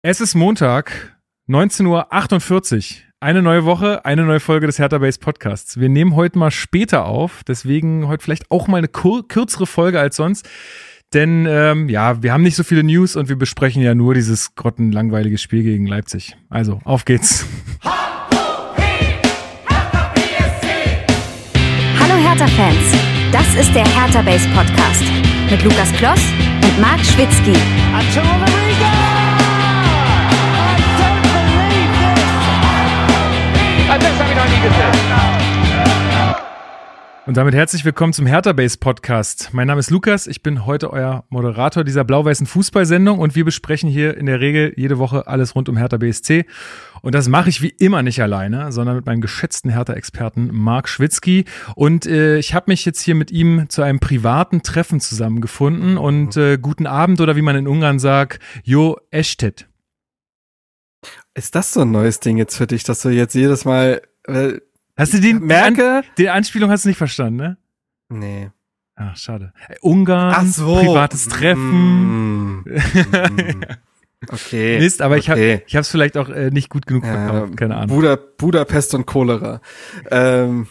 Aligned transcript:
Es 0.00 0.20
ist 0.20 0.36
Montag, 0.36 1.18
19.48 1.48 1.86
Uhr. 1.88 3.02
Eine 3.18 3.42
neue 3.42 3.64
Woche, 3.64 4.04
eine 4.04 4.22
neue 4.22 4.38
Folge 4.38 4.68
des 4.68 4.78
Hertha 4.78 4.98
Base 4.98 5.18
Podcasts. 5.18 5.80
Wir 5.80 5.88
nehmen 5.88 6.14
heute 6.14 6.38
mal 6.38 6.52
später 6.52 7.04
auf, 7.04 7.42
deswegen 7.42 8.06
heute 8.06 8.22
vielleicht 8.22 8.48
auch 8.52 8.68
mal 8.68 8.76
eine 8.76 8.86
kur 8.86 9.26
kürzere 9.26 9.66
Folge 9.66 9.98
als 9.98 10.14
sonst. 10.14 10.48
Denn 11.14 11.46
ähm, 11.50 11.88
ja, 11.88 12.22
wir 12.22 12.32
haben 12.32 12.44
nicht 12.44 12.54
so 12.54 12.62
viele 12.62 12.84
News 12.84 13.16
und 13.16 13.28
wir 13.28 13.34
besprechen 13.34 13.82
ja 13.82 13.96
nur 13.96 14.14
dieses 14.14 14.54
grottenlangweilige 14.54 15.36
Spiel 15.36 15.64
gegen 15.64 15.86
Leipzig. 15.86 16.36
Also, 16.48 16.78
auf 16.84 17.04
geht's. 17.04 17.44
Hallo 21.98 22.14
Hertha-Fans, 22.22 22.94
das 23.32 23.52
ist 23.56 23.74
der 23.74 23.84
Hertha 23.84 24.22
Base 24.22 24.48
Podcast 24.50 25.02
mit 25.50 25.60
Lukas 25.64 25.92
Kloss 25.94 26.20
und 26.62 26.80
Marc 26.80 27.04
Schwitzky. 27.04 27.58
Und 37.28 37.36
damit 37.36 37.54
herzlich 37.54 37.84
willkommen 37.84 38.12
zum 38.12 38.26
Hertha 38.26 38.52
Base 38.52 38.78
Podcast. 38.78 39.50
Mein 39.52 39.66
Name 39.66 39.80
ist 39.80 39.90
Lukas, 39.90 40.26
ich 40.26 40.42
bin 40.42 40.66
heute 40.66 40.90
euer 40.92 41.24
Moderator 41.28 41.84
dieser 41.84 42.04
blau-weißen 42.04 42.46
Fußballsendung 42.46 43.18
und 43.18 43.34
wir 43.34 43.44
besprechen 43.44 43.90
hier 43.90 44.16
in 44.16 44.26
der 44.26 44.40
Regel 44.40 44.72
jede 44.76 44.98
Woche 44.98 45.26
alles 45.26 45.54
rund 45.54 45.68
um 45.68 45.76
Hertha 45.76 45.98
BSC. 45.98 46.46
Und 47.02 47.14
das 47.14 47.28
mache 47.28 47.48
ich 47.48 47.62
wie 47.62 47.74
immer 47.78 48.02
nicht 48.02 48.22
alleine, 48.22 48.72
sondern 48.72 48.96
mit 48.96 49.06
meinem 49.06 49.20
geschätzten 49.20 49.70
Hertha-Experten 49.70 50.48
Marc 50.52 50.88
Schwitzky. 50.88 51.44
Und 51.74 52.06
äh, 52.06 52.38
ich 52.38 52.54
habe 52.54 52.70
mich 52.70 52.84
jetzt 52.86 53.02
hier 53.02 53.14
mit 53.14 53.30
ihm 53.30 53.68
zu 53.68 53.82
einem 53.82 54.00
privaten 54.00 54.62
Treffen 54.62 55.00
zusammengefunden 55.00 55.98
und 55.98 56.36
äh, 56.36 56.56
guten 56.56 56.86
Abend 56.86 57.20
oder 57.20 57.36
wie 57.36 57.42
man 57.42 57.56
in 57.56 57.68
Ungarn 57.68 57.98
sagt, 57.98 58.40
Jo 58.64 58.98
Estet. 59.10 59.67
Ist 61.38 61.54
das 61.54 61.72
so 61.72 61.82
ein 61.82 61.92
neues 61.92 62.18
Ding 62.18 62.36
jetzt 62.36 62.56
für 62.56 62.66
dich, 62.66 62.82
dass 62.82 63.02
du 63.02 63.10
jetzt 63.10 63.32
jedes 63.32 63.64
Mal 63.64 64.02
äh, 64.26 64.54
Hast 64.96 65.14
du 65.14 65.20
den, 65.20 65.38
merke? 65.38 66.02
Die, 66.18 66.22
die 66.22 66.30
Anspielung 66.30 66.68
hast 66.68 66.84
du 66.84 66.88
nicht 66.88 66.98
verstanden, 66.98 67.36
ne? 67.36 67.56
Nee. 68.08 68.50
Ach, 68.96 69.16
schade. 69.16 69.52
Ungarn, 69.80 70.50
so. 70.50 70.74
privates 70.74 71.28
Treffen. 71.28 72.62
Mm. 72.62 72.64
Mm. 72.64 73.64
Okay. 74.28 74.78
Mist, 74.80 75.00
aber 75.00 75.16
ich 75.16 75.30
habe 75.30 75.40
okay. 75.40 75.62
ich 75.64 75.76
hab's 75.76 75.88
vielleicht 75.88 76.16
auch 76.16 76.28
äh, 76.28 76.50
nicht 76.50 76.70
gut 76.70 76.88
genug 76.88 77.04
Ja, 77.04 77.28
verkauft, 77.28 77.56
keine 77.56 77.76
Ahnung. 77.76 77.94
Buda, 77.94 78.16
Budapest 78.16 78.96
und 78.96 79.06
Cholera. 79.06 79.60
Ähm, 80.10 80.66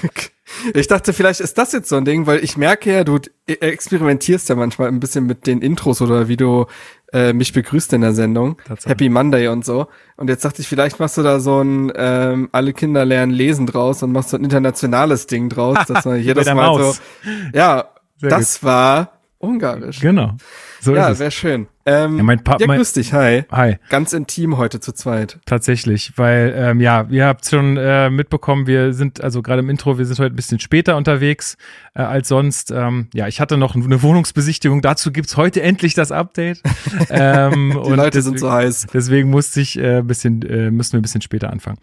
ich 0.74 0.86
dachte, 0.86 1.12
vielleicht 1.12 1.40
ist 1.40 1.58
das 1.58 1.72
jetzt 1.72 1.88
so 1.88 1.96
ein 1.96 2.04
Ding, 2.04 2.26
weil 2.26 2.42
ich 2.42 2.56
merke 2.56 2.92
ja, 2.92 3.04
du 3.04 3.18
experimentierst 3.46 4.48
ja 4.48 4.54
manchmal 4.54 4.88
ein 4.88 5.00
bisschen 5.00 5.26
mit 5.26 5.46
den 5.46 5.60
Intros 5.60 6.02
oder 6.02 6.28
wie 6.28 6.36
du 6.36 6.66
äh, 7.12 7.32
mich 7.32 7.52
begrüßt 7.52 7.92
in 7.92 8.00
der 8.00 8.12
Sendung. 8.12 8.58
Tatsache. 8.66 8.90
Happy 8.90 9.08
Monday 9.08 9.48
und 9.48 9.64
so. 9.64 9.86
Und 10.16 10.28
jetzt 10.28 10.44
dachte 10.44 10.62
ich, 10.62 10.68
vielleicht 10.68 10.98
machst 10.98 11.16
du 11.16 11.22
da 11.22 11.40
so 11.40 11.62
ein 11.62 11.92
ähm, 11.94 12.48
alle 12.52 12.72
Kinder 12.72 13.04
lernen 13.04 13.32
lesen 13.32 13.66
draus 13.66 14.02
und 14.02 14.12
machst 14.12 14.30
so 14.30 14.36
ein 14.36 14.44
internationales 14.44 15.26
Ding 15.26 15.48
draus, 15.48 15.78
dass 15.86 16.04
man 16.04 16.20
jedes 16.20 16.46
Mal 16.46 16.54
Maus. 16.54 16.96
so. 16.96 17.30
Ja, 17.54 17.88
Sehr 18.18 18.30
das 18.30 18.62
war 18.62 19.20
ungarisch. 19.38 20.00
Genau. 20.00 20.32
So 20.80 20.94
ja, 20.94 21.18
wäre 21.18 21.30
schön. 21.30 21.66
Ähm, 21.88 22.16
Ja, 22.16 22.22
mein 22.24 22.42
Pa- 22.42 22.56
ja, 22.58 22.66
grüß 22.66 22.94
dich, 22.94 23.12
hi. 23.12 23.44
Hi, 23.52 23.76
Ganz 23.90 24.12
intim 24.12 24.56
heute 24.56 24.80
zu 24.80 24.92
zweit. 24.92 25.38
tatsächlich, 25.46 26.12
weil 26.16 26.52
ähm, 26.56 26.80
ja, 26.80 27.06
ihr 27.08 27.26
habt 27.26 27.46
schon 27.48 27.76
äh, 27.76 28.10
mitbekommen, 28.10 28.66
wir 28.66 28.92
sind 28.92 29.20
also 29.22 29.40
gerade 29.40 29.60
im 29.60 29.70
Intro, 29.70 29.96
wir 29.96 30.04
sind 30.04 30.18
heute 30.18 30.32
ein 30.32 30.36
bisschen 30.36 30.58
später 30.58 30.96
unterwegs 30.96 31.56
äh, 31.94 32.02
als 32.02 32.26
sonst. 32.28 32.72
Ähm, 32.72 33.08
ja, 33.14 33.28
ich 33.28 33.40
hatte 33.40 33.56
noch 33.56 33.74
eine 33.76 34.02
Wohnungsbesichtigung. 34.02 34.82
Dazu 34.82 35.12
gibt's 35.12 35.36
heute 35.36 35.62
endlich 35.62 35.94
das 35.94 36.10
Update. 36.12 36.60
ähm, 37.10 37.80
Die 37.86 37.92
Leute 37.92 38.20
sind 38.22 38.40
so 38.40 38.50
heiß. 38.50 38.88
Deswegen 38.92 39.30
musste 39.30 39.60
ich 39.60 39.78
äh, 39.78 39.98
ein 39.98 40.06
bisschen, 40.06 40.42
äh, 40.42 40.70
müssen 40.72 40.94
wir 40.94 40.98
ein 41.00 41.02
bisschen 41.02 41.22
später 41.22 41.50
anfangen. 41.50 41.78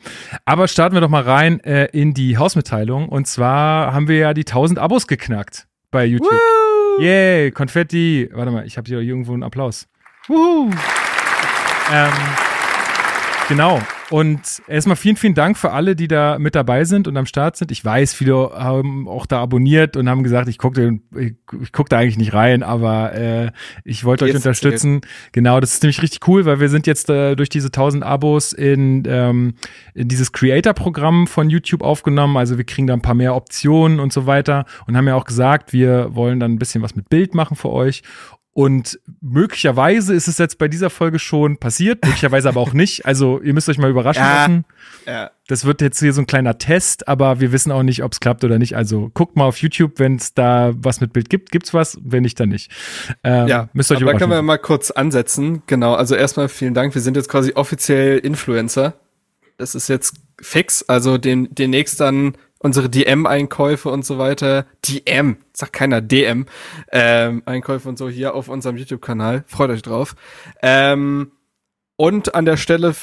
Aber 0.45 0.67
starten 0.67 0.95
wir 0.95 1.01
doch 1.01 1.09
mal 1.09 1.23
rein 1.23 1.59
äh, 1.61 1.85
in 1.93 2.13
die 2.13 2.37
Hausmitteilung. 2.37 3.07
Und 3.07 3.27
zwar 3.27 3.93
haben 3.93 4.07
wir 4.09 4.17
ja 4.17 4.33
die 4.33 4.41
1000 4.45 4.79
Abos 4.79 5.07
geknackt 5.07 5.67
bei 5.91 6.03
YouTube. 6.05 6.29
Yay, 6.99 7.51
Konfetti. 7.51 8.29
Warte 8.33 8.51
mal, 8.51 8.65
ich 8.65 8.77
habe 8.77 8.87
hier 8.87 8.99
irgendwo 8.99 9.33
einen 9.33 9.43
Applaus. 9.43 9.87
Wuhu. 10.27 10.71
Ähm, 11.91 12.11
genau. 13.49 13.81
Und 14.09 14.61
erstmal 14.67 14.95
vielen, 14.95 15.15
vielen 15.15 15.33
Dank 15.33 15.57
für 15.57 15.71
alle, 15.71 15.95
die 15.95 16.07
da 16.07 16.37
mit 16.37 16.55
dabei 16.55 16.83
sind 16.83 17.07
und 17.07 17.17
am 17.17 17.25
Start 17.25 17.55
sind. 17.55 17.71
Ich 17.71 17.83
weiß, 17.83 18.13
viele 18.13 18.51
haben 18.53 19.07
auch 19.07 19.25
da 19.25 19.41
abonniert 19.41 19.95
und 19.97 20.09
haben 20.09 20.23
gesagt, 20.23 20.47
ich 20.49 20.57
gucke 20.57 20.99
ich, 21.15 21.35
ich 21.61 21.71
guck 21.71 21.89
da 21.89 21.99
eigentlich 21.99 22.17
nicht 22.17 22.33
rein, 22.33 22.63
aber 22.63 23.13
äh, 23.13 23.51
ich 23.83 24.03
wollte 24.03 24.25
euch 24.25 24.33
Jetzt 24.33 24.45
unterstützen. 24.45 25.01
Genau, 25.31 25.59
das 25.59 25.73
ist 25.73 25.83
nämlich 25.83 26.01
richtig 26.01 26.27
cool, 26.27 26.45
weil 26.45 26.59
wir 26.59 26.69
sind 26.69 26.85
jetzt 26.85 27.09
äh, 27.09 27.35
durch 27.35 27.49
diese 27.49 27.67
1000 27.67 28.03
Abos 28.03 28.53
in, 28.53 29.03
ähm, 29.07 29.55
in 29.93 30.07
dieses 30.07 30.31
Creator-Programm 30.31 31.27
von 31.27 31.49
YouTube 31.49 31.81
aufgenommen. 31.81 32.37
Also 32.37 32.57
wir 32.57 32.65
kriegen 32.65 32.87
da 32.87 32.93
ein 32.93 33.01
paar 33.01 33.15
mehr 33.15 33.35
Optionen 33.35 33.99
und 33.99 34.13
so 34.13 34.25
weiter 34.25 34.65
und 34.85 34.97
haben 34.97 35.07
ja 35.07 35.15
auch 35.15 35.25
gesagt, 35.25 35.73
wir 35.73 36.13
wollen 36.13 36.39
dann 36.39 36.53
ein 36.53 36.59
bisschen 36.59 36.81
was 36.81 36.95
mit 36.95 37.09
Bild 37.09 37.33
machen 37.35 37.55
für 37.55 37.69
euch. 37.69 38.03
Und 38.55 38.99
möglicherweise 39.19 40.13
ist 40.13 40.27
es 40.27 40.37
jetzt 40.37 40.59
bei 40.59 40.67
dieser 40.67 40.91
Folge 40.91 41.17
schon 41.17 41.57
passiert, 41.57 42.05
möglicherweise 42.05 42.49
aber 42.49 42.59
auch 42.61 42.73
nicht. 42.73 43.03
Also 43.05 43.41
ihr 43.41 43.51
müsst 43.53 43.67
euch 43.67 43.79
mal 43.79 43.89
überraschen 43.89 44.21
Ja. 44.21 44.41
lassen. 44.41 44.65
Ja. 45.07 45.31
Das 45.47 45.65
wird 45.65 45.81
jetzt 45.81 45.99
hier 45.99 46.13
so 46.13 46.21
ein 46.21 46.27
kleiner 46.27 46.59
Test, 46.59 47.07
aber 47.07 47.39
wir 47.39 47.51
wissen 47.51 47.71
auch 47.71 47.81
nicht, 47.81 48.03
ob 48.03 48.11
es 48.11 48.19
klappt 48.19 48.43
oder 48.43 48.59
nicht. 48.59 48.75
Also 48.77 49.09
guckt 49.15 49.35
mal 49.35 49.45
auf 49.45 49.57
YouTube, 49.57 49.93
wenn 49.97 50.17
es 50.17 50.35
da 50.35 50.71
was 50.75 51.01
mit 51.01 51.13
Bild 51.13 51.31
gibt, 51.31 51.49
gibt's 51.51 51.73
was, 51.73 51.97
wenn 52.03 52.21
nicht, 52.21 52.39
dann 52.39 52.49
nicht. 52.49 52.69
Ähm, 53.23 53.47
Ja, 53.47 53.69
müsst 53.73 53.89
ihr 53.89 53.95
euch 53.95 54.03
aber 54.03 54.11
da 54.11 54.17
überraschen. 54.17 54.19
können 54.19 54.31
wir 54.31 54.41
mal 54.43 54.57
kurz 54.59 54.91
ansetzen. 54.91 55.63
Genau, 55.65 55.95
also 55.95 56.13
erstmal 56.15 56.47
vielen 56.47 56.75
Dank. 56.75 56.93
Wir 56.93 57.01
sind 57.01 57.17
jetzt 57.17 57.29
quasi 57.29 57.53
offiziell 57.55 58.19
Influencer. 58.19 58.93
Das 59.57 59.73
ist 59.73 59.87
jetzt 59.89 60.15
fix. 60.39 60.83
Also 60.83 61.17
den, 61.17 61.47
demnächst 61.53 61.99
dann 61.99 62.35
unsere 62.63 62.89
DM-Einkäufe 62.89 63.89
und 63.89 64.03
so 64.03 64.17
weiter. 64.17 64.65
DM, 64.85 65.37
sagt 65.53 65.73
keiner 65.73 66.01
DM. 66.01 66.47
Ähm, 66.91 67.43
Einkäufe 67.45 67.87
und 67.87 67.97
so 67.97 68.09
hier 68.09 68.33
auf 68.33 68.47
unserem 68.47 68.77
YouTube-Kanal. 68.77 69.43
Freut 69.45 69.69
euch 69.69 69.83
drauf. 69.83 70.15
Ähm, 70.63 71.31
und 71.95 72.33
an 72.33 72.45
der 72.45 72.57
Stelle, 72.57 72.95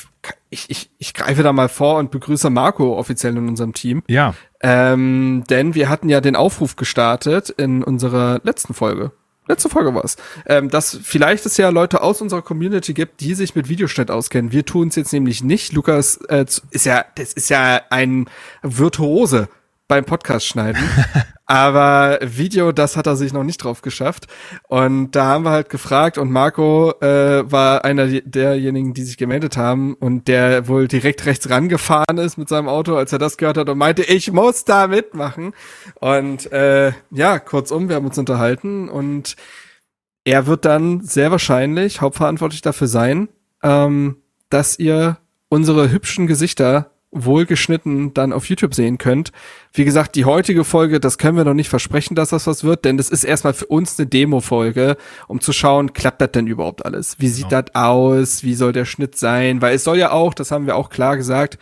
ich, 0.48 0.68
ich, 0.68 0.90
ich 0.98 1.14
greife 1.14 1.44
da 1.44 1.52
mal 1.52 1.68
vor 1.68 1.98
und 1.98 2.10
begrüße 2.10 2.50
Marco 2.50 2.98
offiziell 2.98 3.36
in 3.36 3.48
unserem 3.48 3.72
Team. 3.72 4.02
ja, 4.08 4.34
Ähm, 4.62 5.44
denn 5.48 5.74
wir 5.74 5.88
hatten 5.88 6.08
ja 6.08 6.20
den 6.20 6.36
Aufruf 6.36 6.74
gestartet 6.76 7.50
in 7.50 7.84
unserer 7.84 8.40
letzten 8.42 8.74
Folge. 8.74 9.12
Letzte 9.50 9.68
Folge 9.68 9.92
war's. 9.92 10.16
Ähm, 10.46 10.68
dass 10.70 10.96
vielleicht 11.02 11.44
es 11.44 11.56
ja 11.56 11.70
Leute 11.70 12.02
aus 12.02 12.22
unserer 12.22 12.40
Community 12.40 12.94
gibt, 12.94 13.20
die 13.20 13.34
sich 13.34 13.56
mit 13.56 13.68
Videoschnitt 13.68 14.08
auskennen. 14.08 14.52
Wir 14.52 14.64
tun 14.64 14.88
es 14.88 14.94
jetzt 14.94 15.12
nämlich 15.12 15.42
nicht. 15.42 15.72
Lukas 15.72 16.18
äh, 16.28 16.46
ist 16.70 16.86
ja, 16.86 17.04
das 17.16 17.32
ist 17.32 17.50
ja 17.50 17.80
ein 17.90 18.30
Virtuose 18.62 19.48
beim 19.90 20.04
Podcast 20.04 20.46
schneiden. 20.46 20.80
Aber 21.46 22.20
Video, 22.22 22.70
das 22.70 22.96
hat 22.96 23.08
er 23.08 23.16
sich 23.16 23.32
noch 23.32 23.42
nicht 23.42 23.58
drauf 23.58 23.82
geschafft. 23.82 24.28
Und 24.68 25.10
da 25.16 25.24
haben 25.24 25.44
wir 25.44 25.50
halt 25.50 25.68
gefragt 25.68 26.16
und 26.16 26.30
Marco 26.30 26.92
äh, 27.00 27.50
war 27.50 27.84
einer 27.84 28.06
derjenigen, 28.06 28.94
die 28.94 29.02
sich 29.02 29.16
gemeldet 29.16 29.56
haben 29.56 29.94
und 29.94 30.28
der 30.28 30.68
wohl 30.68 30.86
direkt 30.86 31.26
rechts 31.26 31.50
rangefahren 31.50 32.18
ist 32.18 32.38
mit 32.38 32.48
seinem 32.48 32.68
Auto, 32.68 32.94
als 32.94 33.12
er 33.12 33.18
das 33.18 33.36
gehört 33.36 33.56
hat 33.56 33.68
und 33.68 33.78
meinte, 33.78 34.04
ich 34.04 34.30
muss 34.30 34.64
da 34.64 34.86
mitmachen. 34.86 35.54
Und 35.96 36.52
äh, 36.52 36.92
ja, 37.10 37.40
kurzum, 37.40 37.88
wir 37.88 37.96
haben 37.96 38.06
uns 38.06 38.16
unterhalten 38.16 38.88
und 38.88 39.34
er 40.22 40.46
wird 40.46 40.64
dann 40.64 41.00
sehr 41.00 41.32
wahrscheinlich 41.32 42.00
hauptverantwortlich 42.00 42.62
dafür 42.62 42.86
sein, 42.86 43.28
ähm, 43.64 44.18
dass 44.50 44.78
ihr 44.78 45.18
unsere 45.48 45.90
hübschen 45.90 46.28
Gesichter 46.28 46.92
wohlgeschnitten 47.12 48.14
dann 48.14 48.32
auf 48.32 48.46
YouTube 48.46 48.74
sehen 48.74 48.98
könnt. 48.98 49.32
Wie 49.72 49.84
gesagt, 49.84 50.14
die 50.14 50.24
heutige 50.24 50.64
Folge, 50.64 51.00
das 51.00 51.18
können 51.18 51.36
wir 51.36 51.44
noch 51.44 51.54
nicht 51.54 51.68
versprechen, 51.68 52.14
dass 52.14 52.30
das 52.30 52.46
was 52.46 52.62
wird, 52.64 52.84
denn 52.84 52.96
das 52.96 53.10
ist 53.10 53.24
erstmal 53.24 53.54
für 53.54 53.66
uns 53.66 53.98
eine 53.98 54.06
Demo-Folge, 54.06 54.96
um 55.26 55.40
zu 55.40 55.52
schauen, 55.52 55.92
klappt 55.92 56.20
das 56.20 56.32
denn 56.32 56.46
überhaupt 56.46 56.84
alles? 56.84 57.16
Wie 57.18 57.28
sieht 57.28 57.50
das 57.50 57.74
aus? 57.74 58.44
Wie 58.44 58.54
soll 58.54 58.72
der 58.72 58.84
Schnitt 58.84 59.16
sein? 59.16 59.60
Weil 59.60 59.74
es 59.74 59.84
soll 59.84 59.98
ja 59.98 60.12
auch, 60.12 60.34
das 60.34 60.50
haben 60.50 60.66
wir 60.66 60.76
auch 60.76 60.90
klar 60.90 61.16
gesagt, 61.16 61.58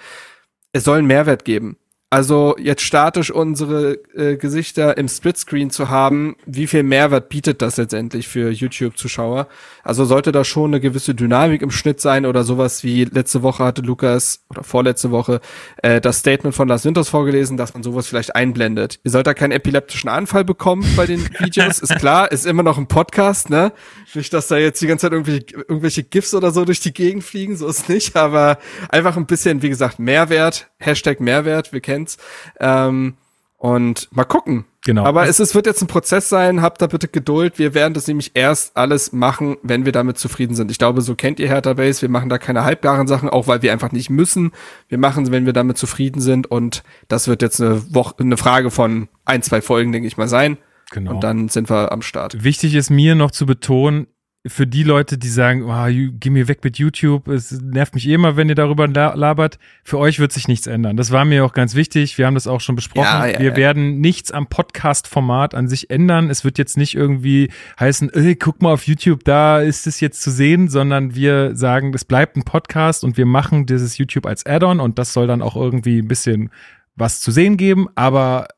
es 0.73 0.85
soll 0.85 0.99
einen 0.99 1.07
Mehrwert 1.07 1.45
geben. 1.45 1.79
Also 2.11 2.57
jetzt 2.59 2.81
statisch 2.81 3.31
unsere 3.31 3.99
äh, 4.15 4.39
Gesichter 4.39 4.97
im 4.97 5.09
Splitscreen 5.09 5.69
zu 5.69 5.91
haben, 5.91 6.37
wie 6.47 6.67
viel 6.67 6.83
Mehrwert 6.83 7.29
bietet 7.29 7.61
das 7.61 7.77
letztendlich 7.77 8.29
für 8.29 8.51
YouTube-Zuschauer? 8.51 9.47
Also 9.83 10.07
sollte 10.07 10.33
da 10.33 10.43
schon 10.43 10.71
eine 10.71 10.81
gewisse 10.81 11.15
Dynamik 11.15 11.61
im 11.61 11.71
Schnitt 11.71 12.01
sein 12.01 12.25
oder 12.25 12.45
sowas 12.45 12.83
wie 12.83 13.05
letzte 13.05 13.43
Woche 13.43 13.63
hatte 13.63 13.83
Lukas 13.83 14.43
oder 14.49 14.65
vorletzte 14.65 15.11
Woche 15.11 15.43
äh, 15.83 16.01
das 16.01 16.21
Statement 16.21 16.55
von 16.55 16.67
Lars 16.67 16.87
Winters 16.87 17.11
vorgelesen, 17.11 17.59
dass 17.59 17.75
man 17.75 17.83
sowas 17.83 18.07
vielleicht 18.07 18.35
einblendet. 18.35 19.01
Ihr 19.05 19.11
sollt 19.11 19.27
da 19.27 19.35
keinen 19.35 19.53
epileptischen 19.53 20.09
Anfall 20.09 20.47
bekommen 20.47 20.87
bei 20.97 21.05
den 21.05 21.23
Videos, 21.41 21.79
ist 21.79 21.97
klar, 21.97 22.33
ist 22.33 22.47
immer 22.47 22.63
noch 22.63 22.79
ein 22.79 22.87
Podcast, 22.87 23.51
ne? 23.51 23.71
Nicht, 24.15 24.33
dass 24.33 24.49
da 24.49 24.57
jetzt 24.57 24.81
die 24.81 24.87
ganze 24.87 25.07
Zeit 25.07 25.13
irgendwelche, 25.13 25.55
irgendwelche 25.55 26.03
GIFs 26.03 26.35
oder 26.35 26.51
so 26.51 26.65
durch 26.65 26.81
die 26.81 26.93
Gegend 26.95 27.25
fliegen, 27.25 27.57
so 27.57 27.67
ist 27.69 27.89
nicht, 27.89 28.17
aber 28.17 28.59
einfach 28.89 29.17
ein 29.17 29.27
bisschen, 29.27 29.63
wie 29.63 29.69
gesagt, 29.69 29.99
Mehrwert, 29.99 30.71
Hashtag 30.79 31.21
Mehrwert, 31.21 31.73
wir 31.73 31.81
kennen's. 31.81 32.17
Ähm, 32.59 33.15
Und 33.59 34.09
mal 34.13 34.25
gucken. 34.25 34.67
Genau. 34.85 35.05
Aber 35.05 35.27
es, 35.27 35.41
es 35.41 35.55
wird 35.55 35.67
jetzt 35.67 35.83
ein 35.83 35.89
Prozess 35.89 36.29
sein, 36.29 36.63
habt 36.63 36.81
da 36.81 36.87
bitte 36.87 37.09
Geduld. 37.09 37.59
Wir 37.59 37.75
werden 37.75 37.93
das 37.93 38.07
nämlich 38.07 38.31
erst 38.35 38.77
alles 38.77 39.13
machen, 39.13 39.57
wenn 39.63 39.85
wir 39.85 39.93
damit 39.93 40.17
zufrieden 40.17 40.55
sind. 40.55 40.71
Ich 40.71 40.79
glaube, 40.79 41.03
so 41.03 41.17
kennt 41.17 41.41
ihr 41.41 41.49
Hertha 41.49 41.75
Base. 41.75 42.01
Wir 42.01 42.09
machen 42.09 42.29
da 42.29 42.39
keine 42.39 42.65
halbgaren 42.65 43.09
Sachen, 43.09 43.29
auch 43.29 43.49
weil 43.49 43.61
wir 43.61 43.73
einfach 43.73 43.91
nicht 43.91 44.09
müssen. 44.09 44.53
Wir 44.89 44.97
machen 44.97 45.25
es, 45.25 45.33
wenn 45.33 45.45
wir 45.45 45.53
damit 45.53 45.77
zufrieden 45.77 46.21
sind. 46.21 46.47
Und 46.51 46.85
das 47.09 47.27
wird 47.27 47.43
jetzt 47.43 47.61
eine 47.61 47.83
Woche, 47.93 48.15
eine 48.21 48.37
Frage 48.37 48.71
von 48.71 49.09
ein, 49.25 49.43
zwei 49.43 49.61
Folgen, 49.61 49.91
denke 49.91 50.07
ich 50.07 50.17
mal, 50.17 50.29
sein. 50.29 50.57
Genau. 50.91 51.13
Und 51.13 51.25
dann 51.25 51.49
sind 51.49 51.71
wir 51.71 51.93
am 51.93 52.03
Start. 52.03 52.43
Wichtig 52.45 52.75
ist 52.75 52.91
mir 52.91 53.15
noch 53.15 53.31
zu 53.31 53.47
betonen, 53.47 54.07
für 54.47 54.67
die 54.67 54.85
Leute, 54.85 55.19
die 55.19 55.29
sagen, 55.29 55.65
oh, 55.65 56.11
geh 56.13 56.31
mir 56.31 56.49
weg 56.49 56.63
mit 56.63 56.79
YouTube, 56.79 57.29
es 57.29 57.53
nervt 57.61 57.95
mich 57.95 58.09
eh 58.09 58.15
immer, 58.15 58.37
wenn 58.37 58.49
ihr 58.49 58.55
darüber 58.55 58.87
labert, 58.87 59.59
für 59.83 59.99
euch 59.99 60.21
wird 60.21 60.33
sich 60.33 60.49
nichts 60.49 60.67
ändern. 60.67 60.97
Das 60.97 61.11
war 61.11 61.25
mir 61.25 61.45
auch 61.45 61.53
ganz 61.53 61.75
wichtig. 61.75 62.19
Wir 62.19 62.27
haben 62.27 62.35
das 62.35 62.47
auch 62.47 62.61
schon 62.61 62.77
besprochen. 62.77 63.05
Ja, 63.05 63.27
ja, 63.27 63.39
wir 63.41 63.51
ja. 63.51 63.57
werden 63.57 64.01
nichts 64.01 64.31
am 64.31 64.47
Podcast-Format 64.47 65.55
an 65.55 65.69
sich 65.69 65.91
ändern. 65.91 66.31
Es 66.31 66.45
wird 66.45 66.57
jetzt 66.57 66.77
nicht 66.77 66.95
irgendwie 66.95 67.51
heißen, 67.79 68.13
ey, 68.15 68.37
guck 68.37 68.63
mal 68.63 68.73
auf 68.73 68.87
YouTube, 68.87 69.25
da 69.25 69.61
ist 69.61 69.87
es 69.87 70.01
jetzt 70.01 70.23
zu 70.23 70.31
sehen, 70.31 70.69
sondern 70.69 71.15
wir 71.15 71.57
sagen, 71.57 71.93
es 71.95 72.05
bleibt 72.05 72.37
ein 72.37 72.45
Podcast 72.45 73.05
und 73.05 73.17
wir 73.17 73.27
machen 73.27 73.67
dieses 73.67 73.99
YouTube 73.99 74.27
als 74.27 74.47
Add-on 74.47 74.81
und 74.81 74.99
das 74.99 75.13
soll 75.13 75.27
dann 75.27 75.43
auch 75.43 75.57
irgendwie 75.57 75.99
ein 76.01 76.09
bisschen 76.09 76.51
was 76.95 77.21
zu 77.21 77.31
sehen 77.31 77.57
geben, 77.57 77.89
aber 77.95 78.49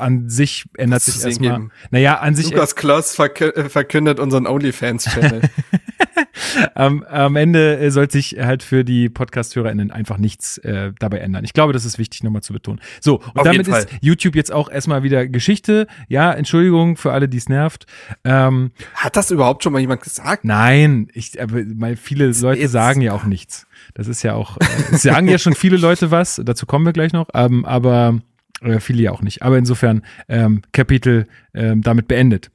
an 0.00 0.28
sich 0.28 0.66
ändert 0.76 1.02
sich 1.02 1.22
erstmal. 1.22 1.68
Naja, 1.90 2.16
an 2.16 2.34
sich. 2.34 2.50
Lukas 2.50 2.76
Kloss 2.76 3.18
äh, 3.18 3.68
verkündet 3.68 4.20
unseren 4.20 4.46
OnlyFans-Channel. 4.46 5.42
am, 6.74 7.02
am 7.04 7.36
Ende 7.36 7.78
äh, 7.78 7.90
soll 7.90 8.10
sich 8.10 8.36
halt 8.38 8.62
für 8.62 8.84
die 8.84 9.08
Podcast-HörerInnen 9.08 9.90
einfach 9.90 10.18
nichts 10.18 10.58
äh, 10.58 10.92
dabei 10.98 11.18
ändern. 11.18 11.44
Ich 11.44 11.52
glaube, 11.52 11.72
das 11.72 11.84
ist 11.84 11.98
wichtig 11.98 12.22
nochmal 12.22 12.42
zu 12.42 12.52
betonen. 12.52 12.80
So, 13.00 13.16
und 13.16 13.38
Auf 13.38 13.44
damit 13.44 13.68
ist 13.68 13.88
YouTube 14.00 14.36
jetzt 14.36 14.52
auch 14.52 14.70
erstmal 14.70 15.02
wieder 15.02 15.26
Geschichte. 15.26 15.86
Ja, 16.08 16.32
Entschuldigung 16.32 16.96
für 16.96 17.12
alle, 17.12 17.28
die 17.28 17.38
es 17.38 17.48
nervt. 17.48 17.86
Ähm, 18.24 18.72
Hat 18.94 19.16
das 19.16 19.30
überhaupt 19.30 19.62
schon 19.62 19.72
mal 19.72 19.80
jemand 19.80 20.02
gesagt? 20.02 20.44
Nein, 20.44 21.08
ich, 21.12 21.40
aber 21.40 21.62
mal 21.64 21.96
viele 21.96 22.28
das 22.28 22.40
Leute 22.40 22.68
sagen 22.68 23.00
ja 23.00 23.12
auch 23.12 23.24
nichts. 23.24 23.66
Das 23.94 24.08
ist 24.08 24.22
ja 24.22 24.34
auch, 24.34 24.56
äh, 24.58 24.66
es 24.92 25.02
sagen 25.02 25.28
ja 25.28 25.38
schon 25.38 25.54
viele 25.54 25.76
Leute 25.76 26.10
was, 26.10 26.40
dazu 26.44 26.66
kommen 26.66 26.84
wir 26.84 26.92
gleich 26.92 27.12
noch, 27.12 27.28
ähm, 27.34 27.64
aber 27.64 28.20
äh, 28.60 28.80
viele 28.80 29.02
ja 29.02 29.12
auch 29.12 29.22
nicht. 29.22 29.42
Aber 29.42 29.58
insofern 29.58 30.02
ähm, 30.28 30.62
Kapitel 30.72 31.26
ähm, 31.54 31.82
damit 31.82 32.08
beendet. 32.08 32.50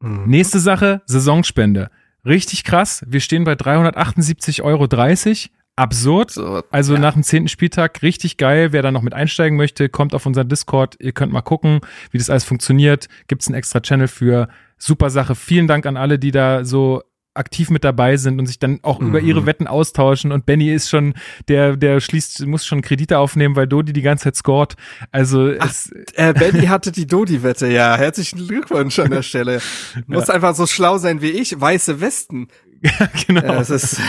Mhm. 0.00 0.24
Nächste 0.26 0.58
Sache, 0.58 1.02
Saisonspende. 1.06 1.90
Richtig 2.24 2.64
krass. 2.64 3.04
Wir 3.06 3.20
stehen 3.20 3.44
bei 3.44 3.54
378,30 3.54 4.62
Euro. 4.62 4.84
Absurd. 4.84 6.36
Absurd. 6.36 6.66
Also 6.70 6.94
ja. 6.94 7.00
nach 7.00 7.14
dem 7.14 7.22
zehnten 7.22 7.48
Spieltag 7.48 8.02
richtig 8.02 8.36
geil. 8.36 8.72
Wer 8.72 8.82
da 8.82 8.90
noch 8.90 9.02
mit 9.02 9.14
einsteigen 9.14 9.56
möchte, 9.56 9.88
kommt 9.88 10.14
auf 10.14 10.26
unseren 10.26 10.48
Discord. 10.48 10.96
Ihr 10.98 11.12
könnt 11.12 11.32
mal 11.32 11.42
gucken, 11.42 11.80
wie 12.10 12.18
das 12.18 12.30
alles 12.30 12.44
funktioniert. 12.44 13.08
Gibt 13.28 13.42
es 13.42 13.48
einen 13.48 13.54
extra 13.54 13.80
Channel 13.80 14.08
für. 14.08 14.48
Super 14.80 15.10
Sache. 15.10 15.34
Vielen 15.34 15.66
Dank 15.66 15.86
an 15.86 15.96
alle, 15.96 16.18
die 16.18 16.30
da 16.30 16.64
so 16.64 17.02
aktiv 17.38 17.70
mit 17.70 17.84
dabei 17.84 18.16
sind 18.16 18.38
und 18.38 18.46
sich 18.46 18.58
dann 18.58 18.80
auch 18.82 19.00
mhm. 19.00 19.08
über 19.08 19.20
ihre 19.20 19.42
mhm. 19.42 19.46
Wetten 19.46 19.66
austauschen. 19.66 20.32
Und 20.32 20.46
Benny 20.46 20.72
ist 20.72 20.90
schon, 20.90 21.14
der, 21.48 21.76
der 21.76 22.00
schließt, 22.00 22.46
muss 22.46 22.66
schon 22.66 22.82
Kredite 22.82 23.18
aufnehmen, 23.18 23.56
weil 23.56 23.66
Dodi 23.66 23.92
die 23.92 24.02
ganze 24.02 24.24
Zeit 24.24 24.36
scored. 24.36 24.74
Also 25.12 25.52
Ach, 25.58 25.70
es, 25.70 25.90
äh, 26.14 26.34
Benny 26.34 26.66
hatte 26.68 26.92
die 26.92 27.06
Dodi-Wette, 27.06 27.68
ja. 27.68 27.96
Herzlichen 27.96 28.46
Glückwunsch 28.46 28.98
an 28.98 29.10
der 29.10 29.22
Stelle. 29.22 29.60
Muss 30.06 30.28
ja. 30.28 30.34
einfach 30.34 30.54
so 30.54 30.66
schlau 30.66 30.98
sein 30.98 31.22
wie 31.22 31.30
ich. 31.30 31.58
Weiße 31.58 32.00
Westen. 32.00 32.48
Genau. 33.26 33.42
Ja, 33.42 33.54
das 33.56 33.70
ist 33.70 34.00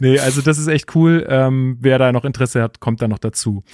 nee, 0.00 0.18
also 0.18 0.42
das 0.42 0.58
ist 0.58 0.68
echt 0.68 0.94
cool. 0.94 1.26
Ähm, 1.28 1.78
wer 1.80 1.98
da 1.98 2.12
noch 2.12 2.24
Interesse 2.24 2.62
hat, 2.62 2.80
kommt 2.80 3.00
da 3.00 3.08
noch 3.08 3.18
dazu. 3.18 3.64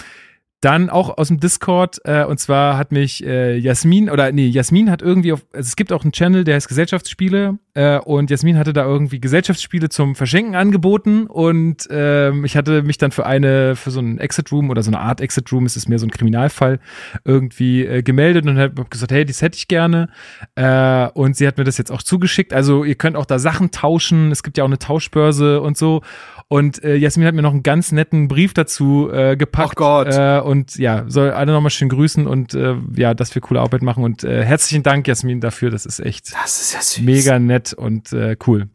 Dann 0.61 0.89
auch 0.89 1.17
aus 1.17 1.27
dem 1.27 1.39
Discord, 1.39 1.99
äh, 2.05 2.25
und 2.25 2.39
zwar 2.39 2.77
hat 2.77 2.91
mich 2.91 3.23
äh, 3.23 3.57
Jasmin, 3.57 4.09
oder 4.09 4.31
nee, 4.31 4.47
Jasmin 4.47 4.89
hat 4.89 5.01
irgendwie 5.01 5.33
auf, 5.33 5.45
also 5.53 5.67
es 5.67 5.75
gibt 5.75 5.93
auch 5.93 6.03
einen 6.03 6.11
Channel, 6.11 6.43
der 6.43 6.55
heißt 6.55 6.67
Gesellschaftsspiele, 6.67 7.59
äh, 7.75 7.99
und 7.99 8.31
Jasmin 8.31 8.57
hatte 8.57 8.73
da 8.73 8.85
irgendwie 8.85 9.19
Gesellschaftsspiele 9.19 9.89
zum 9.89 10.15
Verschenken 10.15 10.55
angeboten 10.55 11.27
und 11.27 11.87
ähm, 11.91 12.45
ich 12.45 12.55
hatte 12.55 12.83
mich 12.83 12.97
dann 12.97 13.11
für 13.11 13.25
eine, 13.25 13.75
für 13.75 13.91
so 13.91 13.99
einen 13.99 14.17
Exit 14.17 14.51
Room 14.51 14.69
oder 14.69 14.81
so 14.81 14.89
eine 14.89 14.99
Art 14.99 15.21
Exit 15.21 15.51
Room, 15.51 15.65
es 15.65 15.75
ist 15.75 15.89
mehr 15.89 15.99
so 15.99 16.07
ein 16.07 16.11
Kriminalfall, 16.11 16.79
irgendwie 17.25 17.85
äh, 17.85 18.01
gemeldet 18.01 18.47
und 18.47 18.57
habe 18.57 18.85
gesagt, 18.85 19.11
hey, 19.11 19.25
das 19.25 19.41
hätte 19.41 19.57
ich 19.57 19.67
gerne. 19.67 20.09
Äh, 20.55 21.09
und 21.09 21.35
sie 21.35 21.45
hat 21.47 21.57
mir 21.57 21.65
das 21.65 21.77
jetzt 21.77 21.91
auch 21.91 22.01
zugeschickt. 22.01 22.53
Also 22.53 22.85
ihr 22.85 22.95
könnt 22.95 23.17
auch 23.17 23.25
da 23.25 23.39
Sachen 23.39 23.71
tauschen, 23.71 24.31
es 24.31 24.41
gibt 24.41 24.57
ja 24.57 24.63
auch 24.63 24.69
eine 24.69 24.79
Tauschbörse 24.79 25.61
und 25.61 25.77
so. 25.77 26.01
Und 26.47 26.83
äh, 26.83 26.95
Jasmin 26.95 27.25
hat 27.25 27.33
mir 27.33 27.41
noch 27.41 27.53
einen 27.53 27.63
ganz 27.63 27.91
netten 27.91 28.27
Brief 28.27 28.53
dazu 28.53 29.09
äh, 29.11 29.35
gepackt. 29.35 29.71
Oh 29.71 29.75
Gott. 29.75 30.07
Äh, 30.13 30.39
und 30.39 30.75
ja, 30.75 31.03
soll 31.07 31.31
alle 31.31 31.51
nochmal 31.51 31.71
schön 31.71 31.89
grüßen 31.89 32.27
und 32.27 32.53
äh, 32.53 32.75
ja, 32.95 33.13
dass 33.15 33.33
wir 33.33 33.41
coole 33.41 33.61
Arbeit 33.61 33.81
machen. 33.81 34.03
Und 34.03 34.23
äh, 34.23 34.43
herzlichen 34.43 34.83
Dank, 34.83 35.07
Jasmin, 35.07 35.41
dafür. 35.41 35.71
Das 35.71 35.85
ist 35.87 35.99
echt 35.99 36.35
das 36.35 36.61
ist 36.61 36.73
ja 36.73 36.81
süß. 36.81 37.03
mega 37.03 37.39
nett 37.39 37.73
und 37.73 38.13
äh, 38.13 38.37
cool. 38.45 38.69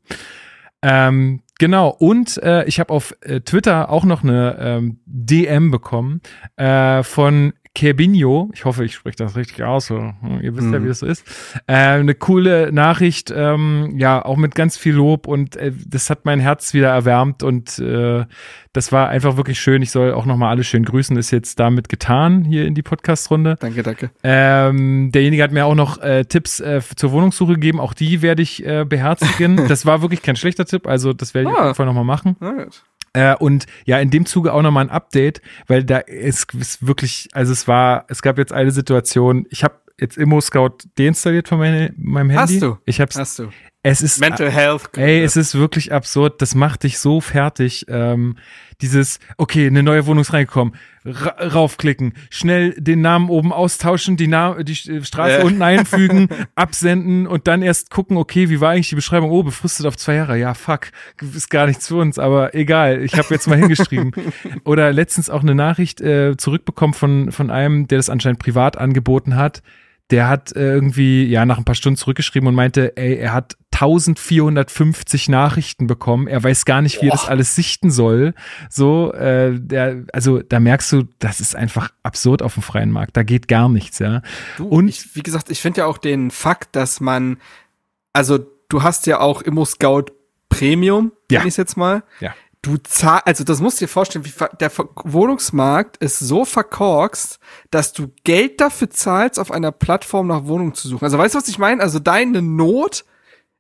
Ähm, 0.83 1.43
genau, 1.59 1.91
und 1.91 2.43
äh, 2.43 2.65
ich 2.65 2.81
habe 2.81 2.93
auf 2.93 3.15
äh, 3.21 3.41
Twitter 3.41 3.91
auch 3.91 4.05
noch 4.05 4.25
eine 4.25 4.57
ähm, 4.59 5.01
DM 5.05 5.71
bekommen 5.71 6.23
äh, 6.57 7.03
von 7.03 7.53
Kerbinho, 7.75 8.51
ich 8.53 8.65
hoffe, 8.65 8.85
ich 8.85 8.95
spreche 8.95 9.17
das 9.17 9.37
richtig 9.37 9.63
aus, 9.63 9.87
so. 9.87 9.97
Hm, 9.99 10.41
ihr 10.43 10.57
wisst 10.57 10.67
mhm. 10.67 10.75
ja, 10.75 10.83
wie 10.83 10.89
das 10.89 10.99
so 10.99 11.07
ist. 11.07 11.25
Äh, 11.69 11.75
eine 11.75 12.15
coole 12.17 12.73
Nachricht, 12.73 13.33
ähm, 13.35 13.95
ja, 13.97 14.25
auch 14.25 14.37
mit 14.37 14.57
ganz 14.57 14.77
viel 14.77 14.95
Lob 14.95 15.29
und 15.29 15.55
äh, 15.55 15.73
das 15.87 16.11
hat 16.11 16.25
mein 16.25 16.41
Herz 16.41 16.75
wieder 16.75 16.89
erwärmt 16.89 17.45
und 17.45 17.79
äh, 17.79 18.25
das 18.73 18.91
war 18.91 19.09
einfach 19.09 19.37
wirklich 19.37 19.61
schön. 19.61 19.83
Ich 19.83 19.93
soll 19.93 20.13
auch 20.13 20.27
nochmal 20.27 20.51
alle 20.51 20.65
schön 20.65 20.85
grüßen, 20.85 21.17
ist 21.17 21.31
jetzt 21.31 21.61
damit 21.61 21.89
getan 21.89 22.45
hier 22.45 22.67
in 22.67 22.75
die 22.75 22.83
Podcast-Runde. 22.83 23.57
Danke, 23.61 23.85
danke. 23.85 24.11
Ähm, 24.25 25.13
derjenige 25.13 25.43
hat 25.45 25.53
mir 25.53 25.65
auch 25.65 25.77
noch 25.77 25.99
äh, 26.03 26.25
Tipps 26.25 26.59
äh, 26.59 26.81
zur 26.97 27.13
Wohnungssuche 27.13 27.55
gegeben, 27.55 27.79
auch 27.79 27.95
die 27.95 28.21
werde 28.21 28.43
ich 28.43 28.67
äh, 28.67 28.85
beherzigen. 28.85 29.57
das 29.69 29.87
war 29.87 30.03
wirklich 30.03 30.23
kein 30.23 30.35
schlechter 30.35 30.65
Tipp, 30.65 30.89
also 30.89 31.13
das 31.13 31.35
werde 31.35 31.51
ich 31.51 31.55
ah. 31.55 31.59
auf 31.59 31.65
jeden 31.67 31.75
Fall 31.77 31.87
nochmal 31.87 32.05
machen. 32.05 32.37
Alright. 32.41 32.83
Äh, 33.13 33.35
und 33.37 33.67
ja, 33.87 33.99
in 33.99 34.11
dem 34.11 34.27
Zuge 34.27 34.53
auch 34.53 34.63
nochmal 34.63 34.85
ein 34.85 34.91
Update, 34.91 35.43
weil 35.67 35.85
da 35.85 35.99
ist, 35.99 36.55
ist 36.55 36.87
wirklich, 36.87 37.29
also 37.33 37.53
es 37.53 37.67
war, 37.67 38.05
es 38.09 38.23
gab 38.23 38.39
jetzt 38.39 38.53
eine 38.53 38.71
Situation, 38.71 39.47
ich 39.51 39.65
habe 39.65 39.75
jetzt 40.01 40.17
Immo 40.17 40.41
Scout 40.41 40.79
deinstalliert 40.99 41.49
von 41.49 41.59
meine, 41.59 41.93
meinem 41.97 42.31
Handy. 42.31 42.55
Hast 42.55 42.63
du? 42.63 42.79
Ich 42.87 43.01
hab's. 43.01 43.17
Hast 43.17 43.39
du? 43.39 43.51
Es 43.83 44.03
ist 44.03 44.21
Mental 44.21 44.51
Health. 44.51 44.91
Ey, 44.99 45.23
es 45.23 45.37
ist 45.37 45.55
wirklich 45.55 45.91
absurd. 45.91 46.43
Das 46.43 46.55
macht 46.55 46.83
dich 46.83 46.99
so 46.99 47.23
fertig. 47.23 47.87
Ähm, 47.89 48.37
dieses, 48.83 49.21
okay, 49.39 49.67
eine 49.67 49.83
neue 49.83 50.05
Wohnung 50.05 50.21
ist 50.21 50.35
reingekommen, 50.35 50.75
ra 51.05 51.31
raufklicken, 51.49 52.13
schnell 52.29 52.75
den 52.75 53.01
Namen 53.01 53.31
oben 53.31 53.55
austauschen, 53.55 54.19
die, 54.19 54.27
Na 54.27 54.63
die 54.63 54.75
Straße 54.75 55.39
äh. 55.39 55.45
unten 55.45 55.63
einfügen, 55.63 56.29
absenden 56.57 57.27
und 57.27 57.47
dann 57.47 57.63
erst 57.63 57.91
gucken, 57.91 58.19
okay, 58.19 58.51
wie 58.51 58.61
war 58.61 58.73
eigentlich 58.73 58.91
die 58.91 58.97
Beschreibung? 58.97 59.31
Oh, 59.31 59.43
befristet 59.43 59.87
auf 59.87 59.97
zwei 59.97 60.17
Jahre. 60.17 60.39
Ja, 60.39 60.53
fuck, 60.53 60.89
ist 61.35 61.49
gar 61.49 61.67
nichts 61.67 61.89
für 61.89 61.97
uns, 61.97 62.19
aber 62.19 62.55
egal. 62.55 63.03
Ich 63.03 63.15
habe 63.15 63.29
jetzt 63.31 63.49
mal 63.49 63.59
hingeschrieben. 63.59 64.13
Oder 64.65 64.93
letztens 64.93 65.31
auch 65.31 65.43
eine 65.43 65.55
Nachricht 65.55 66.03
äh, 66.03 66.37
zurückbekommen 66.37 66.93
von 66.93 67.33
von 67.33 67.51
einem, 67.51 67.89
der 67.89 67.99
das 67.99 68.11
anscheinend 68.11 68.41
privat 68.41 68.77
angeboten 68.77 69.37
hat 69.37 69.63
der 70.11 70.29
hat 70.29 70.55
äh, 70.57 70.73
irgendwie, 70.73 71.25
ja, 71.27 71.47
nach 71.47 71.59
ein 71.59 71.65
paar 71.65 71.75
Stunden 71.75 71.97
zurückgeschrieben 71.97 72.49
und 72.49 72.55
meinte, 72.55 72.97
ey, 72.97 73.17
er 73.17 73.33
hat 73.33 73.57
1450 73.73 75.29
Nachrichten 75.29 75.87
bekommen. 75.87 76.27
Er 76.27 76.43
weiß 76.43 76.65
gar 76.65 76.83
nicht, 76.83 77.01
wie 77.01 77.07
er 77.07 77.13
das 77.13 77.29
alles 77.29 77.55
sichten 77.55 77.91
soll. 77.91 78.35
So, 78.69 79.13
äh, 79.13 79.59
der, 79.59 80.05
also 80.13 80.41
da 80.41 80.61
merkst 80.61 80.93
du, 80.93 81.05
das 81.19 81.41
ist 81.41 81.55
einfach 81.55 81.91
absurd 82.03 82.43
auf 82.43 82.55
dem 82.55 82.63
freien 82.63 82.91
Markt. 82.91 83.17
Da 83.17 83.23
geht 83.23 83.49
gar 83.49 83.69
nichts, 83.69 83.99
ja. 84.01 84.23
Du, 84.57 84.67
und 84.67 84.89
ich, 84.89 85.15
wie 85.15 85.23
gesagt, 85.23 85.51
ich 85.51 85.61
finde 85.61 85.81
ja 85.81 85.87
auch 85.87 85.99
den 85.99 86.31
Fakt, 86.31 86.77
dass 86.77 87.01
man, 87.01 87.39
also 88.13 88.39
du 88.69 88.83
hast 88.83 89.07
ja 89.07 89.21
auch 89.21 89.43
Immo 89.43 89.65
Scout 89.65 90.07
Premium, 90.49 91.13
ja. 91.31 91.45
ich 91.45 91.57
jetzt 91.57 91.77
mal. 91.77 92.03
Ja 92.21 92.35
du 92.63 92.77
zahlst, 92.77 93.27
also 93.27 93.45
das 93.45 93.61
musst 93.61 93.81
du 93.81 93.85
dir 93.85 93.89
vorstellen, 93.89 94.25
wie 94.25 94.33
der 94.61 94.71
Wohnungsmarkt 95.05 95.97
ist 95.99 96.19
so 96.19 96.45
verkorkst, 96.45 97.39
dass 97.71 97.93
du 97.93 98.13
Geld 98.25 98.61
dafür 98.61 98.91
zahlst, 98.91 99.39
auf 99.39 99.51
einer 99.51 99.73
Plattform 99.73 100.27
nach 100.27 100.45
Wohnungen 100.45 100.75
zu 100.75 100.89
suchen. 100.89 101.05
Also 101.05 101.19
weißt 101.19 101.35
du, 101.35 101.39
was 101.39 101.49
ich 101.49 101.59
meine? 101.59 101.83
Also 101.83 101.99
deine 101.99 102.43
Not, 102.43 103.05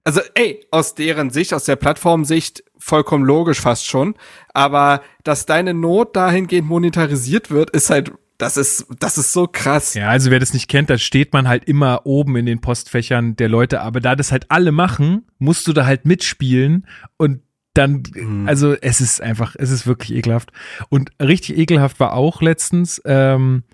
also 0.04 0.20
ey, 0.34 0.66
aus 0.70 0.94
deren 0.94 1.30
Sicht, 1.30 1.54
aus 1.54 1.64
der 1.64 1.76
Plattformsicht, 1.76 2.62
vollkommen 2.78 3.24
logisch 3.24 3.60
fast 3.60 3.86
schon, 3.86 4.14
aber 4.52 5.02
dass 5.24 5.46
deine 5.46 5.74
Not 5.74 6.16
dahingehend 6.16 6.68
monetarisiert 6.68 7.50
wird, 7.50 7.70
ist 7.70 7.90
halt 7.90 8.12
das 8.40 8.56
ist, 8.56 8.86
das 8.98 9.18
ist 9.18 9.34
so 9.34 9.46
krass. 9.46 9.92
Ja, 9.92 10.08
also 10.08 10.30
wer 10.30 10.38
das 10.38 10.54
nicht 10.54 10.68
kennt, 10.68 10.88
da 10.88 10.96
steht 10.96 11.34
man 11.34 11.46
halt 11.46 11.64
immer 11.64 12.06
oben 12.06 12.36
in 12.36 12.46
den 12.46 12.62
Postfächern 12.62 13.36
der 13.36 13.50
Leute. 13.50 13.82
Aber 13.82 14.00
da 14.00 14.16
das 14.16 14.32
halt 14.32 14.50
alle 14.50 14.72
machen, 14.72 15.26
musst 15.38 15.68
du 15.68 15.74
da 15.74 15.84
halt 15.84 16.06
mitspielen 16.06 16.86
und 17.18 17.42
dann, 17.74 18.02
mhm. 18.14 18.48
also 18.48 18.74
es 18.74 19.00
ist 19.00 19.20
einfach, 19.20 19.54
es 19.58 19.70
ist 19.70 19.86
wirklich 19.86 20.16
ekelhaft. 20.16 20.50
Und 20.88 21.10
richtig 21.20 21.56
ekelhaft 21.56 22.00
war 22.00 22.14
auch 22.14 22.42
letztens, 22.42 23.00
ähm, 23.04 23.64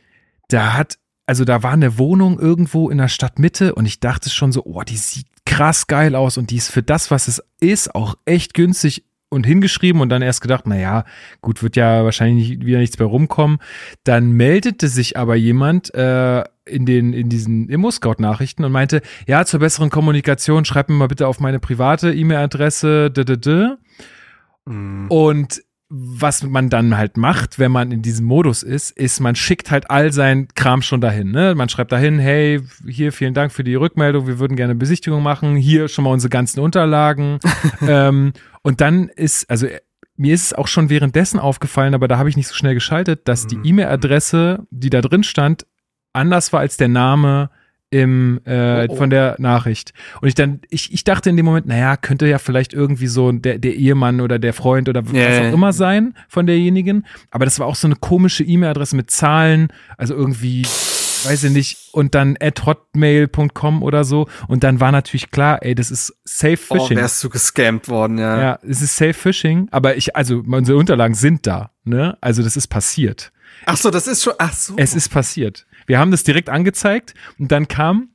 da 0.49 0.75
hat, 0.75 0.99
also 1.27 1.45
da 1.45 1.63
war 1.63 1.73
eine 1.73 1.99
Wohnung 1.99 2.39
irgendwo 2.39 2.91
in 2.91 2.99
der 2.99 3.09
Stadtmitte 3.09 3.75
und 3.75 3.87
ich 3.87 4.01
dachte 4.01 4.31
schon 4.31 4.53
so, 4.53 4.65
oh, 4.65 4.83
die 4.83 4.97
sieht 4.97 5.27
krass 5.45 5.87
geil 5.87 6.15
aus 6.15 6.39
und 6.39 6.51
die 6.51 6.57
ist 6.57 6.71
für 6.71 6.83
das, 6.83 7.11
was 7.11 7.29
es 7.29 7.43
ist, 7.61 7.95
auch 7.95 8.17
echt 8.27 8.55
günstig 8.55 9.05
und 9.29 9.45
hingeschrieben 9.45 10.01
und 10.01 10.09
dann 10.09 10.23
erst 10.23 10.41
gedacht, 10.41 10.65
na 10.67 10.77
ja, 10.77 11.05
gut, 11.41 11.63
wird 11.63 11.77
ja 11.77 12.05
wahrscheinlich 12.05 12.61
wieder 12.65 12.79
nichts 12.79 12.99
mehr 12.99 13.09
rumkommen. 13.09 13.59
Dann 14.05 14.33
meldete 14.33 14.89
sich 14.89 15.17
aber 15.17 15.35
jemand 15.35 15.93
äh, 15.95 16.45
in 16.65 16.87
den 16.87 17.13
in 17.13 17.29
diesen 17.29 17.69
Immo-Scout-Nachrichten 17.69 18.65
und 18.65 18.73
meinte, 18.73 19.03
ja, 19.27 19.45
zur 19.45 19.61
besseren 19.61 19.91
Kommunikation 19.91 20.65
schreib 20.65 20.89
mir 20.89 20.97
mal 20.97 21.09
bitte 21.09 21.27
auf 21.27 21.41
meine 21.41 21.59
private 21.59 22.13
E-Mail-Adresse. 22.13 23.11
Mhm. 24.67 25.07
Und 25.09 25.63
was 25.89 26.43
man 26.43 26.69
dann 26.69 26.97
halt 26.97 27.17
macht, 27.17 27.61
wenn 27.61 27.71
man 27.71 27.93
in 27.93 28.03
diesem 28.03 28.27
Modus 28.27 28.65
ist, 28.65 28.91
ist, 28.91 29.21
man 29.21 29.37
schickt 29.37 29.71
halt 29.71 29.89
all 29.89 30.13
sein 30.13 30.49
Kram 30.57 30.83
schon 30.83 31.01
dahin. 31.01 31.31
Ne? 31.31 31.55
Man 31.55 31.69
schreibt 31.69 31.93
dahin, 31.93 32.19
hey, 32.19 32.61
hier 32.89 33.13
vielen 33.13 33.35
Dank 33.35 33.53
für 33.53 33.63
die 33.63 33.77
Rückmeldung, 33.77 34.27
wir 34.27 34.41
würden 34.41 34.57
gerne 34.57 34.75
Besichtigung 34.75 35.23
machen, 35.23 35.55
hier 35.55 35.87
schon 35.87 36.03
mal 36.03 36.11
unsere 36.11 36.31
ganzen 36.31 36.59
Unterlagen. 36.59 37.39
ähm, 37.87 38.33
und 38.63 38.81
dann 38.81 39.09
ist, 39.11 39.49
also 39.49 39.69
mir 40.17 40.35
ist 40.35 40.47
es 40.47 40.53
auch 40.55 40.67
schon 40.67 40.91
währenddessen 40.91 41.39
aufgefallen, 41.39 41.95
aber 41.95 42.09
da 42.09 42.19
habe 42.19 42.29
ich 42.29 42.37
nicht 42.37 42.49
so 42.49 42.55
schnell 42.55 42.75
geschaltet, 42.75 43.29
dass 43.29 43.47
die 43.47 43.57
Mhm. 43.57 43.65
E-Mail-Adresse, 43.65 44.67
die 44.71 44.91
da 44.91 45.01
drin 45.01 45.23
stand, 45.23 45.67
anders 46.13 46.53
war 46.53 46.61
als 46.61 46.77
der 46.77 46.89
Name 46.89 47.51
im 48.03 48.41
äh, 48.45 48.87
Oh, 48.89 48.93
oh. 48.93 48.97
von 48.97 49.11
der 49.11 49.37
Nachricht. 49.39 49.93
Und 50.21 50.29
ich 50.29 50.35
dann, 50.35 50.61
ich, 50.71 50.93
ich 50.93 51.05
dachte 51.05 51.31
in 51.31 51.37
dem 51.37 51.47
Moment, 51.47 51.67
naja, 51.67 51.97
könnte 51.97 52.27
ja 52.27 52.39
vielleicht 52.39 52.73
irgendwie 52.75 53.07
so 53.07 53.33
der, 53.33 53.59
der 53.59 53.75
Ehemann 53.75 54.21
oder 54.21 54.39
der 54.39 54.53
Freund 54.53 54.89
oder 54.89 55.03
Ja, 55.13 55.29
was 55.29 55.39
auch 55.49 55.55
immer 55.55 55.73
sein 55.73 56.15
von 56.29 56.47
derjenigen. 56.47 57.07
Aber 57.31 57.45
das 57.45 57.59
war 57.59 57.67
auch 57.67 57.77
so 57.77 57.87
eine 57.89 57.97
komische 57.97 58.45
E-Mail-Adresse 58.45 58.97
mit 58.97 59.11
Zahlen, 59.11 59.69
also 59.97 60.15
irgendwie, 60.15 60.63
weiß 61.25 61.45
ich 61.45 61.53
nicht, 61.53 61.79
und 61.93 62.15
dann 62.15 62.37
at 62.41 62.65
hotmail.com 62.67 63.83
oder 63.83 64.05
so. 64.05 64.27
Und 64.49 64.65
dann 64.65 64.81
war 64.81 64.93
natürlich 64.93 65.31
klar, 65.31 65.59
ey, 65.63 65.75
das 65.75 65.91
ist 65.91 66.15
safe 66.25 66.59
Oh, 66.69 66.75
phishing. 66.79 66.97
wärst 66.99 67.23
du 67.25 67.29
gescammt 67.31 67.89
worden, 67.89 68.19
ja. 68.19 68.41
ja, 68.41 68.59
es 68.69 68.83
ist 68.83 68.97
safe 68.97 69.15
phishing, 69.15 69.69
aber 69.71 69.97
ich, 69.97 70.17
also 70.17 70.43
unsere 70.47 70.79
Unterlagen 70.79 71.15
sind 71.15 71.47
da, 71.47 71.71
ne? 71.85 72.17
Also 72.21 72.43
das 72.43 72.57
ist 72.57 72.69
passiert. 72.69 73.33
Ach 73.65 73.77
so, 73.77 73.91
das 73.91 74.07
ist 74.07 74.23
schon, 74.23 74.35
ach 74.39 74.53
so. 74.53 74.75
Es 74.77 74.95
ist 74.95 75.09
passiert. 75.09 75.67
Wir 75.87 75.99
haben 75.99 76.11
das 76.11 76.25
direkt 76.25 76.49
angezeigt 76.51 77.15
und 77.39 77.53
dann 77.53 77.69
kam 77.69 78.09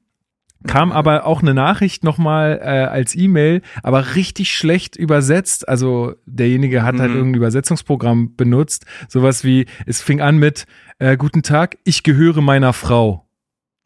kam 0.67 0.91
aber 0.91 1.25
auch 1.25 1.41
eine 1.41 1.55
Nachricht 1.55 2.03
nochmal 2.03 2.59
äh, 2.61 2.65
als 2.67 3.15
E-Mail, 3.15 3.63
aber 3.81 4.13
richtig 4.13 4.51
schlecht 4.51 4.95
übersetzt. 4.95 5.67
Also 5.67 6.13
derjenige 6.27 6.83
hat 6.83 6.99
halt 6.99 7.09
Mhm. 7.09 7.17
irgendein 7.17 7.37
Übersetzungsprogramm 7.39 8.35
benutzt. 8.35 8.85
Sowas 9.07 9.43
wie, 9.43 9.65
es 9.87 10.03
fing 10.03 10.21
an 10.21 10.37
mit, 10.37 10.67
äh, 10.99 11.17
guten 11.17 11.41
Tag, 11.41 11.77
ich 11.83 12.03
gehöre 12.03 12.41
meiner 12.41 12.73
Frau. 12.73 13.27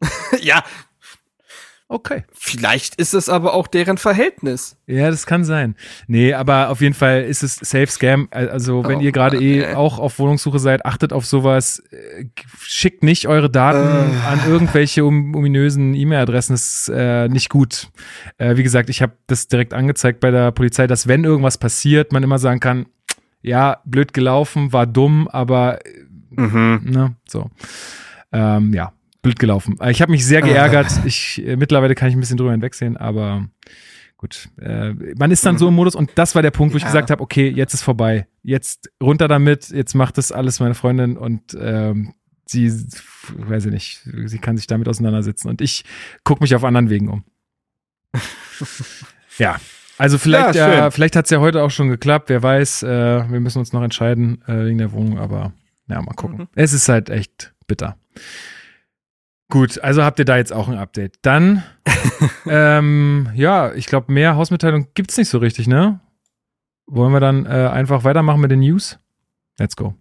ja, 0.42 0.62
Okay. 1.88 2.24
vielleicht 2.32 2.96
ist 2.96 3.14
es 3.14 3.28
aber 3.28 3.54
auch 3.54 3.68
deren 3.68 3.96
Verhältnis. 3.96 4.76
Ja, 4.88 5.08
das 5.08 5.24
kann 5.24 5.44
sein. 5.44 5.76
Nee, 6.08 6.34
aber 6.34 6.70
auf 6.70 6.80
jeden 6.80 6.94
Fall 6.94 7.22
ist 7.22 7.44
es 7.44 7.54
Safe 7.56 7.86
Scam. 7.86 8.26
Also, 8.32 8.84
wenn 8.88 8.98
Oh 8.98 9.00
ihr 9.02 9.12
gerade 9.12 9.40
eh 9.40 9.72
auch 9.74 10.00
auf 10.00 10.18
Wohnungssuche 10.18 10.58
seid, 10.58 10.84
achtet 10.84 11.12
auf 11.12 11.24
sowas. 11.26 11.80
Schickt 12.60 13.04
nicht 13.04 13.28
eure 13.28 13.48
Daten 13.48 13.78
Äh. 14.14 14.26
an 14.26 14.40
irgendwelche 14.48 15.04
um, 15.04 15.34
ominösen 15.36 15.94
E-Mail-Adressen. 15.94 16.54
Das 16.54 16.88
ist 16.88 16.88
äh, 16.92 17.28
nicht 17.28 17.50
gut. 17.50 17.88
Äh, 18.38 18.56
wie 18.56 18.64
gesagt, 18.64 18.90
ich 18.90 19.00
habe 19.00 19.12
das 19.28 19.46
direkt 19.46 19.72
angezeigt 19.72 20.18
bei 20.18 20.32
der 20.32 20.50
Polizei, 20.50 20.88
dass 20.88 21.06
wenn 21.06 21.22
irgendwas 21.22 21.56
passiert, 21.56 22.12
man 22.12 22.24
immer 22.24 22.38
sagen 22.38 22.58
kann, 22.58 22.86
ja, 23.42 23.80
blöd 23.84 24.12
gelaufen, 24.12 24.72
war 24.72 24.86
dumm, 24.88 25.28
aber 25.28 25.78
Mhm. 26.30 26.80
ne, 26.84 27.16
so. 27.28 27.48
Ähm, 28.32 28.74
ja, 28.74 28.92
blöd 29.26 29.38
gelaufen. 29.38 29.76
Äh, 29.80 29.90
Ich 29.90 30.00
habe 30.02 30.12
mich 30.12 30.24
sehr 30.24 30.42
geärgert. 30.42 30.88
Ich 31.04 31.44
äh, 31.46 31.56
mittlerweile 31.56 31.94
kann 31.94 32.08
ich 32.08 32.14
ein 32.16 32.20
bisschen 32.20 32.36
drüber 32.36 32.52
hinwegsehen, 32.52 32.96
aber 32.96 33.48
gut. 34.16 34.48
Äh, 34.60 34.94
man 35.18 35.30
ist 35.30 35.44
dann 35.44 35.58
so 35.58 35.68
im 35.68 35.74
Modus 35.74 35.94
und 35.94 36.10
das 36.14 36.34
war 36.34 36.42
der 36.42 36.50
Punkt, 36.50 36.72
wo 36.72 36.76
ich 36.78 36.82
Ja. 36.84 36.88
gesagt 36.88 37.10
habe, 37.10 37.22
okay, 37.22 37.48
jetzt 37.48 37.74
ist 37.74 37.82
vorbei. 37.82 38.26
Jetzt 38.42 38.90
runter 39.02 39.28
damit, 39.28 39.68
jetzt 39.70 39.94
macht 39.94 40.16
das 40.18 40.32
alles 40.32 40.60
meine 40.60 40.74
Freundin 40.74 41.16
und 41.16 41.56
ähm, 41.60 42.14
sie, 42.46 42.70
weiß 43.36 43.66
ich 43.66 43.72
nicht, 43.72 44.08
sie 44.26 44.38
kann 44.38 44.56
sich 44.56 44.66
damit 44.68 44.88
auseinandersetzen 44.88 45.48
und 45.48 45.60
ich 45.60 45.84
gucke 46.24 46.42
mich 46.42 46.54
auf 46.54 46.64
anderen 46.64 46.88
Wegen 46.90 47.08
um. 47.08 47.24
ja. 49.38 49.56
Also 49.98 50.18
vielleicht, 50.18 50.54
Ja, 50.54 50.82
schön. 50.82 50.90
vielleicht 50.92 51.16
hat 51.16 51.24
es 51.24 51.30
ja 51.30 51.40
heute 51.40 51.62
auch 51.62 51.70
schon 51.70 51.88
geklappt, 51.88 52.28
wer 52.28 52.42
weiß, 52.42 52.82
äh, 52.82 53.30
wir 53.30 53.40
müssen 53.40 53.58
uns 53.60 53.72
noch 53.72 53.82
entscheiden 53.82 54.42
äh, 54.46 54.66
wegen 54.66 54.76
der 54.78 54.92
Wohnung, 54.92 55.18
aber 55.18 55.52
ja, 55.88 56.02
mal 56.02 56.12
gucken. 56.14 56.38
Mhm. 56.38 56.48
Es 56.54 56.72
ist 56.74 56.88
halt 56.88 57.08
echt 57.08 57.54
bitter. 57.66 57.96
Gut, 59.48 59.78
also 59.82 60.02
habt 60.02 60.18
ihr 60.18 60.24
da 60.24 60.36
jetzt 60.36 60.52
auch 60.52 60.68
ein 60.68 60.76
Update. 60.76 61.18
Dann, 61.22 61.62
ähm, 62.46 63.30
ja, 63.34 63.72
ich 63.74 63.86
glaube, 63.86 64.12
mehr 64.12 64.34
Hausmitteilung 64.34 64.88
gibt's 64.94 65.16
nicht 65.16 65.28
so 65.28 65.38
richtig, 65.38 65.68
ne? 65.68 66.00
Wollen 66.86 67.12
wir 67.12 67.20
dann 67.20 67.46
äh, 67.46 67.68
einfach 67.68 68.04
weitermachen 68.04 68.40
mit 68.40 68.50
den 68.50 68.60
News? 68.60 68.98
Let's 69.58 69.76
go. 69.76 69.94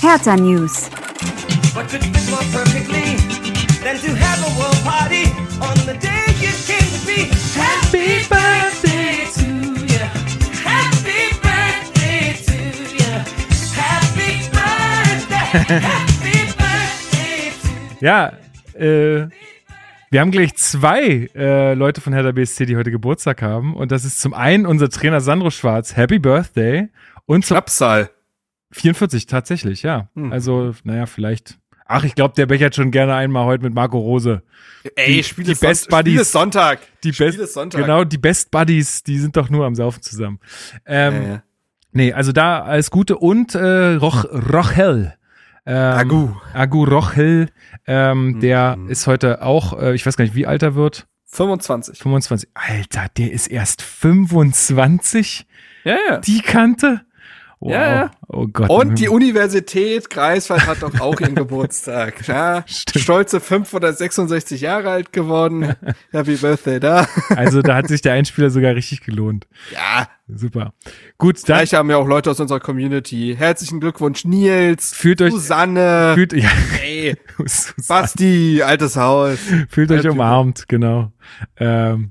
Hertha 0.00 0.36
News. 0.36 0.90
What 1.74 1.88
could 1.88 2.02
fit 2.02 2.30
more 2.30 2.42
perfectly 2.52 3.16
than 3.82 3.98
to 3.98 4.14
have 4.14 4.40
a 4.42 4.50
world 4.58 4.78
party 4.84 5.24
on 5.60 5.76
the 5.86 5.98
day 5.98 6.24
you 6.40 6.52
came 6.66 6.88
to 6.92 7.06
be? 7.06 7.28
Happy 7.58 8.26
birthday 8.28 8.77
Ja, 18.00 18.32
äh, 18.74 19.26
wir 20.10 20.20
haben 20.20 20.30
gleich 20.30 20.54
zwei 20.54 21.28
äh, 21.34 21.74
Leute 21.74 22.00
von 22.00 22.12
Hertha 22.12 22.30
BSC, 22.32 22.64
die 22.66 22.76
heute 22.76 22.90
Geburtstag 22.92 23.42
haben. 23.42 23.74
Und 23.74 23.90
das 23.90 24.04
ist 24.04 24.20
zum 24.20 24.34
einen 24.34 24.66
unser 24.66 24.88
Trainer 24.88 25.20
Sandro 25.20 25.50
Schwarz, 25.50 25.96
Happy 25.96 26.18
Birthday. 26.20 26.88
Und 27.26 27.44
zum 27.44 27.56
Schnapszahl. 27.56 28.10
44 28.70 29.26
tatsächlich, 29.26 29.82
ja. 29.82 30.08
Hm. 30.14 30.32
Also, 30.32 30.74
naja, 30.84 31.06
vielleicht. 31.06 31.58
Ach, 31.86 32.04
ich 32.04 32.14
glaube, 32.14 32.34
der 32.36 32.46
bechert 32.46 32.76
schon 32.76 32.90
gerne 32.92 33.14
einmal 33.14 33.46
heute 33.46 33.64
mit 33.64 33.74
Marco 33.74 33.98
Rose. 33.98 34.42
Ey, 34.94 35.14
Die- 35.16 35.22
Spiel 35.24 35.44
die 35.44 35.52
ist 35.52 35.60
Best 35.60 35.84
Sonntag. 35.84 35.98
Spiel 36.00 36.12
Buddies. 36.12 36.20
ist 36.20 36.32
Sonntag. 36.32 36.78
Die 37.02 37.12
Spiel 37.12 37.26
Best, 37.26 37.38
ist 37.40 37.54
Sonntag. 37.54 37.80
genau, 37.80 38.04
die 38.04 38.18
Best 38.18 38.50
Buddies, 38.52 39.02
die 39.02 39.18
sind 39.18 39.36
doch 39.36 39.50
nur 39.50 39.66
am 39.66 39.74
Saufen 39.74 40.02
zusammen. 40.02 40.38
Ähm, 40.86 41.14
Ja, 41.14 41.28
ja. 41.28 41.42
Nee, 41.90 42.12
also 42.12 42.30
da 42.32 42.60
alles 42.62 42.90
Gute 42.90 43.16
und 43.16 43.54
äh, 43.56 43.94
Roch, 43.94 44.24
Rochel. 44.26 45.14
Ähm, 45.68 45.74
Agu. 45.98 46.28
Agu 46.54 46.84
Rochel, 46.84 47.50
ähm, 47.86 48.40
der 48.40 48.76
Mhm. 48.76 48.88
ist 48.88 49.06
heute 49.06 49.42
auch, 49.42 49.78
äh, 49.78 49.94
ich 49.94 50.06
weiß 50.06 50.16
gar 50.16 50.24
nicht, 50.24 50.34
wie 50.34 50.46
alt 50.46 50.62
er 50.62 50.74
wird. 50.74 51.06
25. 51.26 51.98
25. 51.98 52.48
Alter, 52.54 53.06
der 53.18 53.32
ist 53.32 53.48
erst 53.48 53.82
25? 53.82 55.46
Ja, 55.84 55.96
ja. 56.08 56.16
Die 56.18 56.40
Kante? 56.40 57.02
Wow. 57.60 57.72
Ja. 57.72 58.10
Oh 58.28 58.46
Gott. 58.46 58.70
Und 58.70 59.00
die 59.00 59.08
Universität 59.08 60.10
Greifswald 60.10 60.66
hat 60.68 60.82
doch 60.82 61.00
auch 61.00 61.20
ihren 61.20 61.34
Geburtstag. 61.34 62.26
Ja, 62.28 62.62
Stimmt. 62.66 63.02
stolze 63.02 63.40
566 63.40 64.60
Jahre 64.60 64.90
alt 64.90 65.12
geworden. 65.12 65.74
Happy 66.12 66.36
Birthday 66.36 66.78
da. 66.78 67.08
Also 67.30 67.60
da 67.62 67.74
hat 67.76 67.88
sich 67.88 68.00
der 68.00 68.12
Einspieler 68.12 68.50
sogar 68.50 68.74
richtig 68.74 69.00
gelohnt. 69.02 69.46
Ja, 69.72 70.06
Super. 70.30 70.74
Gut, 71.16 71.36
dann 71.38 71.44
vielleicht 71.56 71.72
haben 71.72 71.88
ja 71.88 71.96
auch 71.96 72.06
Leute 72.06 72.30
aus 72.30 72.38
unserer 72.38 72.60
Community. 72.60 73.34
Herzlichen 73.38 73.80
Glückwunsch, 73.80 74.26
Nils. 74.26 74.92
Fühlt 74.92 75.22
euch- 75.22 75.32
Susanne. 75.32 76.12
fühlt, 76.14 76.34
ja, 76.34 76.50
Ey, 76.84 77.16
Susanne. 77.38 77.74
Basti, 77.88 78.62
altes 78.62 78.96
Haus. 78.96 79.38
Fühlt 79.70 79.90
euch 79.90 80.06
umarmt, 80.06 80.68
genau. 80.68 81.12
Ähm, 81.56 82.10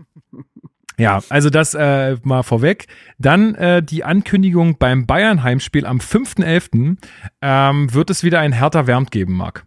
ja, 1.00 1.22
also 1.30 1.50
das 1.50 1.76
äh, 1.76 2.18
mal 2.24 2.44
vorweg. 2.44 2.88
Dann 3.20 3.56
äh, 3.56 3.84
die 3.84 4.04
Ankündigung 4.04 4.78
beim 4.78 5.06
Bayern-Heimspiel 5.06 5.86
am 5.86 6.00
5.11. 6.00 6.98
Ähm, 7.42 7.94
wird 7.94 8.10
es 8.10 8.24
wieder 8.24 8.40
ein 8.40 8.52
härter 8.52 8.88
Wärmt 8.88 9.12
geben, 9.12 9.34
Marc. 9.34 9.66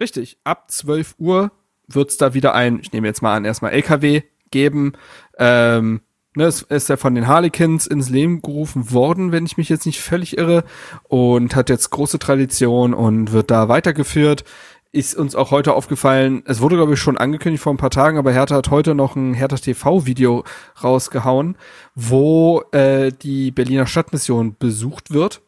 Richtig, 0.00 0.38
ab 0.44 0.70
12 0.70 1.16
Uhr 1.18 1.52
wird's 1.86 2.16
da 2.16 2.32
wieder 2.34 2.54
ein, 2.54 2.78
ich 2.80 2.92
nehme 2.92 3.06
jetzt 3.06 3.20
mal 3.20 3.36
an, 3.36 3.44
erstmal 3.44 3.72
LKW 3.72 4.22
geben. 4.50 4.92
Ähm, 5.38 6.00
ne, 6.34 6.44
es 6.44 6.62
ist 6.62 6.88
ja 6.88 6.96
von 6.96 7.14
den 7.14 7.26
Harlequins 7.26 7.86
ins 7.86 8.08
Leben 8.08 8.40
gerufen 8.40 8.92
worden, 8.92 9.32
wenn 9.32 9.44
ich 9.44 9.58
mich 9.58 9.68
jetzt 9.68 9.86
nicht 9.86 10.00
völlig 10.00 10.38
irre. 10.38 10.64
Und 11.08 11.54
hat 11.54 11.68
jetzt 11.68 11.90
große 11.90 12.18
Tradition 12.18 12.94
und 12.94 13.32
wird 13.32 13.50
da 13.50 13.68
weitergeführt. 13.68 14.44
Ist 14.92 15.14
uns 15.14 15.36
auch 15.36 15.52
heute 15.52 15.74
aufgefallen, 15.74 16.42
es 16.46 16.60
wurde, 16.60 16.74
glaube 16.76 16.94
ich, 16.94 17.00
schon 17.00 17.16
angekündigt 17.16 17.62
vor 17.62 17.72
ein 17.72 17.76
paar 17.76 17.90
Tagen, 17.90 18.18
aber 18.18 18.32
Hertha 18.32 18.56
hat 18.56 18.70
heute 18.70 18.96
noch 18.96 19.14
ein 19.14 19.34
Hertha 19.34 19.56
TV-Video 19.56 20.42
rausgehauen, 20.82 21.56
wo 21.94 22.62
äh, 22.72 23.12
die 23.12 23.52
Berliner 23.52 23.86
Stadtmission 23.86 24.56
besucht 24.58 25.12
wird 25.12 25.42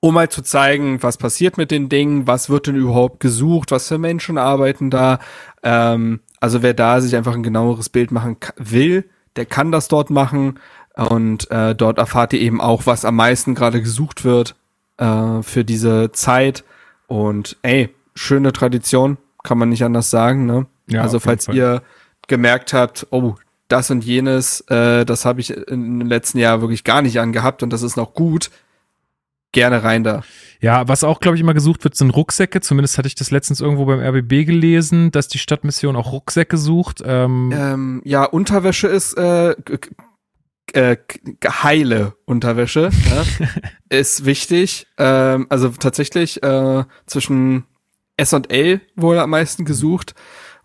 um 0.00 0.14
mal 0.14 0.28
zu 0.28 0.42
zeigen, 0.42 1.02
was 1.02 1.16
passiert 1.16 1.58
mit 1.58 1.70
den 1.70 1.88
Dingen, 1.88 2.26
was 2.26 2.50
wird 2.50 2.66
denn 2.66 2.76
überhaupt 2.76 3.20
gesucht, 3.20 3.70
was 3.70 3.88
für 3.88 3.98
Menschen 3.98 4.38
arbeiten 4.38 4.90
da. 4.90 5.18
Ähm, 5.62 6.20
also 6.40 6.62
wer 6.62 6.74
da 6.74 7.00
sich 7.00 7.16
einfach 7.16 7.34
ein 7.34 7.42
genaueres 7.42 7.88
Bild 7.88 8.12
machen 8.12 8.36
will, 8.56 9.08
der 9.36 9.46
kann 9.46 9.72
das 9.72 9.88
dort 9.88 10.10
machen 10.10 10.60
und 10.94 11.50
äh, 11.50 11.74
dort 11.74 11.98
erfahrt 11.98 12.32
ihr 12.32 12.40
eben 12.40 12.60
auch, 12.60 12.86
was 12.86 13.04
am 13.04 13.16
meisten 13.16 13.54
gerade 13.54 13.82
gesucht 13.82 14.24
wird 14.24 14.54
äh, 14.98 15.42
für 15.42 15.64
diese 15.64 16.12
Zeit. 16.12 16.64
Und 17.06 17.56
ey, 17.62 17.90
schöne 18.16 18.52
Tradition, 18.52 19.18
kann 19.44 19.58
man 19.58 19.68
nicht 19.68 19.84
anders 19.84 20.10
sagen. 20.10 20.46
Ne? 20.46 20.66
Ja, 20.88 21.02
also 21.02 21.20
falls 21.20 21.46
Fall. 21.46 21.54
ihr 21.54 21.82
gemerkt 22.26 22.72
habt, 22.72 23.06
oh, 23.10 23.36
das 23.68 23.90
und 23.90 24.04
jenes, 24.04 24.60
äh, 24.62 25.04
das 25.04 25.24
habe 25.24 25.40
ich 25.40 25.48
den 25.48 26.00
letzten 26.00 26.38
Jahr 26.38 26.60
wirklich 26.60 26.84
gar 26.84 27.02
nicht 27.02 27.20
angehabt 27.20 27.62
und 27.62 27.72
das 27.72 27.82
ist 27.82 27.96
noch 27.96 28.14
gut, 28.14 28.50
gerne 29.52 29.82
rein 29.82 30.04
da. 30.04 30.22
Ja, 30.60 30.88
was 30.88 31.04
auch, 31.04 31.20
glaube 31.20 31.36
ich, 31.36 31.40
immer 31.40 31.54
gesucht 31.54 31.84
wird, 31.84 31.96
sind 31.96 32.10
Rucksäcke. 32.10 32.60
Zumindest 32.60 32.98
hatte 32.98 33.08
ich 33.08 33.14
das 33.14 33.30
letztens 33.30 33.60
irgendwo 33.60 33.84
beim 33.84 34.00
RBB 34.00 34.46
gelesen, 34.46 35.10
dass 35.10 35.28
die 35.28 35.38
Stadtmission 35.38 35.96
auch 35.96 36.12
Rucksäcke 36.12 36.56
sucht. 36.56 37.02
Ähm, 37.04 37.52
Ähm, 37.54 38.02
ja, 38.04 38.24
Unterwäsche 38.24 38.88
ist 38.88 39.14
äh, 39.14 39.54
äh, 40.72 40.96
heile 41.46 42.14
Unterwäsche, 42.24 42.90
ja, 43.10 43.24
ist 43.88 44.24
wichtig. 44.24 44.86
Ähm, 44.98 45.46
also 45.48 45.68
tatsächlich 45.70 46.42
äh, 46.42 46.84
zwischen 47.06 47.64
S 48.16 48.32
und 48.32 48.52
L 48.52 48.80
wohl 48.96 49.18
am 49.18 49.30
meisten 49.30 49.64
gesucht. 49.64 50.14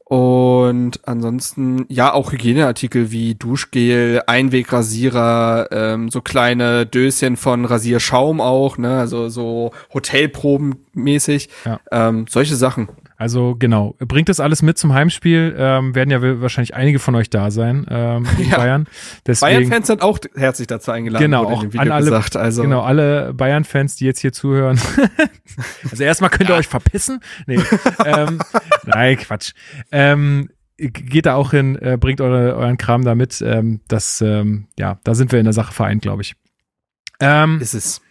Und 0.05 1.00
ansonsten, 1.08 1.86
ja, 1.88 2.12
auch 2.12 2.34
Hygieneartikel 2.34 3.12
wie 3.12 3.34
Duschgel, 3.36 4.22
Einwegrasierer, 4.27 5.70
ähm, 5.72 6.10
so 6.12 6.20
kleine 6.22 6.86
Döschen 6.86 7.38
von 7.38 7.63
Rasierschaum 7.63 8.41
auch, 8.41 8.77
ne, 8.77 9.00
also 9.00 9.29
so 9.29 9.72
Hotelproben-mäßig, 9.93 11.48
Ja. 11.65 11.79
ähm, 11.93 12.25
solche 12.29 12.58
Sachen. 12.58 12.89
Also 13.21 13.55
genau, 13.55 13.95
bringt 13.99 14.29
das 14.29 14.39
alles 14.39 14.63
mit 14.63 14.79
zum 14.79 14.93
Heimspiel. 14.95 15.55
Ähm, 15.55 15.93
werden 15.93 16.09
ja 16.09 16.41
wahrscheinlich 16.41 16.73
einige 16.73 16.97
von 16.97 17.13
euch 17.13 17.29
da 17.29 17.51
sein 17.51 17.85
ähm, 17.87 18.25
in 18.39 18.45
Ja. 18.49 18.57
Bayern. 18.57 18.87
Bayern-Fans 19.25 19.85
sind 19.85 20.01
auch 20.01 20.17
herzlich 20.33 20.65
dazu 20.67 20.89
eingeladen, 20.89 21.23
Genau, 21.23 21.43
auch 21.45 21.63
an 21.63 21.91
alle- 21.91 22.03
gesagt. 22.05 22.35
Also, 22.35 22.63
genau, 22.63 22.81
alle 22.81 23.31
Bayern-Fans, 23.35 23.95
die 23.97 24.05
jetzt 24.05 24.21
hier 24.21 24.33
zuhören. 24.33 24.79
also 25.91 26.03
erstmal 26.03 26.31
könnt 26.31 26.49
ihr 26.49 26.55
euch 26.55 26.67
verpissen. 26.67 27.19
Nee, 27.45 27.59
ähm, 28.05 28.39
nein, 28.85 29.17
Quatsch. 29.17 29.51
Ähm, 29.91 30.49
geht 30.77 31.27
da 31.27 31.35
auch 31.35 31.51
hin, 31.51 31.75
äh, 31.75 31.99
bringt 31.99 32.21
eure, 32.21 32.55
euren 32.55 32.77
Kram 32.77 33.05
da 33.05 33.13
mit. 33.13 33.39
Ähm, 33.45 33.81
das, 33.87 34.19
ähm, 34.21 34.65
ja, 34.79 34.99
da 35.03 35.13
sind 35.13 35.31
wir 35.31 35.37
in 35.37 35.45
der 35.45 35.53
Sache 35.53 35.73
vereint, 35.73 36.01
glaube 36.01 36.23
ich. 36.23 36.33
Ähm, 37.19 37.59
ist 37.61 37.75
es. 37.75 38.01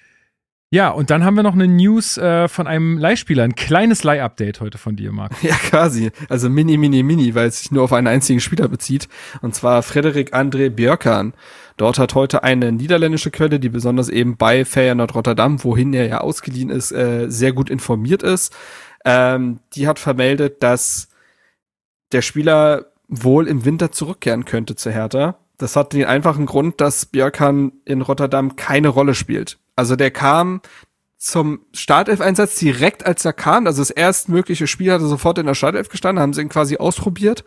Ja, 0.70 0.90
und 0.90 1.10
dann 1.10 1.24
haben 1.24 1.34
wir 1.34 1.42
noch 1.42 1.54
eine 1.54 1.66
News 1.66 2.16
äh, 2.16 2.46
von 2.46 2.66
einem 2.66 2.96
Leihspieler, 2.96 3.42
ein 3.42 3.56
kleines 3.56 4.04
Leih-Update 4.04 4.60
heute 4.60 4.78
von 4.78 4.94
dir, 4.94 5.10
Marc. 5.12 5.32
Ja, 5.42 5.54
quasi. 5.56 6.12
Also 6.28 6.48
mini, 6.48 6.76
mini, 6.76 7.02
mini, 7.02 7.34
weil 7.34 7.48
es 7.48 7.58
sich 7.58 7.72
nur 7.72 7.82
auf 7.82 7.92
einen 7.92 8.06
einzigen 8.06 8.40
Spieler 8.40 8.68
bezieht. 8.68 9.08
Und 9.42 9.54
zwar 9.54 9.82
Frederik 9.82 10.34
André 10.34 10.70
Björkan. 10.70 11.34
Dort 11.76 11.98
hat 11.98 12.14
heute 12.14 12.42
eine 12.44 12.72
niederländische 12.72 13.30
Quelle, 13.30 13.58
die 13.58 13.68
besonders 13.68 14.08
eben 14.08 14.36
bei 14.36 14.64
Feyenoord 14.64 15.14
Rotterdam, 15.14 15.64
wohin 15.64 15.92
er 15.92 16.06
ja 16.06 16.18
ausgeliehen 16.18 16.70
ist, 16.70 16.92
äh, 16.92 17.26
sehr 17.28 17.52
gut 17.52 17.68
informiert 17.68 18.22
ist. 18.22 18.54
Ähm, 19.04 19.60
die 19.74 19.88
hat 19.88 19.98
vermeldet, 19.98 20.62
dass 20.62 21.08
der 22.12 22.22
Spieler 22.22 22.86
wohl 23.08 23.48
im 23.48 23.64
Winter 23.64 23.90
zurückkehren 23.90 24.44
könnte 24.44 24.76
zu 24.76 24.90
Hertha. 24.90 25.36
Das 25.58 25.74
hat 25.74 25.92
den 25.92 26.04
einfachen 26.04 26.46
Grund, 26.46 26.80
dass 26.80 27.06
Björkan 27.06 27.72
in 27.84 28.02
Rotterdam 28.02 28.56
keine 28.56 28.88
Rolle 28.88 29.14
spielt. 29.14 29.58
Also 29.80 29.96
der 29.96 30.10
kam 30.10 30.60
zum 31.16 31.60
Startelf-Einsatz 31.72 32.56
direkt 32.56 33.06
als 33.06 33.24
er 33.24 33.32
kam, 33.32 33.66
also 33.66 33.80
das 33.80 33.90
erstmögliche 33.90 34.66
Spiel 34.66 34.92
hat 34.92 35.00
er 35.00 35.06
sofort 35.06 35.38
in 35.38 35.46
der 35.46 35.54
Startelf 35.54 35.88
gestanden, 35.88 36.22
haben 36.22 36.34
sie 36.34 36.42
ihn 36.42 36.50
quasi 36.50 36.76
ausprobiert 36.76 37.44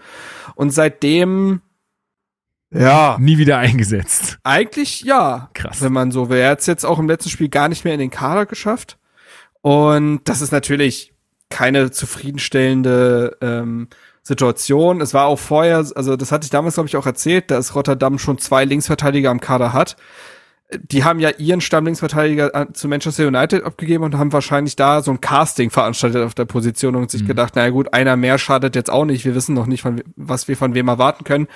und 0.55 0.71
seitdem 0.71 1.61
ja, 2.71 3.17
Nie 3.19 3.37
wieder 3.37 3.59
eingesetzt. 3.59 4.39
eigentlich 4.43 5.01
ja, 5.01 5.51
Krass. 5.53 5.81
wenn 5.81 5.93
man 5.93 6.11
so 6.11 6.29
will. 6.29 6.39
Er 6.39 6.51
hat 6.51 6.61
es 6.61 6.65
jetzt 6.65 6.85
auch 6.85 6.97
im 6.97 7.07
letzten 7.07 7.29
Spiel 7.29 7.49
gar 7.49 7.69
nicht 7.69 7.85
mehr 7.85 7.93
in 7.93 7.99
den 7.99 8.09
Kader 8.09 8.47
geschafft 8.47 8.97
und 9.61 10.21
das 10.25 10.41
ist 10.41 10.51
natürlich 10.51 11.13
keine 11.49 11.91
zufriedenstellende 11.91 13.37
ähm, 13.41 13.89
Situation. 14.23 15.01
Es 15.01 15.13
war 15.13 15.25
auch 15.25 15.37
vorher, 15.37 15.77
also 15.77 16.15
das 16.15 16.31
hatte 16.31 16.45
ich 16.45 16.49
damals 16.49 16.75
glaube 16.75 16.87
ich 16.87 16.97
auch 16.97 17.05
erzählt, 17.05 17.51
dass 17.51 17.75
Rotterdam 17.75 18.17
schon 18.17 18.39
zwei 18.39 18.65
Linksverteidiger 18.65 19.29
am 19.29 19.39
Kader 19.39 19.73
hat 19.73 19.97
die 20.81 21.03
haben 21.03 21.19
ja 21.19 21.29
ihren 21.37 21.61
Stammlinksverteidiger 21.61 22.53
an- 22.55 22.73
zu 22.73 22.87
Manchester 22.87 23.27
United 23.27 23.63
abgegeben 23.63 24.03
und 24.03 24.17
haben 24.17 24.33
wahrscheinlich 24.33 24.75
da 24.75 25.01
so 25.01 25.11
ein 25.11 25.21
Casting 25.21 25.69
veranstaltet 25.69 26.23
auf 26.23 26.33
der 26.33 26.45
Position 26.45 26.95
und 26.95 27.11
sich 27.11 27.25
gedacht, 27.25 27.55
naja 27.55 27.69
gut, 27.69 27.93
einer 27.93 28.15
mehr 28.15 28.37
schadet 28.37 28.75
jetzt 28.75 28.89
auch 28.89 29.05
nicht. 29.05 29.25
Wir 29.25 29.35
wissen 29.35 29.53
noch 29.55 29.65
nicht, 29.67 29.81
von, 29.81 30.01
was 30.15 30.47
wir 30.47 30.57
von 30.57 30.73
wem 30.73 30.87
erwarten 30.87 31.23
können. 31.23 31.47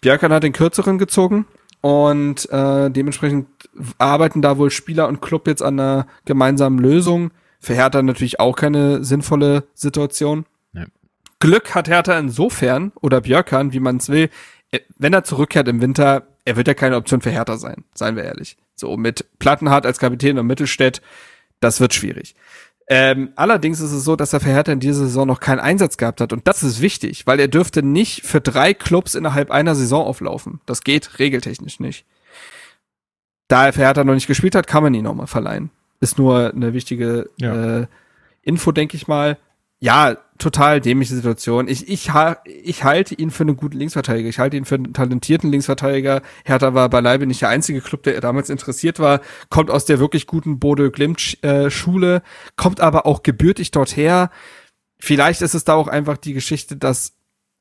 Björkan 0.00 0.32
hat 0.32 0.42
den 0.42 0.52
kürzeren 0.52 0.98
gezogen 0.98 1.46
und 1.80 2.50
äh, 2.50 2.90
dementsprechend 2.90 3.48
arbeiten 3.98 4.42
da 4.42 4.58
wohl 4.58 4.70
Spieler 4.70 5.08
und 5.08 5.20
Club 5.20 5.46
jetzt 5.46 5.62
an 5.62 5.78
einer 5.78 6.06
gemeinsamen 6.24 6.78
Lösung. 6.78 7.30
Für 7.60 7.74
Hertha 7.74 8.02
natürlich 8.02 8.38
auch 8.38 8.54
keine 8.54 9.02
sinnvolle 9.02 9.64
Situation. 9.74 10.44
Nee. 10.72 10.84
Glück 11.40 11.74
hat 11.74 11.88
Hertha 11.88 12.16
insofern, 12.18 12.92
oder 13.00 13.20
Björkan, 13.20 13.72
wie 13.72 13.80
man 13.80 13.96
es 13.96 14.08
will, 14.08 14.30
äh, 14.70 14.80
wenn 14.96 15.12
er 15.12 15.24
zurückkehrt 15.24 15.66
im 15.66 15.80
Winter, 15.80 16.28
er 16.48 16.56
wird 16.56 16.66
ja 16.66 16.74
keine 16.74 16.96
Option 16.96 17.20
für 17.20 17.30
Hertha 17.30 17.58
sein, 17.58 17.84
seien 17.94 18.16
wir 18.16 18.24
ehrlich. 18.24 18.56
So, 18.74 18.96
mit 18.96 19.26
Plattenhardt 19.38 19.84
als 19.84 19.98
Kapitän 19.98 20.38
und 20.38 20.46
Mittelstädt, 20.46 21.02
das 21.60 21.78
wird 21.80 21.92
schwierig. 21.92 22.34
Ähm, 22.88 23.32
allerdings 23.36 23.80
ist 23.80 23.92
es 23.92 24.02
so, 24.04 24.16
dass 24.16 24.32
er 24.32 24.40
für 24.40 24.48
Hertha 24.48 24.72
in 24.72 24.80
dieser 24.80 25.00
Saison 25.00 25.26
noch 25.26 25.40
keinen 25.40 25.60
Einsatz 25.60 25.98
gehabt 25.98 26.22
hat. 26.22 26.32
Und 26.32 26.48
das 26.48 26.62
ist 26.62 26.80
wichtig, 26.80 27.26
weil 27.26 27.38
er 27.38 27.48
dürfte 27.48 27.82
nicht 27.82 28.24
für 28.24 28.40
drei 28.40 28.72
Clubs 28.72 29.14
innerhalb 29.14 29.50
einer 29.50 29.74
Saison 29.74 30.06
auflaufen. 30.06 30.60
Das 30.64 30.82
geht 30.82 31.18
regeltechnisch 31.18 31.80
nicht. 31.80 32.06
Da 33.48 33.66
er 33.66 33.72
für 33.74 33.82
Hertha 33.82 34.04
noch 34.04 34.14
nicht 34.14 34.26
gespielt 34.26 34.54
hat, 34.54 34.66
kann 34.66 34.82
man 34.82 34.94
ihn 34.94 35.04
nochmal 35.04 35.26
verleihen. 35.26 35.70
Ist 36.00 36.16
nur 36.16 36.54
eine 36.54 36.72
wichtige 36.72 37.28
Ja. 37.36 37.80
äh, 37.80 37.86
Info, 38.42 38.72
denke 38.72 38.96
ich 38.96 39.06
mal. 39.06 39.36
Ja, 39.80 40.16
total 40.38 40.80
dämliche 40.80 41.14
Situation. 41.14 41.68
Ich, 41.68 41.88
ich, 41.88 42.10
ich 42.44 42.84
halte 42.84 43.14
ihn 43.14 43.30
für 43.30 43.44
einen 43.44 43.56
guten 43.56 43.78
Linksverteidiger. 43.78 44.28
Ich 44.28 44.38
halte 44.38 44.56
ihn 44.56 44.64
für 44.64 44.76
einen 44.76 44.92
talentierten 44.92 45.50
Linksverteidiger. 45.50 46.22
Hertha 46.44 46.74
war 46.74 46.88
beileibe 46.88 47.26
nicht 47.26 47.42
der 47.42 47.48
einzige 47.48 47.80
Club, 47.80 48.02
der 48.02 48.20
damals 48.20 48.50
interessiert 48.50 48.98
war. 48.98 49.20
Kommt 49.50 49.70
aus 49.70 49.84
der 49.84 49.98
wirklich 50.00 50.26
guten 50.26 50.58
Bode 50.58 50.90
Glimt 50.90 51.38
äh, 51.42 51.70
kommt 52.56 52.80
aber 52.80 53.06
auch 53.06 53.22
gebürtig 53.22 53.70
dorther. 53.70 54.30
Vielleicht 54.98 55.42
ist 55.42 55.54
es 55.54 55.64
da 55.64 55.74
auch 55.74 55.88
einfach 55.88 56.16
die 56.16 56.34
Geschichte, 56.34 56.76
dass 56.76 57.12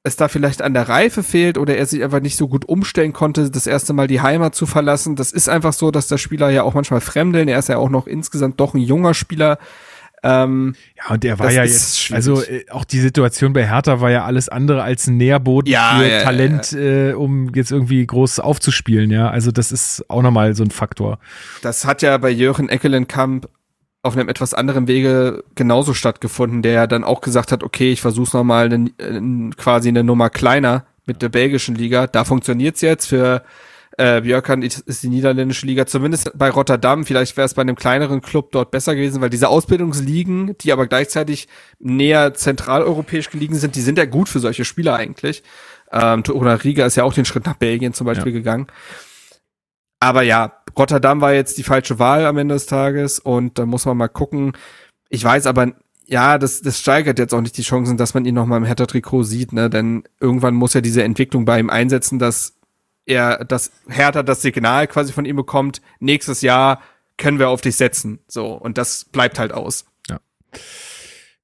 es 0.03 0.15
da 0.15 0.27
vielleicht 0.27 0.61
an 0.61 0.73
der 0.73 0.89
Reife 0.89 1.21
fehlt 1.21 1.57
oder 1.57 1.77
er 1.77 1.85
sich 1.85 2.03
einfach 2.03 2.21
nicht 2.21 2.37
so 2.37 2.47
gut 2.47 2.65
umstellen 2.65 3.13
konnte, 3.13 3.51
das 3.51 3.67
erste 3.67 3.93
Mal 3.93 4.07
die 4.07 4.21
Heimat 4.21 4.55
zu 4.55 4.65
verlassen. 4.65 5.15
Das 5.15 5.31
ist 5.31 5.49
einfach 5.49 5.73
so, 5.73 5.91
dass 5.91 6.07
der 6.07 6.17
Spieler 6.17 6.49
ja 6.49 6.63
auch 6.63 6.73
manchmal 6.73 7.01
fremdeln. 7.01 7.47
Er 7.47 7.59
ist 7.59 7.69
ja 7.69 7.77
auch 7.77 7.89
noch 7.89 8.07
insgesamt 8.07 8.59
doch 8.59 8.73
ein 8.73 8.79
junger 8.79 9.13
Spieler. 9.13 9.59
Ähm, 10.27 10.75
Ja, 10.97 11.13
und 11.13 11.23
er 11.25 11.39
war 11.39 11.51
ja 11.51 11.63
jetzt, 11.63 11.99
schwierig. 11.99 12.15
also 12.15 12.41
äh, 12.43 12.65
auch 12.69 12.83
die 12.85 12.99
Situation 12.99 13.53
bei 13.53 13.67
Hertha 13.67 14.01
war 14.01 14.11
ja 14.11 14.25
alles 14.25 14.49
andere 14.49 14.83
als 14.83 15.07
ein 15.07 15.17
Nährboden 15.17 15.71
Ja, 15.71 15.97
für 15.99 16.07
ja, 16.07 16.17
ja, 16.17 16.23
Talent, 16.23 16.73
Äh, 16.73 17.13
um 17.13 17.53
jetzt 17.55 17.71
irgendwie 17.71 18.05
groß 18.05 18.39
aufzuspielen, 18.39 19.09
ja. 19.11 19.29
Also 19.29 19.51
das 19.51 19.71
ist 19.71 20.03
auch 20.09 20.21
nochmal 20.21 20.55
so 20.55 20.63
ein 20.63 20.71
Faktor. 20.71 21.19
das 21.61 21.85
hat 21.85 22.01
ja 22.01 22.17
bei 22.17 22.29
Jürgen 22.29 22.69
Eckelenkamp 22.69 23.47
auf 24.03 24.15
einem 24.15 24.29
etwas 24.29 24.53
anderen 24.53 24.87
Wege 24.87 25.43
genauso 25.55 25.93
stattgefunden, 25.93 26.61
der 26.61 26.71
ja 26.73 26.87
dann 26.87 27.03
auch 27.03 27.21
gesagt 27.21 27.51
hat, 27.51 27.63
okay, 27.63 27.91
ich 27.91 28.01
versuch's 28.01 28.33
nochmal 28.33 28.71
äh, 28.71 29.49
quasi 29.57 29.89
eine 29.89 30.03
Nummer 30.03 30.29
kleiner 30.29 30.85
mit 31.05 31.21
der 31.21 31.29
belgischen 31.29 31.75
Liga. 31.75 32.07
Da 32.07 32.23
funktioniert's 32.23 32.81
jetzt. 32.81 33.07
Für 33.07 33.43
äh, 33.97 34.21
Björkan 34.21 34.61
ist 34.61 35.01
die 35.01 35.09
niederländische 35.09 35.65
Liga 35.65 35.87
zumindest 35.87 36.31
bei 36.37 36.49
Rotterdam. 36.51 37.03
Vielleicht 37.03 37.35
wäre 37.35 37.45
es 37.45 37.55
bei 37.55 37.63
einem 37.63 37.75
kleineren 37.75 38.21
Club 38.21 38.51
dort 38.51 38.69
besser 38.69 38.95
gewesen, 38.95 39.21
weil 39.21 39.31
diese 39.31 39.49
Ausbildungsligen, 39.49 40.55
die 40.59 40.71
aber 40.71 40.85
gleichzeitig 40.85 41.47
näher 41.79 42.35
zentraleuropäisch 42.35 43.31
gelegen 43.31 43.55
sind, 43.55 43.75
die 43.75 43.81
sind 43.81 43.97
ja 43.97 44.05
gut 44.05 44.29
für 44.29 44.39
solche 44.39 44.65
Spieler 44.65 44.95
eigentlich. 44.95 45.41
Ähm, 45.91 46.23
oder 46.31 46.63
Riga 46.63 46.85
ist 46.85 46.95
ja 46.95 47.03
auch 47.03 47.13
den 47.13 47.25
Schritt 47.25 47.45
nach 47.45 47.55
Belgien 47.55 47.93
zum 47.93 48.05
Beispiel 48.05 48.33
gegangen. 48.33 48.67
Aber 49.99 50.21
ja, 50.21 50.61
Rotterdam 50.77 51.21
war 51.21 51.33
jetzt 51.33 51.57
die 51.57 51.63
falsche 51.63 51.97
Wahl 51.97 52.27
am 52.27 52.37
Ende 52.37 52.53
des 52.53 52.67
Tages 52.67 53.17
und 53.17 53.57
da 53.57 53.65
muss 53.65 53.85
man 53.85 53.97
mal 53.97 54.09
gucken. 54.09 54.53
Ich 55.09 55.23
weiß 55.23 55.47
aber, 55.47 55.71
ja, 56.05 56.37
das, 56.37 56.61
das 56.61 56.79
steigert 56.79 57.17
jetzt 57.17 57.33
auch 57.33 57.41
nicht 57.41 57.57
die 57.57 57.63
Chancen, 57.63 57.97
dass 57.97 58.13
man 58.13 58.25
ihn 58.25 58.35
noch 58.35 58.45
mal 58.45 58.57
im 58.57 58.65
Hertha-Trikot 58.65 59.23
sieht, 59.23 59.53
ne? 59.53 59.69
Denn 59.71 60.03
irgendwann 60.19 60.53
muss 60.53 60.75
ja 60.75 60.81
diese 60.81 61.03
Entwicklung 61.03 61.45
bei 61.45 61.59
ihm 61.59 61.71
einsetzen, 61.71 62.19
dass 62.19 62.56
er, 63.07 63.43
dass 63.45 63.71
Hertha 63.87 64.21
das 64.21 64.41
Signal 64.41 64.87
quasi 64.87 65.11
von 65.13 65.25
ihm 65.25 65.35
bekommt, 65.35 65.81
nächstes 65.99 66.41
Jahr 66.41 66.81
können 67.17 67.39
wir 67.39 67.49
auf 67.49 67.61
dich 67.61 67.75
setzen. 67.75 68.19
So, 68.27 68.53
und 68.53 68.77
das 68.77 69.05
bleibt 69.05 69.39
halt 69.39 69.51
aus. 69.51 69.85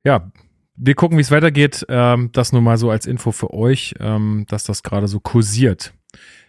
Ja, 0.04 0.32
wir 0.76 0.96
gucken, 0.96 1.18
wie 1.18 1.22
es 1.22 1.32
weitergeht. 1.32 1.86
Ähm, 1.88 2.30
das 2.34 2.52
nur 2.52 2.62
mal 2.62 2.78
so 2.78 2.90
als 2.90 3.06
Info 3.06 3.32
für 3.32 3.54
euch, 3.54 3.96
ähm, 4.00 4.46
dass 4.50 4.64
das 4.64 4.84
gerade 4.84 5.08
so 5.08 5.20
kursiert. 5.20 5.94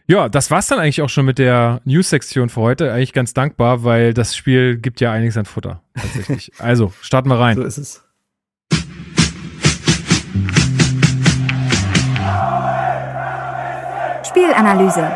Ja, 0.06 0.28
das 0.28 0.50
war's 0.50 0.66
dann 0.66 0.78
eigentlich 0.78 1.00
auch 1.00 1.08
schon 1.08 1.24
mit 1.24 1.38
der 1.38 1.80
News-Sektion 1.84 2.50
für 2.50 2.60
heute. 2.60 2.92
Eigentlich 2.92 3.12
ganz 3.12 3.32
dankbar, 3.32 3.84
weil 3.84 4.12
das 4.12 4.36
Spiel 4.36 4.76
gibt 4.76 5.00
ja 5.00 5.12
einiges 5.12 5.36
an 5.36 5.46
Futter. 5.46 5.82
Tatsächlich. 5.94 6.52
also, 6.58 6.92
starten 7.00 7.28
wir 7.28 7.38
rein. 7.38 7.56
So 7.56 7.62
ist 7.62 7.78
es. 7.78 8.04
Spielanalyse. 14.34 15.12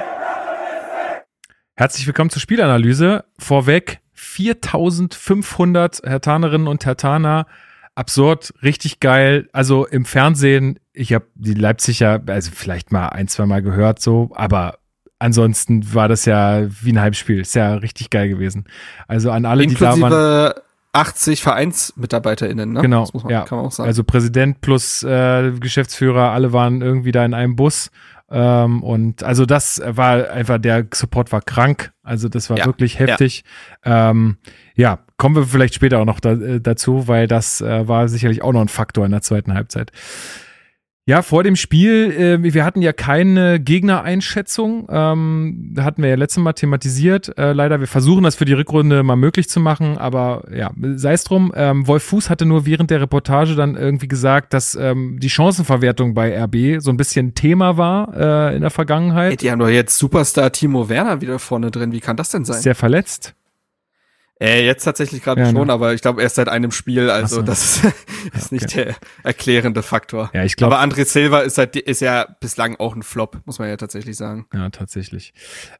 Herzlich 1.74 2.07
willkommen 2.07 2.31
zur 2.31 2.40
Spielanalyse. 2.40 3.24
Vorweg 3.37 3.98
4500 4.12 6.02
Hertanerinnen 6.04 6.68
und 6.68 6.87
Hertaner. 6.87 7.48
Absurd, 7.96 8.54
richtig 8.62 9.00
geil. 9.00 9.48
Also 9.52 9.87
im 9.87 10.04
Fernsehen 10.04 10.78
ich 10.92 11.12
habe 11.12 11.26
die 11.35 11.54
Leipziger, 11.54 12.22
also 12.26 12.52
vielleicht 12.54 12.92
mal 12.92 13.09
ein, 13.09 13.26
zwei 13.26 13.46
Mal 13.46 13.61
gehört 13.61 14.00
so, 14.00 14.31
aber 14.37 14.78
ansonsten 15.18 15.92
war 15.92 16.07
das 16.07 16.24
ja 16.24 16.68
wie 16.81 16.92
ein 16.92 17.00
Heimspiel. 17.00 17.40
Ist 17.40 17.57
ja 17.57 17.74
richtig 17.74 18.11
geil 18.11 18.28
gewesen. 18.28 18.66
Also 19.09 19.33
an 19.33 19.46
alle, 19.46 19.66
die 19.66 19.74
da 19.74 20.00
waren. 20.00 20.12
Inklusive 20.12 20.62
80 20.92 21.42
VereinsmitarbeiterInnen, 21.42 22.72
ne? 22.72 22.83
Genau, 22.83 23.00
Das 23.00 23.12
muss 23.12 23.24
man, 23.24 23.33
ja. 23.33 23.42
kann 23.42 23.59
man 23.59 23.66
auch 23.66 23.72
sagen. 23.72 23.88
Also 23.88 24.04
Präsident 24.04 24.61
plus 24.61 25.02
äh, 25.02 25.52
Geschäftsführer, 25.59 26.31
alle 26.31 26.52
waren 26.52 26.83
irgendwie 26.83 27.12
da 27.12 27.24
in 27.24 27.35
einem 27.35 27.57
Bus. 27.57 27.90
Ähm, 28.30 28.82
und 28.82 29.22
also 29.22 29.46
das 29.46 29.80
war 29.84 30.30
einfach, 30.30 30.58
der 30.58 30.86
Support 30.92 31.32
war 31.32 31.40
krank. 31.40 31.92
Also 32.02 32.28
das 32.28 32.50
war 32.50 32.58
Ja, 32.58 32.66
wirklich 32.66 32.98
heftig. 32.98 33.44
Ja. 33.84 34.10
Ähm, 34.10 34.36
ja, 34.74 34.98
kommen 35.16 35.36
wir 35.36 35.46
vielleicht 35.46 35.74
später 35.74 35.98
auch 35.98 36.04
noch 36.04 36.20
da, 36.20 36.32
äh, 36.32 36.60
dazu, 36.60 37.08
weil 37.08 37.26
das 37.26 37.60
äh, 37.60 37.88
war 37.88 38.08
sicherlich 38.08 38.42
auch 38.42 38.52
noch 38.52 38.60
ein 38.60 38.68
Faktor 38.68 39.04
in 39.04 39.12
der 39.12 39.22
zweiten 39.22 39.54
Halbzeit. 39.54 39.92
Ja, 41.08 41.22
vor 41.22 41.42
dem 41.42 41.56
Spiel, 41.56 42.38
äh, 42.42 42.52
wir 42.52 42.66
hatten 42.66 42.82
ja 42.82 42.92
keine 42.92 43.58
Gegnereinschätzung. 43.60 44.88
Ähm, 44.90 45.70
da 45.72 45.84
hatten 45.84 46.02
wir 46.02 46.10
ja 46.10 46.16
letztes 46.16 46.42
Mal 46.42 46.52
thematisiert. 46.52 47.32
Äh, 47.38 47.54
leider, 47.54 47.80
wir 47.80 47.86
versuchen 47.86 48.24
das 48.24 48.34
für 48.34 48.44
die 48.44 48.52
Rückrunde 48.52 49.02
mal 49.02 49.16
möglich 49.16 49.48
zu 49.48 49.58
machen, 49.58 49.96
aber 49.96 50.44
ja, 50.54 50.70
sei 50.96 51.14
es 51.14 51.24
drum. 51.24 51.50
Ähm, 51.56 51.86
Wolf 51.86 52.02
Fuß 52.02 52.28
hatte 52.28 52.44
nur 52.44 52.66
während 52.66 52.90
der 52.90 53.00
Reportage 53.00 53.54
dann 53.54 53.74
irgendwie 53.74 54.06
gesagt, 54.06 54.52
dass 54.52 54.74
ähm, 54.74 55.18
die 55.18 55.30
Chancenverwertung 55.30 56.12
bei 56.12 56.44
RB 56.44 56.82
so 56.82 56.90
ein 56.90 56.98
bisschen 56.98 57.32
Thema 57.32 57.78
war 57.78 58.08
äh, 58.08 58.54
in 58.54 58.60
der 58.60 58.64
Ey, 58.64 58.70
Vergangenheit. 58.70 59.40
die 59.40 59.50
haben 59.50 59.60
doch 59.60 59.70
jetzt 59.70 59.96
Superstar 59.96 60.52
Timo 60.52 60.90
Werner 60.90 61.22
wieder 61.22 61.38
vorne 61.38 61.70
drin. 61.70 61.90
Wie 61.92 62.00
kann 62.00 62.18
das 62.18 62.28
denn 62.28 62.44
sein? 62.44 62.60
Sehr 62.60 62.74
verletzt. 62.74 63.34
Äh, 64.40 64.64
jetzt 64.64 64.85
tatsächlich 64.85 65.22
gerade 65.22 65.40
Ja, 65.40 65.51
ne? 65.53 65.59
schon, 65.59 65.70
aber 65.70 65.94
ich 65.94 66.01
glaube 66.01 66.22
erst 66.22 66.37
seit 66.37 66.48
einem 66.48 66.70
Spiel, 66.70 67.11
also 67.11 67.37
so. 67.37 67.42
das 67.42 67.83
ist, 67.83 67.94
ist 68.35 68.53
nicht 68.53 68.74
der 68.77 68.94
erklärende 69.24 69.83
Faktor. 69.83 70.31
Ja, 70.33 70.44
ich 70.44 70.57
glaube, 70.57 70.77
aber 70.79 70.85
André 70.85 71.05
Silva 71.05 71.40
ist, 71.40 71.57
seit, 71.57 71.74
ist 71.77 72.01
ja 72.01 72.27
bislang 72.40 72.77
auch 72.77 72.94
ein 72.94 73.03
Flop, 73.03 73.40
muss 73.46 73.59
man 73.59 73.68
ja 73.68 73.77
tatsächlich 73.77 74.16
sagen. 74.16 74.46
Ja, 74.55 74.68
tatsächlich. 74.70 75.33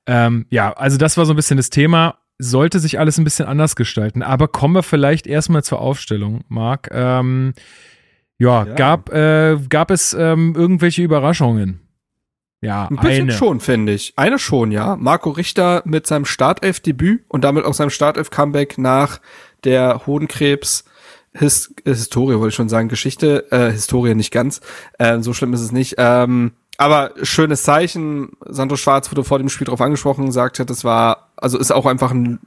Ähm, 0.07 0.47
ja, 0.51 0.73
also 0.73 0.99
das 0.99 1.17
war 1.17 1.25
so 1.27 1.33
ein 1.33 1.37
bisschen 1.37 1.57
das 1.57 1.71
Thema. 1.71 2.19
Sollte 2.39 2.79
sich 2.79 2.99
alles 2.99 3.19
ein 3.19 3.25
bisschen 3.25 3.47
anders 3.47 3.75
gestalten. 3.77 4.23
Aber 4.23 4.49
kommen 4.49 4.75
wir 4.75 4.83
vielleicht 4.85 5.27
erstmal 5.27 5.65
zur 5.65 5.81
Aufstellung, 5.81 6.45
Marc. 6.49 6.89
Ähm, 6.93 7.53
ja, 8.39 8.65
Ja. 8.65 8.75
Gab, 8.75 9.13
äh, 9.13 9.57
gab 9.69 9.91
es 9.91 10.13
ähm, 10.13 10.55
irgendwelche 10.57 11.03
Überraschungen? 11.03 11.88
Ja, 12.61 12.89
Ein 12.89 12.97
bisschen 12.97 13.23
eine. 13.23 13.33
schon, 13.33 13.61
finde 13.61 13.93
ich. 13.93 14.15
Eine 14.17 14.39
schon, 14.39 14.73
ja. 14.73 14.97
Marco 14.97 15.31
Richter 15.31 15.83
mit 15.85 16.07
seinem 16.07 16.25
Startelf-Debüt 16.25 17.25
und 17.29 17.45
damit 17.45 17.65
auch 17.65 17.75
seinem 17.75 17.91
Startelf-Comeback 17.91 18.79
nach 18.79 19.21
der 19.65 20.07
Hodenkrebs 20.07 20.85
His 21.33 21.73
äh, 21.85 21.91
Historie, 21.95 22.35
wollte 22.35 22.49
ich 22.49 22.55
schon 22.55 22.69
sagen, 22.69 22.89
Geschichte, 22.89 23.47
äh, 23.53 23.71
Historie 23.71 24.15
nicht 24.15 24.33
ganz, 24.33 24.61
äh, 24.99 25.21
so 25.21 25.33
schlimm 25.35 25.53
ist 25.53 25.61
es 25.61 25.73
nicht. 25.73 25.95
Ähm, 25.99 26.53
aber 26.79 27.13
schönes 27.23 27.63
Zeichen. 27.65 28.31
Sandro 28.47 28.77
Schwarz 28.77 29.11
wurde 29.11 29.25
vor 29.25 29.39
dem 29.39 29.49
Spiel 29.49 29.67
drauf 29.67 29.81
angesprochen, 29.81 30.31
sagte, 30.33 30.65
das 30.65 30.85
war, 30.85 31.29
also 31.37 31.59
ist 31.59 31.73
auch 31.73 31.87
einfach 31.87 32.13
ein, 32.13 32.39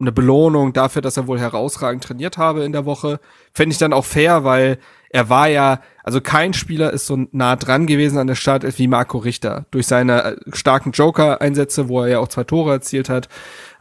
eine 0.00 0.12
Belohnung 0.12 0.72
dafür, 0.72 1.02
dass 1.02 1.16
er 1.16 1.26
wohl 1.26 1.38
herausragend 1.38 2.04
trainiert 2.04 2.38
habe 2.38 2.64
in 2.64 2.72
der 2.72 2.86
Woche. 2.86 3.20
Fände 3.52 3.72
ich 3.72 3.78
dann 3.78 3.92
auch 3.92 4.04
fair, 4.04 4.44
weil 4.44 4.78
er 5.10 5.28
war 5.28 5.48
ja, 5.48 5.80
also 6.04 6.20
kein 6.20 6.54
Spieler 6.54 6.92
ist 6.92 7.06
so 7.06 7.26
nah 7.32 7.56
dran 7.56 7.86
gewesen 7.86 8.18
an 8.18 8.28
der 8.28 8.36
Startelf 8.36 8.78
wie 8.78 8.88
Marco 8.88 9.18
Richter. 9.18 9.66
Durch 9.70 9.86
seine 9.86 10.22
äh, 10.24 10.36
starken 10.52 10.92
Joker-Einsätze, 10.92 11.88
wo 11.88 12.02
er 12.02 12.08
ja 12.08 12.18
auch 12.20 12.28
zwei 12.28 12.44
Tore 12.44 12.72
erzielt 12.72 13.08
hat. 13.08 13.28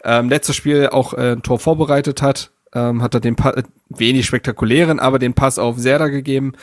Ähm, 0.03 0.29
letztes 0.29 0.55
Spiel 0.55 0.89
auch 0.89 1.13
äh, 1.13 1.33
ein 1.33 1.43
Tor 1.43 1.59
vorbereitet 1.59 2.21
hat, 2.21 2.51
ähm, 2.73 3.01
hat 3.01 3.13
er 3.13 3.19
den 3.19 3.35
pa 3.35 3.51
äh, 3.51 3.63
wenig 3.89 4.25
spektakulären, 4.25 4.99
aber 4.99 5.19
den 5.19 5.33
Pass 5.33 5.59
auf 5.59 5.77
Serda 5.77 6.07
gegeben. 6.07 6.53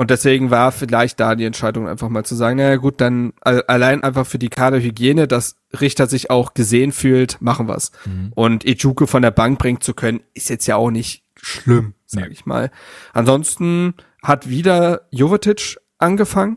Und 0.00 0.08
deswegen 0.08 0.50
war 0.50 0.72
vielleicht 0.72 1.20
da 1.20 1.34
die 1.34 1.44
Entscheidung 1.44 1.86
einfach 1.86 2.08
mal 2.08 2.24
zu 2.24 2.34
sagen, 2.34 2.56
naja 2.56 2.76
gut, 2.76 3.02
dann 3.02 3.34
allein 3.42 4.02
einfach 4.02 4.26
für 4.26 4.38
die 4.38 4.48
Kaderhygiene, 4.48 5.28
dass 5.28 5.56
Richter 5.78 6.06
sich 6.06 6.30
auch 6.30 6.54
gesehen 6.54 6.92
fühlt, 6.92 7.36
machen 7.42 7.68
wir's. 7.68 7.92
Mhm. 8.06 8.32
Und 8.34 8.64
Ejuke 8.64 9.06
von 9.06 9.20
der 9.20 9.30
Bank 9.30 9.58
bringen 9.58 9.82
zu 9.82 9.92
können, 9.92 10.20
ist 10.32 10.48
jetzt 10.48 10.66
ja 10.66 10.76
auch 10.76 10.90
nicht 10.90 11.22
schlimm, 11.36 11.92
sag 12.06 12.28
Nee. 12.28 12.32
ich 12.32 12.46
mal. 12.46 12.70
Ansonsten 13.12 13.92
hat 14.22 14.48
wieder 14.48 15.02
Jovetic 15.10 15.76
angefangen. 15.98 16.56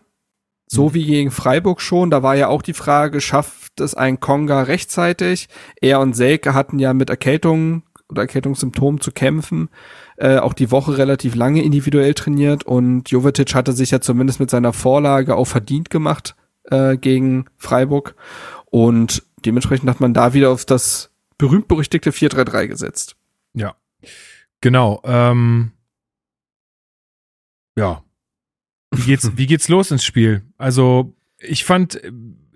So 0.65 0.85
Mhm. 0.87 0.93
wie 0.93 1.05
gegen 1.05 1.31
Freiburg 1.31 1.81
schon, 1.81 2.11
da 2.11 2.23
war 2.23 2.35
ja 2.35 2.47
auch 2.47 2.61
die 2.61 2.71
Frage, 2.71 3.19
schafft 3.19 3.81
es 3.81 3.93
ein 3.93 4.21
Konga 4.21 4.61
rechtzeitig? 4.63 5.49
Er 5.81 5.99
und 5.99 6.15
Selke 6.15 6.53
hatten 6.53 6.79
ja 6.79 6.93
mit 6.93 7.09
Erkältungen 7.09 7.83
oder 8.07 8.21
Erkältungssymptomen 8.21 9.01
zu 9.01 9.11
kämpfen, 9.11 9.67
äh, 10.17 10.37
auch 10.37 10.53
die 10.53 10.71
Woche 10.71 10.97
relativ 10.97 11.35
lange 11.35 11.63
individuell 11.63 12.13
trainiert 12.13 12.63
und 12.63 13.09
Jovetic 13.09 13.55
hatte 13.55 13.73
sich 13.73 13.91
ja 13.91 14.01
zumindest 14.01 14.39
mit 14.39 14.49
seiner 14.49 14.73
Vorlage 14.73 15.35
auch 15.35 15.45
verdient 15.45 15.89
gemacht 15.89 16.35
äh, 16.65 16.97
gegen 16.97 17.45
Freiburg 17.57 18.15
und 18.65 19.23
dementsprechend 19.45 19.89
hat 19.89 19.99
man 19.99 20.13
da 20.13 20.33
wieder 20.33 20.49
auf 20.51 20.65
das 20.65 21.11
berühmt-berüchtigte 21.37 22.11
4-3-3 22.11 22.67
gesetzt. 22.67 23.15
Ja, 23.53 23.75
genau. 24.61 25.01
Ähm, 25.03 25.71
ja. 27.77 28.03
Wie 28.91 29.03
geht's, 29.03 29.31
wie 29.37 29.47
geht's 29.47 29.67
los 29.67 29.91
ins 29.91 30.03
Spiel? 30.03 30.43
Also, 30.57 31.13
ich 31.39 31.65
fand, 31.65 32.01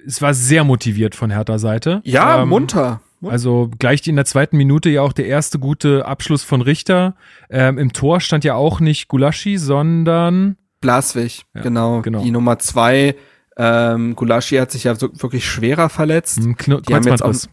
es 0.06 0.22
war 0.22 0.34
sehr 0.34 0.64
motiviert 0.64 1.16
von 1.16 1.30
Hertha 1.30 1.60
Seite. 1.60 2.02
Ja, 2.04 2.44
Ähm, 2.44 2.50
munter. 2.50 3.02
Also 3.24 3.70
gleich 3.80 4.06
in 4.08 4.16
der 4.16 4.26
zweiten 4.26 4.58
Minute 4.58 4.90
ja 4.90 5.02
auch 5.02 5.14
der 5.14 5.26
erste 5.26 5.60
gute 5.60 6.06
Abschluss 6.06 6.44
von 6.44 6.62
Richter. 6.62 7.16
Ähm, 7.50 7.78
Im 7.78 7.94
Tor 7.94 8.22
stand 8.22 8.44
ja 8.44 8.56
auch 8.56 8.80
nicht 8.80 9.08
Gulaschi, 9.08 9.58
sondern 9.58 10.58
Blaswig, 10.82 11.46
Ja, 11.56 11.62
genau. 11.62 12.02
genau. 12.02 12.22
Die 12.22 12.30
Nummer 12.32 12.60
zwei, 12.60 13.16
ähm, 13.58 14.16
Gulaschi 14.16 14.58
hat 14.58 14.72
sich 14.72 14.84
ja 14.84 14.94
so, 14.94 15.10
wirklich 15.20 15.50
schwerer 15.50 15.90
verletzt. 15.90 16.38
ein 16.38 16.56
Kno 16.56 16.80
Die 16.80 16.94
haben 16.94 17.04
jetzt 17.04 17.22
Kreuzbandriss. 17.22 17.50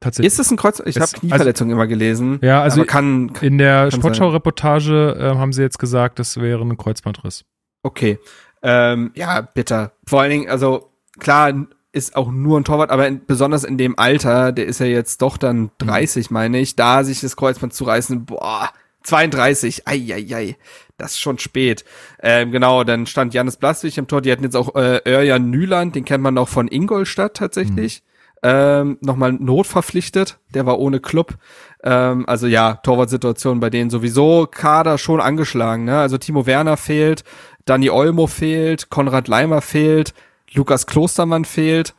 Tatsächlich. 0.00 0.32
Ist 0.32 0.38
es 0.38 0.50
ein 0.50 0.56
Kreuz? 0.56 0.82
Ich 0.84 0.98
habe 0.98 1.10
Knieverletzung 1.12 1.70
immer 1.70 1.86
gelesen. 1.86 2.38
Ja, 2.42 2.62
also 2.62 2.80
aber 2.80 2.86
kann, 2.86 3.32
in 3.40 3.58
der 3.58 3.88
kann 3.90 4.00
Sportschau-Reportage 4.00 5.16
äh, 5.18 5.38
haben 5.38 5.52
sie 5.52 5.62
jetzt 5.62 5.78
gesagt, 5.78 6.18
das 6.18 6.38
wäre 6.40 6.62
ein 6.62 6.76
Kreuzbandriss. 6.76 7.44
okay. 7.82 8.18
Ähm, 8.66 9.12
ja, 9.14 9.42
bitter. 9.42 9.92
Vor 10.06 10.22
allen 10.22 10.30
Dingen, 10.30 10.48
also 10.48 10.90
klar 11.18 11.52
ist 11.94 12.16
auch 12.16 12.30
nur 12.30 12.58
ein 12.58 12.64
Torwart, 12.64 12.90
aber 12.90 13.06
in, 13.06 13.24
besonders 13.24 13.64
in 13.64 13.78
dem 13.78 13.98
Alter, 13.98 14.52
der 14.52 14.66
ist 14.66 14.80
ja 14.80 14.86
jetzt 14.86 15.22
doch 15.22 15.36
dann 15.36 15.70
30, 15.78 16.30
meine 16.30 16.58
ich, 16.58 16.76
da 16.76 17.04
sich 17.04 17.20
das 17.20 17.36
Kreuzband 17.36 17.72
zu 17.72 17.84
reißen, 17.84 18.24
boah, 18.24 18.70
32, 19.04 19.86
ei, 19.86 20.12
ei, 20.12 20.34
ei, 20.34 20.56
das 20.96 21.12
ist 21.12 21.20
schon 21.20 21.38
spät. 21.38 21.84
Ähm, 22.22 22.50
genau, 22.50 22.84
dann 22.84 23.06
stand 23.06 23.34
Janis 23.34 23.56
Blaswig 23.56 23.96
im 23.98 24.08
Tor, 24.08 24.22
die 24.22 24.32
hatten 24.32 24.44
jetzt 24.44 24.56
auch 24.56 24.74
äh, 24.74 25.00
Örjan 25.06 25.50
Nyland, 25.50 25.94
den 25.94 26.04
kennt 26.04 26.22
man 26.22 26.38
auch 26.38 26.48
von 26.48 26.68
Ingolstadt 26.68 27.34
tatsächlich. 27.34 28.02
Ähm, 28.46 28.98
nochmal 29.00 29.32
notverpflichtet, 29.32 30.38
der 30.52 30.66
war 30.66 30.78
ohne 30.78 31.00
Club. 31.00 31.36
Ähm, 31.82 32.28
also 32.28 32.46
ja, 32.46 32.74
Torwartsituation 32.74 33.58
bei 33.58 33.70
denen 33.70 33.88
sowieso 33.88 34.46
Kader 34.50 34.98
schon 34.98 35.20
angeschlagen. 35.20 35.84
Ne? 35.84 35.98
Also 35.98 36.18
Timo 36.18 36.44
Werner 36.44 36.76
fehlt, 36.76 37.24
Dani 37.64 37.88
Olmo 37.88 38.26
fehlt, 38.26 38.90
Konrad 38.90 39.28
Leimer 39.28 39.62
fehlt, 39.62 40.12
Lukas 40.54 40.86
Klostermann 40.86 41.44
fehlt, 41.44 41.94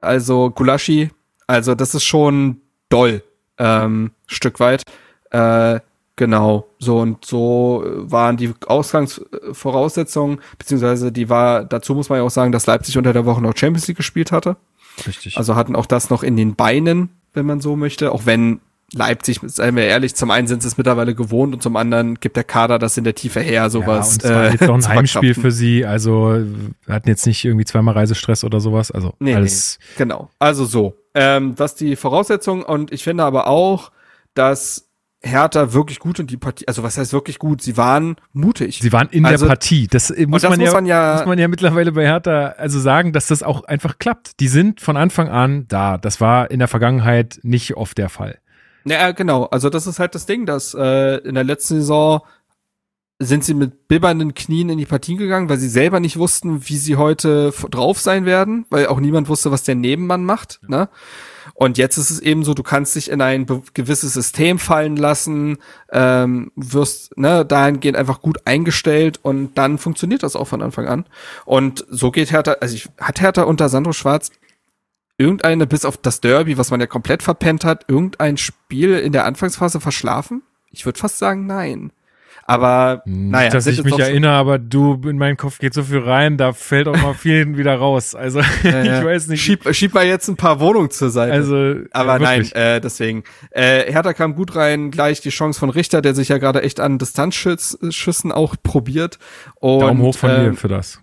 also 0.00 0.50
Gulaschi. 0.50 1.10
Also 1.46 1.74
das 1.74 1.94
ist 1.94 2.04
schon 2.04 2.60
doll, 2.88 3.22
ähm, 3.58 4.12
Stück 4.26 4.60
weit. 4.60 4.82
Äh, 5.30 5.80
genau, 6.16 6.66
so 6.78 6.98
und 6.98 7.24
so 7.24 7.84
waren 7.86 8.36
die 8.36 8.52
Ausgangsvoraussetzungen, 8.66 10.40
beziehungsweise 10.58 11.12
die 11.12 11.28
war, 11.28 11.64
dazu 11.64 11.94
muss 11.94 12.08
man 12.08 12.18
ja 12.18 12.24
auch 12.24 12.30
sagen, 12.30 12.52
dass 12.52 12.66
Leipzig 12.66 12.98
unter 12.98 13.12
der 13.12 13.26
Woche 13.26 13.40
noch 13.40 13.56
Champions 13.56 13.88
League 13.88 13.96
gespielt 13.96 14.32
hatte. 14.32 14.56
Richtig. 15.06 15.36
Also 15.36 15.56
hatten 15.56 15.76
auch 15.76 15.86
das 15.86 16.10
noch 16.10 16.22
in 16.22 16.36
den 16.36 16.56
Beinen, 16.56 17.10
wenn 17.32 17.46
man 17.46 17.60
so 17.60 17.76
möchte. 17.76 18.12
Auch 18.12 18.26
wenn 18.26 18.60
Leipzig, 18.92 19.40
seien 19.44 19.76
wir 19.76 19.84
ehrlich, 19.84 20.14
zum 20.14 20.30
einen 20.30 20.46
sind 20.48 20.62
sie 20.62 20.68
es 20.68 20.76
mittlerweile 20.76 21.14
gewohnt 21.14 21.54
und 21.54 21.62
zum 21.62 21.76
anderen 21.76 22.16
gibt 22.20 22.36
der 22.36 22.44
Kader 22.44 22.78
das 22.78 22.96
in 22.96 23.04
der 23.04 23.14
Tiefe 23.14 23.40
her, 23.40 23.70
sowas. 23.70 24.18
ja, 24.22 24.28
und 24.30 24.34
war 24.34 24.50
jetzt 24.50 24.62
auch 24.68 24.74
ein 24.74 24.88
Heimspiel 24.88 25.34
für 25.34 25.52
sie, 25.52 25.84
also 25.86 26.44
hatten 26.88 27.08
jetzt 27.08 27.26
nicht 27.26 27.44
irgendwie 27.44 27.64
zweimal 27.64 27.94
Reisestress 27.94 28.42
oder 28.44 28.60
sowas, 28.60 28.90
also 28.90 29.14
Nee, 29.20 29.34
alles 29.34 29.78
nee, 29.80 29.94
genau. 29.98 30.30
Also 30.38 30.64
so. 30.64 30.96
Ähm, 31.14 31.54
das 31.56 31.74
die 31.74 31.96
Voraussetzung 31.96 32.62
und 32.62 32.92
ich 32.92 33.04
finde 33.04 33.24
aber 33.24 33.46
auch, 33.46 33.90
dass 34.34 34.86
Hertha 35.22 35.74
wirklich 35.74 35.98
gut 35.98 36.18
in 36.18 36.26
die 36.26 36.36
Partie, 36.38 36.66
also 36.66 36.82
was 36.82 36.96
heißt 36.96 37.12
wirklich 37.12 37.38
gut? 37.38 37.60
Sie 37.60 37.76
waren 37.76 38.16
mutig. 38.32 38.78
Sie 38.80 38.90
waren 38.92 39.08
in 39.10 39.26
Also- 39.26 39.44
der 39.44 39.50
Partie. 39.50 39.86
Das 39.86 40.10
äh, 40.10 40.26
muss, 40.26 40.40
das 40.42 40.50
man, 40.50 40.58
muss 40.60 40.66
ja, 40.68 40.72
man 40.74 40.86
ja- 40.86 41.16
muss 41.18 41.26
man 41.26 41.38
ja 41.38 41.46
mittlerweile 41.48 41.92
bei 41.92 42.06
Hertha 42.06 42.54
also 42.56 42.80
sagen, 42.80 43.12
dass 43.12 43.26
das 43.26 43.42
auch 43.42 43.64
einfach 43.64 43.98
klappt. 43.98 44.40
Die 44.40 44.48
sind 44.48 44.80
von 44.80 44.96
Anfang 44.96 45.28
an 45.28 45.66
da. 45.68 45.98
Das 45.98 46.20
war 46.22 46.50
in 46.50 46.58
der 46.58 46.68
Vergangenheit 46.68 47.38
nicht 47.42 47.76
oft 47.76 47.98
der 47.98 48.08
Fall. 48.08 48.38
Ja, 48.84 49.12
genau. 49.12 49.44
Also 49.44 49.70
das 49.70 49.86
ist 49.86 49.98
halt 49.98 50.14
das 50.14 50.26
Ding, 50.26 50.46
dass 50.46 50.74
äh, 50.74 51.16
in 51.18 51.34
der 51.34 51.44
letzten 51.44 51.76
Saison 51.76 52.22
sind 53.22 53.44
sie 53.44 53.52
mit 53.52 53.86
bibbernden 53.86 54.34
Knien 54.34 54.70
in 54.70 54.78
die 54.78 54.86
Partien 54.86 55.18
gegangen, 55.18 55.50
weil 55.50 55.58
sie 55.58 55.68
selber 55.68 56.00
nicht 56.00 56.16
wussten, 56.16 56.66
wie 56.68 56.78
sie 56.78 56.96
heute 56.96 57.52
drauf 57.70 58.00
sein 58.00 58.24
werden, 58.24 58.64
weil 58.70 58.86
auch 58.86 58.98
niemand 58.98 59.28
wusste, 59.28 59.50
was 59.50 59.62
der 59.62 59.74
Nebenmann 59.74 60.24
macht. 60.24 60.60
Ne? 60.66 60.88
Und 61.52 61.76
jetzt 61.76 61.98
ist 61.98 62.08
es 62.08 62.20
eben 62.20 62.42
so, 62.42 62.54
du 62.54 62.62
kannst 62.62 62.96
dich 62.96 63.10
in 63.10 63.20
ein 63.20 63.44
gewisses 63.74 64.14
System 64.14 64.58
fallen 64.58 64.96
lassen, 64.96 65.58
ähm, 65.92 66.50
wirst 66.56 67.14
ne, 67.18 67.44
dahingehend 67.44 67.98
einfach 67.98 68.22
gut 68.22 68.46
eingestellt 68.46 69.20
und 69.20 69.58
dann 69.58 69.76
funktioniert 69.76 70.22
das 70.22 70.36
auch 70.36 70.48
von 70.48 70.62
Anfang 70.62 70.88
an. 70.88 71.04
Und 71.44 71.84
so 71.90 72.10
geht 72.10 72.32
Hertha, 72.32 72.52
also 72.60 72.74
ich, 72.74 72.88
hat 72.98 73.20
Hertha 73.20 73.42
unter 73.42 73.68
Sandro 73.68 73.92
Schwarz 73.92 74.30
irgendeine, 75.20 75.66
bis 75.66 75.84
auf 75.84 75.96
das 75.98 76.20
Derby, 76.20 76.58
was 76.58 76.70
man 76.70 76.80
ja 76.80 76.86
komplett 76.86 77.22
verpennt 77.22 77.64
hat, 77.64 77.84
irgendein 77.88 78.36
Spiel 78.36 78.98
in 78.98 79.12
der 79.12 79.26
Anfangsphase 79.26 79.80
verschlafen? 79.80 80.42
Ich 80.70 80.86
würde 80.86 80.98
fast 80.98 81.18
sagen, 81.18 81.46
nein. 81.46 81.92
Aber 82.46 83.02
naja, 83.04 83.44
Nicht, 83.44 83.54
dass 83.54 83.66
ich 83.68 83.84
mich 83.84 83.96
erinnere, 83.96 84.32
aber 84.32 84.58
du, 84.58 85.00
in 85.04 85.18
meinen 85.18 85.36
Kopf 85.36 85.60
geht 85.60 85.72
so 85.72 85.84
viel 85.84 86.00
rein, 86.00 86.36
da 86.36 86.52
fällt 86.52 86.88
auch 86.88 87.00
mal 87.00 87.14
viel 87.14 87.56
wieder 87.56 87.76
raus. 87.76 88.16
Also, 88.16 88.40
Ja, 88.64 88.82
ja. 88.82 88.98
ich 88.98 89.04
weiß 89.04 89.28
nicht. 89.28 89.40
Schieb, 89.40 89.72
schieb 89.72 89.94
mal 89.94 90.04
jetzt 90.04 90.26
ein 90.26 90.34
paar 90.34 90.58
Wohnungen 90.58 90.90
zur 90.90 91.10
Seite. 91.10 91.32
also, 91.32 91.76
Aber 91.92 92.14
ja, 92.14 92.18
nein, 92.18 92.50
äh, 92.52 92.80
deswegen. 92.80 93.22
Äh, 93.50 93.92
Hertha 93.92 94.14
kam 94.14 94.34
gut 94.34 94.56
rein, 94.56 94.90
gleich 94.90 95.20
die 95.20 95.30
Chance 95.30 95.60
von 95.60 95.70
Richter, 95.70 96.02
der 96.02 96.16
sich 96.16 96.28
ja 96.28 96.38
gerade 96.38 96.62
echt 96.62 96.80
an 96.80 96.98
Distanzschüssen 96.98 98.32
auch 98.32 98.56
probiert. 98.60 99.20
Und, 99.60 99.80
Daumen 99.80 100.00
hoch 100.00 100.16
von 100.16 100.30
ähm, 100.30 100.50
dir 100.50 100.54
für 100.54 100.68
das. 100.68 101.00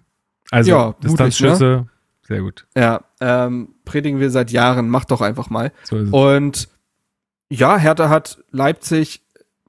Also, 0.51 0.71
ja, 0.71 0.85
mutig, 0.87 1.01
Distanzschüsse, 1.11 1.85
sehr 2.27 2.41
gut. 2.41 2.67
Ja, 2.75 3.01
ähm, 3.21 3.75
predigen 3.85 4.19
wir 4.19 4.29
seit 4.29 4.51
Jahren, 4.51 4.89
mach 4.89 5.05
doch 5.05 5.21
einfach 5.21 5.49
mal. 5.49 5.71
So 5.83 5.97
ist 5.97 6.07
es. 6.07 6.13
Und 6.13 6.69
ja, 7.49 7.77
Hertha 7.77 8.09
hat 8.09 8.43
Leipzig 8.51 9.21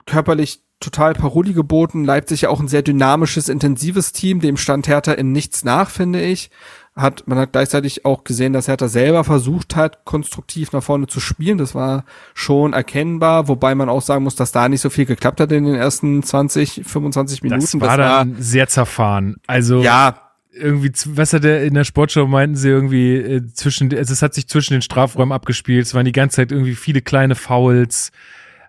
körperlich 0.07 0.61
total 0.81 1.13
Paroli 1.15 1.53
geboten. 1.53 2.05
Leipzig 2.05 2.43
ja 2.43 2.49
auch 2.49 2.61
ein 2.61 2.69
sehr 2.69 2.83
dynamisches, 2.83 3.49
intensives 3.49 4.13
Team. 4.13 4.41
Dem 4.41 4.57
stand 4.57 4.89
Hertha 4.89 5.13
in 5.13 5.31
nichts 5.31 5.65
nach, 5.65 5.91
finde 5.91 6.21
ich. 6.21 6.51
Hat, 6.97 7.29
man 7.29 7.39
hat 7.39 7.53
gleichzeitig 7.53 8.05
auch 8.05 8.25
gesehen, 8.25 8.53
dass 8.53 8.67
Hertha 8.67 8.89
selber 8.89 9.23
versucht 9.23 9.77
hat, 9.77 10.05
konstruktiv 10.05 10.73
nach 10.73 10.83
vorne 10.83 11.07
zu 11.07 11.21
spielen. 11.21 11.59
Das 11.59 11.77
war 11.77 12.05
schon 12.35 12.73
erkennbar, 12.73 13.47
wobei 13.47 13.77
man 13.77 13.89
auch 13.89 14.03
sagen 14.03 14.25
muss, 14.25 14.35
dass 14.35 14.51
da 14.51 14.69
nicht 14.69 14.81
so 14.81 14.91
viel 14.91 15.07
geklappt 15.07 15.41
hat 15.41 15.53
in 15.53 15.65
den 15.65 15.77
ersten 15.77 16.25
20, 16.25 16.83
25 16.85 17.45
Minuten. 17.45 17.61
das 17.61 17.81
war 17.81 17.97
dann 17.97 18.35
sehr 18.41 18.67
zerfahren. 18.67 19.37
Also, 19.47 19.81
ja, 19.81 20.28
irgendwie, 20.53 20.93
was 21.07 21.33
hat 21.33 21.45
er 21.45 21.63
in 21.63 21.75
der 21.75 21.85
Sportshow 21.85 22.27
meinten 22.27 22.57
sie 22.57 22.69
irgendwie 22.69 23.17
äh, 23.17 23.47
zwischen, 23.53 23.95
also 23.97 24.13
es 24.13 24.23
hat 24.23 24.35
sich 24.35 24.49
zwischen 24.49 24.75
den 24.75 24.83
Strafräumen 24.83 25.33
abgespielt, 25.33 25.87
es 25.87 25.95
waren 25.95 26.05
die 26.05 26.13
ganze 26.13 26.37
Zeit 26.37 26.53
irgendwie 26.53 26.75
viele 26.75 27.03
kleine 27.03 27.35
Fouls. 27.35 28.11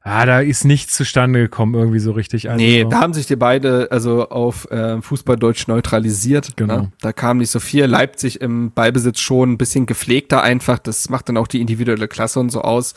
Ah, 0.01 0.25
da 0.25 0.39
ist 0.39 0.63
nichts 0.63 0.95
zustande 0.95 1.39
gekommen, 1.41 1.75
irgendwie 1.75 1.99
so 1.99 2.11
richtig. 2.11 2.49
Also, 2.49 2.63
Nee, 2.63 2.85
da 2.89 3.01
haben 3.01 3.13
sich 3.13 3.27
die 3.27 3.35
beide 3.35 3.89
also 3.91 4.29
auf 4.29 4.71
äh, 4.71 5.01
Fußballdeutsch 5.01 5.67
neutralisiert. 5.67 6.55
Genau. 6.55 6.77
Ne? 6.77 6.91
Da 7.01 7.11
kam 7.11 7.37
nicht 7.37 7.51
so 7.51 7.59
viel. 7.59 7.85
Leipzig 7.85 8.39
im 8.39 8.71
Ballbesitz 8.71 9.19
schon 9.19 9.51
ein 9.51 9.57
bisschen 9.57 9.85
gepflegter 9.85 10.41
einfach. 10.41 10.79
Das 10.79 11.09
macht 11.09 11.27
dann 11.27 11.35
auch 11.35 11.47
die 11.47 11.59
individuelle 11.59 12.07
Klasse 12.07 12.39
und 12.39 12.49
so 12.49 12.61
aus. 12.61 12.95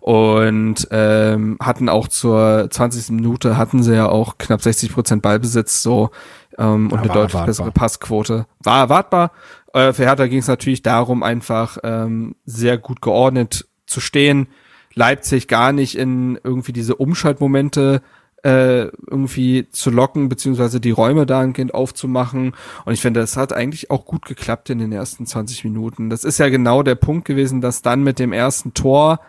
Und 0.00 0.86
ähm, 0.90 1.56
hatten 1.62 1.88
auch 1.88 2.08
zur 2.08 2.68
20. 2.70 3.08
Minute 3.12 3.56
hatten 3.56 3.82
sie 3.82 3.94
ja 3.94 4.06
auch 4.06 4.36
knapp 4.36 4.60
60 4.60 4.92
Prozent 4.92 5.22
Ballbesitz 5.22 5.82
so 5.82 6.10
ähm, 6.58 6.86
und 6.86 6.92
Ja, 6.92 6.98
eine 6.98 7.06
deutlich 7.08 7.16
erwartbar. 7.16 7.46
bessere 7.46 7.72
Passquote. 7.72 8.46
War 8.60 8.80
erwartbar. 8.80 9.32
Äh, 9.72 9.92
für 9.92 10.04
Hertha 10.04 10.26
ging 10.26 10.38
es 10.38 10.48
natürlich 10.48 10.82
darum, 10.82 11.22
einfach 11.22 11.78
ähm, 11.82 12.36
sehr 12.44 12.78
gut 12.78 13.02
geordnet 13.02 13.66
zu 13.86 14.00
stehen. 14.00 14.48
Leipzig 14.94 15.48
gar 15.48 15.72
nicht 15.72 15.96
in 15.98 16.38
irgendwie 16.42 16.72
diese 16.72 16.94
Umschaltmomente 16.96 18.02
äh, 18.44 18.88
irgendwie 19.08 19.68
zu 19.70 19.90
locken, 19.90 20.28
beziehungsweise 20.28 20.78
die 20.78 20.90
Räume 20.90 21.24
dahingehend 21.26 21.72
aufzumachen. 21.74 22.54
Und 22.84 22.92
ich 22.92 23.00
finde, 23.00 23.20
das 23.20 23.36
hat 23.36 23.52
eigentlich 23.52 23.90
auch 23.90 24.04
gut 24.04 24.26
geklappt 24.26 24.68
in 24.70 24.78
den 24.78 24.92
ersten 24.92 25.26
20 25.26 25.64
Minuten. 25.64 26.10
Das 26.10 26.24
ist 26.24 26.38
ja 26.38 26.50
genau 26.50 26.82
der 26.82 26.94
Punkt 26.94 27.24
gewesen, 27.26 27.60
dass 27.62 27.82
dann 27.82 28.04
mit 28.04 28.18
dem 28.18 28.32
ersten 28.32 28.74
Tor, 28.74 29.20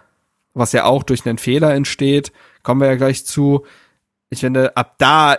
was 0.54 0.74
ja 0.74 0.84
auch 0.84 1.02
durch 1.04 1.26
einen 1.26 1.38
Fehler 1.38 1.74
entsteht, 1.74 2.34
kommen 2.62 2.82
wir 2.82 2.88
ja 2.88 2.96
gleich 2.96 3.26
zu. 3.26 3.66
Ich 4.30 4.42
finde, 4.42 4.76
ab 4.76 4.96
da 4.98 5.38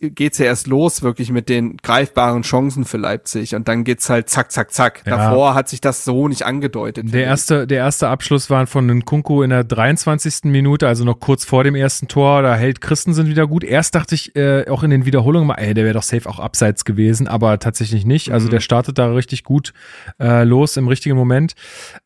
geht's 0.00 0.38
ja 0.38 0.46
erst 0.46 0.66
los 0.66 1.02
wirklich 1.02 1.30
mit 1.30 1.48
den 1.48 1.76
greifbaren 1.76 2.42
Chancen 2.42 2.84
für 2.84 2.96
Leipzig 2.96 3.54
und 3.54 3.68
dann 3.68 3.84
geht's 3.84 4.08
halt 4.08 4.28
zack, 4.30 4.50
zack, 4.50 4.72
zack. 4.72 5.02
Ja. 5.06 5.16
Davor 5.16 5.54
hat 5.54 5.68
sich 5.68 5.80
das 5.80 6.04
so 6.04 6.26
nicht 6.26 6.42
angedeutet. 6.44 7.12
Der 7.12 7.24
erste, 7.24 7.66
der 7.66 7.78
erste 7.78 8.08
Abschluss 8.08 8.48
war 8.50 8.66
von 8.66 8.86
Nkunku 8.86 9.42
in 9.42 9.50
der 9.50 9.64
23. 9.64 10.44
Minute, 10.44 10.88
also 10.88 11.04
noch 11.04 11.20
kurz 11.20 11.44
vor 11.44 11.64
dem 11.64 11.74
ersten 11.74 12.08
Tor. 12.08 12.42
Da 12.42 12.56
hält 12.56 12.80
Christensen 12.80 13.26
wieder 13.26 13.46
gut. 13.46 13.62
Erst 13.62 13.94
dachte 13.94 14.14
ich 14.14 14.34
äh, 14.36 14.66
auch 14.68 14.82
in 14.82 14.90
den 14.90 15.04
Wiederholungen 15.04 15.46
mal, 15.46 15.54
ey, 15.56 15.74
der 15.74 15.84
wäre 15.84 15.94
doch 15.94 16.02
safe 16.02 16.28
auch 16.28 16.38
abseits 16.38 16.84
gewesen, 16.84 17.28
aber 17.28 17.58
tatsächlich 17.58 18.04
nicht. 18.06 18.32
Also 18.32 18.46
Mhm. 18.46 18.50
der 18.52 18.60
startet 18.60 18.98
da 18.98 19.12
richtig 19.12 19.44
gut 19.44 19.72
äh, 20.18 20.44
los 20.44 20.76
im 20.76 20.88
richtigen 20.88 21.16
Moment. 21.16 21.52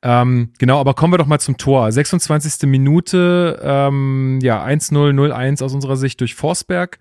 Ähm, 0.02 0.50
genau, 0.58 0.80
aber 0.80 0.94
kommen 0.94 1.12
wir 1.12 1.18
doch 1.18 1.26
mal 1.26 1.38
zum 1.38 1.56
Tor. 1.58 1.90
26. 1.92 2.68
Minute, 2.68 3.60
ähm, 3.62 4.40
ja, 4.42 4.64
1-0, 4.64 5.12
0-1 5.12 5.62
aus 5.62 5.74
unserer 5.74 5.96
Sicht 5.96 6.20
durch 6.20 6.34
Forsberg. 6.34 6.98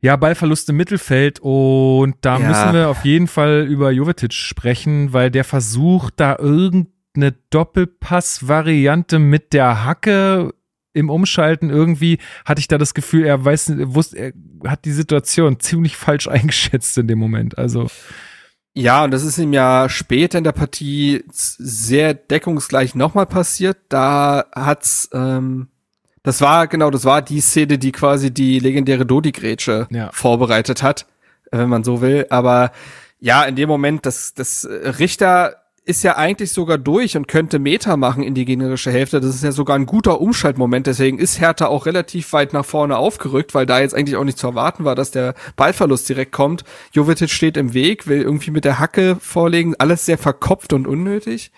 Ja, 0.00 0.14
Ballverlust 0.16 0.68
im 0.70 0.76
Mittelfeld 0.76 1.40
und 1.40 2.14
da 2.20 2.38
Ja. 2.38 2.48
müssen 2.48 2.72
wir 2.72 2.88
auf 2.88 3.04
jeden 3.04 3.26
Fall 3.26 3.66
über 3.68 3.90
Jovetic 3.90 4.32
sprechen, 4.32 5.12
weil 5.12 5.30
der 5.30 5.42
versucht 5.44 6.14
da 6.20 6.36
irgendeine 6.38 7.34
Doppelpass-Variante 7.50 9.18
mit 9.18 9.52
der 9.52 9.84
Hacke 9.84 10.52
im 10.94 11.10
Umschalten 11.10 11.70
irgendwie 11.70 12.18
hatte 12.44 12.60
ich 12.60 12.66
da 12.68 12.76
das 12.78 12.94
Gefühl, 12.94 13.24
er 13.24 13.44
weiß, 13.44 13.72
wusste, 13.94 14.16
er 14.18 14.32
hat 14.70 14.84
die 14.84 14.92
Situation 14.92 15.60
ziemlich 15.60 15.96
falsch 15.96 16.26
eingeschätzt 16.28 16.96
in 16.98 17.06
dem 17.06 17.18
Moment. 17.18 17.56
Also 17.58 17.88
Ja, 18.74 19.04
und 19.04 19.10
das 19.12 19.22
ist 19.24 19.38
ihm 19.38 19.52
ja 19.52 19.88
später 19.88 20.38
in 20.38 20.44
der 20.44 20.52
Partie 20.52 21.24
sehr 21.30 22.14
deckungsgleich 22.14 22.94
nochmal 22.94 23.26
passiert. 23.26 23.78
Da 23.88 24.46
hat's, 24.54 25.08
ähm, 25.12 25.68
das 26.28 26.40
war, 26.42 26.66
genau, 26.66 26.90
das 26.90 27.04
war 27.04 27.22
die 27.22 27.40
Szene, 27.40 27.78
die 27.78 27.90
quasi 27.90 28.30
die 28.32 28.58
legendäre 28.58 29.06
Dodi-Grätsche 29.06 29.86
Ja. 29.90 30.10
vorbereitet 30.12 30.82
hat, 30.82 31.06
äh, 31.50 31.58
wenn 31.58 31.68
man 31.68 31.84
so 31.84 32.00
will. 32.02 32.26
Aber 32.30 32.70
ja, 33.18 33.42
in 33.44 33.56
dem 33.56 33.68
Moment, 33.68 34.06
das, 34.06 34.34
das 34.34 34.68
Richter 34.70 35.56
ist 35.86 36.04
ja 36.04 36.16
eigentlich 36.18 36.52
sogar 36.52 36.76
durch 36.76 37.16
und 37.16 37.28
könnte 37.28 37.58
Meter 37.58 37.96
machen 37.96 38.22
in 38.22 38.34
die 38.34 38.44
gegnerische 38.44 38.92
Hälfte. 38.92 39.20
Das 39.20 39.34
ist 39.34 39.42
ja 39.42 39.52
sogar 39.52 39.74
ein 39.78 39.86
guter 39.86 40.20
Umschaltmoment. 40.20 40.86
Deswegen 40.86 41.18
ist 41.18 41.40
Hertha 41.40 41.64
auch 41.66 41.86
relativ 41.86 42.34
weit 42.34 42.52
nach 42.52 42.66
vorne 42.66 42.98
aufgerückt, 42.98 43.54
weil 43.54 43.64
da 43.64 43.80
jetzt 43.80 43.94
eigentlich 43.94 44.16
auch 44.16 44.24
nicht 44.24 44.36
zu 44.36 44.48
erwarten 44.48 44.84
war, 44.84 44.94
dass 44.94 45.10
der 45.12 45.34
Ballverlust 45.56 46.06
direkt 46.06 46.32
kommt. 46.32 46.62
Jovetic 46.92 47.30
steht 47.30 47.56
im 47.56 47.72
Weg, 47.72 48.06
will 48.06 48.20
irgendwie 48.20 48.50
mit 48.50 48.66
der 48.66 48.78
Hacke 48.78 49.16
vorlegen. 49.18 49.76
Alles 49.78 50.04
sehr 50.04 50.18
verkopft 50.18 50.74
und 50.74 50.86
unnötig. 50.86 51.52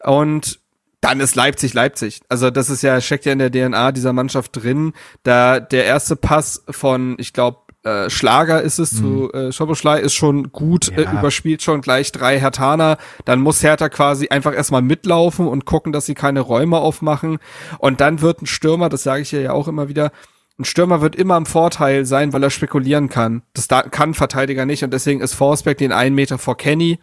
Und 0.00 0.60
dann 1.00 1.20
ist 1.20 1.34
Leipzig 1.36 1.74
Leipzig. 1.74 2.20
Also 2.28 2.50
das 2.50 2.70
ist 2.70 2.82
ja, 2.82 3.00
steckt 3.00 3.26
ja 3.26 3.32
in 3.32 3.38
der 3.38 3.50
DNA 3.50 3.92
dieser 3.92 4.12
Mannschaft 4.12 4.50
drin. 4.62 4.92
Da 5.22 5.60
der 5.60 5.84
erste 5.84 6.16
Pass 6.16 6.64
von, 6.70 7.16
ich 7.18 7.32
glaube, 7.32 7.58
äh, 7.84 8.10
Schlager 8.10 8.62
ist 8.62 8.78
es 8.80 8.96
zu 8.96 9.30
äh, 9.32 9.52
Schoboschlei 9.52 10.00
ist 10.00 10.14
schon 10.14 10.50
gut, 10.50 10.88
Ja. 10.90 10.96
äh, 11.12 11.18
überspielt 11.18 11.62
schon 11.62 11.82
gleich 11.82 12.10
drei 12.10 12.40
Hertaner. 12.40 12.96
Dann 13.24 13.40
muss 13.40 13.62
Hertha 13.62 13.88
quasi 13.88 14.28
einfach 14.28 14.52
erstmal 14.54 14.82
mitlaufen 14.82 15.46
und 15.46 15.66
gucken, 15.66 15.92
dass 15.92 16.06
sie 16.06 16.14
keine 16.14 16.40
Räume 16.40 16.78
aufmachen. 16.78 17.38
Und 17.78 18.00
dann 18.00 18.20
wird 18.22 18.42
ein 18.42 18.46
Stürmer, 18.46 18.88
das 18.88 19.04
sage 19.04 19.22
ich 19.22 19.30
ja 19.30 19.52
auch 19.52 19.68
immer 19.68 19.88
wieder, 19.88 20.10
ein 20.58 20.64
Stürmer 20.64 21.02
wird 21.02 21.14
immer 21.14 21.36
im 21.36 21.46
Vorteil 21.46 22.06
sein, 22.06 22.32
weil 22.32 22.42
er 22.42 22.50
spekulieren 22.50 23.08
kann. 23.10 23.42
Das 23.52 23.68
da 23.68 23.82
kann 23.82 24.14
Verteidiger 24.14 24.64
nicht 24.66 24.82
und 24.82 24.92
deswegen 24.92 25.20
ist 25.20 25.34
Forsberg 25.34 25.76
den 25.78 25.92
einen 25.92 26.14
Meter 26.16 26.38
vor 26.38 26.56
Kenny. 26.56 26.98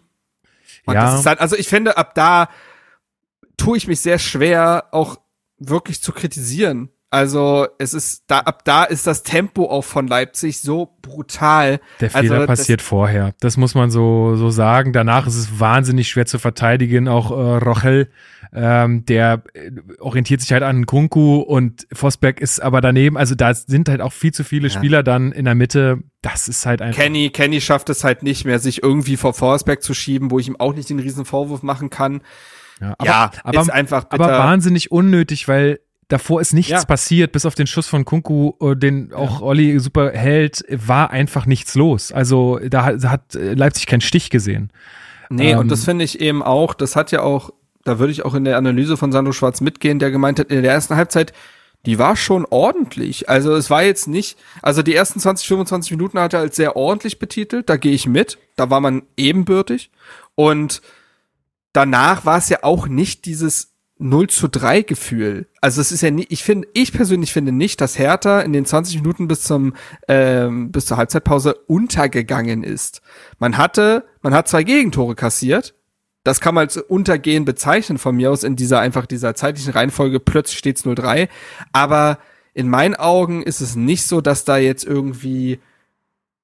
Und 0.84 0.94
Ja. 0.94 1.04
das 1.04 1.20
ist 1.20 1.26
halt, 1.26 1.40
also 1.40 1.56
ich 1.56 1.68
finde, 1.68 1.96
ab 1.96 2.14
da 2.14 2.48
tue 3.56 3.76
ich 3.76 3.86
mich 3.88 4.00
sehr 4.00 4.18
schwer, 4.18 4.86
auch 4.92 5.16
wirklich 5.58 6.02
zu 6.02 6.12
kritisieren. 6.12 6.90
Also 7.10 7.68
es 7.78 7.94
ist 7.94 8.24
da 8.26 8.40
ab 8.40 8.64
da 8.64 8.82
ist 8.82 9.06
das 9.06 9.22
Tempo 9.22 9.66
auch 9.70 9.84
von 9.84 10.08
Leipzig 10.08 10.60
so 10.60 10.96
brutal. 11.00 11.78
Der 12.00 12.10
Fehler 12.10 12.22
also, 12.22 12.34
das- 12.38 12.46
passiert 12.58 12.82
vorher. 12.82 13.34
Das 13.38 13.56
muss 13.56 13.76
man 13.76 13.92
so, 13.92 14.34
so 14.34 14.50
sagen. 14.50 14.92
Danach 14.92 15.28
ist 15.28 15.36
es 15.36 15.60
wahnsinnig 15.60 16.08
schwer 16.08 16.26
zu 16.26 16.40
verteidigen. 16.40 17.06
Auch 17.06 17.30
äh, 17.30 17.34
Rochel, 17.64 18.10
ähm, 18.52 19.06
der 19.06 19.44
äh, 19.54 19.70
orientiert 20.00 20.40
sich 20.40 20.50
halt 20.52 20.64
an 20.64 20.86
Kunku 20.86 21.36
und 21.36 21.86
Vosberg 21.92 22.40
ist 22.40 22.58
aber 22.60 22.80
daneben. 22.80 23.16
Also 23.16 23.36
da 23.36 23.54
sind 23.54 23.88
halt 23.88 24.00
auch 24.00 24.12
viel 24.12 24.34
zu 24.34 24.42
viele 24.42 24.66
Ja. 24.66 24.74
Spieler 24.74 25.04
dann 25.04 25.30
in 25.30 25.44
der 25.44 25.54
Mitte. 25.54 26.00
Das 26.20 26.48
ist 26.48 26.66
halt 26.66 26.82
einfach. 26.82 27.00
Kenny, 27.00 27.30
Kenny 27.30 27.60
schafft 27.60 27.90
es 27.90 28.02
halt 28.02 28.24
nicht 28.24 28.44
mehr, 28.44 28.58
sich 28.58 28.82
irgendwie 28.82 29.16
vor 29.16 29.34
Forsberg 29.34 29.84
zu 29.84 29.94
schieben, 29.94 30.32
wo 30.32 30.40
ich 30.40 30.48
ihm 30.48 30.56
auch 30.58 30.74
nicht 30.74 30.90
den 30.90 30.98
riesen 30.98 31.24
Vorwurf 31.24 31.62
machen 31.62 31.90
kann. 31.90 32.22
Ja, 32.80 32.94
aber, 32.98 33.06
ja, 33.06 33.30
aber, 33.44 33.60
ist 33.60 33.70
einfach 33.70 34.04
bitter. 34.04 34.24
aber 34.24 34.38
wahnsinnig 34.38 34.90
unnötig, 34.90 35.48
weil 35.48 35.80
davor 36.08 36.40
ist 36.40 36.52
nichts 36.52 36.70
Ja. 36.70 36.84
passiert, 36.84 37.32
bis 37.32 37.46
auf 37.46 37.54
den 37.54 37.66
Schuss 37.66 37.86
von 37.86 38.04
Kunku, 38.04 38.52
äh, 38.60 38.76
den 38.76 39.12
auch 39.12 39.40
Olli 39.40 39.78
super 39.78 40.10
hält, 40.12 40.64
war 40.68 41.10
einfach 41.10 41.46
nichts 41.46 41.74
los. 41.74 42.12
Also 42.12 42.58
da 42.68 42.84
hat, 42.84 43.04
hat 43.04 43.34
äh, 43.34 43.54
Leipzig 43.54 43.86
keinen 43.86 44.00
Stich 44.02 44.30
gesehen. 44.30 44.70
Nee, 45.30 45.52
Ähm, 45.52 45.58
und 45.60 45.70
das 45.70 45.84
finde 45.84 46.04
ich 46.04 46.20
eben 46.20 46.42
auch, 46.42 46.74
das 46.74 46.96
hat 46.96 47.10
ja 47.12 47.22
auch, 47.22 47.50
da 47.84 47.98
würde 47.98 48.12
ich 48.12 48.24
auch 48.24 48.34
in 48.34 48.44
der 48.44 48.56
Analyse 48.58 48.96
von 48.96 49.12
Sandro 49.12 49.32
Schwarz 49.32 49.60
mitgehen, 49.60 49.98
der 49.98 50.10
gemeint 50.10 50.38
hat, 50.38 50.50
in 50.50 50.62
der 50.62 50.72
ersten 50.72 50.96
Halbzeit, 50.96 51.32
die 51.86 51.98
war 51.98 52.16
schon 52.16 52.46
ordentlich. 52.48 53.28
Also 53.28 53.54
es 53.54 53.68
war 53.70 53.82
jetzt 53.82 54.06
nicht, 54.08 54.38
also 54.62 54.82
die 54.82 54.94
ersten 54.94 55.20
20, 55.20 55.46
25 55.48 55.90
Minuten 55.92 56.18
hat 56.18 56.32
er 56.34 56.40
als 56.40 56.56
sehr 56.56 56.76
ordentlich 56.76 57.18
betitelt, 57.18 57.68
da 57.68 57.76
gehe 57.76 57.92
ich 57.92 58.06
mit, 58.06 58.38
da 58.56 58.70
war 58.70 58.80
man 58.80 59.02
ebenbürtig. 59.16 59.90
Und 60.34 60.80
danach 61.74 62.24
war 62.24 62.38
es 62.38 62.48
ja 62.48 62.60
auch 62.62 62.88
nicht 62.88 63.26
dieses 63.26 63.74
0 63.98 64.28
zu 64.28 64.48
3 64.48 64.82
Gefühl. 64.82 65.46
Also 65.60 65.80
es 65.80 65.92
ist 65.92 66.00
ja 66.00 66.10
nie, 66.10 66.26
ich 66.28 66.42
finde, 66.42 66.66
ich 66.72 66.92
persönlich 66.92 67.32
finde 67.32 67.52
nicht, 67.52 67.80
dass 67.80 67.98
Hertha 67.98 68.40
in 68.40 68.52
den 68.52 68.64
20 68.64 68.96
Minuten 68.96 69.28
bis 69.28 69.42
zum, 69.42 69.74
ähm, 70.08 70.72
bis 70.72 70.86
zur 70.86 70.96
Halbzeitpause 70.96 71.54
untergegangen 71.66 72.64
ist. 72.64 73.02
Man 73.38 73.56
hatte, 73.56 74.04
man 74.22 74.34
hat 74.34 74.48
zwei 74.48 74.64
Gegentore 74.64 75.14
kassiert. 75.14 75.74
Das 76.24 76.40
kann 76.40 76.54
man 76.54 76.62
als 76.62 76.78
Untergehen 76.78 77.44
bezeichnen 77.44 77.98
von 77.98 78.16
mir 78.16 78.30
aus 78.30 78.44
in 78.44 78.56
dieser 78.56 78.80
einfach 78.80 79.06
dieser 79.06 79.34
zeitlichen 79.34 79.72
Reihenfolge. 79.72 80.20
Plötzlich 80.20 80.58
steht's 80.58 80.84
0-3. 80.84 81.28
Aber 81.72 82.18
in 82.54 82.68
meinen 82.68 82.94
Augen 82.94 83.42
ist 83.42 83.60
es 83.60 83.76
nicht 83.76 84.06
so, 84.06 84.20
dass 84.20 84.44
da 84.44 84.56
jetzt 84.56 84.84
irgendwie 84.84 85.60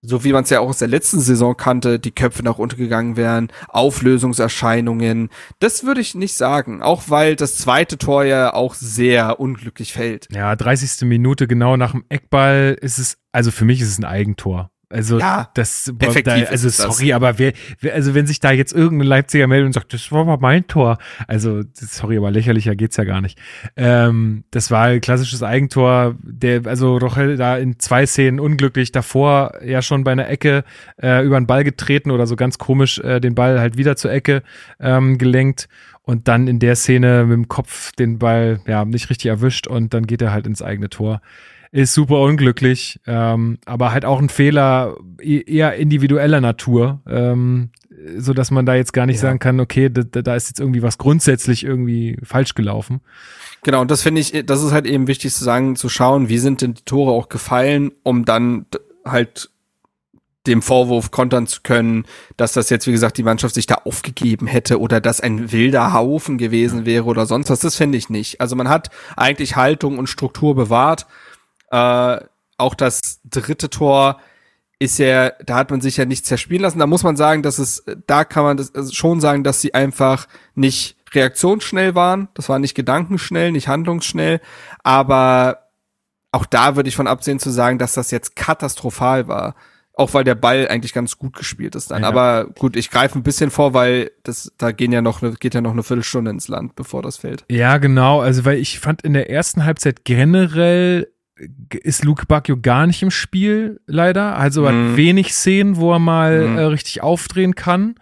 so 0.03 0.25
wie 0.25 0.33
man 0.33 0.45
es 0.45 0.51
ja 0.51 0.61
auch 0.61 0.69
aus 0.69 0.79
der 0.79 0.89
letzten 0.89 1.21
Saison 1.21 1.57
kannte, 1.57 1.99
die 1.99 2.11
Köpfe 2.11 2.43
nach 2.43 2.59
unten 2.59 2.77
gegangen 2.77 3.17
wären, 3.17 3.49
Auflösungserscheinungen. 3.69 5.29
Das 5.59 5.85
würde 5.85 6.01
ich 6.01 6.15
nicht 6.15 6.35
sagen, 6.35 6.83
auch 6.83 7.05
weil 7.09 7.37
das 7.37 7.57
zweite 7.57 7.99
Tor 7.99 8.25
ja 8.25 8.55
auch 8.55 8.75
sehr 8.75 9.41
unglücklich 9.41 9.93
fällt. 9.93 10.29
Ja, 10.33 10.57
30. 10.57 11.07
Minute 11.07 11.47
genau 11.47 11.77
nach 11.77 11.93
dem 11.93 12.05
Eckball 12.09 12.77
ist 12.81 12.99
es, 12.99 13.19
also 13.33 13.51
für 13.51 13.65
mich 13.65 13.81
ist 13.81 13.89
es 13.89 13.99
ein 13.99 14.05
Eigentor. 14.05 14.71
Also 14.93 15.21
Ja, 15.21 15.49
das, 15.55 15.93
effektiv 16.01 16.25
da, 16.25 16.33
also 16.51 16.67
es 16.67 16.77
das. 16.77 16.99
sorry, 16.99 17.13
aber 17.13 17.39
wer, 17.39 17.53
wer, 17.79 17.95
also 17.95 18.13
wenn 18.15 18.27
sich 18.27 18.41
da 18.41 18.51
jetzt 18.51 18.73
irgendein 18.73 19.07
Leipziger 19.07 19.47
meldet 19.47 19.67
und 19.67 19.73
sagt, 19.73 19.95
das 19.95 20.11
war 20.11 20.25
mal 20.25 20.39
mein 20.41 20.67
Tor, 20.67 20.99
also 21.29 21.63
sorry, 21.75 22.17
aber 22.17 22.33
lächerlicher 22.33 22.75
geht's 22.75 22.97
ja 22.97 23.05
gar 23.05 23.21
nicht. 23.21 23.39
Ähm, 23.77 24.43
das 24.51 24.73
war 24.73 24.87
ein 24.87 25.01
klassisches 25.01 25.45
Eigentor, 25.45 26.17
der, 26.23 26.67
also 26.67 26.97
Rochel 26.97 27.37
da 27.37 27.57
in 27.57 27.79
zwei 27.79 28.05
Szenen 28.05 28.41
unglücklich 28.41 28.91
davor 28.91 29.53
ja 29.65 29.81
schon 29.81 30.03
bei 30.03 30.11
einer 30.11 30.29
Ecke 30.29 30.65
äh, 31.01 31.25
über 31.25 31.39
den 31.41 31.47
Ball 31.47 31.63
getreten 31.63 32.11
oder 32.11 32.27
so 32.27 32.35
ganz 32.35 32.59
komisch 32.59 32.99
äh, 32.99 33.21
den 33.21 33.37
Ball 33.37 33.61
halt 33.61 33.77
wieder 33.77 33.95
zur 33.95 34.11
Ecke 34.11 34.43
ähm, 34.81 35.19
gelenkt 35.19 35.69
und 36.03 36.27
dann 36.27 36.49
in 36.49 36.59
der 36.59 36.75
Szene 36.75 37.25
mit 37.27 37.37
dem 37.37 37.49
Kopf 37.49 37.93
den 37.93 38.19
Ball 38.19 38.61
ja 38.67 38.85
nicht 38.85 39.09
richtig 39.09 39.29
erwischt 39.29 39.69
und 39.69 39.95
dann 39.95 40.09
geht 40.09 40.21
er 40.21 40.33
halt 40.33 40.49
ins 40.49 40.63
eigene 40.63 40.91
Tor 40.91 41.21
ist 41.73 41.95
super 41.95 42.21
unglücklich, 42.21 43.01
ähm, 43.07 43.59
aber 43.65 43.93
halt 43.93 44.05
auch 44.05 44.19
ein 44.21 44.29
Fehler 44.29 44.97
e- 45.23 45.43
eher 45.47 45.77
individueller 45.77 46.41
Natur, 46.41 47.01
ähm, 47.09 47.71
so 48.17 48.33
dass 48.33 48.51
man 48.51 48.67
da 48.67 48.75
jetzt 48.75 48.93
gar 48.93 49.07
nicht 49.07 49.17
Ja. 49.17 49.23
sagen 49.23 49.39
kann, 49.39 49.61
okay, 49.61 49.89
da, 49.91 50.03
da 50.03 50.35
ist 50.35 50.49
jetzt 50.49 50.59
irgendwie 50.59 50.83
was 50.83 50.99
grundsätzlich 50.99 51.65
irgendwie 51.65 52.19
falsch 52.23 52.55
gelaufen. 52.55 53.01
Genau, 53.63 53.83
und 53.83 53.91
das 53.91 54.03
finde 54.03 54.21
ich, 54.23 54.33
das 54.47 54.63
ist 54.63 54.73
halt 54.73 54.87
eben 54.87 55.07
wichtig 55.07 55.33
zu 55.35 55.45
sagen, 55.45 55.77
zu 55.77 55.89
schauen, 55.89 56.29
wie 56.29 56.39
sind 56.39 56.63
denn 56.63 56.75
die 56.75 56.85
Tore 56.85 57.13
auch 57.13 57.29
gefallen, 57.29 57.93
um 58.03 58.25
dann 58.25 58.67
halt 59.05 59.51
dem 60.47 60.63
Vorwurf 60.63 61.11
kontern 61.11 61.47
zu 61.47 61.61
können, 61.63 62.07
dass 62.39 62.55
das 62.55 62.71
jetzt, 62.71 62.87
wie 62.87 62.93
gesagt, 62.93 63.19
die 63.19 63.23
Mannschaft 63.23 63.55
sich 63.55 63.67
da 63.67 63.75
aufgegeben 63.85 64.47
hätte 64.47 64.81
oder 64.81 64.99
dass 65.01 65.21
ein 65.21 65.53
wilder 65.53 65.93
Haufen 65.93 66.39
gewesen 66.39 66.87
wäre 66.87 67.05
oder 67.05 67.27
sonst 67.27 67.51
was. 67.51 67.61
Das 67.61 67.77
finde 67.77 67.99
ich 67.99 68.09
nicht. 68.09 68.41
Also 68.41 68.57
man 68.57 68.71
hat 68.71 68.89
eigentlich 69.17 69.57
Haltung 69.57 69.99
und 69.99 70.07
Struktur 70.09 70.55
bewahrt. 70.55 71.07
Äh, 71.71 72.19
auch 72.57 72.75
das 72.75 73.21
dritte 73.25 73.71
Tor 73.71 74.21
ist 74.79 74.99
ja, 74.99 75.31
da 75.45 75.57
hat 75.57 75.71
man 75.71 75.81
sich 75.81 75.99
ja 75.99 76.07
nicht 76.07 76.25
zerspielen 76.25 76.63
lassen. 76.63 76.79
Da 76.79 76.87
muss 76.87 77.03
man 77.03 77.17
sagen, 77.17 77.43
dass 77.43 77.59
es, 77.59 77.85
da 78.07 78.25
kann 78.25 78.45
man 78.45 78.57
das 78.57 78.75
also 78.75 78.93
schon 78.93 79.21
sagen, 79.21 79.45
dass 79.45 79.61
sie 79.61 79.75
einfach 79.75 80.27
nicht 80.55 80.97
reaktionsschnell 81.13 81.95
waren. 81.95 82.29
Das 82.35 82.49
war 82.49 82.59
nicht 82.59 82.75
gedankenschnell, 82.75 83.53
nicht 83.53 83.69
handlungsschnell. 83.69 84.41
Aber 84.83 85.71
auch 86.33 86.47
da 86.47 86.77
würde 86.77 86.89
ich 86.89 86.97
von 86.97 87.07
absehen 87.07 87.39
zu 87.39 87.51
sagen, 87.51 87.79
dass 87.79 87.93
das 87.93 88.11
jetzt 88.11 88.37
katastrophal 88.37 89.29
war. 89.29 89.55
Auch 89.95 90.15
weil 90.15 90.25
der 90.25 90.37
Ball 90.37 90.67
eigentlich 90.69 90.95
ganz 90.95 91.19
gut 91.19 91.37
gespielt 91.37 91.75
ist 91.75 91.91
dann. 91.91 92.03
Ja. 92.03 92.09
Aber 92.09 92.47
gut, 92.59 92.75
ich 92.75 92.91
greife 92.91 93.19
ein 93.19 93.23
bisschen 93.23 93.51
vor, 93.51 93.75
weil 93.75 94.13
das, 94.23 94.51
da 94.57 94.73
gehen 94.73 94.93
ja 94.93 95.03
noch, 95.03 95.21
geht 95.41 95.53
ja 95.53 95.61
noch 95.61 95.73
eine 95.73 95.83
Viertelstunde 95.83 96.31
ins 96.31 96.49
Land, 96.49 96.75
bevor 96.75 97.03
das 97.03 97.19
fällt. 97.19 97.45
Ja, 97.51 97.77
genau. 97.77 98.21
Also, 98.21 98.47
weil 98.47 98.57
ich 98.57 98.81
fand 98.81 99.03
in 99.03 99.13
der 99.13 99.29
ersten 99.29 99.65
Halbzeit 99.65 100.07
generell 100.07 101.09
ist 101.83 102.05
Luke 102.05 102.27
Bacchio 102.27 102.57
gar 102.61 102.87
nicht 102.87 103.03
im 103.03 103.11
Spiel, 103.11 103.81
leider. 103.87 104.37
Also 104.37 104.65
er 104.65 104.73
Mhm. 104.73 104.91
hat 104.91 104.97
wenig 104.97 105.33
Szenen, 105.33 105.77
wo 105.77 105.93
er 105.93 105.99
mal 105.99 106.49
Mhm. 106.49 106.59
äh, 106.59 106.63
richtig 106.63 107.03
aufdrehen 107.03 107.55
kann. 107.55 107.95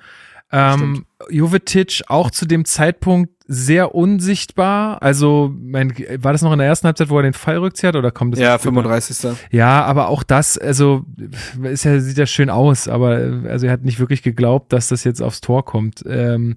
Ähm, 0.50 1.04
Jovetic 1.28 2.02
auch 2.08 2.30
zu 2.30 2.46
dem 2.46 2.64
Zeitpunkt 2.64 3.30
sehr 3.46 3.94
unsichtbar. 3.94 5.02
Also, 5.02 5.52
mein, 5.58 5.92
war 6.22 6.32
das 6.32 6.40
noch 6.42 6.52
in 6.52 6.58
der 6.58 6.68
ersten 6.68 6.86
Halbzeit, 6.86 7.10
wo 7.10 7.18
er 7.18 7.22
den 7.22 7.32
Fall 7.34 7.58
rückzieht 7.58 7.96
oder 7.96 8.10
kommt 8.10 8.34
das? 8.34 8.40
Ja, 8.40 8.52
jetzt 8.52 8.62
später? 8.62 8.74
35. 8.82 9.36
Ja, 9.50 9.84
aber 9.84 10.08
auch 10.08 10.22
das, 10.22 10.56
also 10.58 11.04
ist 11.62 11.84
ja, 11.84 11.98
sieht 12.00 12.16
ja 12.18 12.26
schön 12.26 12.48
aus, 12.50 12.88
aber 12.88 13.42
also 13.48 13.66
er 13.66 13.72
hat 13.72 13.84
nicht 13.84 13.98
wirklich 14.00 14.22
geglaubt, 14.22 14.72
dass 14.72 14.88
das 14.88 15.04
jetzt 15.04 15.22
aufs 15.22 15.40
Tor 15.42 15.64
kommt. 15.64 16.02
Ähm, 16.08 16.54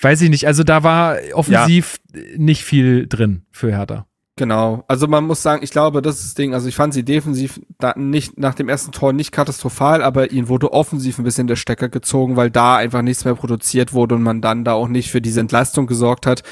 weiß 0.00 0.22
ich 0.22 0.30
nicht, 0.30 0.46
also 0.46 0.64
da 0.64 0.82
war 0.82 1.16
offensiv 1.34 1.98
nicht 2.36 2.62
viel 2.64 3.06
drin 3.06 3.42
für 3.50 3.70
Hertha. 3.72 4.06
Genau. 4.36 4.82
Also 4.88 5.06
man 5.06 5.24
muss 5.24 5.42
sagen, 5.42 5.62
ich 5.62 5.70
glaube, 5.70 6.02
das 6.02 6.16
ist 6.16 6.24
das 6.24 6.34
Ding. 6.34 6.54
Also 6.54 6.68
ich 6.68 6.74
fand 6.74 6.92
sie 6.92 7.04
defensiv 7.04 7.60
da 7.78 7.94
nicht 7.96 8.36
nach 8.36 8.54
dem 8.54 8.68
ersten 8.68 8.90
Tor 8.90 9.12
nicht 9.12 9.30
katastrophal, 9.30 10.02
aber 10.02 10.32
ihnen 10.32 10.48
wurde 10.48 10.72
offensiv 10.72 11.18
ein 11.18 11.24
bisschen 11.24 11.46
der 11.46 11.54
Stecker 11.54 11.88
gezogen, 11.88 12.34
weil 12.34 12.50
da 12.50 12.76
einfach 12.76 13.02
nichts 13.02 13.24
mehr 13.24 13.36
produziert 13.36 13.92
wurde 13.92 14.16
und 14.16 14.22
man 14.24 14.40
dann 14.40 14.64
da 14.64 14.72
auch 14.72 14.88
nicht 14.88 15.12
für 15.12 15.20
diese 15.20 15.38
Entlastung 15.38 15.86
gesorgt 15.86 16.26
hat, 16.26 16.42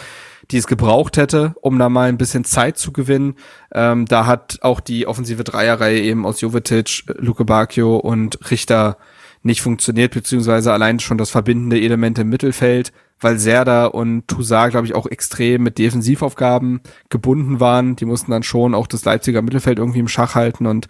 die 0.53 0.59
es 0.59 0.69
gebraucht 0.69 1.17
hätte, 1.17 1.55
um 1.61 1.77
da 1.77 1.89
mal 1.89 2.09
ein 2.09 2.19
bisschen 2.19 2.45
Zeit 2.45 2.79
zu 2.79 2.93
gewinnen. 2.93 3.35
Ähm, 3.73 4.07
da 4.07 4.27
hat 4.27 4.59
auch 4.63 4.79
die 4.79 5.09
offensive 5.09 5.43
Dreierreihe 5.43 6.01
eben 6.01 6.25
aus 6.25 6.41
Jovetic, 6.41 7.03
Luke 7.17 7.45
Bacchio 7.45 7.97
und 7.97 8.49
Richter 8.49 8.97
nicht 9.43 9.61
funktioniert, 9.61 10.15
beziehungsweise 10.15 10.73
allein 10.73 11.01
schon 11.01 11.19
das 11.19 11.31
verbindende 11.31 11.81
Element 11.81 12.17
im 12.21 12.29
Mittelfeld, 12.29 12.93
weil 13.23 13.39
Serda 13.39 13.87
und 13.87 14.27
Toussaint, 14.29 14.73
glaube 14.73 14.87
ich, 14.87 14.95
auch 14.95 15.07
extrem 15.07 15.63
mit 15.63 15.79
Defensivaufgaben 15.79 16.81
gebunden 17.09 17.61
waren. 17.61 17.97
Die 17.97 18.05
mussten 18.05 18.31
dann 18.31 18.43
schon 18.43 18.75
auch 18.75 18.87
das 18.87 19.05
Leipziger 19.05 19.43
Mittelfeld 19.43 19.79
irgendwie 19.79 20.01
im 20.01 20.09
Schach 20.09 20.35
halten 20.35 20.67
und 20.67 20.89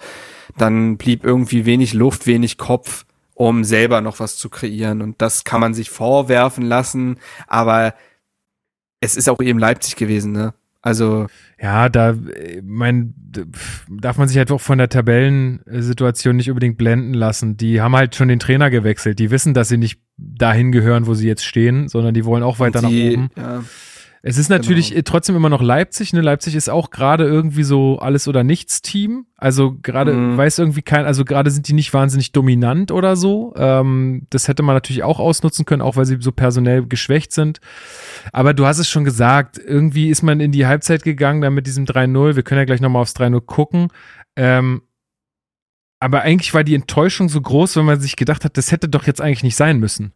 dann 0.57 0.97
blieb 0.97 1.25
irgendwie 1.25 1.67
wenig 1.67 1.95
Luft, 1.95 2.27
wenig 2.27 2.59
Kopf, 2.59 3.05
um 3.35 3.65
selber 3.65 4.01
noch 4.01 4.21
was 4.21 4.37
zu 4.37 4.49
kreieren. 4.49 5.03
Und 5.03 5.21
das 5.23 5.45
kann 5.45 5.61
man 5.61 5.75
sich 5.75 5.91
vorwerfen 5.91 6.65
lassen, 6.65 7.19
aber 7.47 7.95
es 9.01 9.17
ist 9.17 9.29
auch 9.29 9.41
eben 9.41 9.59
Leipzig 9.59 9.97
gewesen, 9.97 10.33
ne? 10.33 10.55
Also, 10.83 11.27
Ja, 11.61 11.89
da, 11.89 12.11
äh, 12.11 12.61
mein, 12.63 13.15
darf 13.89 14.19
man 14.19 14.27
sich 14.27 14.37
halt 14.37 14.51
auch 14.51 14.61
von 14.61 14.79
der 14.79 14.89
Tabellensituation 14.89 16.37
nicht 16.37 16.51
unbedingt 16.51 16.77
blenden 16.77 17.15
lassen. 17.15 17.57
Die 17.57 17.81
haben 17.81 17.95
halt 17.95 18.17
schon 18.17 18.29
den 18.29 18.41
Trainer 18.41 18.69
gewechselt. 18.69 19.21
Die 19.21 19.31
wissen, 19.31 19.55
dass 19.55 19.69
sie 19.69 19.79
nicht 19.79 20.01
dahin 20.19 20.73
gehören, 20.73 21.07
wo 21.07 21.15
sie 21.15 21.29
jetzt 21.29 21.45
stehen, 21.45 21.89
sondern 21.89 22.15
die 22.15 22.25
wollen 22.25 22.43
auch 22.43 22.59
weiter 22.59 22.81
die, 22.81 23.11
nach 23.11 23.13
oben. 23.13 23.31
ja, 23.37 23.65
Es 24.25 24.39
ist 24.39 24.49
natürlich 24.51 24.91
Genau. 24.91 25.03
trotzdem 25.05 25.35
immer 25.35 25.49
noch 25.49 25.63
Leipzig. 25.63 26.13
Ne? 26.13 26.21
Leipzig 26.21 26.55
ist 26.55 26.69
auch 26.71 26.91
gerade 26.91 27.25
irgendwie 27.25 27.65
so 27.65 27.99
alles 27.99 28.29
oder 28.29 28.45
nichts 28.45 28.81
Team. 28.81 29.27
Also 29.37 29.77
gerade 29.83 30.13
Mhm. 30.15 30.37
weiß 30.37 30.61
irgendwie 30.61 30.83
kein, 30.83 31.07
also 31.07 31.25
gerade 31.25 31.51
sind 31.51 31.67
die 31.67 31.73
nicht 31.73 31.93
wahnsinnig 31.93 32.31
dominant 32.31 32.93
oder 32.93 33.17
so. 33.17 33.53
Ähm, 33.57 34.29
das 34.31 34.47
hätte 34.47 34.63
man 34.63 34.77
natürlich 34.77 35.03
auch 35.03 35.19
ausnutzen 35.19 35.65
können, 35.65 35.83
auch 35.83 35.97
weil 35.97 36.07
sie 36.07 36.19
so 36.21 36.31
personell 36.31 36.87
geschwächt 36.87 37.33
sind. 37.33 37.61
Aber 38.33 38.55
du 38.55 38.65
hast 38.65 38.79
es 38.79 38.89
schon 38.89 39.05
gesagt, 39.05 39.59
irgendwie 39.59 40.09
ist 40.09 40.23
man 40.23 40.39
in 40.39 40.53
die 40.53 40.67
Halbzeit 40.67 41.03
gegangen, 41.03 41.41
dann 41.41 41.55
mit 41.55 41.67
diesem 41.67 41.85
3-0. 41.85 42.37
Wir 42.37 42.45
können 42.45 42.61
ja 42.61 42.65
gleich 42.65 42.81
nochmal 42.81 43.03
aufs 43.03 43.15
3-0 43.17 43.41
gucken. 43.41 43.89
Ähm, 44.37 44.83
aber 45.99 46.23
eigentlich 46.23 46.55
war 46.55 46.65
die 46.65 46.75
Enttäuschung 46.77 47.29
so 47.29 47.41
groß, 47.41 47.77
wenn 47.77 47.85
man 47.87 48.01
sich 48.01 48.17
gedacht 48.17 48.45
hat, 48.45 48.57
das 48.57 48.71
hätte 48.73 48.89
doch 48.89 49.05
jetzt 49.07 49.21
eigentlich 49.21 49.43
nicht 49.45 49.57
sein 49.57 49.79
müssen. 49.81 50.13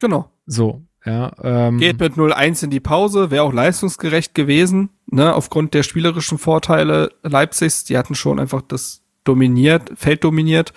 genau. 0.00 0.30
So, 0.46 0.82
ja. 1.06 1.32
Ähm, 1.42 1.78
Geht 1.78 2.00
mit 2.00 2.14
0-1 2.14 2.64
in 2.64 2.70
die 2.70 2.80
Pause, 2.80 3.30
wäre 3.30 3.44
auch 3.44 3.52
leistungsgerecht 3.52 4.34
gewesen, 4.34 4.90
ne, 5.06 5.34
aufgrund 5.34 5.72
der 5.72 5.84
spielerischen 5.84 6.36
Vorteile 6.36 7.10
Leipzigs. 7.22 7.84
Die 7.84 7.96
hatten 7.96 8.16
schon 8.16 8.40
einfach 8.40 8.60
das 8.60 9.02
dominiert, 9.24 9.92
Feld 9.94 10.24
dominiert. 10.24 10.72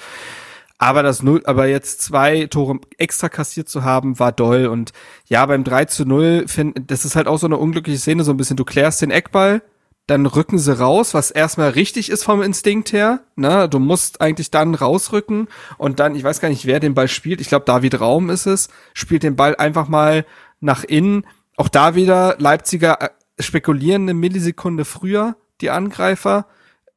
Aber 0.78 1.04
das 1.04 1.24
Null, 1.24 1.42
aber 1.44 1.68
jetzt 1.68 2.02
zwei 2.02 2.46
Tore 2.46 2.80
extra 2.98 3.28
kassiert 3.28 3.68
zu 3.68 3.84
haben, 3.84 4.18
war 4.18 4.32
doll. 4.32 4.68
Und 4.68 4.94
ja, 5.26 5.46
beim 5.46 5.66
3 5.66 5.86
zu 5.86 6.06
0, 6.06 6.46
find, 6.48 6.90
das 6.90 7.04
ist 7.04 7.18
halt 7.18 7.28
auch 7.28 7.38
so 7.38 7.48
eine 7.48 7.58
unglückliche 7.58 8.00
Szene, 8.00 8.24
so 8.24 8.32
ein 8.32 8.38
bisschen. 8.38 8.56
Du 8.56 8.64
klärst 8.64 9.02
den 9.02 9.12
Eckball, 9.12 9.62
dann 10.10 10.26
rücken 10.26 10.58
sie 10.58 10.78
raus, 10.78 11.14
was 11.14 11.30
erstmal 11.30 11.70
richtig 11.70 12.10
ist 12.10 12.24
vom 12.24 12.42
Instinkt 12.42 12.94
her. 12.94 13.22
Ne? 13.36 13.70
Du 13.70 13.78
musst 13.78 14.22
eigentlich 14.22 14.50
dann 14.50 14.74
rausrücken 14.74 15.48
und 15.78 16.00
dann, 16.00 16.16
ich 16.16 16.24
weiß 16.24 16.40
gar 16.40 16.50
nicht, 16.50 16.66
wer 16.66 16.80
den 16.80 16.96
Ball 16.96 17.08
spielt. 17.08 17.42
Ich 17.42 17.50
glaube, 17.50 17.66
David 17.66 18.00
Raum 18.00 18.32
ist 18.32 18.48
es, 18.48 18.70
spielt 18.94 19.22
den 19.22 19.36
Ball 19.36 19.56
einfach 19.56 19.88
mal 19.88 20.26
nach 20.62 20.84
innen. 20.84 21.26
Auch 21.58 21.70
da 21.70 21.94
wieder 21.94 22.36
Leipziger 22.40 23.02
äh, 23.02 23.10
spekulieren 23.40 24.04
eine 24.04 24.16
Millisekunde 24.16 24.84
früher, 24.84 25.36
die 25.62 25.70
Angreifer. 25.70 26.48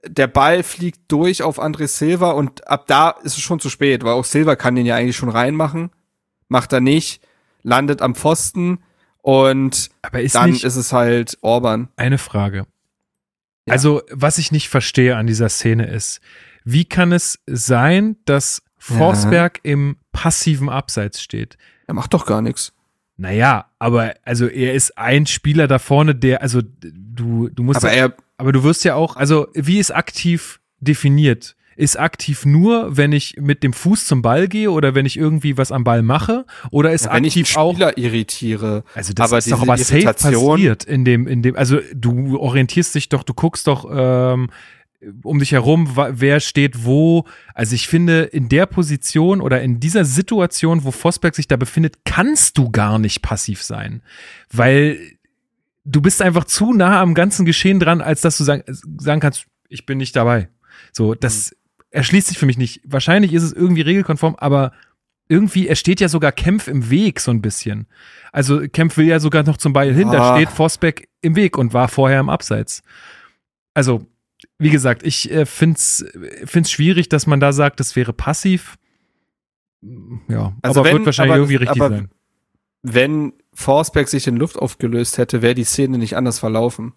Der 0.06 0.26
Ball 0.26 0.62
fliegt 0.62 1.12
durch 1.12 1.42
auf 1.42 1.62
André 1.62 1.88
Silva 1.88 2.30
und 2.30 2.66
ab 2.66 2.86
da 2.86 3.10
ist 3.10 3.36
es 3.36 3.42
schon 3.42 3.60
zu 3.60 3.68
spät, 3.68 4.04
weil 4.04 4.12
auch 4.14 4.24
Silva 4.24 4.56
kann 4.56 4.74
den 4.74 4.86
ja 4.86 4.96
eigentlich 4.96 5.16
schon 5.16 5.28
reinmachen. 5.28 5.90
Macht 6.48 6.72
er 6.72 6.80
nicht, 6.80 7.22
landet 7.62 8.00
am 8.00 8.14
Pfosten 8.14 8.78
und 9.20 9.90
aber 10.00 10.22
ist 10.22 10.34
dann 10.34 10.54
ist 10.54 10.64
es 10.64 10.92
halt 10.92 11.36
Orban. 11.42 11.88
eine 11.96 12.18
Frage. 12.18 12.66
Ja. 13.66 13.74
Also, 13.74 14.02
was 14.10 14.38
ich 14.38 14.52
nicht 14.52 14.68
verstehe 14.68 15.16
an 15.16 15.26
dieser 15.26 15.48
Szene 15.48 15.86
ist, 15.86 16.20
wie 16.64 16.84
kann 16.84 17.12
es 17.12 17.38
sein, 17.46 18.16
dass 18.24 18.62
Forsberg 18.78 19.60
im 19.62 19.96
passiven 20.12 20.68
Abseits 20.68 21.22
steht? 21.22 21.56
Er 21.86 21.94
macht 21.94 22.14
doch 22.14 22.26
gar 22.26 22.42
nichts. 22.42 22.72
Naja, 23.16 23.66
aber 23.78 24.14
also 24.24 24.46
er 24.46 24.74
ist 24.74 24.98
ein 24.98 25.26
Spieler 25.26 25.68
da 25.68 25.78
vorne, 25.78 26.14
der, 26.14 26.42
also 26.42 26.60
du, 26.62 27.48
du 27.48 27.62
musst 27.62 27.84
Aber 27.84 27.94
ja, 27.94 28.06
er, 28.06 28.16
aber 28.36 28.52
du 28.52 28.64
wirst 28.64 28.84
ja 28.84 28.94
auch, 28.94 29.16
also 29.16 29.48
wie 29.54 29.78
ist 29.78 29.94
aktiv 29.94 30.60
definiert? 30.80 31.54
Ist 31.76 31.98
aktiv 31.98 32.44
nur, 32.44 32.96
wenn 32.96 33.12
ich 33.12 33.36
mit 33.38 33.62
dem 33.62 33.72
Fuß 33.72 34.06
zum 34.06 34.22
Ball 34.22 34.48
gehe 34.48 34.70
oder 34.70 34.94
wenn 34.94 35.06
ich 35.06 35.16
irgendwie 35.16 35.56
was 35.56 35.72
am 35.72 35.84
Ball 35.84 36.02
mache? 36.02 36.44
Oder 36.70 36.92
ist 36.92 37.04
wenn 37.04 37.24
ich 37.24 37.34
einen 37.34 37.44
aktiv 37.44 37.56
auch 37.56 37.72
Spieler 37.72 37.98
irritiere, 37.98 38.84
Also 38.94 39.12
das 39.12 39.30
aber 39.30 39.38
ist 39.38 39.50
doch 39.50 39.62
aber 39.62 39.76
safe 39.78 40.02
passiert 40.02 40.84
in 40.84 41.04
dem, 41.04 41.26
in 41.26 41.42
dem, 41.42 41.56
also 41.56 41.78
du 41.94 42.38
orientierst 42.38 42.94
dich 42.94 43.08
doch, 43.08 43.22
du 43.22 43.34
guckst 43.34 43.66
doch 43.66 43.88
ähm, 43.90 44.50
um 45.22 45.38
dich 45.38 45.52
herum, 45.52 45.96
wer 45.96 46.40
steht 46.40 46.84
wo. 46.84 47.24
Also 47.54 47.74
ich 47.74 47.88
finde, 47.88 48.22
in 48.22 48.48
der 48.48 48.66
Position 48.66 49.40
oder 49.40 49.60
in 49.62 49.80
dieser 49.80 50.04
Situation, 50.04 50.84
wo 50.84 50.90
Vosberg 50.90 51.34
sich 51.34 51.48
da 51.48 51.56
befindet, 51.56 51.98
kannst 52.04 52.58
du 52.58 52.70
gar 52.70 52.98
nicht 52.98 53.22
passiv 53.22 53.62
sein. 53.62 54.02
Weil 54.52 54.98
du 55.84 56.00
bist 56.00 56.22
einfach 56.22 56.44
zu 56.44 56.72
nah 56.72 57.00
am 57.00 57.14
ganzen 57.14 57.44
Geschehen 57.44 57.80
dran, 57.80 58.00
als 58.00 58.20
dass 58.20 58.38
du 58.38 58.44
sagen, 58.44 58.62
sagen 58.98 59.20
kannst, 59.20 59.46
ich 59.68 59.86
bin 59.86 59.98
nicht 59.98 60.14
dabei. 60.14 60.48
So, 60.92 61.14
das 61.14 61.56
erschließt 61.92 62.28
sich 62.28 62.38
für 62.38 62.46
mich 62.46 62.58
nicht. 62.58 62.80
Wahrscheinlich 62.84 63.32
ist 63.32 63.42
es 63.44 63.52
irgendwie 63.52 63.82
regelkonform, 63.82 64.34
aber 64.38 64.72
irgendwie, 65.28 65.68
er 65.68 65.76
steht 65.76 66.00
ja 66.00 66.08
sogar 66.08 66.32
Kempf 66.32 66.68
im 66.68 66.90
Weg 66.90 67.20
so 67.20 67.30
ein 67.30 67.40
bisschen. 67.40 67.86
Also 68.32 68.60
Kempf 68.68 68.96
will 68.96 69.06
ja 69.06 69.20
sogar 69.20 69.44
noch 69.44 69.56
zum 69.56 69.72
Ball 69.72 69.92
hin, 69.92 70.10
da 70.10 70.32
Ah. 70.32 70.36
steht 70.36 70.50
Vosbeck 70.50 71.08
im 71.22 71.36
Weg 71.36 71.56
und 71.56 71.72
war 71.72 71.88
vorher 71.88 72.20
im 72.20 72.28
Abseits. 72.28 72.82
Also, 73.74 74.04
wie 74.58 74.70
gesagt, 74.70 75.02
ich 75.04 75.30
äh, 75.30 75.46
find's 75.46 76.04
find's 76.44 76.70
schwierig, 76.70 77.08
dass 77.08 77.26
man 77.26 77.40
da 77.40 77.52
sagt, 77.52 77.80
das 77.80 77.94
wäre 77.96 78.12
passiv. 78.12 78.76
Ja, 80.28 80.52
Also 80.62 80.80
aber 80.80 80.88
wenn- 80.88 80.96
wird 80.98 81.06
wahrscheinlich 81.06 81.32
aber- 81.32 81.38
irgendwie 81.40 81.56
richtig 81.56 81.80
aber- 81.82 81.88
sein. 81.96 82.10
wenn 82.82 83.32
Forsberg 83.54 84.08
sich 84.08 84.26
in 84.26 84.36
Luft 84.36 84.56
aufgelöst 84.58 85.18
hätte, 85.18 85.42
wäre 85.42 85.54
die 85.54 85.64
Szene 85.64 85.98
nicht 85.98 86.16
anders 86.16 86.38
verlaufen. 86.38 86.92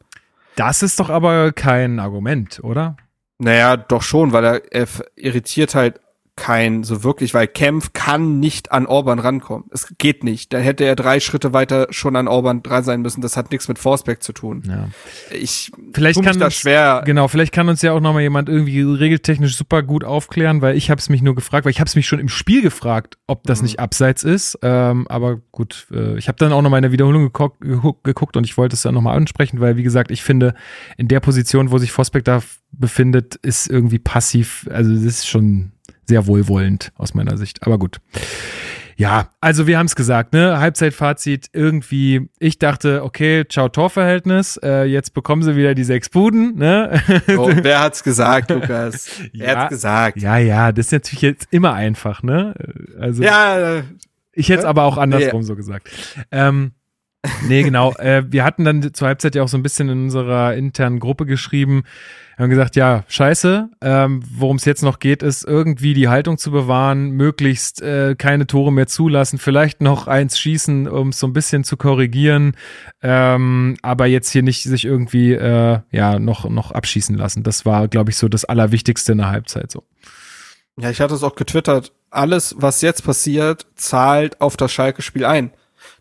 Das 0.56 0.84
ist 0.84 1.00
doch 1.00 1.10
aber 1.10 1.52
kein 1.52 2.00
Argument, 2.00 2.60
oder? 2.64 2.96
Naja, 3.38 3.78
doch 3.78 4.02
schon, 4.02 4.32
weil 4.32 4.44
er, 4.46 4.62
er 4.74 4.88
irritiert 5.16 5.76
halt 5.76 6.00
kein 6.38 6.84
so 6.84 7.02
wirklich, 7.06 7.34
weil 7.34 7.48
Kempf 7.48 7.94
kann 7.94 8.42
nicht 8.42 8.74
an 8.74 8.88
Orban 8.88 9.20
rankommen. 9.20 9.70
Es 9.72 9.94
geht 9.98 10.26
nicht. 10.26 10.52
Dann 10.52 10.62
hätte 10.64 10.84
er 10.84 10.98
drei 10.98 11.22
Schritte 11.22 11.54
weiter 11.54 11.88
schon 11.92 12.18
an 12.18 12.28
Orban 12.28 12.62
dran 12.62 12.84
sein 12.84 13.00
müssen. 13.02 13.22
Das 13.22 13.38
hat 13.38 13.52
nichts 13.52 13.70
mit 13.70 13.80
Forsberg 13.80 14.22
zu 14.22 14.34
tun. 14.34 14.62
Ja. 14.68 14.90
Ich 15.32 15.72
Vielleicht 15.94 16.22
kann 16.22 16.38
da 16.38 16.48
uns- 16.48 16.56
schwer. 16.56 17.04
Genau, 17.06 17.30
vielleicht 17.30 17.54
kann 17.54 17.70
uns 17.70 17.82
ja 17.82 17.94
auch 17.94 18.02
noch 18.02 18.12
mal 18.12 18.20
jemand 18.22 18.50
irgendwie 18.50 18.82
regeltechnisch 18.82 19.56
super 19.56 19.82
gut 19.82 20.04
aufklären, 20.04 20.62
weil 20.62 20.76
ich 20.76 20.90
habe 20.90 21.00
es 21.00 21.08
mich 21.08 21.22
nur 21.22 21.36
gefragt, 21.36 21.64
weil 21.64 21.72
ich 21.72 21.80
habe 21.80 21.88
es 21.88 21.96
mich 21.96 22.06
schon 22.06 22.20
im 22.20 22.28
Spiel 22.28 22.62
gefragt, 22.62 23.18
ob 23.28 23.44
das 23.44 23.60
Mhm. 23.62 23.66
nicht 23.68 23.80
abseits 23.80 24.24
ist. 24.24 24.60
Ähm, 24.62 25.08
aber 25.08 25.38
gut, 25.54 25.88
äh, 25.94 26.18
ich 26.18 26.28
habe 26.28 26.38
dann 26.38 26.52
auch 26.52 26.62
noch 26.62 26.70
mal 26.70 26.80
in 26.80 26.84
der 26.84 26.92
Wiederholung 26.92 27.24
geguckt, 27.24 27.62
geguckt 28.04 28.36
und 28.36 28.44
ich 28.44 28.58
wollte 28.58 28.76
es 28.76 28.82
dann 28.82 28.94
noch 28.94 29.02
mal 29.02 29.16
ansprechen, 29.16 29.62
weil 29.62 29.78
wie 29.78 29.84
gesagt, 29.84 30.12
ich 30.12 30.22
finde, 30.22 30.54
in 30.98 31.08
der 31.08 31.22
Position, 31.22 31.72
wo 31.72 31.78
sich 31.78 31.94
Vosbeck 31.94 32.26
da 32.26 32.42
befindet, 32.80 33.36
ist 33.36 33.70
irgendwie 33.70 34.00
passiv, 34.00 34.68
also 34.72 34.94
das 34.94 35.04
ist 35.04 35.28
schon 35.28 35.72
sehr 36.06 36.28
wohlwollend 36.28 36.92
aus 36.98 37.14
meiner 37.14 37.38
Sicht. 37.38 37.64
Aber 37.66 37.78
gut. 37.80 37.98
Ja, 38.98 39.30
also 39.42 39.68
wir 39.68 39.78
haben 39.78 39.88
es 39.88 39.96
gesagt, 39.98 40.32
ne? 40.32 40.58
Halbzeitfazit 40.60 41.48
irgendwie. 41.52 42.30
Ich 42.40 42.60
dachte, 42.60 43.04
okay, 43.04 43.44
ciao 43.50 43.68
Torverhältnis. 43.68 44.58
Äh, 44.64 44.86
jetzt 44.86 45.14
bekommen 45.14 45.42
sie 45.44 45.58
wieder 45.58 45.76
die 45.76 45.84
sechs 45.84 46.08
Buden, 46.08 46.56
ne? 46.56 47.02
Oh, 47.38 47.52
wer 47.62 47.82
hat's 47.82 48.04
gesagt, 48.04 48.52
Lukas? 48.52 49.10
Wer 49.34 49.48
Ja. 49.54 49.60
hat's 49.60 49.70
gesagt? 49.70 50.22
ja, 50.22 50.38
ja, 50.38 50.72
das 50.72 50.86
ist 50.88 50.92
natürlich 50.94 51.22
jetzt 51.24 51.48
immer 51.52 51.74
einfach, 51.74 52.24
ne? 52.24 52.54
Also 52.98 53.22
Ja, 53.22 53.80
äh, 53.80 53.84
ich 54.32 54.48
hätte 54.48 54.60
es 54.60 54.64
Ja? 54.64 54.70
aber 54.70 54.84
auch 54.84 54.98
andersrum 54.98 55.44
so 55.44 55.58
gesagt. 55.58 55.90
Ähm, 56.32 56.72
nee, 57.48 57.64
genau. 57.64 57.94
äh, 57.94 58.24
wir 58.28 58.44
hatten 58.44 58.64
dann 58.66 58.94
zur 58.94 59.08
Halbzeit 59.08 59.36
ja 59.36 59.44
auch 59.44 59.48
so 59.48 59.58
ein 59.58 59.64
bisschen 59.64 59.90
in 59.90 60.04
unserer 60.06 60.56
internen 60.56 61.00
Gruppe 61.00 61.26
geschrieben. 61.26 61.84
Wir 62.38 62.44
haben 62.44 62.50
gesagt, 62.50 62.76
ja, 62.76 63.06
scheiße. 63.08 63.70
Ähm, 63.82 64.22
Worum 64.30 64.58
es 64.58 64.66
jetzt 64.66 64.84
noch 64.84 65.00
geht, 65.00 65.24
ist 65.24 65.46
irgendwie 65.46 65.94
die 65.94 66.10
Haltung 66.10 66.38
zu 66.38 66.52
bewahren, 66.52 67.12
möglichst 67.12 67.82
äh, 67.82 68.16
keine 68.16 68.46
Tore 68.46 68.74
mehr 68.74 68.88
zulassen, 68.88 69.40
vielleicht 69.40 69.82
noch 69.82 70.08
eins 70.08 70.38
schießen, 70.38 70.88
um 70.88 71.10
es 71.10 71.20
so 71.20 71.28
ein 71.28 71.34
bisschen 71.34 71.64
zu 71.64 71.78
korrigieren, 71.78 72.58
ähm, 73.02 73.78
aber 73.82 74.08
jetzt 74.08 74.32
hier 74.32 74.44
nicht 74.44 74.64
sich 74.64 74.84
irgendwie 74.84 75.32
äh, 75.34 75.80
ja 75.92 76.20
noch 76.20 76.50
noch 76.50 76.72
abschießen 76.72 77.16
lassen. 77.16 77.44
Das 77.44 77.66
war, 77.66 77.88
glaube 77.88 78.12
ich, 78.12 78.18
so 78.18 78.28
das 78.28 78.44
Allerwichtigste 78.44 79.14
in 79.14 79.20
der 79.20 79.30
Halbzeit. 79.30 79.72
So. 79.72 79.84
ja, 80.78 80.90
ich 80.90 81.00
hatte 81.00 81.14
es 81.14 81.24
auch 81.24 81.36
getwittert. 81.36 81.94
Alles, 82.10 82.56
was 82.58 82.82
jetzt 82.82 83.04
passiert, 83.06 83.66
zahlt 83.76 84.42
auf 84.42 84.58
das 84.58 84.74
Schalke-Spiel 84.74 85.26
ein. 85.26 85.52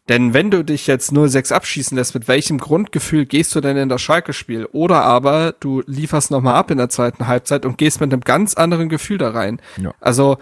Denn 0.08 0.34
wenn 0.34 0.50
du 0.50 0.62
dich 0.62 0.86
jetzt 0.86 1.12
0-6 1.12 1.52
abschießen 1.52 1.96
lässt, 1.96 2.14
mit 2.14 2.28
welchem 2.28 2.58
Grundgefühl 2.58 3.24
gehst 3.24 3.54
du 3.54 3.60
denn 3.60 3.76
in 3.78 3.88
das 3.88 4.02
Schalke-Spiel? 4.02 4.66
Oder 4.72 5.02
aber 5.02 5.54
du 5.58 5.82
lieferst 5.86 6.30
nochmal 6.30 6.56
ab 6.56 6.70
in 6.70 6.76
der 6.76 6.90
zweiten 6.90 7.26
Halbzeit 7.26 7.64
und 7.64 7.78
gehst 7.78 8.00
mit 8.00 8.12
einem 8.12 8.20
ganz 8.20 8.54
anderen 8.54 8.90
Gefühl 8.90 9.16
da 9.16 9.30
rein. 9.30 9.60
Ja. 9.78 9.94
Also, 10.00 10.36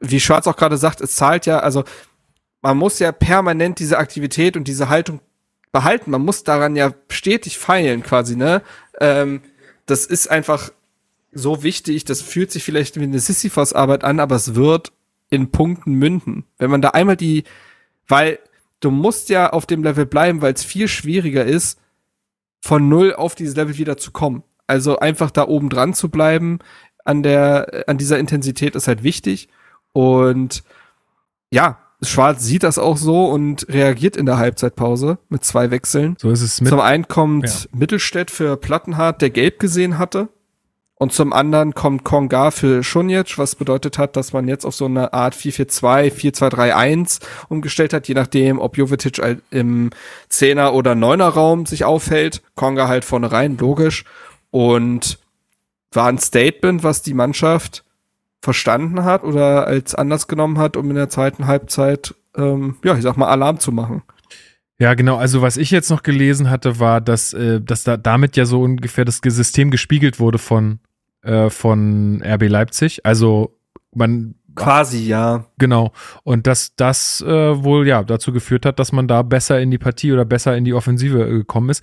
wie 0.00 0.20
Schwarz 0.20 0.46
auch 0.46 0.56
gerade 0.56 0.78
sagt, 0.78 1.02
es 1.02 1.16
zahlt 1.16 1.44
ja, 1.44 1.58
also 1.58 1.84
man 2.62 2.78
muss 2.78 2.98
ja 2.98 3.12
permanent 3.12 3.78
diese 3.78 3.98
Aktivität 3.98 4.56
und 4.56 4.68
diese 4.68 4.88
Haltung 4.88 5.20
behalten. 5.70 6.10
Man 6.10 6.22
muss 6.22 6.44
daran 6.44 6.76
ja 6.76 6.94
stetig 7.08 7.58
feilen 7.58 8.02
quasi, 8.02 8.36
ne? 8.36 8.62
Ähm, 9.00 9.42
das 9.84 10.06
ist 10.06 10.30
einfach 10.30 10.70
so 11.30 11.62
wichtig, 11.62 12.06
das 12.06 12.22
fühlt 12.22 12.50
sich 12.50 12.64
vielleicht 12.64 12.98
wie 12.98 13.02
eine 13.02 13.18
Sisyphos-Arbeit 13.18 14.02
an, 14.02 14.18
aber 14.18 14.36
es 14.36 14.54
wird 14.54 14.92
in 15.28 15.50
Punkten 15.50 15.94
münden. 15.94 16.44
Wenn 16.56 16.70
man 16.70 16.80
da 16.80 16.90
einmal 16.90 17.16
die, 17.16 17.44
weil 18.08 18.38
du 18.84 18.90
musst 18.90 19.28
ja 19.28 19.50
auf 19.50 19.66
dem 19.66 19.82
Level 19.82 20.06
bleiben, 20.06 20.42
weil 20.42 20.52
es 20.54 20.64
viel 20.64 20.88
schwieriger 20.88 21.44
ist, 21.44 21.80
von 22.60 22.88
null 22.88 23.14
auf 23.14 23.34
dieses 23.34 23.56
Level 23.56 23.76
wieder 23.78 23.96
zu 23.96 24.10
kommen. 24.10 24.42
Also 24.66 24.98
einfach 24.98 25.30
da 25.30 25.46
oben 25.46 25.68
dran 25.68 25.94
zu 25.94 26.08
bleiben 26.08 26.58
an 27.04 27.22
der, 27.22 27.84
an 27.86 27.98
dieser 27.98 28.18
Intensität 28.18 28.74
ist 28.74 28.88
halt 28.88 29.02
wichtig. 29.02 29.48
Und 29.92 30.64
ja, 31.50 31.78
Schwarz 32.02 32.44
sieht 32.44 32.62
das 32.62 32.78
auch 32.78 32.96
so 32.96 33.26
und 33.26 33.66
reagiert 33.68 34.16
in 34.16 34.26
der 34.26 34.38
Halbzeitpause 34.38 35.18
mit 35.28 35.44
zwei 35.44 35.70
Wechseln. 35.70 36.16
So 36.18 36.30
ist 36.30 36.42
es 36.42 36.60
mit. 36.60 36.70
Zum 36.70 36.80
einen 36.80 37.08
kommt 37.08 37.46
Ja. 37.46 37.78
Mittelstädt 37.78 38.30
für 38.30 38.56
Plattenhardt, 38.56 39.22
der 39.22 39.30
gelb 39.30 39.58
gesehen 39.58 39.98
hatte. 39.98 40.28
Und 41.04 41.12
zum 41.12 41.34
anderen 41.34 41.74
kommt 41.74 42.02
Konga 42.02 42.50
für 42.50 42.82
Schunjic, 42.82 43.36
was 43.36 43.56
bedeutet 43.56 43.98
hat, 43.98 44.16
dass 44.16 44.32
man 44.32 44.48
jetzt 44.48 44.64
auf 44.64 44.74
so 44.74 44.86
eine 44.86 45.12
Art 45.12 45.34
4-4-2, 45.34 46.10
4-2-3-1 46.10 47.20
umgestellt 47.50 47.92
hat, 47.92 48.08
je 48.08 48.14
nachdem, 48.14 48.58
ob 48.58 48.78
Jovetic 48.78 49.20
im 49.50 49.90
10er 50.30 50.70
oder 50.70 50.92
9er 50.92 51.28
Raum 51.28 51.66
sich 51.66 51.84
aufhält. 51.84 52.40
Konga 52.54 52.88
halt 52.88 53.04
vorne 53.04 53.30
rein, 53.30 53.58
logisch. 53.58 54.06
Und 54.50 55.18
war 55.92 56.08
ein 56.08 56.16
Statement, 56.16 56.84
was 56.84 57.02
die 57.02 57.12
Mannschaft 57.12 57.84
verstanden 58.40 59.04
hat 59.04 59.24
oder 59.24 59.66
als 59.66 59.94
anders 59.94 60.26
genommen 60.26 60.56
hat, 60.56 60.74
um 60.74 60.88
in 60.88 60.96
der 60.96 61.10
zweiten 61.10 61.46
Halbzeit, 61.46 62.14
ähm, 62.34 62.76
ja, 62.82 62.96
ich 62.96 63.02
sag 63.02 63.18
mal, 63.18 63.28
Alarm 63.28 63.60
zu 63.60 63.72
machen. 63.72 64.04
Ja, 64.78 64.94
genau. 64.94 65.16
Also 65.18 65.42
was 65.42 65.58
ich 65.58 65.70
jetzt 65.70 65.90
noch 65.90 66.02
gelesen 66.02 66.48
hatte, 66.48 66.80
war, 66.80 67.02
dass, 67.02 67.34
äh, 67.34 67.60
dass 67.60 67.84
da 67.84 67.98
damit 67.98 68.38
ja 68.38 68.46
so 68.46 68.62
ungefähr 68.62 69.04
das 69.04 69.20
System 69.22 69.70
gespiegelt 69.70 70.18
wurde 70.18 70.38
von, 70.38 70.80
äh, 71.24 71.50
von 71.50 72.22
RB 72.24 72.48
Leipzig. 72.48 73.04
Also 73.04 73.56
man 73.94 74.34
Quasi, 74.54 75.06
ja. 75.06 75.46
genau. 75.58 75.92
Und 76.22 76.46
dass 76.46 76.76
das 76.76 77.20
äh, 77.20 77.64
wohl 77.64 77.88
ja 77.88 78.04
dazu 78.04 78.32
geführt 78.32 78.66
hat, 78.66 78.78
dass 78.78 78.92
man 78.92 79.08
da 79.08 79.22
besser 79.22 79.60
in 79.60 79.70
die 79.70 79.78
Partie 79.78 80.12
oder 80.12 80.24
besser 80.24 80.56
in 80.56 80.64
die 80.64 80.74
Offensive 80.74 81.24
äh, 81.24 81.30
gekommen 81.30 81.70
ist. 81.70 81.82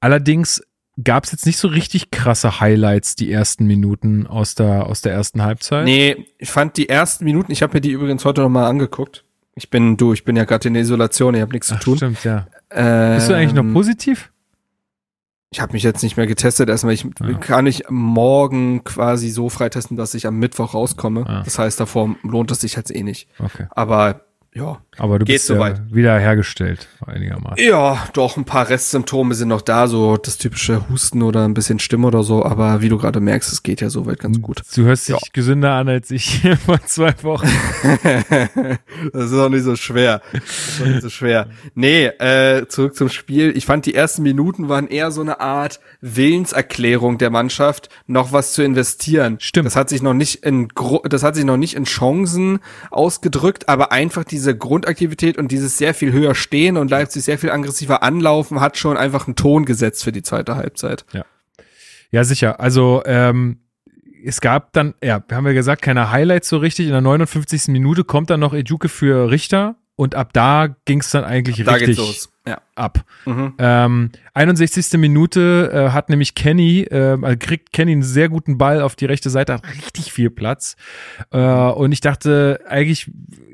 Allerdings 0.00 0.62
gab 1.02 1.24
es 1.24 1.32
jetzt 1.32 1.46
nicht 1.46 1.56
so 1.56 1.68
richtig 1.68 2.10
krasse 2.10 2.60
Highlights 2.60 3.16
die 3.16 3.32
ersten 3.32 3.66
Minuten 3.66 4.26
aus 4.26 4.54
der 4.54 4.86
aus 4.86 5.00
der 5.00 5.12
ersten 5.12 5.42
Halbzeit. 5.42 5.84
Nee, 5.84 6.26
ich 6.38 6.50
fand 6.50 6.76
die 6.76 6.88
ersten 6.88 7.24
Minuten, 7.24 7.50
ich 7.50 7.62
habe 7.62 7.74
mir 7.74 7.80
die 7.80 7.90
übrigens 7.90 8.24
heute 8.24 8.42
noch 8.42 8.50
mal 8.50 8.68
angeguckt. 8.68 9.24
Ich 9.54 9.70
bin 9.70 9.96
du, 9.96 10.12
ich 10.12 10.24
bin 10.24 10.36
ja 10.36 10.44
gerade 10.44 10.68
in 10.68 10.74
der 10.74 10.82
Isolation, 10.82 11.34
ich 11.34 11.40
habe 11.40 11.52
nichts 11.52 11.68
zu 11.68 11.76
tun. 11.76 11.96
stimmt, 11.96 12.24
ja. 12.24 12.46
Ähm, 12.70 13.16
Bist 13.16 13.28
du 13.28 13.34
eigentlich 13.34 13.52
noch 13.52 13.70
positiv? 13.72 14.31
Ich 15.52 15.60
habe 15.60 15.74
mich 15.74 15.82
jetzt 15.82 16.02
nicht 16.02 16.16
mehr 16.16 16.26
getestet, 16.26 16.70
erstmal 16.70 16.94
ich 16.94 17.04
Ja. 17.20 17.34
kann 17.38 17.66
ich 17.66 17.84
morgen 17.90 18.84
quasi 18.84 19.28
so 19.28 19.50
freitesten, 19.50 19.96
dass 19.96 20.14
ich 20.14 20.26
am 20.26 20.38
Mittwoch 20.38 20.72
rauskomme. 20.72 21.24
Ah. 21.26 21.42
Das 21.44 21.58
heißt, 21.58 21.78
davor 21.78 22.16
lohnt 22.22 22.50
es 22.50 22.62
sich 22.62 22.74
jetzt 22.74 22.94
eh 22.94 23.02
nicht. 23.02 23.28
Okay. 23.38 23.66
Aber 23.70 24.22
ja. 24.54 24.82
Aber 24.98 25.18
du 25.18 25.24
bist 25.24 25.48
ja 25.48 25.54
soweit. 25.54 25.80
wieder 25.90 26.18
hergestellt, 26.18 26.86
einigermaßen. 27.06 27.64
Ja, 27.64 28.06
doch, 28.12 28.36
ein 28.36 28.44
paar 28.44 28.68
Restsymptome 28.68 29.34
sind 29.34 29.48
noch 29.48 29.62
da, 29.62 29.86
so 29.86 30.18
das 30.18 30.36
typische 30.36 30.86
Husten 30.90 31.22
oder 31.22 31.46
ein 31.46 31.54
bisschen 31.54 31.78
Stimme 31.78 32.08
oder 32.08 32.22
so, 32.22 32.44
aber 32.44 32.82
wie 32.82 32.90
du 32.90 32.98
gerade 32.98 33.20
merkst, 33.20 33.50
es 33.50 33.62
geht 33.62 33.80
ja 33.80 33.88
soweit 33.88 34.18
ganz 34.18 34.42
gut. 34.42 34.60
Du 34.74 34.82
hörst 34.82 35.08
dich 35.08 35.32
gesünder 35.32 35.72
an 35.72 35.88
als 35.88 36.10
ich 36.10 36.42
vor 36.66 36.78
zwei 36.84 37.14
Wochen. 37.22 37.48
das 39.12 39.30
ist 39.30 39.38
auch 39.38 39.48
nicht 39.48 39.62
so 39.62 39.76
schwer. 39.76 40.20
Das 40.32 40.42
ist 40.42 40.82
auch 40.82 40.86
nicht 40.86 41.02
so 41.02 41.08
schwer. 41.08 41.48
Nee, 41.74 42.06
äh, 42.06 42.66
zurück 42.68 42.94
zum 42.94 43.08
Spiel. 43.08 43.56
Ich 43.56 43.64
fand, 43.64 43.86
die 43.86 43.94
ersten 43.94 44.22
Minuten 44.22 44.68
waren 44.68 44.88
eher 44.88 45.10
so 45.10 45.22
eine 45.22 45.40
Art 45.40 45.80
Willenserklärung 46.02 47.16
der 47.16 47.30
Mannschaft, 47.30 47.88
noch 48.06 48.32
was 48.32 48.52
zu 48.52 48.62
investieren. 48.62 49.38
Stimmt. 49.40 49.64
Das 49.64 49.76
hat 49.76 49.88
sich 49.88 50.02
noch 50.02 50.14
nicht 50.14 50.44
in, 50.44 50.68
das 51.04 51.22
hat 51.22 51.34
sich 51.34 51.46
noch 51.46 51.56
nicht 51.56 51.76
in 51.76 51.84
Chancen 51.84 52.58
ausgedrückt, 52.90 53.70
aber 53.70 53.90
einfach 53.90 54.24
diese 54.24 54.41
Grundaktivität 54.54 55.38
und 55.38 55.52
dieses 55.52 55.78
sehr 55.78 55.94
viel 55.94 56.12
höher 56.12 56.34
stehen 56.34 56.76
und 56.76 56.90
Leipzig 56.90 57.24
sehr 57.24 57.38
viel 57.38 57.50
aggressiver 57.50 58.02
anlaufen 58.02 58.60
hat 58.60 58.76
schon 58.76 58.96
einfach 58.96 59.26
einen 59.26 59.36
Ton 59.36 59.64
gesetzt 59.64 60.04
für 60.04 60.12
die 60.12 60.22
zweite 60.22 60.56
Halbzeit. 60.56 61.04
Ja, 62.10 62.24
sicher. 62.24 62.60
Also, 62.60 63.02
ähm, 63.06 63.60
es 64.24 64.40
gab 64.40 64.72
dann, 64.72 64.94
ja, 65.02 65.22
wir 65.26 65.36
haben 65.36 65.46
ja 65.46 65.52
gesagt, 65.52 65.82
keine 65.82 66.10
Highlights 66.10 66.48
so 66.48 66.58
richtig. 66.58 66.86
In 66.86 66.92
der 66.92 67.00
59. 67.00 67.68
Minute 67.68 68.04
kommt 68.04 68.30
dann 68.30 68.40
noch 68.40 68.54
Ejuke 68.54 68.88
für 68.88 69.30
Richter 69.30 69.76
und 69.96 70.14
ab 70.14 70.32
da 70.32 70.74
ging 70.84 71.00
es 71.00 71.10
dann 71.10 71.24
eigentlich 71.24 71.64
Da 71.64 71.72
richtig 71.72 71.96
geht's 71.96 71.98
los. 71.98 72.28
Ja. 72.46 72.60
ab. 72.74 73.04
Mhm. 73.24 73.54
Ähm, 73.58 74.10
61. 74.34 74.98
Minute 74.98 75.70
äh, 75.72 75.90
hat 75.90 76.08
nämlich 76.08 76.34
Kenny, 76.34 76.80
äh, 76.82 77.16
also 77.22 77.36
kriegt 77.38 77.72
Kenny 77.72 77.92
einen 77.92 78.02
sehr 78.02 78.28
guten 78.28 78.58
Ball 78.58 78.80
auf 78.80 78.96
die 78.96 79.04
rechte 79.04 79.30
Seite, 79.30 79.54
hat 79.54 79.62
richtig 79.68 80.12
viel 80.12 80.30
Platz. 80.30 80.76
Äh, 81.30 81.38
und 81.38 81.92
ich 81.92 82.00
dachte, 82.00 82.60
eigentlich 82.66 83.10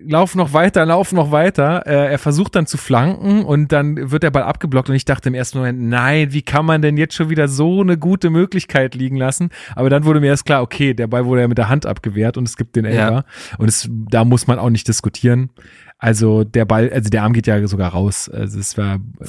lauf 0.09 0.35
noch 0.35 0.53
weiter, 0.53 0.85
lauf 0.87 1.13
noch 1.13 1.31
weiter. 1.31 1.87
Äh, 1.87 2.13
er 2.13 2.19
versucht 2.19 2.57
dann 2.57 2.67
zu 2.67 2.77
flanken 2.79 3.45
und 3.45 3.71
dann 3.73 4.11
wird 4.11 4.23
der 4.23 4.31
Ball 4.31 4.43
abgeblockt 4.43 4.89
und 4.89 4.95
ich 4.97 5.05
dachte 5.05 5.29
im 5.29 5.35
ersten 5.35 5.59
Moment, 5.59 5.81
nein, 5.81 6.33
wie 6.33 6.43
kann 6.43 6.65
man 6.65 6.83
denn 6.83 6.97
jetzt 6.97 7.15
schon 7.15 7.29
wieder 7.29 7.47
so 7.49 7.81
eine 7.83 7.99
gute 7.99 8.31
Möglichkeit 8.31 8.95
liegen 8.95 9.17
lassen? 9.17 9.51
Aber 9.77 9.91
dann 9.91 10.05
wurde 10.05 10.21
mir 10.21 10.29
erst 10.29 10.47
klar, 10.47 10.63
okay, 10.63 10.95
der 10.95 11.07
Ball 11.07 11.27
wurde 11.27 11.43
ja 11.43 11.49
mit 11.49 11.59
der 11.59 11.69
Hand 11.69 11.87
abgewehrt 11.87 12.37
und 12.37 12.49
es 12.49 12.57
gibt 12.57 12.75
den 12.77 12.85
Ja. 12.87 12.91
Elfer. 12.91 13.25
Und 13.59 13.69
es, 13.69 13.89
da 13.91 14.25
muss 14.25 14.47
man 14.47 14.59
auch 14.59 14.71
nicht 14.71 14.89
diskutieren. 14.89 15.51
Also 15.99 16.45
der 16.45 16.65
Ball, 16.65 16.91
also 16.93 17.11
der 17.11 17.23
Arm 17.23 17.33
geht 17.33 17.47
ja 17.47 17.67
sogar 17.69 17.93
raus. 17.93 18.29
Also 18.29 18.59
es 18.59 18.77
war, 18.79 18.97
äh, 19.21 19.27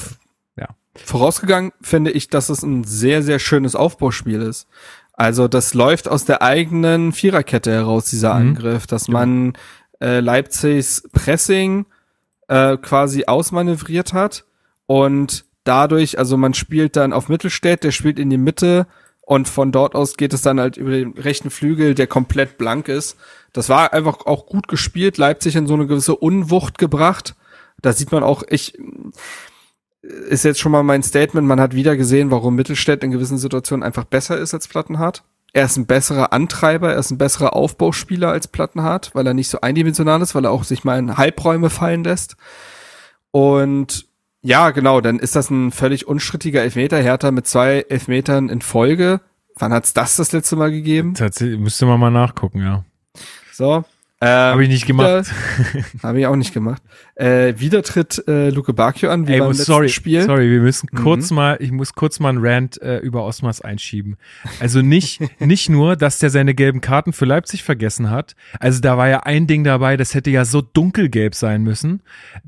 Vorausgegangen 1.05 1.71
finde 1.81 2.11
ich, 2.11 2.27
dass 2.27 2.49
es 2.49 2.61
ein 2.63 2.83
sehr, 2.83 3.23
sehr 3.23 3.39
schönes 3.39 3.75
Aufbauspiel 3.75 4.41
ist. 4.41 4.67
Also 5.13 5.47
das 5.47 5.73
läuft 5.73 6.09
aus 6.09 6.25
der 6.25 6.41
eigenen 6.41 7.11
Viererkette 7.13 7.71
heraus, 7.71 8.09
dieser 8.09 8.33
Mhm. 8.33 8.49
Angriff, 8.49 8.87
dass 8.87 9.07
man 9.07 9.53
äh, 10.01 10.19
Leipzigs 10.19 11.03
Pressing 11.11 11.85
äh, 12.47 12.77
quasi 12.77 13.25
ausmanövriert 13.25 14.13
hat 14.13 14.45
und 14.85 15.45
dadurch, 15.63 16.17
also 16.17 16.37
man 16.37 16.53
spielt 16.53 16.95
dann 16.95 17.13
auf 17.13 17.29
Mittelstädt, 17.29 17.83
der 17.83 17.91
spielt 17.91 18.19
in 18.19 18.29
die 18.29 18.37
Mitte 18.37 18.87
und 19.21 19.47
von 19.47 19.71
dort 19.71 19.93
aus 19.93 20.17
geht 20.17 20.33
es 20.33 20.41
dann 20.41 20.59
halt 20.59 20.77
über 20.77 20.91
den 20.91 21.13
rechten 21.13 21.51
Flügel, 21.51 21.93
der 21.93 22.07
komplett 22.07 22.57
blank 22.57 22.87
ist. 22.87 23.17
Das 23.53 23.69
war 23.69 23.93
einfach 23.93 24.25
auch 24.25 24.47
gut 24.47 24.67
gespielt, 24.67 25.17
Leipzig 25.17 25.55
in 25.55 25.67
so 25.67 25.75
eine 25.75 25.85
gewisse 25.85 26.15
Unwucht 26.15 26.79
gebracht. 26.79 27.35
Da 27.81 27.93
sieht 27.93 28.11
man 28.11 28.23
auch, 28.23 28.43
ich 28.49 28.77
ist 30.01 30.45
jetzt 30.45 30.59
schon 30.59 30.71
mal 30.71 30.83
mein 30.83 31.03
Statement, 31.03 31.47
man 31.47 31.59
hat 31.59 31.75
wieder 31.75 31.97
gesehen, 31.97 32.31
warum 32.31 32.55
Mittelstädt 32.55 33.03
in 33.03 33.11
gewissen 33.11 33.37
Situationen 33.37 33.83
einfach 33.83 34.05
besser 34.05 34.37
ist 34.37 34.53
als 34.53 34.67
Plattenhardt. 34.67 35.23
Er 35.53 35.65
ist 35.65 35.77
ein 35.77 35.87
besserer 35.87 36.31
Antreiber, 36.31 36.93
er 36.93 36.99
ist 36.99 37.11
ein 37.11 37.17
besserer 37.17 37.55
Aufbauspieler 37.55 38.29
als 38.29 38.47
Plattenhardt, 38.47 39.11
weil 39.13 39.25
er 39.25 39.33
nicht 39.33 39.49
so 39.49 39.61
eindimensional 39.61 40.21
ist, 40.21 40.35
weil 40.35 40.45
er 40.45 40.51
auch 40.51 40.63
sich 40.63 40.83
mal 40.83 40.99
in 40.99 41.17
Halbräume 41.17 41.69
fallen 41.69 42.03
lässt. 42.03 42.35
Und 43.31 44.07
ja, 44.41 44.69
genau, 44.69 45.01
dann 45.01 45.19
ist 45.19 45.35
das 45.35 45.49
ein 45.49 45.71
völlig 45.71 46.07
unstrittiger 46.07 46.61
Elfmeter. 46.61 46.97
Hertha 46.97 47.31
mit 47.31 47.47
zwei 47.47 47.85
Elfmetern 47.89 48.49
in 48.49 48.61
Folge. 48.61 49.21
Wann 49.57 49.73
hat's 49.73 49.93
das 49.93 50.15
das 50.15 50.31
letzte 50.31 50.55
Mal 50.55 50.71
gegeben? 50.71 51.15
tatsächlich, 51.15 51.59
müsste 51.59 51.85
man 51.85 51.99
mal 51.99 52.11
nachgucken, 52.11 52.61
ja. 52.61 52.85
So. 53.51 53.83
Ähm, 54.21 54.27
Habe 54.27 54.63
ich 54.63 54.69
nicht 54.69 54.85
gemacht. 54.85 55.31
Habe 56.03 56.19
ich 56.19 56.25
auch 56.27 56.35
nicht 56.35 56.53
gemacht. 56.53 56.81
Äh, 57.15 57.53
wieder 57.57 57.81
tritt 57.83 58.21
äh, 58.27 58.49
Luke 58.49 58.73
Bacchio 58.73 59.09
an, 59.09 59.27
wie 59.29 59.33
Ey, 59.33 59.39
beim 59.39 59.47
muss, 59.47 59.59
letzten 59.59 59.71
sorry, 59.71 59.87
Spiel. 59.87 60.21
sorry, 60.23 60.51
wir 60.51 60.59
müssen 60.59 60.89
Mhm. 60.91 60.97
kurz 60.97 61.31
mal, 61.31 61.55
ich 61.61 61.71
muss 61.71 61.93
kurz 61.93 62.19
mal 62.19 62.27
einen 62.29 62.45
Rant 62.45 62.81
äh, 62.81 62.97
über 62.97 63.23
Osmas 63.23 63.61
einschieben. 63.61 64.17
Also 64.59 64.81
nicht, 64.81 65.21
nicht 65.39 65.69
nur, 65.69 65.95
dass 65.95 66.19
der 66.19 66.29
seine 66.31 66.53
gelben 66.53 66.81
Karten 66.81 67.13
für 67.13 67.23
Leipzig 67.23 67.63
vergessen 67.63 68.09
hat. 68.09 68.35
Also 68.59 68.81
da 68.81 68.97
war 68.97 69.07
ja 69.07 69.21
ein 69.21 69.47
Ding 69.47 69.63
dabei, 69.63 69.95
das 69.95 70.13
hätte 70.13 70.31
ja 70.31 70.43
so 70.43 70.61
dunkelgelb 70.61 71.33
sein 71.33 71.63
müssen. 71.63 72.01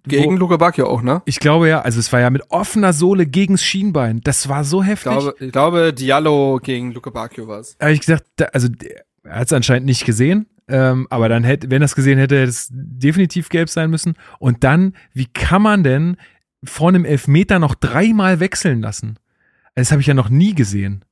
Gegen 0.05 0.25
Wo, 0.25 0.31
Luke 0.37 0.57
Bacchio 0.57 0.87
auch, 0.89 1.01
ne? 1.01 1.21
ich 1.23 1.39
glaube 1.39 1.69
ja, 1.69 1.81
also 1.83 2.01
es 2.01 2.11
war 2.11 2.19
ja 2.19 2.29
mit 2.31 2.43
offener 2.49 2.91
Sohle 2.91 3.25
gegens 3.25 3.63
Schienbein. 3.63 4.19
Das 4.25 4.49
war 4.49 4.65
so 4.65 4.81
Ich 4.81 4.89
heftig. 4.89 5.11
glaube, 5.13 5.35
ich 5.39 5.51
glaube 5.53 5.93
Diallo 5.93 6.59
gegen 6.61 6.91
Luke 6.91 7.11
Bacchio 7.11 7.47
war's. 7.47 7.77
habe 7.79 7.93
ich 7.93 8.01
gesagt, 8.01 8.25
da, 8.35 8.45
also 8.47 8.67
er 9.23 9.35
hat 9.39 9.47
es 9.47 9.53
anscheinend 9.53 9.85
nicht 9.85 10.03
gesehen. 10.05 10.47
Ähm, 10.71 11.05
aber 11.09 11.27
dann 11.27 11.43
hätte, 11.43 11.69
wenn 11.69 11.81
es 11.81 11.95
gesehen 11.95 12.17
hätte, 12.17 12.39
hätte 12.39 12.49
es 12.49 12.69
definitiv 12.71 13.49
gelb 13.49 13.69
sein 13.69 13.89
müssen. 13.89 14.15
Und 14.39 14.63
dann, 14.63 14.93
wie 15.13 15.27
kann 15.27 15.61
man 15.61 15.83
denn 15.83 16.17
vor 16.63 16.89
einem 16.89 17.05
Elfmeter 17.05 17.59
noch 17.59 17.75
dreimal 17.75 18.39
wechseln 18.39 18.81
lassen? 18.81 19.17
Das 19.75 19.91
habe 19.91 20.01
ich 20.01 20.07
ja 20.07 20.13
noch 20.13 20.29
nie 20.29 20.55
gesehen. 20.55 21.03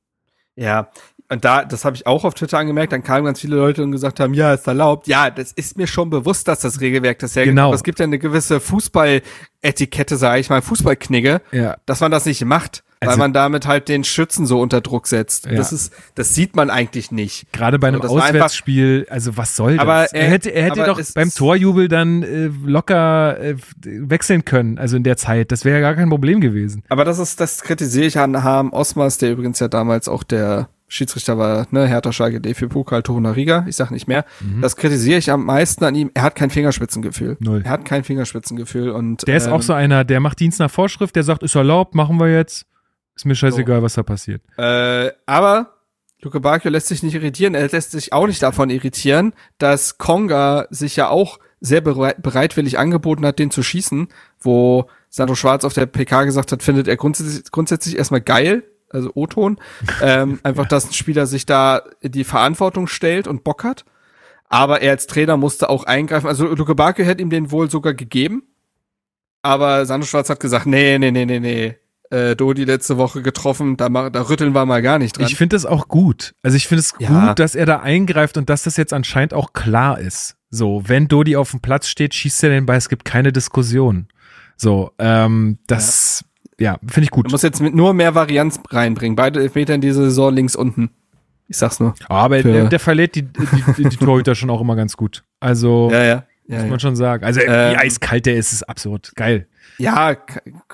Ja, 0.56 0.90
und 1.30 1.44
da, 1.44 1.64
das 1.64 1.84
habe 1.84 1.96
ich 1.96 2.06
auch 2.06 2.24
auf 2.24 2.34
Twitter 2.34 2.58
angemerkt, 2.58 2.92
dann 2.92 3.02
kamen 3.02 3.24
ganz 3.24 3.40
viele 3.40 3.56
Leute 3.56 3.82
und 3.82 3.92
gesagt 3.92 4.20
haben, 4.20 4.34
ja, 4.34 4.52
ist 4.52 4.66
erlaubt. 4.66 5.06
Ja, 5.06 5.30
das 5.30 5.52
ist 5.52 5.76
mir 5.78 5.86
schon 5.86 6.10
bewusst, 6.10 6.48
dass 6.48 6.60
das 6.60 6.80
Regelwerk 6.80 7.18
das 7.20 7.36
hergibt. 7.36 7.52
Genau. 7.56 7.72
Es 7.72 7.82
gibt 7.84 7.98
ja 8.00 8.04
eine 8.04 8.18
gewisse 8.18 8.60
Fußballetikette, 8.60 10.16
sage 10.16 10.40
ich 10.40 10.50
mal, 10.50 10.62
Fußballknigge, 10.62 11.40
Ja. 11.52 11.76
dass 11.86 12.00
man 12.00 12.10
das 12.10 12.26
nicht 12.26 12.44
macht, 12.44 12.82
weil 13.00 13.10
Also- 13.10 13.18
man 13.18 13.32
damit 13.32 13.66
halt 13.66 13.88
den 13.88 14.04
Schützen 14.04 14.44
so 14.46 14.60
unter 14.60 14.80
Druck 14.80 15.06
setzt. 15.06 15.46
Ja. 15.46 15.52
Das 15.52 15.72
ist, 15.72 15.92
das 16.16 16.34
sieht 16.34 16.54
man 16.56 16.68
eigentlich 16.70 17.10
nicht. 17.10 17.52
Gerade 17.52 17.78
bei 17.78 17.88
einem 17.88 18.02
war 18.02 18.10
einfach- 18.10 18.24
Auswärtsspiel, 18.28 19.06
also 19.10 19.36
was 19.36 19.56
soll 19.56 19.72
das? 19.76 19.80
Aber 19.82 20.12
er, 20.12 20.14
er- 20.14 20.28
hätte, 20.30 20.50
er 20.50 20.64
hätte 20.64 20.84
doch 20.84 21.00
beim 21.14 21.30
Torjubel 21.30 21.88
dann 21.88 22.22
äh, 22.22 22.50
locker 22.64 23.38
äh, 23.40 23.56
wechseln 23.84 24.44
können, 24.44 24.78
also 24.78 24.96
in 24.96 25.02
der 25.04 25.16
Zeit. 25.16 25.52
Das 25.52 25.64
wäre 25.64 25.76
ja 25.76 25.80
gar 25.80 25.94
kein 25.94 26.10
Problem 26.10 26.40
gewesen. 26.40 26.82
Aber 26.88 27.04
das 27.04 27.18
ist, 27.18 27.40
das 27.40 27.62
kritisiere 27.62 28.06
ich 28.06 28.18
an 28.18 28.42
Harm 28.42 28.72
Osmas, 28.72 29.18
der 29.18 29.30
übrigens 29.32 29.60
ja 29.60 29.68
damals 29.68 30.08
auch 30.08 30.22
der 30.22 30.68
Schiedsrichter 30.92 31.38
war, 31.38 31.68
ne, 31.70 31.86
Hertha 31.86 32.12
Schalke 32.12 32.40
D 32.40 32.52
für 32.52 32.68
Pokal 32.68 33.04
Toruna 33.04 33.30
Riga, 33.30 33.64
ich 33.68 33.76
sag 33.76 33.92
nicht 33.92 34.08
mehr. 34.08 34.24
Das 34.60 34.74
kritisiere 34.74 35.18
ich 35.18 35.30
am 35.30 35.44
meisten 35.44 35.84
an 35.84 35.94
ihm. 35.94 36.10
Er 36.14 36.22
hat 36.24 36.34
kein 36.34 36.50
Fingerspitzengefühl. 36.50 37.36
Null. 37.38 37.62
Er 37.64 37.70
hat 37.70 37.84
kein 37.84 38.02
Fingerspitzengefühl 38.02 38.90
und 38.90 39.26
Der 39.26 39.36
ist 39.36 39.46
ähm, 39.46 39.52
auch 39.52 39.62
so 39.62 39.72
einer, 39.72 40.04
der 40.04 40.18
macht 40.18 40.40
Dienst 40.40 40.58
nach 40.58 40.70
Vorschrift, 40.70 41.14
der 41.14 41.22
sagt, 41.22 41.44
ist 41.44 41.54
erlaubt, 41.54 41.94
machen 41.94 42.18
wir 42.18 42.34
jetzt. 42.34 42.66
Ist 43.14 43.24
mir 43.24 43.36
scheißegal, 43.36 43.82
was 43.82 43.94
da 43.94 44.02
passiert. 44.02 44.42
Äh, 44.56 45.12
aber 45.26 45.74
Luke 46.22 46.40
Bacchio 46.40 46.70
lässt 46.70 46.88
sich 46.88 47.04
nicht 47.04 47.14
irritieren. 47.14 47.54
Er 47.54 47.68
lässt 47.68 47.92
sich 47.92 48.12
auch 48.12 48.26
nicht 48.26 48.42
davon 48.42 48.68
irritieren, 48.68 49.32
dass 49.58 49.96
Konga 49.96 50.66
sich 50.70 50.96
ja 50.96 51.08
auch 51.08 51.38
sehr 51.60 51.82
bereit, 51.82 52.20
bereitwillig 52.20 52.78
angeboten 52.78 53.24
hat, 53.24 53.38
den 53.38 53.50
zu 53.50 53.62
schießen, 53.62 54.08
wo 54.40 54.86
Sandro 55.08 55.34
Schwarz 55.34 55.64
auf 55.64 55.74
der 55.74 55.86
PK 55.86 56.24
gesagt 56.24 56.52
hat, 56.52 56.62
findet 56.62 56.88
er 56.88 56.96
grundsätzlich, 56.96 57.50
grundsätzlich 57.50 57.96
erstmal 57.96 58.22
geil, 58.22 58.64
also 58.90 59.10
O-Ton, 59.14 59.58
ähm, 60.02 60.40
einfach, 60.44 60.66
dass 60.66 60.86
ein 60.86 60.92
Spieler 60.92 61.26
sich 61.26 61.46
da 61.46 61.82
die 62.02 62.24
Verantwortung 62.24 62.86
stellt 62.86 63.26
und 63.26 63.44
Bock 63.44 63.64
hat. 63.64 63.84
Aber 64.48 64.82
er 64.82 64.90
als 64.92 65.06
Trainer 65.06 65.36
musste 65.36 65.68
auch 65.68 65.84
eingreifen. 65.84 66.26
Also 66.26 66.46
Luke 66.46 66.74
Bacchio 66.74 67.04
hätte 67.04 67.22
ihm 67.22 67.30
den 67.30 67.50
wohl 67.52 67.70
sogar 67.70 67.94
gegeben. 67.94 68.42
Aber 69.42 69.86
Sandro 69.86 70.06
Schwarz 70.06 70.28
hat 70.28 70.40
gesagt, 70.40 70.66
nee, 70.66 70.98
nee, 70.98 71.10
nee, 71.10 71.24
nee, 71.24 71.40
nee. 71.40 71.76
Äh, 72.10 72.34
Dodi 72.34 72.64
letzte 72.64 72.98
Woche 72.98 73.22
getroffen, 73.22 73.76
da, 73.76 73.88
da 74.10 74.28
rütteln 74.28 74.52
wir 74.52 74.66
mal 74.66 74.82
gar 74.82 74.98
nicht 74.98 75.16
dran. 75.16 75.26
Ich 75.28 75.36
finde 75.36 75.54
das 75.54 75.64
auch 75.64 75.86
gut. 75.86 76.34
Also 76.42 76.56
ich 76.56 76.66
finde 76.66 76.80
es 76.80 76.94
Ja. 76.98 77.28
gut, 77.28 77.38
dass 77.38 77.54
er 77.54 77.66
da 77.66 77.78
eingreift 77.80 78.36
und 78.36 78.50
dass 78.50 78.64
das 78.64 78.76
jetzt 78.76 78.92
anscheinend 78.92 79.32
auch 79.32 79.52
klar 79.52 80.00
ist. 80.00 80.36
So, 80.50 80.82
wenn 80.86 81.06
Dodi 81.06 81.36
auf 81.36 81.52
dem 81.52 81.60
Platz 81.60 81.86
steht, 81.86 82.12
schießt 82.12 82.42
er 82.42 82.50
den 82.50 82.66
Ball, 82.66 82.76
es 82.78 82.88
gibt 82.88 83.04
keine 83.04 83.32
Diskussion. 83.32 84.08
So, 84.56 84.90
ähm, 84.98 85.58
das, 85.68 86.24
ja, 86.24 86.29
finde 86.86 87.04
ich 87.04 87.10
Du 87.10 87.16
gut. 87.16 87.30
musst 87.30 87.44
jetzt 87.44 87.60
mit 87.60 87.74
nur 87.74 87.94
mehr 87.94 88.14
Varianz 88.14 88.60
reinbringen. 88.70 89.16
Beide 89.16 89.40
Elfmeter 89.40 89.74
in 89.74 89.80
dieser 89.80 90.02
Saison 90.04 90.34
links 90.34 90.54
unten. 90.54 90.90
Ich 91.48 91.56
sag's 91.56 91.80
nur. 91.80 91.94
Aber 92.08 92.40
der, 92.42 92.68
der 92.68 92.78
verlädt 92.78 93.16
die, 93.16 93.22
die, 93.22 93.88
die, 93.88 93.96
Torhüter 93.96 94.34
schon 94.36 94.50
auch 94.50 94.60
immer 94.60 94.76
ganz 94.76 94.96
gut. 94.96 95.24
Also, 95.40 95.88
Ja, 95.92 96.04
ja. 96.04 96.24
Ja, 96.46 96.56
muss 96.56 96.64
ja. 96.64 96.70
man 96.70 96.80
schon 96.80 96.96
sagen. 96.96 97.24
Also, 97.24 97.40
wie 97.40 97.44
Ähm, 97.44 97.76
eiskalt 97.78 98.26
der 98.26 98.36
ist, 98.36 98.52
ist 98.52 98.68
absurd. 98.68 99.12
Geil. 99.14 99.46
ja 99.78 100.16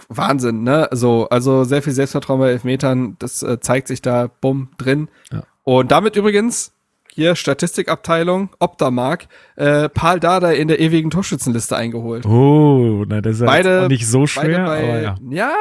Wahnsinn, 0.09 0.62
ne? 0.62 0.89
So, 0.93 1.28
also 1.28 1.64
sehr 1.64 1.82
viel 1.82 1.93
Selbstvertrauen 1.93 2.41
bei 2.41 2.51
Elfmetern, 2.51 3.16
das 3.18 3.43
äh, 3.43 3.61
zeigt 3.61 3.89
sich 3.89 4.01
da 4.03 4.28
bumm 4.41 4.70
drin. 4.78 5.09
Ja. 5.32 5.43
Und 5.64 5.91
damit 5.91 6.16
übrigens 6.16 6.72
hier 7.17 7.35
Statistikabteilung, 7.35 8.51
Optamark, 8.59 9.27
äh, 9.57 9.89
Paul 9.89 10.21
Dada 10.21 10.51
in 10.53 10.69
der 10.69 10.81
ewigen 10.81 11.09
Torschützenliste 11.11 11.75
eingeholt. 11.77 12.27
Oh, 12.27 13.05
na, 13.09 13.21
das 13.23 13.37
ist 13.37 13.41
ja 13.41 13.47
Beide- 13.47 13.85
auch 13.85 13.89
nicht 13.89 14.07
so 14.07 14.27
schwer, 14.27 14.43
beide 14.43 14.62
aber 14.64 14.77
bei, 14.77 15.03
ja. 15.03 15.14
ja, 15.31 15.53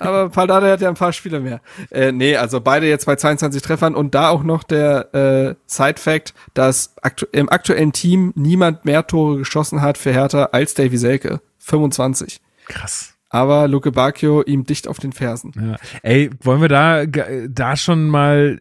aber 0.00 0.30
Paul 0.30 0.46
Dada 0.46 0.66
hat 0.70 0.80
ja 0.80 0.88
ein 0.88 0.94
paar 0.94 1.12
Spiele 1.12 1.40
mehr. 1.40 1.60
Äh, 1.90 2.10
nee, 2.12 2.36
also 2.36 2.60
beide 2.60 2.88
jetzt 2.88 3.04
bei 3.06 3.16
22 3.16 3.60
Treffern 3.62 3.94
und 3.94 4.14
da 4.14 4.30
auch 4.30 4.42
noch 4.42 4.62
der 4.64 5.14
äh, 5.14 5.54
Side-Fact, 5.66 6.32
dass 6.54 6.94
aktu 7.02 7.26
im 7.32 7.48
aktuellen 7.50 7.92
Team 7.92 8.32
niemand 8.34 8.84
mehr 8.86 9.06
Tore 9.06 9.36
geschossen 9.38 9.82
hat 9.82 9.98
für 9.98 10.12
Hertha 10.12 10.44
als 10.52 10.72
Davy 10.74 10.96
Selke. 10.96 11.40
25. 11.58 12.40
Krass. 12.66 13.14
Aber 13.28 13.68
Luke 13.68 13.92
Bacchio 13.92 14.42
ihm 14.42 14.64
dicht 14.64 14.88
auf 14.88 14.98
den 14.98 15.12
Fersen. 15.12 15.52
Ja. 15.54 15.76
Ey, 16.02 16.30
wollen 16.40 16.62
wir 16.62 16.68
da, 16.70 17.04
da 17.04 17.76
schon 17.76 18.08
mal, 18.08 18.58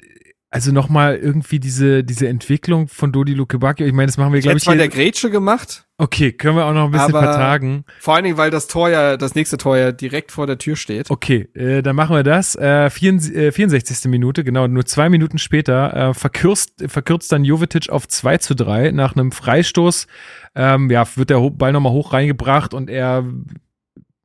also 0.49 0.71
nochmal 0.71 1.17
irgendwie 1.17 1.59
diese, 1.59 2.05
diese 2.05 2.27
Entwicklung 2.27 2.87
von 2.87 3.11
Dodi 3.11 3.33
Luke 3.33 3.59
Bacchio, 3.59 3.85
ich 3.85 3.93
meine, 3.93 4.05
das 4.05 4.17
machen 4.17 4.31
wir, 4.31 4.39
glaube 4.39 4.55
Jetzt 4.55 4.63
ich, 4.63 4.67
mal 4.67 4.77
der 4.77 4.87
Grätsche 4.87 5.29
gemacht. 5.29 5.85
okay, 5.97 6.31
können 6.31 6.55
wir 6.55 6.65
auch 6.65 6.73
noch 6.73 6.85
ein 6.85 6.91
bisschen 6.91 7.09
vertagen. 7.09 7.83
Vor 7.99 8.15
allen 8.15 8.23
Dingen, 8.23 8.37
weil 8.37 8.49
das 8.49 8.67
Tor 8.67 8.89
ja, 8.89 9.17
das 9.17 9.35
nächste 9.35 9.57
Tor 9.57 9.77
ja 9.77 9.91
direkt 9.91 10.31
vor 10.31 10.47
der 10.47 10.57
Tür 10.57 10.77
steht. 10.77 11.11
Okay, 11.11 11.49
äh, 11.53 11.81
dann 11.81 11.97
machen 11.97 12.15
wir 12.15 12.23
das. 12.23 12.55
Äh, 12.55 12.89
64, 12.89 13.35
äh, 13.35 13.51
64. 13.51 14.09
Minute, 14.09 14.45
genau, 14.45 14.67
nur 14.67 14.85
zwei 14.85 15.09
Minuten 15.09 15.37
später, 15.37 15.93
äh, 15.93 16.13
verkürzt, 16.13 16.83
verkürzt 16.87 17.31
dann 17.31 17.43
Jovetic 17.43 17.89
auf 17.89 18.07
2 18.07 18.37
zu 18.37 18.55
3 18.55 18.91
nach 18.91 19.15
einem 19.15 19.33
Freistoß. 19.33 20.07
Ähm, 20.55 20.89
ja, 20.89 21.05
wird 21.17 21.29
der 21.29 21.41
Ball 21.49 21.73
nochmal 21.73 21.91
hoch 21.91 22.13
reingebracht 22.13 22.73
und 22.73 22.89
er 22.89 23.25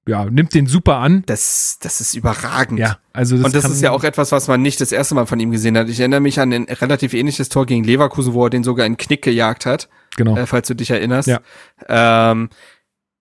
ja, 0.06 0.24
nimmt 0.24 0.52
den 0.54 0.66
super 0.66 0.96
an. 0.96 1.22
Das, 1.26 1.78
das 1.80 2.00
ist 2.00 2.14
überragend. 2.14 2.78
Ja, 2.80 2.98
also 3.12 3.36
das 3.36 3.44
und 3.46 3.54
das 3.54 3.64
ist 3.66 3.80
ja 3.82 3.92
auch 3.92 4.02
etwas, 4.04 4.32
was 4.32 4.48
man 4.48 4.60
nicht 4.60 4.80
das 4.80 4.90
erste 4.92 5.14
Mal 5.14 5.26
von 5.26 5.38
ihm 5.38 5.50
gesehen 5.52 5.76
hat. 5.78 5.88
Ich 5.88 6.00
erinnere 6.00 6.20
mich 6.20 6.40
an 6.40 6.52
ein 6.52 6.64
relativ 6.64 7.14
ähnliches 7.14 7.48
Tor 7.48 7.66
gegen 7.66 7.84
Leverkusen, 7.84 8.34
wo 8.34 8.44
er 8.46 8.50
den 8.50 8.64
sogar 8.64 8.84
in 8.86 8.94
den 8.94 8.98
Knick 8.98 9.22
gejagt 9.22 9.64
hat, 9.64 9.88
genau. 10.16 10.36
äh, 10.36 10.46
falls 10.46 10.66
du 10.68 10.74
dich 10.74 10.90
erinnerst. 10.90 11.28
Ja. 11.28 11.40
Ähm, 11.88 12.48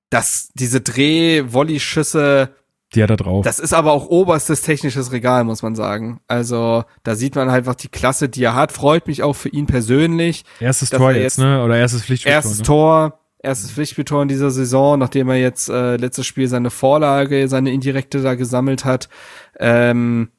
das, 0.10 0.50
diese 0.56 0.82
Dreh-Volley-Schüsse, 0.82 2.50
Die 2.94 3.04
hat 3.04 3.10
er 3.10 3.18
drauf. 3.18 3.46
das 3.46 3.60
ist 3.60 3.74
aber 3.74 3.92
auch 3.92 4.08
oberstes 4.08 4.62
technisches 4.62 5.12
Regal, 5.12 5.44
muss 5.44 5.62
man 5.64 5.76
sagen. 5.76 6.20
Also, 6.28 6.84
da 7.04 7.16
sieht 7.16 7.36
man 7.36 7.50
halt 7.52 7.60
einfach 7.60 7.76
die 7.76 7.88
Klasse, 7.88 8.28
die 8.30 8.44
er 8.44 8.56
hat. 8.56 8.72
Freut 8.72 9.08
mich 9.08 9.24
auch 9.24 9.34
für 9.36 9.50
ihn 9.50 9.68
persönlich. 9.68 10.44
erstes 10.60 10.90
Tor 10.90 11.12
jetzt, 11.12 11.22
jetzt- 11.24 11.40
ne? 11.40 11.64
Oder 11.64 11.78
erstes 11.78 12.04
Pflichtspiel. 12.04 12.32
Erstes 12.34 12.58
ne? 12.60 12.64
Tor, 12.64 13.20
erstes 13.44 13.72
Pflichtspieltor 13.72 14.22
in 14.22 14.28
dieser 14.28 14.52
Saison, 14.52 15.00
nachdem 15.00 15.30
er 15.30 15.38
jetzt 15.38 15.70
äh, 15.70 15.98
letztes 15.98 16.28
Spiel 16.28 16.48
seine 16.48 16.70
Vorlage, 16.70 17.48
seine 17.48 17.72
indirekte 17.72 18.22
da 18.22 18.36
gesammelt 18.36 18.86
hat. 18.86 19.10
Ähm, 19.60 20.30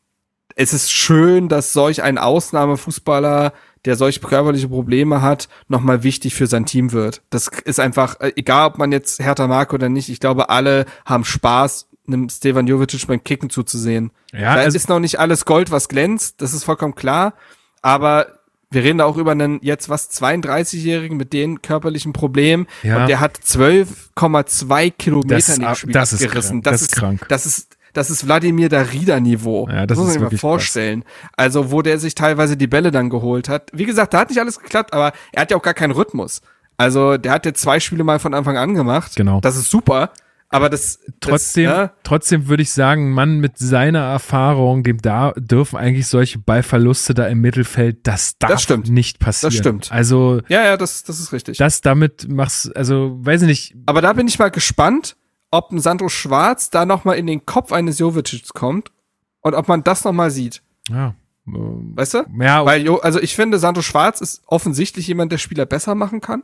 es 0.54 0.72
ist 0.72 0.90
schön, 0.92 1.48
dass 1.48 1.72
solch 1.72 2.02
ein 2.02 2.18
Ausnahmefußballer, 2.18 3.52
der 3.84 3.96
solch 3.96 4.20
körperliche 4.20 4.68
Probleme 4.68 5.22
hat, 5.22 5.48
nochmal 5.68 6.02
wichtig 6.02 6.34
für 6.34 6.46
sein 6.46 6.66
Team 6.66 6.92
wird. 6.92 7.22
Das 7.30 7.48
ist 7.48 7.80
einfach, 7.80 8.20
äh, 8.20 8.32
egal 8.36 8.68
ob 8.68 8.78
man 8.78 8.92
jetzt 8.92 9.20
Hertha 9.20 9.46
mag 9.46 9.72
oder 9.72 9.88
nicht, 9.88 10.08
ich 10.08 10.20
glaube, 10.20 10.50
alle 10.50 10.86
haben 11.04 11.24
Spaß, 11.24 11.88
einem 12.06 12.28
Stevan 12.28 12.66
Jovic 12.66 13.06
beim 13.06 13.22
Kicken 13.24 13.50
zuzusehen. 13.50 14.10
Ja, 14.32 14.54
da 14.54 14.62
also, 14.62 14.76
ist 14.76 14.88
noch 14.88 15.00
nicht 15.00 15.18
alles 15.18 15.44
Gold, 15.44 15.70
was 15.70 15.88
glänzt, 15.88 16.40
das 16.40 16.52
ist 16.52 16.64
vollkommen 16.64 16.94
klar, 16.94 17.34
aber 17.80 18.41
wir 18.72 18.82
reden 18.84 18.98
da 18.98 19.04
auch 19.04 19.16
über 19.16 19.32
einen 19.32 19.58
jetzt 19.62 19.88
was 19.88 20.10
32-Jährigen 20.10 21.16
mit 21.16 21.32
den 21.32 21.62
körperlichen 21.62 22.12
Problemen 22.12 22.66
Ja. 22.82 23.02
und 23.02 23.08
der 23.08 23.20
hat 23.20 23.36
12,2 23.36 24.90
Kilometer 24.90 25.34
Das- 25.36 25.48
in 25.56 25.62
dem 25.62 25.74
Spiel 25.74 25.92
das 25.92 26.12
ist 26.12 26.22
abgerissen. 26.24 26.62
krank, 26.62 26.64
das 26.64 26.82
ist 26.82 26.92
krank. 26.96 27.26
Das 27.28 27.46
ist 27.46 27.76
das 27.94 28.08
ist 28.08 28.26
Wladimir 28.26 28.70
Darida 28.70 29.20
Niveau. 29.20 29.68
Ja, 29.68 29.84
das 29.86 29.98
muss 29.98 30.06
man 30.06 30.14
sich 30.14 30.22
mal 30.22 30.38
vorstellen. 30.38 31.04
Also, 31.36 31.70
wo 31.72 31.82
der 31.82 31.98
sich 31.98 32.14
teilweise 32.14 32.56
die 32.56 32.66
Bälle 32.66 32.90
dann 32.90 33.10
geholt 33.10 33.50
hat. 33.50 33.68
Wie 33.74 33.84
gesagt, 33.84 34.14
da 34.14 34.20
hat 34.20 34.30
nicht 34.30 34.40
alles 34.40 34.58
geklappt, 34.58 34.94
aber 34.94 35.12
er 35.32 35.42
hat 35.42 35.50
ja 35.50 35.58
auch 35.58 35.62
gar 35.62 35.74
keinen 35.74 35.90
Rhythmus. 35.90 36.40
Also, 36.78 37.18
der 37.18 37.32
hat 37.32 37.44
jetzt 37.44 37.60
zwei 37.60 37.80
Spiele 37.80 38.02
mal 38.02 38.18
von 38.18 38.32
Anfang 38.32 38.56
an 38.56 38.72
gemacht. 38.74 39.12
Genau. 39.14 39.42
Das 39.42 39.56
ist 39.56 39.70
super. 39.70 40.08
Aber 40.52 40.68
das 40.68 41.00
trotzdem, 41.20 41.64
das, 41.64 41.76
ja, 41.76 41.92
trotzdem 42.02 42.46
würde 42.48 42.62
ich 42.62 42.70
sagen, 42.72 43.10
Mann 43.12 43.38
mit 43.40 43.56
seiner 43.56 44.00
Erfahrung, 44.00 44.82
dem 44.82 45.00
da 45.00 45.32
dürfen 45.36 45.78
eigentlich 45.78 46.06
solche 46.06 46.38
Ballverluste 46.38 47.14
da 47.14 47.26
im 47.26 47.40
Mittelfeld, 47.40 48.06
das 48.06 48.36
darf 48.38 48.60
stimmt. 48.60 48.90
nicht 48.90 49.18
passieren. 49.18 49.50
Das 49.50 49.58
stimmt. 49.58 49.92
Also, 49.92 50.42
ja, 50.48 50.62
ja, 50.62 50.76
das, 50.76 51.04
das 51.04 51.20
ist 51.20 51.32
richtig. 51.32 51.56
das 51.56 51.80
damit 51.80 52.28
machst, 52.28 52.76
also, 52.76 53.16
weiß 53.20 53.42
ich 53.42 53.48
nicht, 53.48 53.74
Aber 53.86 54.02
da 54.02 54.12
bin 54.12 54.28
ich 54.28 54.38
mal 54.38 54.50
gespannt, 54.50 55.16
ob 55.50 55.72
ein 55.72 55.80
Sandro 55.80 56.10
Schwarz 56.10 56.68
da 56.70 56.84
noch 56.84 57.04
mal 57.04 57.14
in 57.14 57.26
den 57.26 57.46
Kopf 57.46 57.72
eines 57.72 57.98
Jovicic 57.98 58.52
kommt 58.54 58.92
und 59.40 59.54
ob 59.54 59.68
man 59.68 59.82
das 59.82 60.04
noch 60.04 60.12
mal 60.12 60.30
sieht. 60.30 60.62
ja, 60.90 61.14
ähm, 61.46 61.92
Weißt 61.96 62.14
du? 62.14 62.24
ja, 62.40 62.64
Weil, 62.64 62.88
also 63.00 63.20
ich 63.20 63.34
finde, 63.34 63.58
Sandro 63.58 63.82
Schwarz 63.82 64.20
ist 64.20 64.42
offensichtlich 64.46 65.06
jemand, 65.06 65.32
der 65.32 65.38
Spieler 65.38 65.64
besser 65.66 65.94
machen 65.94 66.20
kann. 66.20 66.42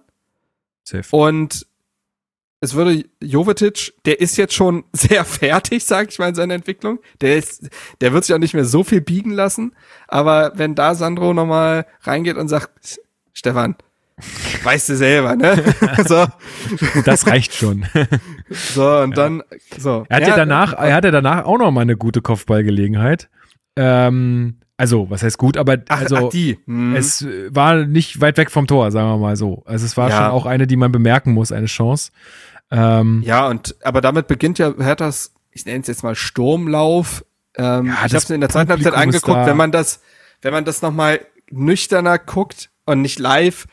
safe. 0.82 1.14
Und 1.14 1.66
es 2.60 2.74
würde 2.74 3.04
Jovetic, 3.20 3.94
der 4.04 4.20
ist 4.20 4.36
jetzt 4.36 4.54
schon 4.54 4.84
sehr 4.92 5.24
fertig, 5.24 5.84
sag 5.84 6.10
ich 6.10 6.18
mal, 6.18 6.28
in 6.28 6.34
seiner 6.34 6.54
Entwicklung. 6.54 6.98
Der 7.20 7.36
ist, 7.36 7.68
der 8.00 8.12
wird 8.12 8.24
sich 8.24 8.34
auch 8.34 8.40
nicht 8.40 8.54
mehr 8.54 8.64
so 8.64 8.84
viel 8.84 9.00
biegen 9.00 9.30
lassen. 9.30 9.74
Aber 10.06 10.52
wenn 10.54 10.74
da 10.74 10.94
Sandro 10.94 11.34
noch 11.34 11.46
mal 11.46 11.86
reingeht 12.02 12.36
und 12.36 12.48
sagt, 12.48 13.00
Stefan, 13.32 13.76
weißt 14.64 14.88
du 14.88 14.96
selber, 14.96 15.36
ne? 15.36 15.62
so, 16.06 16.26
Das 17.04 17.26
reicht 17.26 17.54
schon. 17.54 17.86
so, 18.50 18.98
und 18.98 19.16
dann, 19.16 19.42
so. 19.76 20.04
Er 20.08 20.16
hatte 20.16 20.32
danach, 20.36 20.72
er 20.72 20.94
hatte 20.94 21.10
danach 21.12 21.44
auch 21.44 21.58
noch 21.58 21.70
mal 21.70 21.82
eine 21.82 21.96
gute 21.96 22.20
Kopfballgelegenheit. 22.20 23.28
Ähm, 23.76 24.56
also, 24.78 25.10
was 25.10 25.22
heißt 25.24 25.36
gut, 25.38 25.56
aber 25.56 25.76
ach, 25.88 26.00
also 26.00 26.16
ach, 26.16 26.28
die. 26.30 26.56
Hm. 26.66 26.94
es 26.94 27.26
war 27.50 27.84
nicht 27.84 28.20
weit 28.20 28.38
weg 28.38 28.50
vom 28.50 28.66
Tor, 28.68 28.90
sagen 28.92 29.08
wir 29.08 29.18
mal 29.18 29.36
so. 29.36 29.62
Also 29.66 29.84
es 29.84 29.96
war 29.96 30.08
Ja. 30.08 30.16
schon 30.16 30.26
auch 30.26 30.46
eine, 30.46 30.66
die 30.66 30.76
man 30.76 30.92
bemerken 30.92 31.32
muss, 31.32 31.50
eine 31.52 31.66
Chance. 31.66 32.12
Ähm, 32.70 33.22
Ja, 33.24 33.48
und 33.48 33.74
aber 33.82 34.00
damit 34.00 34.28
beginnt 34.28 34.58
ja 34.58 34.72
Herthas, 34.78 35.34
ich 35.50 35.66
nenne 35.66 35.80
es 35.80 35.88
jetzt 35.88 36.04
mal 36.04 36.14
Sturmlauf. 36.14 37.24
Ähm, 37.56 37.86
Ja, 37.86 37.92
ich 38.06 38.14
habe 38.14 38.16
es 38.18 38.30
in 38.30 38.40
der 38.40 38.50
zweiten 38.50 38.70
Halbzeit 38.70 38.94
angeguckt, 38.94 39.46
wenn 39.46 39.56
man 39.56 39.72
das, 39.72 40.00
wenn 40.42 40.52
man 40.52 40.64
das 40.64 40.80
noch 40.80 40.92
mal 40.92 41.20
nüchterner 41.50 42.18
guckt 42.18 42.70
und 42.86 43.02
nicht 43.02 43.18
live, 43.18 43.66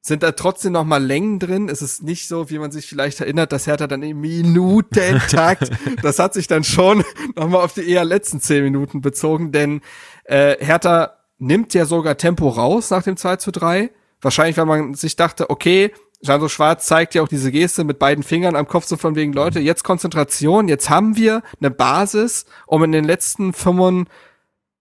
sind 0.00 0.22
da 0.22 0.32
trotzdem 0.32 0.72
noch 0.72 0.84
mal 0.84 1.04
Längen 1.04 1.40
drin. 1.40 1.68
Es 1.68 1.82
ist 1.82 2.02
nicht 2.02 2.28
so, 2.28 2.48
wie 2.48 2.60
man 2.60 2.70
sich 2.70 2.86
vielleicht 2.86 3.20
erinnert, 3.20 3.50
dass 3.52 3.66
Hertha 3.66 3.88
dann 3.88 4.02
im 4.04 4.20
Minutentakt, 4.20 5.70
das 6.02 6.18
hat 6.18 6.32
sich 6.32 6.46
dann 6.46 6.64
schon 6.64 7.04
noch 7.36 7.48
mal 7.48 7.58
auf 7.58 7.74
die 7.74 7.88
eher 7.90 8.04
letzten 8.04 8.40
zehn 8.40 8.62
Minuten 8.64 9.00
bezogen, 9.00 9.50
denn 9.52 9.80
äh, 10.26 10.56
Hertha 10.64 11.16
nimmt 11.38 11.74
ja 11.74 11.84
sogar 11.84 12.16
Tempo 12.16 12.48
raus 12.48 12.90
nach 12.90 13.02
dem 13.02 13.16
2 13.16 13.36
zu 13.36 13.50
3. 13.52 13.90
Wahrscheinlich, 14.20 14.56
weil 14.56 14.66
man 14.66 14.94
sich 14.94 15.16
dachte, 15.16 15.50
okay, 15.50 15.92
Sandro 16.20 16.48
Schwarz 16.48 16.86
zeigt 16.86 17.14
ja 17.14 17.22
auch 17.22 17.28
diese 17.28 17.52
Geste 17.52 17.84
mit 17.84 17.98
beiden 17.98 18.24
Fingern 18.24 18.56
am 18.56 18.66
Kopf, 18.66 18.86
so 18.86 18.96
von 18.96 19.14
wegen, 19.14 19.32
Leute, 19.32 19.60
jetzt 19.60 19.84
Konzentration, 19.84 20.68
jetzt 20.68 20.88
haben 20.88 21.16
wir 21.16 21.42
eine 21.60 21.70
Basis, 21.70 22.46
um 22.66 22.82
in 22.84 22.92
den 22.92 23.04
letzten 23.04 23.52
25 23.52 24.08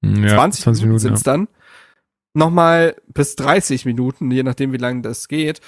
ja, 0.02 0.36
20, 0.36 0.66
Minuten, 0.66 0.84
Minuten, 0.84 1.00
sind's 1.00 1.24
dann, 1.24 1.48
nochmal 2.34 2.96
bis 3.08 3.36
30 3.36 3.86
Minuten, 3.86 4.32
je 4.32 4.44
nachdem, 4.44 4.72
wie 4.72 4.78
lange 4.78 5.02
das 5.02 5.28
geht, 5.28 5.60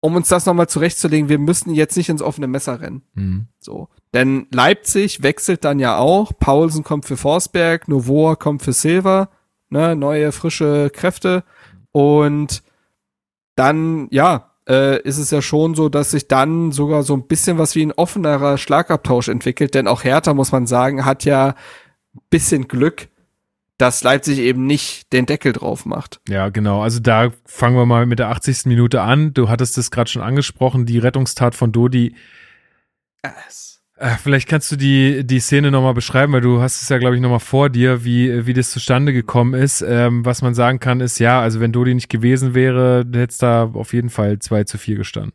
um 0.00 0.16
uns 0.16 0.28
das 0.28 0.46
nochmal 0.46 0.68
zurechtzulegen, 0.68 1.28
wir 1.28 1.38
müssen 1.38 1.74
jetzt 1.74 1.96
nicht 1.96 2.08
ins 2.08 2.22
offene 2.22 2.46
Messer 2.46 2.80
rennen. 2.80 3.02
Mhm. 3.14 3.46
So. 3.58 3.88
Denn 4.14 4.46
Leipzig 4.50 5.22
wechselt 5.22 5.64
dann 5.64 5.78
ja 5.78 5.98
auch. 5.98 6.32
Paulsen 6.38 6.82
kommt 6.82 7.04
für 7.04 7.16
Forsberg, 7.16 7.86
Novoa 7.86 8.34
kommt 8.36 8.62
für 8.62 8.72
Silva, 8.72 9.28
ne, 9.68 9.94
neue, 9.94 10.32
frische 10.32 10.90
Kräfte. 10.90 11.44
Und 11.92 12.62
dann, 13.56 14.08
ja, 14.10 14.50
äh, 14.68 15.02
ist 15.02 15.18
es 15.18 15.30
ja 15.30 15.42
schon 15.42 15.74
so, 15.74 15.88
dass 15.88 16.12
sich 16.12 16.28
dann 16.28 16.72
sogar 16.72 17.02
so 17.02 17.14
ein 17.14 17.26
bisschen 17.26 17.58
was 17.58 17.74
wie 17.74 17.84
ein 17.84 17.92
offenerer 17.92 18.56
Schlagabtausch 18.56 19.28
entwickelt. 19.28 19.74
Denn 19.74 19.86
auch 19.86 20.04
Hertha, 20.04 20.32
muss 20.32 20.52
man 20.52 20.66
sagen, 20.66 21.04
hat 21.04 21.24
ja 21.24 21.48
ein 21.48 22.20
bisschen 22.30 22.68
Glück, 22.68 23.08
dass 23.80 24.02
Leipzig 24.02 24.38
eben 24.38 24.66
nicht 24.66 25.12
den 25.12 25.26
Deckel 25.26 25.52
drauf 25.52 25.86
macht. 25.86 26.20
Ja, 26.28 26.50
genau. 26.50 26.82
Also 26.82 27.00
da 27.00 27.30
fangen 27.46 27.76
wir 27.76 27.86
mal 27.86 28.04
mit 28.06 28.18
der 28.18 28.28
80. 28.28 28.66
Minute 28.66 29.00
an. 29.00 29.32
Du 29.32 29.48
hattest 29.48 29.78
es 29.78 29.90
gerade 29.90 30.10
schon 30.10 30.22
angesprochen, 30.22 30.84
die 30.84 30.98
Rettungstat 30.98 31.54
von 31.54 31.72
Dodi. 31.72 32.14
Äh, 33.22 34.16
vielleicht 34.22 34.48
kannst 34.48 34.70
du 34.72 34.76
die, 34.76 35.26
die 35.26 35.40
Szene 35.40 35.70
nochmal 35.70 35.94
beschreiben, 35.94 36.32
weil 36.32 36.40
du 36.40 36.60
hast 36.60 36.82
es 36.82 36.88
ja, 36.88 36.98
glaube 36.98 37.16
ich, 37.16 37.22
nochmal 37.22 37.40
vor 37.40 37.70
dir, 37.70 38.04
wie, 38.04 38.46
wie 38.46 38.54
das 38.54 38.70
zustande 38.70 39.12
gekommen 39.12 39.54
ist. 39.54 39.82
Ähm, 39.82 40.24
was 40.24 40.42
man 40.42 40.54
sagen 40.54 40.78
kann, 40.78 41.00
ist, 41.00 41.18
ja, 41.18 41.40
also 41.40 41.60
wenn 41.60 41.72
Dodi 41.72 41.94
nicht 41.94 42.08
gewesen 42.08 42.54
wäre, 42.54 43.00
hätte 43.00 43.30
es 43.30 43.38
da 43.38 43.64
auf 43.64 43.92
jeden 43.92 44.10
Fall 44.10 44.38
2 44.38 44.64
zu 44.64 44.78
4 44.78 44.96
gestanden. 44.96 45.32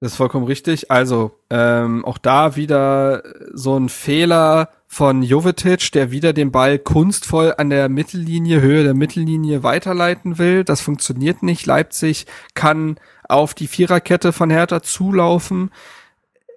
Das 0.00 0.12
ist 0.12 0.16
vollkommen 0.16 0.46
richtig. 0.46 0.90
Also, 0.90 1.32
ähm, 1.50 2.04
auch 2.04 2.18
da 2.18 2.54
wieder 2.54 3.22
so 3.52 3.76
ein 3.76 3.88
Fehler 3.88 4.70
von 4.86 5.22
Jovetic, 5.22 5.90
der 5.92 6.12
wieder 6.12 6.32
den 6.32 6.52
Ball 6.52 6.78
kunstvoll 6.78 7.54
an 7.58 7.68
der 7.68 7.88
Mittellinie, 7.88 8.60
Höhe 8.60 8.84
der 8.84 8.94
Mittellinie 8.94 9.62
weiterleiten 9.62 10.38
will. 10.38 10.62
Das 10.62 10.80
funktioniert 10.80 11.42
nicht. 11.42 11.66
Leipzig 11.66 12.26
kann 12.54 12.98
auf 13.28 13.54
die 13.54 13.66
Viererkette 13.66 14.32
von 14.32 14.50
Hertha 14.50 14.82
zulaufen. 14.82 15.70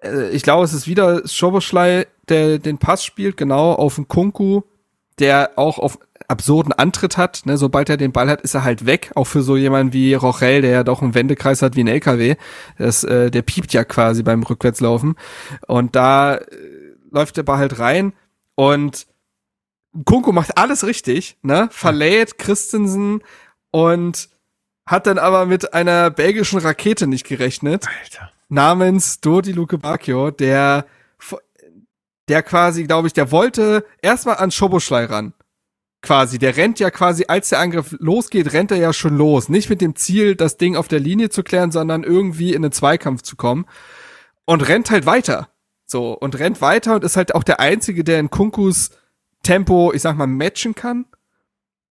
Äh, 0.04 0.30
ich 0.30 0.44
glaube, 0.44 0.64
es 0.64 0.74
ist 0.74 0.88
wieder 0.88 1.28
Schoboschlei, 1.28 2.08
der 2.30 2.60
den 2.60 2.78
Pass 2.78 3.04
spielt, 3.04 3.38
genau 3.38 3.74
auf 3.74 3.96
den 3.96 4.08
Kunku, 4.08 4.62
der 5.22 5.52
auch 5.56 5.80
auf 5.80 5.98
absurden 6.28 6.74
Antritt 6.74 7.18
hat. 7.18 7.42
Ne? 7.46 7.58
Sobald 7.58 7.90
er 7.90 7.98
den 7.98 8.12
Ball 8.12 8.30
hat, 8.30 8.42
ist 8.42 8.56
er 8.56 8.64
halt 8.64 8.86
weg. 8.86 9.12
Auch 9.16 9.26
für 9.26 9.42
so 9.42 9.58
jemanden 9.58 9.94
wie 9.94 10.14
Rochel, 10.14 10.62
der 10.62 10.72
ja 10.72 10.84
doch 10.84 11.02
einen 11.02 11.14
Wendekreis 11.14 11.62
hat 11.62 11.76
wie 11.76 11.84
ein 11.84 11.88
LKW. 11.88 12.36
Das, 12.78 13.04
äh, 13.04 13.30
der 13.30 13.42
piept 13.42 13.74
ja 13.74 13.84
quasi 13.84 14.24
beim 14.24 14.44
Rückwärtslaufen. 14.44 15.16
Und 15.68 15.96
da 15.96 16.36
äh, 16.36 16.46
läuft 17.12 17.38
der 17.38 17.44
Ball 17.44 17.58
halt 17.58 17.80
rein 17.80 18.14
und 18.56 19.08
Kunku 20.06 20.32
macht 20.32 20.58
alles 20.58 20.86
richtig, 20.86 21.38
ne? 21.42 21.68
Verlädt 21.72 22.38
Christensen 22.38 23.22
und 23.72 24.30
hat 24.86 25.06
dann 25.06 25.18
aber 25.18 25.46
mit 25.46 25.74
einer 25.74 26.10
belgischen 26.10 26.60
Rakete 26.60 27.08
nicht 27.08 27.28
gerechnet 27.28 27.88
Alter. 28.04 28.32
namens 28.48 29.20
Dodi 29.20 29.52
Luke 29.52 29.78
Bacchio, 29.78 30.32
der, 30.32 30.86
der 32.32 32.44
quasi, 32.44 32.86
glaube 32.86 33.08
ich, 33.08 33.14
der 33.14 33.30
wollte 33.30 33.86
erstmal 34.02 34.38
an 34.38 34.52
Schoboschlei 34.52 35.04
ran. 35.04 35.34
Quasi, 36.02 36.40
der 36.40 36.56
rennt 36.56 36.80
ja 36.80 36.90
quasi, 36.90 37.26
als 37.28 37.50
der 37.50 37.60
Angriff 37.60 37.94
losgeht, 38.00 38.54
rennt 38.54 38.72
er 38.72 38.78
ja 38.78 38.94
schon 38.94 39.18
los. 39.18 39.50
Nicht 39.50 39.70
mit 39.70 39.82
dem 39.82 39.98
Ziel, 39.98 40.38
das 40.38 40.56
Ding 40.56 40.78
auf 40.78 40.88
der 40.88 41.02
Linie 41.02 41.30
zu 41.30 41.44
klären, 41.44 41.74
sondern 41.74 42.06
irgendwie 42.06 42.54
in 42.54 42.64
einen 42.64 42.72
Zweikampf 42.72 43.22
zu 43.22 43.36
kommen. 43.36 43.66
Und 44.46 44.66
rennt 44.66 44.92
halt 44.92 45.06
weiter. 45.06 45.50
So, 45.86 46.14
und 46.14 46.40
rennt 46.40 46.62
weiter 46.62 46.96
und 46.96 47.04
ist 47.04 47.18
halt 47.18 47.36
auch 47.36 47.44
der 47.44 47.60
Einzige, 47.60 48.06
der 48.06 48.22
in 48.22 48.30
Kunkus 48.30 48.92
Tempo, 49.44 49.92
ich 49.92 50.02
sag 50.02 50.16
mal, 50.16 50.26
matchen 50.26 50.74
kann. 50.74 51.08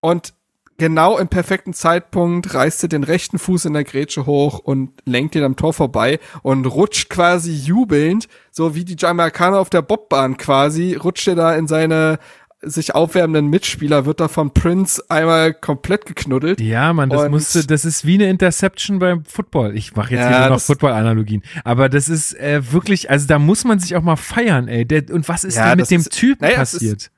Und 0.00 0.32
genau 0.80 1.16
im 1.18 1.28
perfekten 1.28 1.72
Zeitpunkt 1.72 2.52
reißt 2.54 2.82
er 2.82 2.88
den 2.88 3.04
rechten 3.04 3.38
Fuß 3.38 3.66
in 3.66 3.74
der 3.74 3.84
Grätsche 3.84 4.26
hoch 4.26 4.58
und 4.58 4.90
lenkt 5.04 5.36
ihn 5.36 5.44
am 5.44 5.54
Tor 5.54 5.72
vorbei 5.72 6.18
und 6.42 6.66
rutscht 6.66 7.08
quasi 7.08 7.52
jubelnd, 7.52 8.26
so 8.50 8.74
wie 8.74 8.84
die 8.84 8.96
Jamaikaner 8.98 9.60
auf 9.60 9.70
der 9.70 9.82
Bobbahn 9.82 10.36
quasi, 10.36 10.94
rutscht 10.94 11.28
er 11.28 11.36
da 11.36 11.54
in 11.54 11.68
seine 11.68 12.18
sich 12.62 12.94
aufwärmenden 12.94 13.48
Mitspieler, 13.48 14.04
wird 14.04 14.20
da 14.20 14.28
von 14.28 14.52
Prince 14.52 15.02
einmal 15.08 15.54
komplett 15.54 16.04
geknuddelt. 16.04 16.60
Ja, 16.60 16.92
Mann, 16.92 17.08
das 17.08 17.30
musste, 17.30 17.66
das 17.66 17.86
ist 17.86 18.04
wie 18.04 18.14
eine 18.16 18.28
Interception 18.28 18.98
beim 18.98 19.24
Football. 19.24 19.74
Ich 19.76 19.96
mache 19.96 20.10
jetzt 20.14 20.20
Ja, 20.24 20.28
hier 20.28 20.40
nur 20.40 20.48
noch 20.56 20.60
Football-Analogien. 20.60 21.42
Aber 21.64 21.88
das 21.88 22.10
ist 22.10 22.34
äh, 22.38 22.60
wirklich, 22.72 23.08
also 23.08 23.26
da 23.26 23.38
muss 23.38 23.64
man 23.64 23.78
sich 23.78 23.96
auch 23.96 24.02
mal 24.02 24.16
feiern, 24.16 24.68
ey. 24.68 24.84
Der, 24.84 25.04
und 25.10 25.26
was 25.26 25.44
ist 25.44 25.56
Ja, 25.56 25.70
denn 25.70 25.78
mit 25.78 25.90
dem 25.90 26.00
ist- 26.02 26.12
Typen 26.12 26.42
naja, 26.46 26.60
es 26.60 26.74
ist- 26.74 26.80
passiert? 26.80 27.10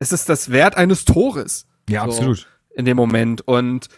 Es 0.00 0.12
ist 0.12 0.28
das 0.28 0.50
Wert 0.50 0.76
eines 0.76 1.06
Tores. 1.06 1.66
Ja, 1.88 2.00
so. 2.00 2.06
absolut. 2.10 2.46
In 2.74 2.84
dem 2.84 2.96
Moment. 2.96 3.46
Und 3.46 3.88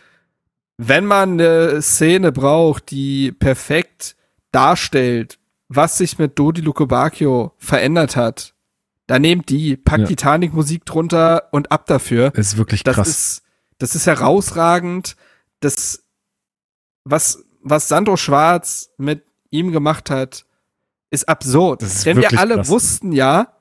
wenn 0.79 1.07
man 1.07 1.33
eine 1.41 1.81
Szene 1.83 2.33
braucht, 2.33 2.91
die 2.91 3.33
perfekt 3.33 4.17
darstellt, 4.53 5.39
was 5.69 5.99
sich 5.99 6.19
mit 6.19 6.39
Dodi 6.39 6.61
Luke 6.61 6.87
Bacchio 6.87 7.53
verändert 7.59 8.17
hat, 8.17 8.55
dann 9.07 9.23
nehmt 9.23 9.49
die, 9.49 9.77
packt 9.77 10.01
Ja. 10.03 10.07
Titanic-Musik 10.07 10.85
drunter 10.85 11.49
und 11.53 11.71
ab 11.73 11.87
dafür. 11.87 12.31
Das 12.31 12.49
ist 12.49 12.57
wirklich 12.57 12.83
Das 12.83 12.97
krass. 12.97 13.09
ist, 13.09 13.43
das 13.79 13.95
ist 13.95 14.07
herausragend. 14.07 15.17
Das, 15.61 16.05
was, 17.05 17.45
was 17.63 17.89
Sandro 17.89 18.17
Schwarz 18.17 18.91
mit 18.99 19.25
ihm 19.51 19.73
gemacht 19.73 20.11
hat, 20.11 20.45
ist 21.11 21.29
absurd. 21.29 21.83
Das 21.83 21.95
ist 21.97 22.07
Denn 22.07 22.17
wir 22.19 22.39
alle 22.39 22.57
krass. 22.57 22.69
wussten 22.69 23.13
ja, 23.13 23.53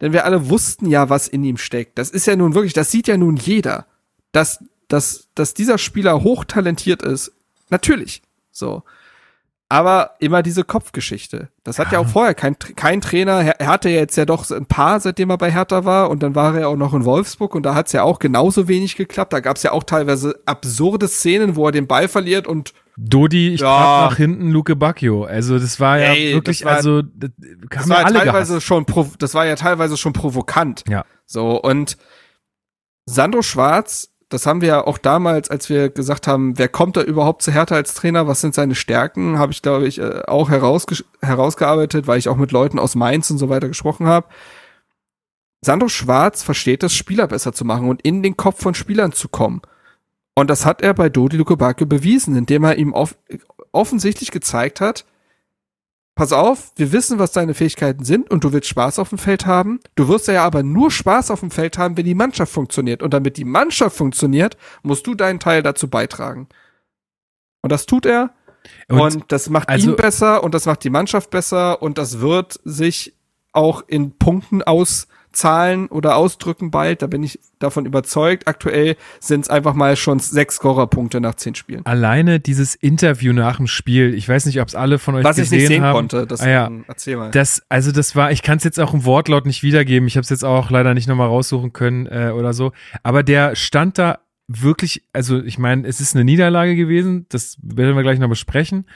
denn 0.00 0.12
wir 0.12 0.24
alle 0.24 0.48
wussten 0.48 0.86
ja, 0.86 1.08
was 1.08 1.28
in 1.28 1.44
ihm 1.44 1.56
steckt. 1.56 1.98
Das 1.98 2.10
ist 2.10 2.26
ja 2.26 2.34
nun 2.34 2.54
wirklich, 2.54 2.72
das 2.72 2.90
sieht 2.90 3.06
ja 3.06 3.16
nun 3.16 3.36
jeder, 3.36 3.86
dass, 4.32 4.64
dass, 4.88 5.28
dass 5.34 5.54
dieser 5.54 5.78
Spieler 5.78 6.22
hochtalentiert 6.22 7.02
ist. 7.02 7.32
Natürlich. 7.70 8.22
So. 8.50 8.82
Aber 9.68 10.16
immer 10.18 10.42
diese 10.42 10.64
Kopfgeschichte. 10.64 11.48
Das 11.62 11.78
hat 11.78 11.92
ja, 11.92 12.00
auch 12.00 12.08
vorher 12.08 12.34
kein, 12.34 12.58
kein 12.58 13.00
Trainer. 13.00 13.40
Er 13.60 13.68
hatte 13.68 13.88
ja 13.88 14.00
jetzt 14.00 14.16
ja 14.16 14.24
doch 14.24 14.50
ein 14.50 14.66
paar, 14.66 14.98
seitdem 14.98 15.30
er 15.30 15.38
bei 15.38 15.52
Hertha 15.52 15.84
war. 15.84 16.10
Und 16.10 16.24
dann 16.24 16.34
war 16.34 16.56
er 16.58 16.68
auch 16.68 16.76
noch 16.76 16.92
in 16.92 17.04
Wolfsburg. 17.04 17.54
Und 17.54 17.62
da 17.62 17.76
hat 17.76 17.86
es 17.86 17.92
ja 17.92 18.02
auch 18.02 18.18
genauso 18.18 18.66
wenig 18.66 18.96
geklappt. 18.96 19.32
Da 19.32 19.38
gab 19.38 19.56
es 19.58 19.62
ja 19.62 19.70
auch 19.70 19.84
teilweise 19.84 20.40
absurde 20.44 21.06
Szenen, 21.06 21.54
wo 21.54 21.66
er 21.66 21.72
den 21.72 21.86
Ball 21.86 22.08
verliert 22.08 22.48
und 22.48 22.74
Dodi, 22.96 23.54
ich 23.54 23.60
Ja. 23.60 24.08
nach 24.10 24.16
hinten 24.16 24.50
Luke 24.50 24.74
Bacchio. 24.76 25.22
Also 25.24 25.58
das 25.58 25.78
war 25.80 25.98
ja 26.00 26.12
Ey, 26.14 26.34
wirklich, 26.34 26.64
war- 26.64 26.72
also 26.74 27.00
das 27.02 27.30
das 27.70 27.88
war 27.88 28.00
ja 28.00 28.06
alle 28.06 28.18
teilweise 28.18 28.52
gehasst. 28.54 28.66
schon, 28.66 28.84
das 29.20 29.34
war 29.34 29.46
ja 29.46 29.54
teilweise 29.54 29.96
schon 29.96 30.12
provokant. 30.12 30.82
Ja. 30.88 31.04
So, 31.24 31.62
und 31.62 31.96
Sandro 33.06 33.40
Schwarz, 33.42 34.09
das 34.30 34.46
haben 34.46 34.60
wir 34.60 34.68
ja 34.68 34.86
auch 34.86 34.96
damals, 34.96 35.50
als 35.50 35.68
wir 35.68 35.90
gesagt 35.90 36.26
haben, 36.26 36.56
wer 36.56 36.68
kommt 36.68 36.96
da 36.96 37.02
überhaupt 37.02 37.42
zu 37.42 37.52
Hertha 37.52 37.74
als 37.74 37.94
Trainer, 37.94 38.28
was 38.28 38.40
sind 38.40 38.54
seine 38.54 38.76
Stärken, 38.76 39.38
habe 39.38 39.52
ich, 39.52 39.60
glaube 39.60 39.86
ich, 39.86 39.98
äh, 39.98 40.22
auch 40.26 40.48
herausge 40.48 41.04
herausgearbeitet, 41.20 42.06
weil 42.06 42.18
ich 42.18 42.28
auch 42.28 42.36
mit 42.36 42.52
Leuten 42.52 42.78
aus 42.78 42.94
Mainz 42.94 43.30
und 43.30 43.38
so 43.38 43.48
weiter 43.48 43.68
gesprochen 43.68 44.06
habe. 44.06 44.28
Sandro 45.62 45.88
Schwarz 45.88 46.42
versteht 46.42 46.82
es, 46.84 46.94
Spieler 46.94 47.26
besser 47.26 47.52
zu 47.52 47.64
machen 47.64 47.88
und 47.88 48.02
in 48.02 48.22
den 48.22 48.36
Kopf 48.36 48.62
von 48.62 48.74
Spielern 48.74 49.12
zu 49.12 49.28
kommen. 49.28 49.60
Und 50.34 50.48
das 50.48 50.64
hat 50.64 50.80
er 50.80 50.94
bei 50.94 51.08
Dodi 51.08 51.36
Lukebakio 51.36 51.86
bewiesen, 51.86 52.36
indem 52.36 52.64
er 52.64 52.76
ihm 52.76 52.94
off 52.94 53.16
offensichtlich 53.72 54.32
gezeigt 54.32 54.80
hat, 54.80 55.04
pass 56.20 56.34
auf, 56.34 56.72
wir 56.76 56.92
wissen, 56.92 57.18
was 57.18 57.32
deine 57.32 57.54
Fähigkeiten 57.54 58.04
sind 58.04 58.30
und 58.30 58.44
du 58.44 58.52
willst 58.52 58.68
Spaß 58.68 58.98
auf 58.98 59.08
dem 59.08 59.16
Feld 59.16 59.46
haben. 59.46 59.80
Du 59.94 60.06
wirst 60.08 60.28
ja 60.28 60.44
aber 60.44 60.62
nur 60.62 60.90
Spaß 60.90 61.30
auf 61.30 61.40
dem 61.40 61.50
Feld 61.50 61.78
haben, 61.78 61.96
wenn 61.96 62.04
die 62.04 62.14
Mannschaft 62.14 62.52
funktioniert. 62.52 63.02
Und 63.02 63.14
damit 63.14 63.38
die 63.38 63.46
Mannschaft 63.46 63.96
funktioniert, 63.96 64.58
musst 64.82 65.06
du 65.06 65.14
deinen 65.14 65.40
Teil 65.40 65.62
dazu 65.62 65.88
beitragen. 65.88 66.46
Und 67.62 67.72
das 67.72 67.86
tut 67.86 68.04
er. 68.04 68.34
Und, 68.90 69.00
Und, 69.00 69.32
das 69.32 69.48
macht 69.48 69.70
also- 69.70 69.92
ihn 69.92 69.96
besser 69.96 70.44
und 70.44 70.52
das 70.52 70.66
macht 70.66 70.84
die 70.84 70.90
Mannschaft 70.90 71.30
besser 71.30 71.80
und 71.80 71.96
das 71.96 72.20
wird 72.20 72.60
sich 72.64 73.16
auch 73.54 73.82
in 73.86 74.18
Punkten 74.18 74.62
auszahlen 75.30 75.86
oder 75.88 76.16
ausdrücken 76.16 76.70
bald. 76.70 77.02
Da 77.02 77.06
bin 77.06 77.22
ich 77.22 77.38
davon 77.58 77.86
überzeugt. 77.86 78.46
Aktuell 78.46 78.96
sind 79.20 79.42
es 79.42 79.50
einfach 79.50 79.74
mal 79.74 79.96
schon 79.96 80.18
sechs 80.18 80.56
Scorerpunkte 80.56 81.20
nach 81.20 81.34
zehn 81.34 81.54
Spielen. 81.54 81.84
alleine 81.86 82.40
dieses 82.40 82.74
Interview 82.74 83.32
nach 83.32 83.56
dem 83.56 83.66
Spiel, 83.66 84.14
ich 84.14 84.28
weiß 84.28 84.46
nicht, 84.46 84.60
ob 84.60 84.68
es 84.68 84.74
alle 84.74 84.98
von 84.98 85.14
euch 85.14 85.24
Was 85.24 85.38
ich 85.38 85.44
gesehen 85.44 85.58
nicht 85.58 85.68
sehen 85.68 85.82
haben. 85.82 85.94
konnte, 85.94 86.26
das 86.26 86.40
ah, 86.40 86.48
ja. 86.48 86.70
erzähl 86.86 87.16
mal. 87.16 87.30
Das, 87.30 87.62
also 87.68 87.92
das 87.92 88.16
war, 88.16 88.32
ich 88.32 88.42
kann 88.42 88.58
es 88.58 88.64
jetzt 88.64 88.80
auch 88.80 88.94
im 88.94 89.04
Wortlaut 89.04 89.46
nicht 89.46 89.62
wiedergeben. 89.62 90.06
Ich 90.06 90.16
habe 90.16 90.22
es 90.22 90.30
jetzt 90.30 90.44
auch 90.44 90.70
leider 90.70 90.94
nicht 90.94 91.08
nochmal 91.08 91.28
raussuchen 91.28 91.72
können 91.72 92.06
äh, 92.06 92.32
oder 92.34 92.52
so. 92.52 92.72
Aber 93.02 93.22
der 93.22 93.56
stand 93.56 93.98
da 93.98 94.18
wirklich, 94.48 95.04
also 95.12 95.40
ich 95.42 95.58
meine, 95.58 95.86
es 95.86 96.00
ist 96.00 96.16
eine 96.16 96.24
Niederlage 96.24 96.74
gewesen, 96.74 97.26
das 97.28 97.56
werden 97.62 97.94
wir 97.94 98.02
gleich 98.02 98.18
noch 98.18 98.28
besprechen. 98.28 98.86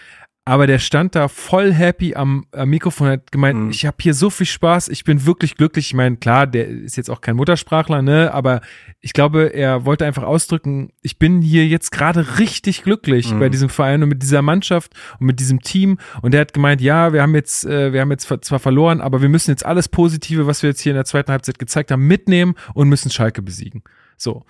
Aber 0.47 0.66
der 0.66 0.78
stand 0.78 1.14
da 1.14 1.28
voll 1.28 1.72
happy 1.72 2.14
am, 2.14 2.45
am 2.53 2.68
Mikrofon, 2.68 3.09
hat 3.09 3.32
gemeint, 3.32 3.59
Mhm. 3.59 3.70
ich 3.70 3.86
habe 3.86 3.97
hier 4.01 4.12
so 4.12 4.28
viel 4.28 4.45
Spaß, 4.45 4.90
ich 4.90 5.03
bin 5.03 5.24
wirklich 5.24 5.55
glücklich. 5.57 5.86
Ich 5.86 5.95
meine, 5.95 6.16
klar, 6.18 6.47
der 6.47 6.68
ist 6.68 6.97
jetzt 6.99 7.09
auch 7.09 7.22
kein 7.22 7.36
Muttersprachler, 7.36 8.03
ne? 8.03 8.30
Aber 8.34 8.61
ich 9.01 9.14
glaube, 9.14 9.55
er 9.55 9.86
wollte 9.86 10.05
einfach 10.05 10.22
ausdrücken, 10.22 10.90
ich 11.01 11.18
bin 11.18 11.40
hier 11.40 11.66
jetzt 11.66 11.92
gerade 11.92 12.38
richtig 12.38 12.82
glücklich 12.82 13.32
Mhm. 13.32 13.38
bei 13.40 13.49
diesem 13.49 13.70
Verein 13.70 14.03
und 14.03 14.11
mit 14.11 14.22
dieser 14.22 14.42
Mannschaft 14.42 14.92
und 15.18 15.24
mit 15.26 15.40
diesem 15.40 15.62
Team. 15.62 15.97
Und 16.20 16.34
er 16.34 16.42
hat 16.42 16.53
gemeint, 16.53 16.82
ja, 16.82 17.14
wir 17.14 17.22
haben 17.22 17.34
jetzt, 17.34 17.64
äh, 17.64 17.95
wir 17.95 18.03
haben 18.03 18.11
jetzt 18.11 18.28
zwar 18.42 18.59
verloren, 18.59 19.01
aber 19.01 19.22
wir 19.22 19.30
müssen 19.30 19.51
jetzt 19.51 19.64
alles 19.64 19.88
Positive, 19.88 20.47
was 20.47 20.62
wir 20.62 20.68
jetzt 20.68 20.80
hier 20.82 20.92
in 20.92 20.97
der 20.97 21.07
zweiten 21.07 21.32
Halbzeit 21.32 21.59
gezeigt 21.59 21.90
haben, 21.90 22.07
mitnehmen 22.07 22.55
und 22.74 22.90
müssen 22.90 23.11
Schalke 23.11 23.40
besiegen. 23.40 23.82
So. 24.18 24.45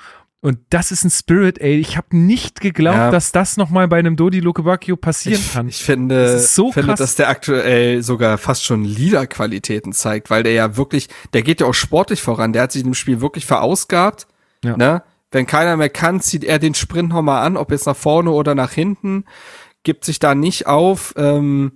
Und 0.45 0.59
das 0.69 0.91
ist 0.91 1.05
ein 1.05 1.11
Spirit, 1.11 1.59
ey. 1.59 1.79
Ich 1.79 1.97
habe 1.97 2.15
nicht 2.15 2.61
geglaubt, 2.61 2.99
Ja. 2.99 3.11
dass 3.11 3.33
das 3.33 3.57
nochmal 3.57 3.89
bei 3.89 3.99
einem 3.99 4.15
Dodi 4.15 4.41
Lukebakio 4.41 4.95
passieren 4.95 5.41
ich, 5.41 5.53
kann. 5.55 5.69
Ich 5.69 5.83
finde, 5.83 6.33
Das 6.35 6.55
so 6.55 6.71
finde 6.71 6.89
krass. 6.89 6.99
dass 6.99 7.17
der 7.17 7.31
aktuell 7.31 8.03
sogar 8.03 8.37
fast 8.37 8.63
schon 8.63 8.85
Liederqualitäten 8.85 9.95
zeigt, 9.95 10.29
weil 10.29 10.43
der 10.43 10.53
ja 10.53 10.77
wirklich, 10.77 11.09
der 11.33 11.41
geht 11.41 11.63
ja 11.63 11.67
auch 11.67 11.73
sportlich 11.73 12.21
voran. 12.21 12.53
Der 12.53 12.61
hat 12.65 12.73
sich 12.73 12.85
im 12.85 12.93
Spiel 12.93 13.23
wirklich 13.23 13.47
verausgabt. 13.47 14.27
Ja. 14.63 14.77
Ne? 14.77 15.03
Wenn 15.31 15.47
keiner 15.47 15.79
mehr 15.79 15.89
kann, 15.89 16.21
zieht 16.21 16.45
er 16.45 16.59
den 16.59 16.75
Sprint 16.75 17.09
nochmal 17.09 17.47
an, 17.47 17.57
ob 17.57 17.71
jetzt 17.71 17.87
nach 17.87 17.97
vorne 17.97 18.31
oder 18.31 18.55
nach 18.55 18.73
hinten, 18.73 19.25
gibt 19.83 20.05
sich 20.05 20.19
da 20.19 20.35
nicht 20.35 20.67
auf. 20.67 21.15
Ähm, 21.17 21.73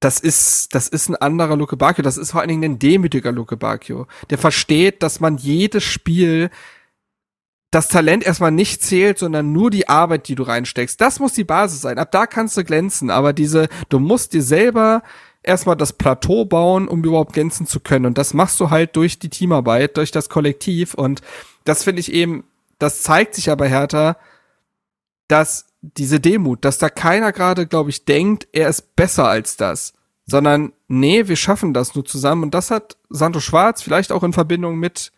das 0.00 0.20
ist, 0.20 0.74
das 0.74 0.88
ist 0.88 1.10
ein 1.10 1.16
anderer 1.16 1.56
Luke 1.56 1.76
Bacchio. 1.76 2.02
Das 2.02 2.16
ist 2.16 2.30
vor 2.30 2.40
allen 2.40 2.48
Dingen 2.48 2.64
ein 2.64 2.78
demütiger 2.78 3.30
Luke 3.30 3.58
Bacchio. 3.58 4.06
Der 4.30 4.38
versteht, 4.38 5.02
dass 5.02 5.20
man 5.20 5.36
jedes 5.36 5.84
Spiel 5.84 6.48
das 7.74 7.88
Talent 7.88 8.24
erstmal 8.24 8.52
nicht 8.52 8.82
zählt, 8.82 9.18
sondern 9.18 9.52
nur 9.52 9.70
die 9.70 9.88
Arbeit, 9.88 10.28
die 10.28 10.36
du 10.36 10.44
reinsteckst. 10.44 11.00
Das 11.00 11.18
muss 11.18 11.32
die 11.32 11.44
Basis 11.44 11.80
sein. 11.80 11.98
Ab 11.98 12.12
da 12.12 12.26
kannst 12.26 12.56
du 12.56 12.62
glänzen. 12.62 13.10
Aber 13.10 13.32
diese, 13.32 13.68
du 13.88 13.98
musst 13.98 14.32
dir 14.32 14.42
selber 14.42 15.02
erstmal 15.42 15.76
das 15.76 15.92
Plateau 15.92 16.44
bauen, 16.44 16.86
um 16.86 17.02
überhaupt 17.02 17.32
glänzen 17.32 17.66
zu 17.66 17.80
können. 17.80 18.06
Und 18.06 18.16
das 18.16 18.32
machst 18.32 18.60
du 18.60 18.70
halt 18.70 18.94
durch 18.94 19.18
die 19.18 19.28
Teamarbeit, 19.28 19.96
durch 19.96 20.12
das 20.12 20.28
Kollektiv. 20.28 20.94
Und 20.94 21.20
das 21.64 21.82
finde 21.82 22.00
ich 22.00 22.12
eben, 22.12 22.44
das 22.78 23.02
zeigt 23.02 23.34
sich 23.34 23.50
aber 23.50 23.66
Hertha, 23.66 24.16
dass 25.26 25.66
diese 25.80 26.20
Demut, 26.20 26.64
dass 26.64 26.78
da 26.78 26.88
keiner 26.88 27.32
gerade, 27.32 27.66
glaube 27.66 27.90
ich, 27.90 28.04
denkt, 28.04 28.46
er 28.52 28.68
ist 28.68 28.94
besser 28.94 29.28
als 29.28 29.56
das, 29.56 29.94
sondern 30.26 30.72
nee, 30.86 31.26
wir 31.26 31.36
schaffen 31.36 31.74
das 31.74 31.94
nur 31.94 32.04
zusammen. 32.04 32.44
Und 32.44 32.54
das 32.54 32.70
hat 32.70 32.96
Santo 33.10 33.40
Schwarz 33.40 33.82
vielleicht 33.82 34.12
auch 34.12 34.22
in 34.22 34.32
Verbindung 34.32 34.78
mit 34.78 35.12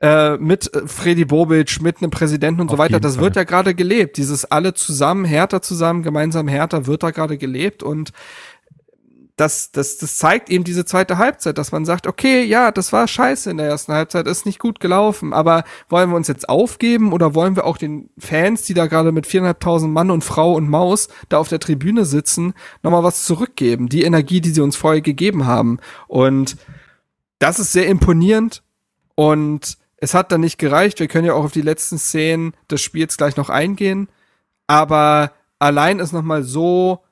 äh, 0.00 0.36
mit 0.38 0.74
äh, 0.74 0.86
Freddy 0.86 1.24
Bobic, 1.24 1.80
mit 1.82 1.98
einem 2.02 2.10
Präsidenten 2.10 2.62
und 2.62 2.68
so 2.68 2.74
Auf 2.74 2.78
weiter. 2.78 2.94
jeden 2.94 3.02
Das 3.02 3.16
Fall. 3.16 3.24
wird 3.24 3.36
ja 3.36 3.44
gerade 3.44 3.74
gelebt. 3.74 4.16
Dieses 4.16 4.44
alle 4.44 4.74
zusammen, 4.74 5.24
härter 5.24 5.62
zusammen, 5.62 6.02
gemeinsam 6.02 6.48
härter 6.48 6.86
wird 6.86 7.02
da 7.02 7.10
gerade 7.10 7.38
gelebt 7.38 7.82
und 7.82 8.12
das, 9.40 9.72
das, 9.72 9.96
das 9.96 10.18
zeigt 10.18 10.50
eben 10.50 10.64
diese 10.64 10.84
zweite 10.84 11.16
Halbzeit, 11.16 11.56
dass 11.56 11.72
man 11.72 11.86
sagt, 11.86 12.06
okay, 12.06 12.44
ja, 12.44 12.70
das 12.70 12.92
war 12.92 13.08
scheiße 13.08 13.50
in 13.50 13.56
der 13.56 13.68
ersten 13.68 13.92
Halbzeit, 13.94 14.26
ist 14.26 14.44
nicht 14.44 14.58
gut 14.58 14.80
gelaufen, 14.80 15.32
aber 15.32 15.64
wollen 15.88 16.10
wir 16.10 16.16
uns 16.16 16.28
jetzt 16.28 16.48
aufgeben 16.50 17.12
oder 17.12 17.34
wollen 17.34 17.56
wir 17.56 17.64
auch 17.64 17.78
den 17.78 18.10
Fans, 18.18 18.62
die 18.62 18.74
da 18.74 18.86
gerade 18.86 19.12
mit 19.12 19.26
viereinhalbtausend 19.26 19.94
Mann 19.94 20.10
und 20.10 20.24
Frau 20.24 20.52
und 20.52 20.68
Maus 20.68 21.08
da 21.30 21.38
auf 21.38 21.48
der 21.48 21.58
Tribüne 21.58 22.04
sitzen, 22.04 22.52
nochmal 22.82 23.02
was 23.02 23.24
zurückgeben, 23.24 23.88
die 23.88 24.02
Energie, 24.02 24.42
die 24.42 24.50
sie 24.50 24.60
uns 24.60 24.76
vorher 24.76 25.00
gegeben 25.00 25.46
haben. 25.46 25.78
Und 26.06 26.58
das 27.38 27.58
ist 27.58 27.72
sehr 27.72 27.86
imponierend 27.86 28.62
und 29.14 29.78
es 30.00 30.14
hat 30.14 30.32
dann 30.32 30.40
nicht 30.40 30.58
gereicht. 30.58 30.98
Wir 30.98 31.08
können 31.08 31.26
ja 31.26 31.34
auch 31.34 31.44
auf 31.44 31.52
die 31.52 31.62
letzten 31.62 31.98
Szenen 31.98 32.54
des 32.70 32.80
Spiels 32.80 33.16
gleich 33.16 33.36
noch 33.36 33.50
eingehen, 33.50 34.08
aber 34.66 35.32
allein 35.58 35.98
ist 35.98 36.12
nochmal 36.12 36.42
so 36.42 37.04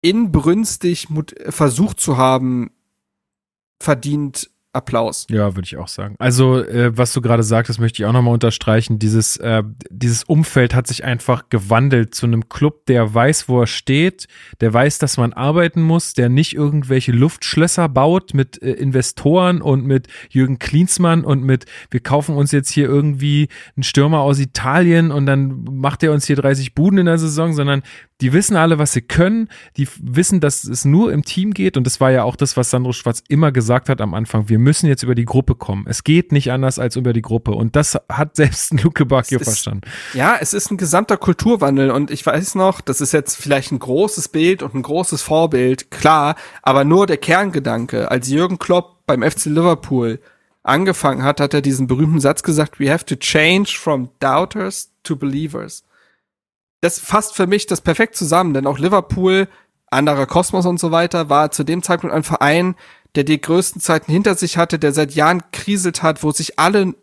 inbrünstig 0.00 1.08
versucht 1.48 2.00
zu 2.00 2.16
haben, 2.16 2.70
verdient 3.80 4.50
Applaus. 4.74 5.26
Ja, 5.28 5.54
würde 5.54 5.66
ich 5.66 5.76
auch 5.76 5.88
sagen. 5.88 6.14
Also, 6.18 6.62
äh, 6.64 6.96
was 6.96 7.12
du 7.12 7.20
gerade 7.20 7.42
sagtest, 7.42 7.78
möchte 7.78 8.02
ich 8.02 8.06
auch 8.06 8.12
nochmal 8.12 8.32
unterstreichen. 8.32 8.98
Dieses, 8.98 9.36
äh, 9.36 9.62
dieses 9.90 10.24
Umfeld 10.24 10.74
hat 10.74 10.86
sich 10.86 11.04
einfach 11.04 11.50
gewandelt 11.50 12.14
zu 12.14 12.24
einem 12.24 12.48
Club, 12.48 12.86
der 12.86 13.12
weiß, 13.12 13.50
wo 13.50 13.60
er 13.60 13.66
steht, 13.66 14.28
der 14.62 14.72
weiß, 14.72 14.98
dass 14.98 15.18
man 15.18 15.34
arbeiten 15.34 15.82
muss, 15.82 16.14
der 16.14 16.30
nicht 16.30 16.54
irgendwelche 16.54 17.12
Luftschlösser 17.12 17.90
baut 17.90 18.32
mit 18.32 18.62
äh, 18.62 18.72
Investoren 18.72 19.60
und 19.60 19.84
mit 19.84 20.08
Jürgen 20.30 20.58
Klinsmann 20.58 21.22
und 21.22 21.44
mit, 21.44 21.66
wir 21.90 22.00
kaufen 22.00 22.34
uns 22.34 22.50
jetzt 22.50 22.70
hier 22.70 22.86
irgendwie 22.86 23.48
einen 23.76 23.82
Stürmer 23.82 24.20
aus 24.20 24.38
Italien 24.38 25.10
und 25.10 25.26
dann 25.26 25.64
macht 25.64 26.02
er 26.02 26.12
uns 26.12 26.26
hier 26.26 26.36
30 26.36 26.74
Buden 26.74 26.98
in 26.98 27.06
der 27.06 27.18
Saison, 27.18 27.52
sondern 27.52 27.82
die 28.22 28.32
wissen 28.32 28.56
alle, 28.56 28.78
was 28.78 28.92
sie 28.92 29.02
können, 29.02 29.48
die 29.76 29.86
wissen, 30.00 30.40
dass 30.40 30.64
es 30.64 30.84
nur 30.84 31.12
im 31.12 31.24
Team 31.24 31.52
geht 31.52 31.76
und 31.76 31.84
das 31.86 32.00
war 32.00 32.10
ja 32.10 32.22
auch 32.22 32.36
das, 32.36 32.56
was 32.56 32.70
Sandro 32.70 32.92
Schwarz 32.92 33.22
immer 33.28 33.52
gesagt 33.52 33.88
hat 33.88 34.00
am 34.00 34.14
Anfang. 34.14 34.48
Wir 34.48 34.58
müssen 34.58 34.86
jetzt 34.86 35.02
über 35.02 35.14
die 35.14 35.24
Gruppe 35.26 35.54
kommen. 35.56 35.84
Es 35.88 36.04
geht 36.04 36.32
nicht 36.32 36.50
anders 36.52 36.78
als 36.78 36.96
über 36.96 37.12
die 37.12 37.20
Gruppe 37.20 37.50
und 37.50 37.76
das 37.76 37.98
hat 38.08 38.36
selbst 38.36 38.80
Luke 38.82 39.04
Bacchio 39.04 39.38
ist- 39.40 39.44
verstanden. 39.44 39.82
Ja, 40.14 40.36
es 40.40 40.54
ist 40.54 40.70
ein 40.70 40.76
gesamter 40.78 41.16
Kulturwandel 41.16 41.90
und 41.90 42.10
ich 42.10 42.24
weiß 42.24 42.54
noch, 42.54 42.80
das 42.80 43.00
ist 43.00 43.12
jetzt 43.12 43.36
vielleicht 43.36 43.72
ein 43.72 43.78
großes 43.80 44.28
Bild 44.28 44.62
und 44.62 44.74
ein 44.74 44.82
großes 44.82 45.20
Vorbild, 45.20 45.90
klar, 45.90 46.36
aber 46.62 46.84
nur 46.84 47.06
der 47.06 47.16
Kerngedanke. 47.18 48.10
Als 48.10 48.28
Jürgen 48.28 48.58
Klopp 48.58 49.04
beim 49.06 49.22
FC 49.22 49.46
Liverpool 49.46 50.20
angefangen 50.62 51.24
hat, 51.24 51.40
hat 51.40 51.54
er 51.54 51.60
diesen 51.60 51.86
berühmten 51.88 52.20
Satz 52.20 52.42
gesagt, 52.44 52.78
we 52.78 52.88
have 52.92 53.04
to 53.04 53.16
change 53.16 53.76
from 53.76 54.10
doubters 54.20 54.92
to 55.02 55.16
believers. 55.16 55.82
Das 56.82 56.98
fasst 56.98 57.34
für 57.34 57.46
mich 57.46 57.66
das 57.66 57.80
perfekt 57.80 58.16
zusammen, 58.16 58.54
denn 58.54 58.66
auch 58.66 58.78
Liverpool, 58.78 59.48
anderer 59.86 60.26
Kosmos 60.26 60.66
und 60.66 60.80
so 60.80 60.90
weiter, 60.90 61.30
war 61.30 61.52
zu 61.52 61.62
dem 61.62 61.82
Zeitpunkt 61.82 62.14
ein 62.14 62.24
Verein, 62.24 62.74
der 63.14 63.22
die 63.22 63.40
größten 63.40 63.80
Zeiten 63.80 64.10
hinter 64.10 64.34
sich 64.34 64.56
hatte, 64.58 64.80
der 64.80 64.92
seit 64.92 65.12
Jahren 65.12 65.44
kriselt 65.52 66.02
hat, 66.02 66.24
wo 66.24 66.32
sich 66.32 66.58
alle 66.58 66.94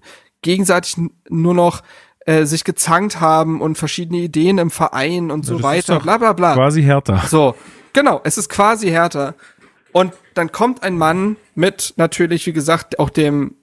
gegenseitig 0.42 0.98
nur 1.30 1.54
noch 1.54 1.82
äh, 2.26 2.46
sich 2.46 2.66
gezankt 2.66 3.22
haben 3.22 3.62
und 3.62 3.78
verschiedene 3.78 4.20
Ideen 4.20 4.58
im 4.58 4.70
Verein 4.70 5.32
und 5.32 5.46
so 5.46 5.54
das 5.54 5.60
ist 5.60 5.64
weiter, 5.64 6.00
bla 6.02 6.18
bla 6.18 6.34
bla. 6.34 6.56
Quasi 6.56 6.84
härter. 6.84 7.24
So, 7.30 7.56
genau, 7.94 8.20
es 8.26 8.38
ist 8.38 8.50
quasi 8.50 8.90
härter. 8.90 9.36
Und 9.94 10.14
dann 10.34 10.52
kommt 10.52 10.84
ein 10.84 10.98
Mann 10.98 11.38
mit 11.56 11.94
natürlich, 11.96 12.46
wie 12.46 12.54
gesagt, 12.54 13.00
auch 13.00 13.10
dem 13.10 13.56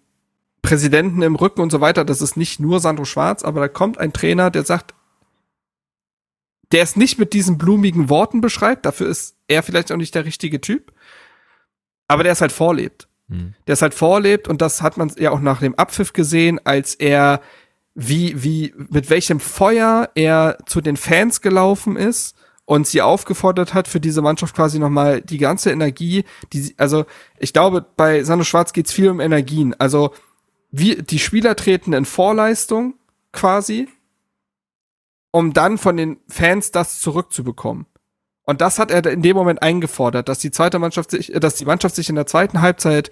Präsidenten 0.62 1.20
im 1.20 1.36
Rücken 1.36 1.60
und 1.60 1.70
so 1.70 1.82
weiter. 1.82 2.06
Das 2.06 2.22
ist 2.22 2.38
nicht 2.38 2.58
nur 2.58 2.80
Sandro 2.80 3.04
Schwarz, 3.04 3.42
aber 3.42 3.60
da 3.60 3.68
kommt 3.68 3.98
ein 3.98 4.14
Trainer, 4.14 4.50
der 4.50 4.64
sagt, 4.64 4.94
der 6.72 6.82
es 6.82 6.96
nicht 6.96 7.18
mit 7.18 7.32
diesen 7.32 7.58
blumigen 7.58 8.08
Worten 8.08 8.40
beschreibt. 8.40 8.86
Dafür 8.86 9.08
ist 9.08 9.36
er 9.48 9.62
vielleicht 9.62 9.92
auch 9.92 9.96
nicht 9.96 10.14
der 10.14 10.24
richtige 10.24 10.60
Typ. 10.60 10.92
Aber 12.08 12.22
der 12.22 12.32
es 12.32 12.40
halt 12.40 12.52
vorlebt. 12.52 13.08
Hm. 13.28 13.54
Der 13.66 13.74
es 13.74 13.82
halt 13.82 13.94
vorlebt 13.94 14.48
und 14.48 14.62
das 14.62 14.82
hat 14.82 14.96
man 14.96 15.12
ja 15.18 15.30
auch 15.30 15.40
nach 15.40 15.60
dem 15.60 15.74
Abpfiff 15.74 16.12
gesehen, 16.12 16.60
als 16.64 16.94
er 16.94 17.40
wie, 17.94 18.42
wie, 18.42 18.74
mit 18.76 19.10
welchem 19.10 19.40
Feuer 19.40 20.10
er 20.14 20.58
zu 20.66 20.80
den 20.80 20.96
Fans 20.96 21.40
gelaufen 21.40 21.96
ist 21.96 22.36
und 22.66 22.86
sie 22.86 23.00
aufgefordert 23.00 23.74
hat, 23.74 23.88
für 23.88 24.00
diese 24.00 24.22
Mannschaft 24.22 24.54
quasi 24.54 24.78
nochmal 24.78 25.22
die 25.22 25.38
ganze 25.38 25.70
Energie, 25.70 26.24
die, 26.52 26.74
also 26.76 27.06
ich 27.38 27.52
glaube, 27.52 27.84
bei 27.96 28.22
Sandro 28.22 28.44
Schwarz 28.44 28.72
geht's 28.72 28.92
viel 28.92 29.08
um 29.08 29.18
Energien. 29.18 29.74
Also 29.78 30.12
wie, 30.70 30.96
die 30.96 31.18
Spieler 31.18 31.56
treten 31.56 31.94
in 31.94 32.04
Vorleistung 32.04 32.94
quasi, 33.32 33.88
um 35.30 35.52
dann 35.52 35.78
von 35.78 35.96
den 35.96 36.18
Fans 36.28 36.70
das 36.70 37.00
zurückzubekommen. 37.00 37.86
Und 38.46 38.60
das 38.60 38.78
hat 38.78 38.90
er 38.90 39.04
in 39.06 39.22
dem 39.22 39.36
Moment 39.36 39.60
eingefordert, 39.60 40.28
dass 40.28 40.38
die 40.38 40.52
zweite 40.52 40.78
Mannschaft 40.78 41.10
sich, 41.10 41.34
äh, 41.34 41.40
dass 41.40 41.56
die 41.56 41.64
Mannschaft 41.64 41.94
sich 41.94 42.08
in 42.08 42.14
der 42.14 42.26
zweiten 42.26 42.62
Halbzeit 42.62 43.10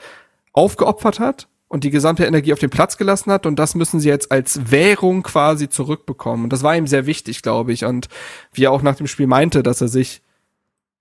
aufgeopfert 0.52 1.18
hat 1.18 1.48
und 1.66 1.82
die 1.82 1.90
gesamte 1.90 2.24
Energie 2.24 2.52
auf 2.52 2.60
den 2.60 2.70
Platz 2.70 2.96
gelassen 2.96 3.32
hat 3.32 3.46
und 3.46 3.58
das 3.58 3.74
müssen 3.74 3.98
sie 3.98 4.08
jetzt 4.08 4.30
als 4.30 4.70
Währung 4.70 5.24
quasi 5.24 5.68
zurückbekommen. 5.68 6.44
Und 6.44 6.52
das 6.52 6.62
war 6.62 6.76
ihm 6.76 6.86
sehr 6.86 7.06
wichtig, 7.06 7.42
glaube 7.42 7.72
ich. 7.72 7.84
Und 7.84 8.08
wie 8.52 8.64
er 8.64 8.70
auch 8.70 8.82
nach 8.82 8.94
dem 8.94 9.08
Spiel 9.08 9.26
meinte, 9.26 9.64
dass 9.64 9.80
er 9.80 9.88
sich, 9.88 10.22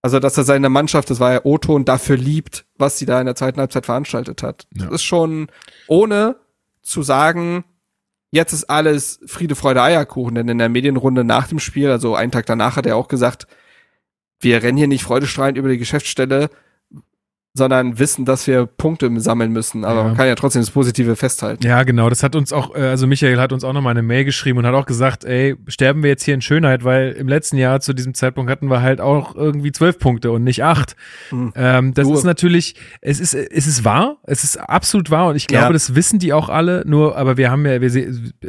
also 0.01 0.19
dass 0.19 0.35
er 0.35 0.43
seine 0.43 0.69
Mannschaft, 0.69 1.11
das 1.11 1.19
war 1.19 1.33
ja 1.33 1.41
O-Ton, 1.43 1.85
dafür 1.85 2.17
liebt, 2.17 2.65
was 2.77 2.97
sie 2.97 3.05
da 3.05 3.19
in 3.19 3.27
der 3.27 3.35
zweiten 3.35 3.59
Halbzeit 3.59 3.85
veranstaltet 3.85 4.41
hat. 4.41 4.65
Ja. 4.73 4.85
Das 4.85 4.95
ist 4.95 5.03
schon, 5.03 5.47
ohne 5.87 6.37
zu 6.81 7.03
sagen, 7.03 7.65
jetzt 8.33 8.51
ist 8.51 8.65
alles 8.65 9.19
Friede, 9.27 9.55
Freude, 9.55 9.83
Eierkuchen, 9.83 10.33
denn 10.33 10.49
in 10.49 10.57
der 10.57 10.67
Medienrunde 10.67 11.23
nach 11.23 11.47
dem 11.47 11.59
Spiel, 11.59 11.89
also 11.91 12.15
einen 12.15 12.31
Tag 12.31 12.47
danach, 12.47 12.77
hat 12.77 12.87
er 12.87 12.97
auch 12.97 13.07
gesagt, 13.07 13.45
wir 14.39 14.63
rennen 14.63 14.77
hier 14.77 14.87
nicht 14.87 15.03
freudestrahlend 15.03 15.55
über 15.55 15.69
die 15.69 15.77
Geschäftsstelle, 15.77 16.49
sondern 17.55 17.99
wissen, 17.99 18.25
dass 18.25 18.47
wir 18.47 18.65
Punkte 18.65 19.11
sammeln 19.19 19.51
müssen. 19.51 19.85
Aber 19.85 19.99
Ja. 20.01 20.03
man 20.07 20.17
kann 20.17 20.25
ja 20.27 20.33
trotzdem 20.33 20.63
das 20.63 20.71
Positive 20.71 21.15
festhalten. 21.15 21.63
Ja, 21.63 21.83
genau. 21.83 22.09
Das 22.09 22.23
hat 22.23 22.35
uns 22.35 22.51
auch, 22.51 22.75
äh, 22.75 22.79
also 22.79 23.05
Michael 23.05 23.37
hat 23.39 23.53
uns 23.53 23.63
auch 23.63 23.73
nochmal 23.73 23.91
eine 23.91 24.01
Mail 24.01 24.25
geschrieben 24.25 24.57
und 24.57 24.65
hat 24.65 24.73
auch 24.73 24.87
gesagt, 24.87 25.23
ey, 25.23 25.55
sterben 25.67 26.01
wir 26.01 26.09
jetzt 26.09 26.23
hier 26.23 26.33
in 26.33 26.41
Schönheit, 26.41 26.83
weil 26.83 27.11
im 27.11 27.27
letzten 27.27 27.57
Jahr 27.57 27.79
zu 27.79 27.93
diesem 27.93 28.15
Zeitpunkt 28.15 28.49
hatten 28.49 28.67
wir 28.71 28.81
halt 28.81 28.99
auch 29.01 29.35
irgendwie 29.35 29.71
zwölf 29.71 29.99
Punkte 29.99 30.31
und 30.31 30.43
nicht 30.43 30.63
acht. 30.63 30.95
Mhm. 31.29 31.53
Ähm, 31.55 31.93
das 31.93 32.07
Du- 32.07 32.15
ist 32.15 32.23
natürlich, 32.23 32.73
es 33.01 33.19
ist, 33.19 33.35
es 33.35 33.67
ist 33.67 33.85
wahr, 33.85 34.17
es 34.23 34.43
ist 34.43 34.57
absolut 34.57 35.11
wahr 35.11 35.27
und 35.27 35.35
ich 35.35 35.45
glaube, 35.45 35.65
Ja. 35.67 35.73
das 35.73 35.93
wissen 35.93 36.17
die 36.17 36.33
auch 36.33 36.49
alle, 36.49 36.81
nur, 36.87 37.17
aber 37.17 37.37
wir 37.37 37.51
haben 37.51 37.67
ja, 37.67 37.79
wir 37.81 37.91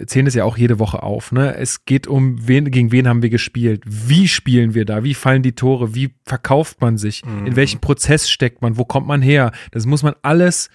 zählen 0.07 0.25
das 0.25 0.35
ja 0.35 0.45
auch 0.45 0.57
jede 0.57 0.79
Woche 0.79 1.03
auf, 1.03 1.31
ne? 1.31 1.55
Es 1.57 1.85
geht 1.85 2.07
um 2.07 2.49
wen, 2.49 2.71
gegen 2.71 2.91
wen 2.91 3.07
haben 3.07 3.21
wir 3.21 3.29
gespielt? 3.31 3.83
Wie 3.87 4.29
spielen 4.29 4.73
wir 4.73 4.87
da? 4.87 5.05
Wie 5.05 5.13
fallen 5.13 5.43
die 5.43 5.53
Tore? 5.53 5.95
Wie 5.95 6.15
verkauft 6.25 6.81
man 6.81 6.97
sich? 6.97 7.23
Mhm. 7.27 7.47
In 7.49 7.57
welchem 7.57 7.81
Prozess 7.81 8.31
steckt 8.31 8.63
man? 8.63 8.79
Wo 8.79 8.85
kommt 8.95 9.09
man 9.09 9.23
her? 9.23 9.51
Das 9.73 9.87
muss 9.87 10.05
man 10.05 10.15
alles 10.23 10.71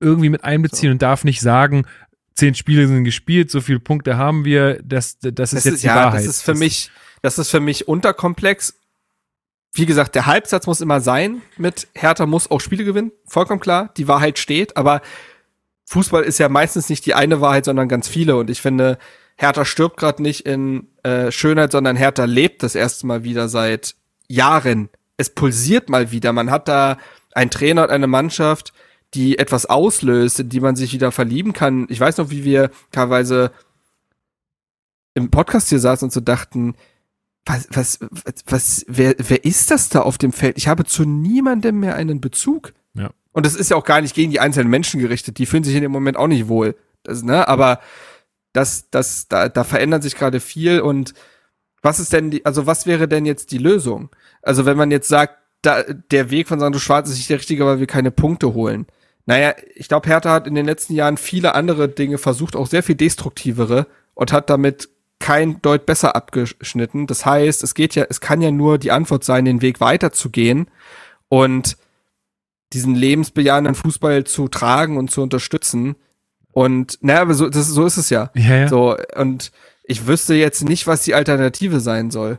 irgendwie 0.00 0.30
mit 0.30 0.44
einbeziehen 0.44 0.92
und 0.92 1.02
darf 1.02 1.24
nicht 1.24 1.42
sagen, 1.42 1.84
zehn 2.34 2.54
Spiele 2.54 2.86
sind 2.86 3.04
gespielt, 3.04 3.50
so 3.50 3.60
viele 3.60 3.80
Punkte 3.80 4.16
haben 4.16 4.46
wir, 4.46 4.80
das, 4.82 5.18
das 5.20 5.52
ist 5.52 5.66
Das 5.66 5.72
jetzt 5.72 5.82
die 5.82 5.88
ja, 5.88 5.96
Wahrheit. 5.96 6.20
das 6.20 6.26
ist 6.26 6.42
für 6.42 6.54
mich, 6.54 6.90
das 7.20 7.38
ist 7.38 7.50
für 7.50 7.60
mich 7.60 7.86
unterkomplex. 7.86 8.76
Wie 9.74 9.84
gesagt, 9.84 10.14
der 10.14 10.24
Halbsatz 10.24 10.66
muss 10.66 10.80
immer 10.80 11.02
sein 11.02 11.42
mit 11.58 11.86
Hertha 11.94 12.24
muss 12.24 12.50
auch 12.50 12.62
Spiele 12.62 12.84
gewinnen, 12.84 13.12
vollkommen 13.26 13.60
klar. 13.60 13.92
Die 13.98 14.08
Wahrheit 14.08 14.38
steht, 14.38 14.78
aber 14.78 15.02
Fußball 15.84 16.22
ist 16.22 16.38
ja 16.38 16.48
meistens 16.48 16.88
nicht 16.88 17.04
die 17.04 17.12
eine 17.12 17.42
Wahrheit, 17.42 17.66
sondern 17.66 17.90
ganz 17.90 18.08
viele. 18.08 18.36
Und 18.36 18.48
ich 18.48 18.62
finde, 18.62 18.96
Hertha 19.36 19.66
stirbt 19.66 19.98
gerade 19.98 20.22
nicht 20.22 20.46
in 20.46 20.88
äh, 21.02 21.30
Schönheit, 21.30 21.72
sondern 21.72 21.94
Hertha 21.94 22.24
lebt 22.24 22.62
das 22.62 22.74
erste 22.74 23.06
Mal 23.06 23.22
wieder 23.22 23.50
seit 23.50 23.96
Jahren. 24.28 24.88
Es 25.18 25.28
pulsiert 25.28 25.90
mal 25.90 26.10
wieder. 26.10 26.32
Man 26.32 26.50
hat 26.50 26.66
da 26.68 26.96
einen 27.32 27.50
Trainer 27.50 27.84
und 27.84 27.90
eine 27.90 28.06
Mannschaft, 28.06 28.72
die 29.14 29.38
etwas 29.38 29.66
auslöst, 29.66 30.40
in 30.40 30.48
die 30.48 30.60
man 30.60 30.76
sich 30.76 30.92
wieder 30.92 31.12
verlieben 31.12 31.52
kann. 31.52 31.86
Ich 31.88 32.00
weiß 32.00 32.18
noch, 32.18 32.30
wie 32.30 32.44
wir 32.44 32.70
teilweise 32.92 33.50
im 35.14 35.30
Podcast 35.30 35.68
hier 35.68 35.80
saßen 35.80 36.06
und 36.06 36.12
so 36.12 36.20
dachten, 36.20 36.74
was, 37.44 37.68
was, 37.72 37.98
was, 38.00 38.34
was 38.46 38.84
wer, 38.86 39.14
wer 39.18 39.44
ist 39.44 39.70
das 39.70 39.88
da 39.88 40.02
auf 40.02 40.18
dem 40.18 40.32
Feld? 40.32 40.56
Ich 40.58 40.68
habe 40.68 40.84
zu 40.84 41.04
niemandem 41.04 41.80
mehr 41.80 41.96
einen 41.96 42.20
Bezug. 42.20 42.74
Ja. 42.94 43.10
Und 43.32 43.46
das 43.46 43.54
ist 43.54 43.70
ja 43.70 43.76
auch 43.76 43.84
gar 43.84 44.00
nicht 44.00 44.14
gegen 44.14 44.30
die 44.30 44.40
einzelnen 44.40 44.70
Menschen 44.70 45.00
gerichtet. 45.00 45.38
Die 45.38 45.46
fühlen 45.46 45.64
sich 45.64 45.74
in 45.74 45.82
dem 45.82 45.92
Moment 45.92 46.16
auch 46.16 46.28
nicht 46.28 46.48
wohl. 46.48 46.76
Das, 47.02 47.22
ne? 47.22 47.48
Aber 47.48 47.80
das, 48.52 48.90
das, 48.90 49.26
da, 49.28 49.48
da 49.48 49.64
verändert 49.64 50.02
sich 50.02 50.16
gerade 50.16 50.40
viel 50.40 50.80
und 50.80 51.14
was 51.82 51.98
ist 51.98 52.12
denn 52.12 52.30
die, 52.30 52.44
also 52.44 52.66
was 52.66 52.84
wäre 52.86 53.08
denn 53.08 53.24
jetzt 53.24 53.52
die 53.52 53.58
Lösung? 53.58 54.10
Also 54.42 54.66
wenn 54.66 54.76
man 54.76 54.90
jetzt 54.90 55.08
sagt, 55.08 55.39
da, 55.62 55.82
der 55.82 56.30
Weg 56.30 56.48
von 56.48 56.60
Sandro 56.60 56.78
Schwarz 56.78 57.08
ist 57.08 57.16
nicht 57.16 57.30
der 57.30 57.38
richtige, 57.38 57.66
weil 57.66 57.80
wir 57.80 57.86
keine 57.86 58.10
Punkte 58.10 58.54
holen. 58.54 58.86
Naja, 59.26 59.54
ich 59.74 59.88
glaube, 59.88 60.08
Hertha 60.08 60.32
hat 60.32 60.46
in 60.46 60.54
den 60.54 60.66
letzten 60.66 60.94
Jahren 60.94 61.16
viele 61.16 61.54
andere 61.54 61.88
Dinge 61.88 62.18
versucht, 62.18 62.56
auch 62.56 62.66
sehr 62.66 62.82
viel 62.82 62.94
destruktivere 62.94 63.86
und 64.14 64.32
hat 64.32 64.50
damit 64.50 64.88
kein 65.18 65.60
Deut 65.60 65.86
besser 65.86 66.16
abgeschnitten. 66.16 67.06
Das 67.06 67.26
heißt, 67.26 67.62
es 67.62 67.74
geht 67.74 67.94
ja, 67.94 68.06
es 68.08 68.20
kann 68.20 68.40
ja 68.40 68.50
nur 68.50 68.78
die 68.78 68.90
Antwort 68.90 69.22
sein, 69.22 69.44
den 69.44 69.60
Weg 69.60 69.80
weiterzugehen 69.80 70.68
und 71.28 71.76
diesen 72.72 72.94
lebensbejahenden 72.94 73.74
Fußball 73.74 74.24
zu 74.24 74.48
tragen 74.48 74.96
und 74.96 75.10
zu 75.10 75.22
unterstützen. 75.22 75.96
Und 76.52 76.98
naja, 77.02 77.20
aber 77.20 77.34
so, 77.34 77.48
das, 77.48 77.68
so 77.68 77.84
ist 77.84 77.98
es 77.98 78.10
ja. 78.10 78.30
ja, 78.34 78.56
ja. 78.56 78.68
So, 78.68 78.96
und 79.16 79.52
ich 79.84 80.06
wüsste 80.06 80.34
jetzt 80.34 80.64
nicht, 80.64 80.86
was 80.86 81.02
die 81.02 81.14
Alternative 81.14 81.80
sein 81.80 82.10
soll. 82.10 82.38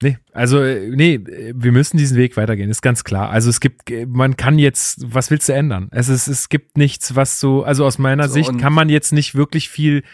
Nee, 0.00 0.18
also 0.32 0.62
äh, 0.62 0.90
nee, 0.90 1.14
äh, 1.14 1.52
wir 1.56 1.72
müssen 1.72 1.96
diesen 1.96 2.16
Weg 2.16 2.36
weitergehen, 2.36 2.70
ist 2.70 2.82
ganz 2.82 3.02
klar. 3.02 3.30
Also 3.30 3.50
es 3.50 3.58
gibt, 3.58 3.90
äh, 3.90 4.06
man 4.06 4.36
kann 4.36 4.58
jetzt, 4.58 5.12
was 5.12 5.30
willst 5.30 5.48
du 5.48 5.54
ändern? 5.54 5.88
Es 5.90 6.08
ist, 6.08 6.28
es 6.28 6.48
gibt 6.48 6.78
nichts, 6.78 7.16
was 7.16 7.40
so, 7.40 7.64
also 7.64 7.84
aus 7.84 7.98
meiner 7.98 8.28
So, 8.28 8.34
Sicht 8.34 8.58
kann 8.58 8.72
man 8.72 8.88
jetzt 8.88 9.12
nicht 9.12 9.34
wirklich 9.34 9.68
viel, 9.68 10.04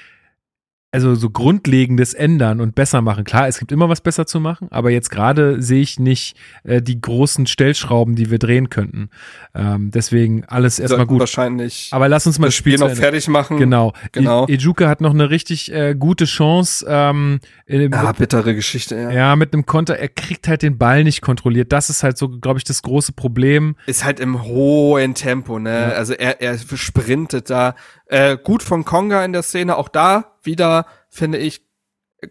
also 0.95 1.15
so 1.17 1.29
Grundlegendes 1.29 2.15
ändern 2.15 2.61
und 2.61 2.75
besser 2.77 3.03
machen. 3.03 3.25
Klar, 3.25 3.49
es 3.49 3.59
gibt 3.59 3.73
immer 3.73 3.89
was 3.89 4.01
besser 4.01 4.27
zu 4.27 4.39
machen, 4.39 4.69
aber 4.71 4.91
jetzt 4.91 5.11
gerade 5.11 5.61
sehe 5.61 5.83
ich 5.83 5.99
nicht 5.99 6.37
äh, 6.63 6.81
die 6.81 7.01
großen 7.01 7.47
Stellschrauben, 7.49 8.15
die 8.15 8.31
wir 8.31 8.39
drehen 8.39 8.71
könnten. 8.71 9.11
Ähm, 9.55 9.91
deswegen 9.93 10.45
alles 10.45 10.79
erstmal 10.79 11.07
gut. 11.07 11.19
Wahrscheinlich 11.21 11.89
Aber 11.91 12.09
lass 12.09 12.27
uns 12.27 12.39
mal 12.39 12.47
das 12.47 12.55
Spiel 12.55 12.79
zu 12.79 12.87
noch 12.87 12.95
fertig 12.95 13.27
machen. 13.29 13.57
Genau. 13.57 13.93
Genau. 14.13 14.47
I- 14.49 14.55
Ejuka 14.55 14.89
hat 14.89 15.01
noch 15.01 15.13
eine 15.13 15.31
richtig 15.31 15.73
äh, 15.73 15.95
gute 15.99 16.27
Chance. 16.27 16.87
Ähm, 16.89 17.41
in, 17.67 17.91
Ja, 17.91 18.13
bittere 18.13 18.55
Geschichte, 18.55 18.95
ja. 18.95 19.11
ja, 19.11 19.37
mit 19.37 19.53
einem 19.53 19.67
Konter, 19.67 19.97
er 19.99 20.09
kriegt 20.09 20.47
halt 20.47 20.63
den 20.63 20.79
Ball 20.79 21.03
nicht 21.03 21.23
kontrolliert. 21.23 21.73
Das 21.73 21.91
ist 21.91 22.05
halt 22.05 22.17
so, 22.19 22.29
glaube 22.29 22.59
ich, 22.59 22.65
das 22.65 22.83
große 22.83 23.13
Problem. 23.13 23.75
Ist 23.87 24.05
halt 24.05 24.21
im 24.21 24.45
hohen 24.45 25.15
Tempo, 25.15 25.59
ne? 25.59 25.93
Also 25.97 26.13
er, 26.15 26.41
er 26.41 26.57
sprintet 26.59 27.51
da. 27.51 27.75
Äh, 28.07 28.37
gut 28.43 28.63
von 28.63 28.85
Konga 28.85 29.25
in 29.25 29.33
der 29.33 29.43
Szene, 29.43 29.77
auch 29.77 29.89
da 29.89 30.34
wieder, 30.47 30.87
finde 31.09 31.39
ich, 31.39 31.63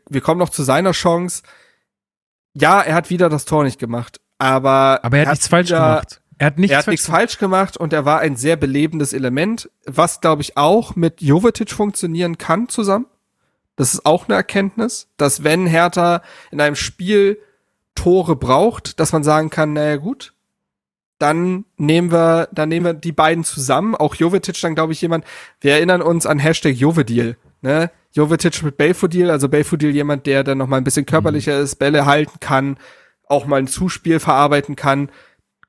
wir 0.09 0.21
kommen 0.21 0.39
noch 0.39 0.49
zu 0.49 0.63
seiner 0.63 0.91
Chance. 0.91 1.43
Ja, 2.53 2.81
er 2.81 2.95
hat 2.95 3.09
wieder 3.09 3.29
das 3.29 3.45
Tor 3.45 3.63
nicht 3.63 3.79
gemacht, 3.79 4.19
aber, 4.37 4.99
Aber 5.03 5.17
er 5.17 5.25
hat 5.25 5.33
nichts 5.33 5.47
falsch 5.47 5.69
wieder- 5.69 5.79
gemacht. 5.79 6.19
Er 6.39 6.47
hat 6.47 6.57
nichts 6.57 6.71
er 6.71 6.77
hat 6.79 6.85
falsch 6.85 6.93
nichts 6.93 7.07
falsch 7.07 7.37
gemacht 7.37 7.77
und 7.77 7.93
er 7.93 8.05
war 8.05 8.19
ein 8.19 8.35
sehr 8.35 8.55
belebendes 8.55 9.13
Element, 9.13 9.69
was 9.85 10.19
glaube 10.19 10.41
ich 10.41 10.57
auch 10.57 10.95
mit 10.95 11.21
Jovetic 11.21 11.71
funktionieren 11.71 12.37
kann 12.37 12.67
zusammen. 12.69 13.05
Das 13.75 13.93
ist 13.93 14.05
auch 14.05 14.27
eine 14.27 14.35
Erkenntnis, 14.35 15.07
dass 15.17 15.43
wenn 15.43 15.65
Hertha 15.67 16.21
in 16.51 16.59
einem 16.59 16.75
Spiel 16.75 17.39
Tore 17.95 18.35
braucht, 18.35 18.99
dass 18.99 19.13
man 19.13 19.23
sagen 19.23 19.51
kann, 19.51 19.73
naja 19.73 19.97
gut, 19.97 20.33
dann 21.19 21.65
nehmen 21.77 22.11
wir, 22.11 22.49
dann 22.51 22.69
nehmen 22.69 22.85
wir 22.87 22.93
die 22.93 23.11
beiden 23.11 23.43
zusammen. 23.43 23.95
Auch 23.95 24.15
Jovetic 24.15 24.59
dann 24.61 24.75
glaube 24.75 24.93
ich 24.93 25.01
jemand. 25.01 25.25
Wir 25.61 25.73
erinnern 25.73 26.01
uns 26.01 26.25
an 26.25 26.39
Hashtag 26.39 26.75
Jovedil, 26.75 27.37
ne? 27.63 27.91
Jovetic 28.11 28.61
mit 28.61 28.77
Belfodil, 28.77 29.31
also 29.31 29.49
Belfodil 29.49 29.89
jemand, 29.89 30.27
der 30.27 30.43
dann 30.43 30.59
noch 30.59 30.67
mal 30.67 30.77
ein 30.77 30.83
bisschen 30.83 31.07
körperlicher 31.07 31.59
ist, 31.59 31.75
Bälle 31.77 32.05
halten 32.05 32.39
kann, 32.39 32.77
auch 33.27 33.47
mal 33.47 33.57
ein 33.57 33.67
Zuspiel 33.67 34.19
verarbeiten 34.19 34.75
kann. 34.75 35.09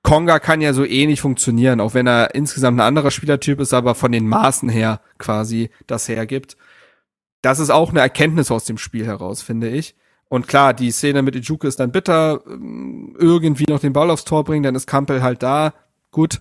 Konga 0.03 0.39
kann 0.39 0.61
ja 0.61 0.75
so 0.75 0.85
ähnlich 0.85 1.23
funktionieren, 1.23 1.81
auch 1.81 1.95
wenn 1.95 2.07
er 2.07 2.35
insgesamt 2.35 2.77
ein 2.77 2.87
anderer 2.87 3.11
Spielertyp 3.11 3.61
ist, 3.61 3.73
aber 3.73 3.95
von 3.95 4.13
den 4.13 4.29
Maßen 4.29 4.69
her 4.69 5.01
quasi 5.17 5.71
das 5.87 6.07
hergibt. 6.09 6.59
Das 7.41 7.59
ist 7.59 7.71
auch 7.71 7.91
eine 7.91 8.01
Erkenntnis 8.01 8.51
aus 8.51 8.65
dem 8.65 8.77
Spiel 8.77 9.07
heraus, 9.07 9.41
finde 9.41 9.71
ich. 9.71 9.95
Und 10.29 10.49
klar, 10.49 10.75
die 10.75 10.91
Szene 10.91 11.23
mit 11.23 11.37
Ijuke 11.37 11.67
ist 11.69 11.81
dann 11.81 11.93
bitter, 11.93 12.43
ähm, 12.47 13.17
irgendwie 13.19 13.65
noch 13.69 13.81
den 13.81 13.93
Ball 13.93 14.11
aufs 14.11 14.25
Tor 14.25 14.45
bringen, 14.45 14.63
dann 14.63 14.75
ist 14.75 14.87
Kampel 14.87 15.23
halt 15.23 15.43
da. 15.43 15.73
Gut. 16.11 16.41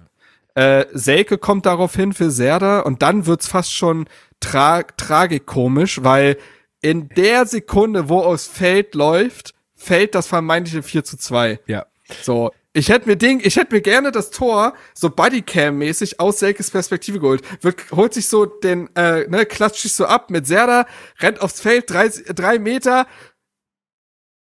Äh, 0.56 0.86
Selke 0.94 1.38
kommt 1.38 1.66
darauf 1.66 1.96
hin 1.96 2.14
für 2.14 2.32
Serda 2.32 2.82
und 2.82 3.02
dann 3.02 3.26
wird's 3.26 3.48
fast 3.48 3.74
schon 3.74 4.06
tra 4.44 4.84
tragikomisch, 4.84 6.04
weil 6.04 6.38
in 6.82 7.10
der 7.10 7.46
Sekunde, 7.46 8.10
wo 8.10 8.20
aufs 8.20 8.48
Feld 8.48 8.94
läuft, 8.94 9.54
fällt 9.76 10.16
das 10.16 10.28
vermeintliche 10.28 10.84
4 10.84 11.04
zu 11.04 11.18
2. 11.18 11.60
Ja. 11.66 11.86
So, 12.22 12.52
ich 12.74 12.90
hätte 12.90 13.08
mir 13.08 13.16
Ding, 13.16 13.40
ich 13.44 13.56
hätte 13.56 13.74
mir 13.74 13.82
gerne 13.82 14.12
das 14.12 14.32
Tor 14.32 14.74
so 14.94 15.08
Bodycam-mäßig 15.10 16.20
aus 16.20 16.40
Selkes 16.40 16.72
Perspektive 16.72 17.20
geholt. 17.20 17.42
Wird, 17.64 17.92
holt 17.92 18.14
sich 18.14 18.28
so 18.28 18.46
den, 18.46 18.94
äh, 18.96 19.28
ne, 19.30 19.46
klatscht 19.46 19.82
sich 19.82 19.94
so 19.94 20.06
ab 20.06 20.30
mit 20.30 20.48
Serda, 20.48 20.86
rennt 21.20 21.42
aufs 21.42 21.62
Feld, 21.62 21.90
drei, 21.90 22.10
drei 22.10 22.60
Meter. 22.60 23.08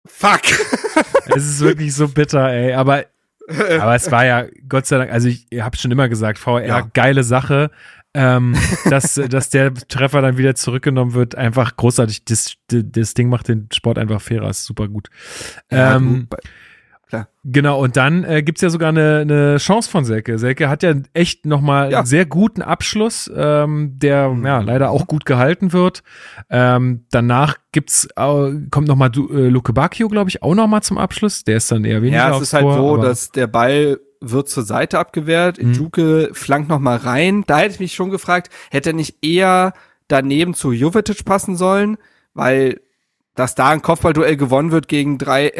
Fuck. 0.06 0.42
Es 1.32 1.44
ist 1.46 1.60
wirklich 1.60 1.94
so 1.94 2.08
bitter, 2.08 2.50
ey. 2.50 2.72
Aber, 2.74 3.04
aber 3.48 3.94
es 3.94 4.10
war 4.10 4.26
ja, 4.26 4.46
Gott 4.68 4.86
sei 4.86 4.98
Dank, 4.98 5.12
also 5.12 5.28
ich 5.28 5.46
habe 5.60 5.76
schon 5.76 5.92
immer 5.92 6.08
gesagt, 6.08 6.38
VR, 6.38 6.66
Ja. 6.66 6.80
geile 6.92 7.22
Sache. 7.22 7.70
Ähm, 8.12 8.56
dass, 8.88 9.14
dass 9.14 9.50
der 9.50 9.72
Treffer 9.72 10.20
dann 10.20 10.36
wieder 10.36 10.54
zurückgenommen 10.56 11.14
wird, 11.14 11.36
einfach 11.36 11.76
großartig. 11.76 12.24
Das, 12.24 12.54
das 12.68 13.14
Ding 13.14 13.28
macht 13.28 13.46
den 13.48 13.68
Sport 13.72 13.98
einfach 13.98 14.20
fairer, 14.20 14.50
ist 14.50 14.64
super 14.64 14.88
gut. 14.88 15.08
Ja, 15.70 15.94
ähm, 15.96 16.26
du, 16.28 16.36
klar. 17.08 17.28
Genau, 17.44 17.80
und 17.80 17.96
dann 17.96 18.24
äh, 18.24 18.42
gibt's 18.42 18.62
ja 18.62 18.68
sogar 18.70 18.88
eine, 18.88 19.18
eine 19.20 19.56
Chance 19.58 19.88
von 19.88 20.04
Selke. 20.04 20.38
Selke 20.40 20.68
hat 20.68 20.82
ja 20.82 20.94
echt 21.14 21.46
nochmal 21.46 21.92
Ja. 21.92 21.98
einen 21.98 22.06
sehr 22.06 22.26
guten 22.26 22.62
Abschluss, 22.62 23.30
ähm, 23.34 23.92
der 23.98 24.36
ja 24.44 24.58
leider 24.60 24.90
auch 24.90 25.06
gut 25.06 25.24
gehalten 25.24 25.72
wird. 25.72 26.02
Ähm, 26.50 27.04
danach 27.12 27.58
gibt's 27.70 28.08
äh, 28.16 28.52
kommt 28.72 28.88
nochmal 28.88 29.10
äh, 29.14 29.48
Luke 29.48 29.72
Bacchio, 29.72 30.08
glaube 30.08 30.30
ich, 30.30 30.42
auch 30.42 30.56
nochmal 30.56 30.82
zum 30.82 30.98
Abschluss. 30.98 31.44
Der 31.44 31.58
ist 31.58 31.70
dann 31.70 31.84
eher 31.84 32.02
weniger 32.02 32.16
Ja, 32.28 32.34
es 32.36 32.42
ist 32.42 32.52
halt 32.54 32.64
Tor, 32.64 32.74
so, 32.74 32.94
aber- 32.94 33.04
dass 33.06 33.30
der 33.30 33.46
Ball 33.46 34.00
wird 34.20 34.48
zur 34.48 34.64
Seite 34.64 34.98
abgewehrt, 34.98 35.62
Mhm. 35.62 35.72
Juke 35.72 36.30
flankt 36.32 36.68
noch 36.68 36.78
mal 36.78 36.96
rein. 36.98 37.44
Da 37.46 37.58
hätte 37.60 37.74
ich 37.74 37.80
mich 37.80 37.94
schon 37.94 38.10
gefragt, 38.10 38.50
hätte 38.70 38.90
er 38.90 38.94
nicht 38.94 39.24
eher 39.24 39.72
daneben 40.08 40.54
zu 40.54 40.72
Jovetic 40.72 41.24
passen 41.24 41.56
sollen, 41.56 41.96
weil 42.34 42.80
dass 43.36 43.54
da 43.54 43.70
ein 43.70 43.80
Kopfballduell 43.80 44.36
gewonnen 44.36 44.70
wird 44.72 44.88
gegen 44.88 45.16
drei 45.16 45.50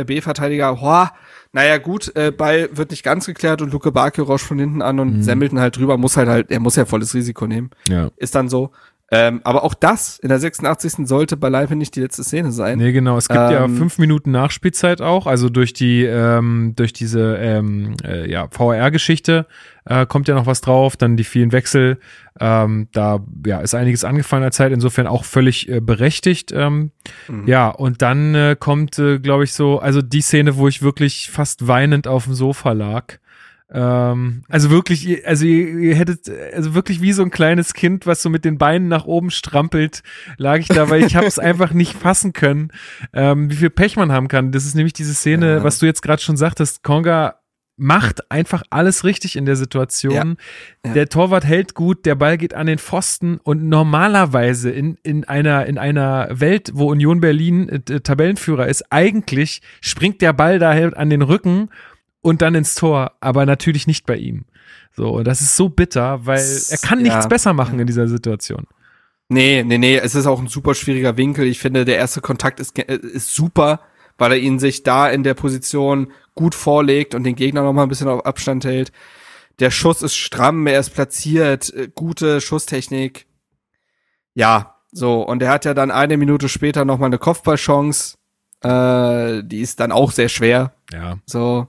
RB-Verteidiger, 0.00 0.80
hoa, 0.80 1.12
naja 1.52 1.78
gut, 1.78 2.14
äh, 2.16 2.30
Ball 2.30 2.68
wird 2.72 2.90
nicht 2.90 3.02
ganz 3.04 3.26
geklärt 3.26 3.62
und 3.62 3.72
Luke 3.72 3.92
Bakio 3.92 4.24
rauscht 4.24 4.46
von 4.46 4.58
hinten 4.58 4.82
an 4.82 4.98
und 5.00 5.18
Mhm. 5.18 5.22
semmelt 5.22 5.52
ihn 5.52 5.60
halt 5.60 5.76
drüber, 5.76 5.96
muss 5.98 6.16
halt 6.16 6.28
halt, 6.28 6.50
er 6.50 6.60
muss 6.60 6.76
ja 6.76 6.84
volles 6.84 7.14
Risiko 7.14 7.46
nehmen. 7.46 7.70
ja. 7.88 8.10
Ist 8.16 8.34
dann 8.34 8.48
so. 8.48 8.70
Ähm, 9.14 9.42
aber 9.44 9.62
auch 9.62 9.74
das 9.74 10.18
in 10.18 10.30
der 10.30 10.38
86. 10.38 11.06
sollte 11.06 11.36
beileibe 11.36 11.76
nicht 11.76 11.94
die 11.94 12.00
letzte 12.00 12.24
Szene 12.24 12.50
sein. 12.50 12.78
Nee, 12.78 12.92
genau. 12.92 13.18
Es 13.18 13.28
gibt 13.28 13.38
ja 13.38 13.64
Ähm, 13.64 13.76
fünf 13.76 13.98
Minuten 13.98 14.30
Nachspielzeit 14.30 15.02
auch. 15.02 15.26
Also 15.26 15.50
durch 15.50 15.74
die, 15.74 16.04
ähm, 16.04 16.72
durch 16.76 16.94
diese 16.94 17.36
ähm, 17.36 17.94
äh, 18.04 18.30
ja, 18.30 18.48
VR-Geschichte 18.50 19.46
äh, 19.84 20.06
kommt 20.06 20.28
ja 20.28 20.34
noch 20.34 20.46
was 20.46 20.62
drauf. 20.62 20.96
Dann 20.96 21.18
die 21.18 21.24
vielen 21.24 21.52
Wechsel. 21.52 21.98
Ähm, 22.40 22.88
da 22.92 23.20
ja, 23.44 23.60
ist 23.60 23.74
einiges 23.74 24.02
angefallen 24.04 24.42
der 24.42 24.50
Zeit. 24.50 24.72
Insofern 24.72 25.06
auch 25.06 25.24
völlig 25.24 25.68
äh, 25.68 25.80
berechtigt. 25.80 26.50
Ähm, 26.52 26.90
Mhm. 27.28 27.46
Ja, 27.46 27.68
und 27.68 28.02
dann 28.02 28.34
äh, 28.34 28.56
kommt, 28.58 28.98
äh, 28.98 29.18
glaube 29.18 29.44
ich, 29.44 29.52
so, 29.52 29.78
also 29.78 30.02
die 30.02 30.20
Szene, 30.20 30.56
wo 30.56 30.68
ich 30.68 30.82
wirklich 30.82 31.30
fast 31.30 31.68
weinend 31.68 32.06
auf 32.06 32.24
dem 32.24 32.34
Sofa 32.34 32.72
lag. 32.72 33.18
Ähm, 33.74 34.44
also 34.48 34.70
wirklich, 34.70 35.26
also 35.26 35.46
ihr, 35.46 35.78
ihr 35.78 35.94
hättet, 35.94 36.30
also 36.54 36.74
wirklich 36.74 37.00
wie 37.00 37.12
so 37.12 37.22
ein 37.22 37.30
kleines 37.30 37.72
Kind, 37.74 38.06
was 38.06 38.22
so 38.22 38.28
mit 38.28 38.44
den 38.44 38.58
Beinen 38.58 38.88
nach 38.88 39.06
oben 39.06 39.30
strampelt, 39.30 40.02
lag 40.36 40.58
ich 40.58 40.68
da, 40.68 40.90
weil 40.90 41.04
ich 41.04 41.16
habe 41.16 41.26
es 41.26 41.38
einfach 41.38 41.72
nicht 41.72 41.94
fassen 41.94 42.32
können, 42.32 42.68
ähm, 43.14 43.50
wie 43.50 43.56
viel 43.56 43.70
Pech 43.70 43.96
man 43.96 44.12
haben 44.12 44.28
kann. 44.28 44.52
Das 44.52 44.66
ist 44.66 44.74
nämlich 44.74 44.92
diese 44.92 45.14
Szene, 45.14 45.56
Ja. 45.56 45.64
was 45.64 45.78
du 45.78 45.86
jetzt 45.86 46.02
gerade 46.02 46.20
schon 46.22 46.36
sagtest, 46.36 46.82
Konga 46.82 47.36
macht 47.78 48.30
einfach 48.30 48.62
alles 48.68 49.02
richtig 49.02 49.34
in 49.34 49.46
der 49.46 49.56
Situation. 49.56 50.12
Ja. 50.84 50.88
Ja. 50.88 50.92
Der 50.92 51.08
Torwart 51.08 51.44
hält 51.44 51.74
gut, 51.74 52.04
der 52.04 52.14
Ball 52.14 52.36
geht 52.36 52.52
an 52.52 52.66
den 52.66 52.78
Pfosten 52.78 53.38
und 53.42 53.64
normalerweise 53.64 54.70
in, 54.70 54.98
in 55.02 55.24
einer, 55.24 55.64
in 55.66 55.78
einer 55.78 56.28
Welt, 56.30 56.72
wo 56.74 56.90
Union 56.90 57.20
Berlin 57.20 57.68
äh, 57.70 57.80
Tabellenführer 58.00 58.68
ist, 58.68 58.84
eigentlich 58.92 59.62
springt 59.80 60.20
der 60.20 60.34
Ball 60.34 60.58
da 60.58 60.74
halt 60.74 60.94
an 60.96 61.08
den 61.08 61.22
Rücken 61.22 61.70
und 62.22 62.40
dann 62.42 62.54
ins 62.54 62.74
Tor, 62.74 63.12
aber 63.20 63.44
natürlich 63.46 63.86
nicht 63.86 64.06
bei 64.06 64.16
ihm. 64.16 64.44
So, 64.94 65.22
das 65.22 65.40
ist 65.40 65.56
so 65.56 65.68
bitter, 65.68 66.24
weil 66.26 66.40
er 66.70 66.78
kann 66.78 67.04
Ja. 67.04 67.12
nichts 67.14 67.28
besser 67.28 67.52
machen 67.52 67.78
in 67.78 67.86
dieser 67.86 68.08
Situation. 68.08 68.66
Nee, 69.28 69.62
nee, 69.64 69.78
nee, 69.78 69.96
es 69.96 70.14
ist 70.14 70.26
auch 70.26 70.40
ein 70.40 70.48
super 70.48 70.74
schwieriger 70.74 71.16
Winkel. 71.16 71.46
Ich 71.46 71.58
finde, 71.58 71.84
der 71.84 71.96
erste 71.96 72.20
Kontakt 72.20 72.60
ist, 72.60 72.78
äh, 72.78 72.96
ist 72.96 73.34
super, 73.34 73.80
weil 74.18 74.32
er 74.32 74.38
ihn 74.38 74.58
sich 74.58 74.82
da 74.82 75.08
in 75.08 75.22
der 75.22 75.34
Position 75.34 76.12
gut 76.34 76.54
vorlegt 76.54 77.14
und 77.14 77.24
den 77.24 77.34
Gegner 77.34 77.62
noch 77.62 77.72
mal 77.72 77.84
ein 77.84 77.88
bisschen 77.88 78.08
auf 78.08 78.26
Abstand 78.26 78.64
hält. 78.64 78.92
Der 79.58 79.70
Schuss 79.70 80.02
ist 80.02 80.16
stramm, 80.16 80.66
er 80.66 80.80
ist 80.80 80.90
platziert, 80.90 81.72
äh, 81.74 81.88
gute 81.94 82.40
Schusstechnik. 82.40 83.26
Ja, 84.34 84.76
so, 84.92 85.22
und 85.22 85.42
er 85.42 85.50
hat 85.50 85.64
ja 85.64 85.72
dann 85.72 85.90
eine 85.90 86.18
Minute 86.18 86.48
später 86.50 86.84
noch 86.84 86.98
mal 86.98 87.06
eine 87.06 87.18
Kopfballchance. 87.18 88.16
Äh, 88.62 89.42
die 89.44 89.60
ist 89.60 89.80
dann 89.80 89.92
auch 89.92 90.12
sehr 90.12 90.28
schwer. 90.28 90.74
Ja. 90.92 91.16
So. 91.26 91.68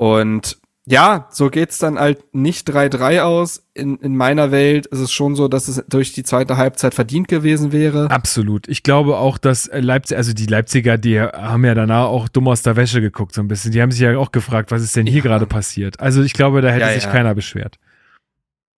Und 0.00 0.56
ja, 0.86 1.28
so 1.30 1.50
geht's 1.50 1.76
dann 1.76 1.98
halt 1.98 2.34
nicht 2.34 2.66
3-3 2.70 3.20
aus. 3.20 3.62
In, 3.74 3.98
in 3.98 4.16
meiner 4.16 4.50
Welt 4.50 4.86
ist 4.86 5.00
es 5.00 5.12
schon 5.12 5.36
so, 5.36 5.46
dass 5.46 5.68
es 5.68 5.84
durch 5.88 6.14
die 6.14 6.22
zweite 6.22 6.56
Halbzeit 6.56 6.94
verdient 6.94 7.28
gewesen 7.28 7.70
wäre. 7.70 8.10
Absolut. 8.10 8.66
Ich 8.66 8.82
glaube 8.82 9.18
auch, 9.18 9.36
dass 9.36 9.66
äh, 9.66 9.80
Leipzig, 9.80 10.16
also 10.16 10.32
die 10.32 10.46
Leipziger, 10.46 10.96
die 10.96 11.20
haben 11.20 11.66
ja 11.66 11.74
danach 11.74 12.06
auch 12.06 12.30
dumm 12.30 12.48
aus 12.48 12.62
der 12.62 12.76
Wäsche 12.76 13.02
geguckt, 13.02 13.34
so 13.34 13.42
ein 13.42 13.48
bisschen. 13.48 13.72
Die 13.72 13.82
haben 13.82 13.90
sich 13.90 14.00
ja 14.00 14.16
auch 14.16 14.32
gefragt, 14.32 14.70
was 14.70 14.82
ist 14.82 14.96
denn 14.96 15.06
hier 15.06 15.18
Ja. 15.18 15.22
gerade 15.24 15.46
passiert? 15.46 16.00
Also 16.00 16.22
ich 16.22 16.32
glaube, 16.32 16.62
da 16.62 16.70
hätte 16.70 16.86
Ja, 16.86 16.94
sich 16.94 17.04
ja. 17.04 17.10
keiner 17.12 17.34
beschwert. 17.34 17.76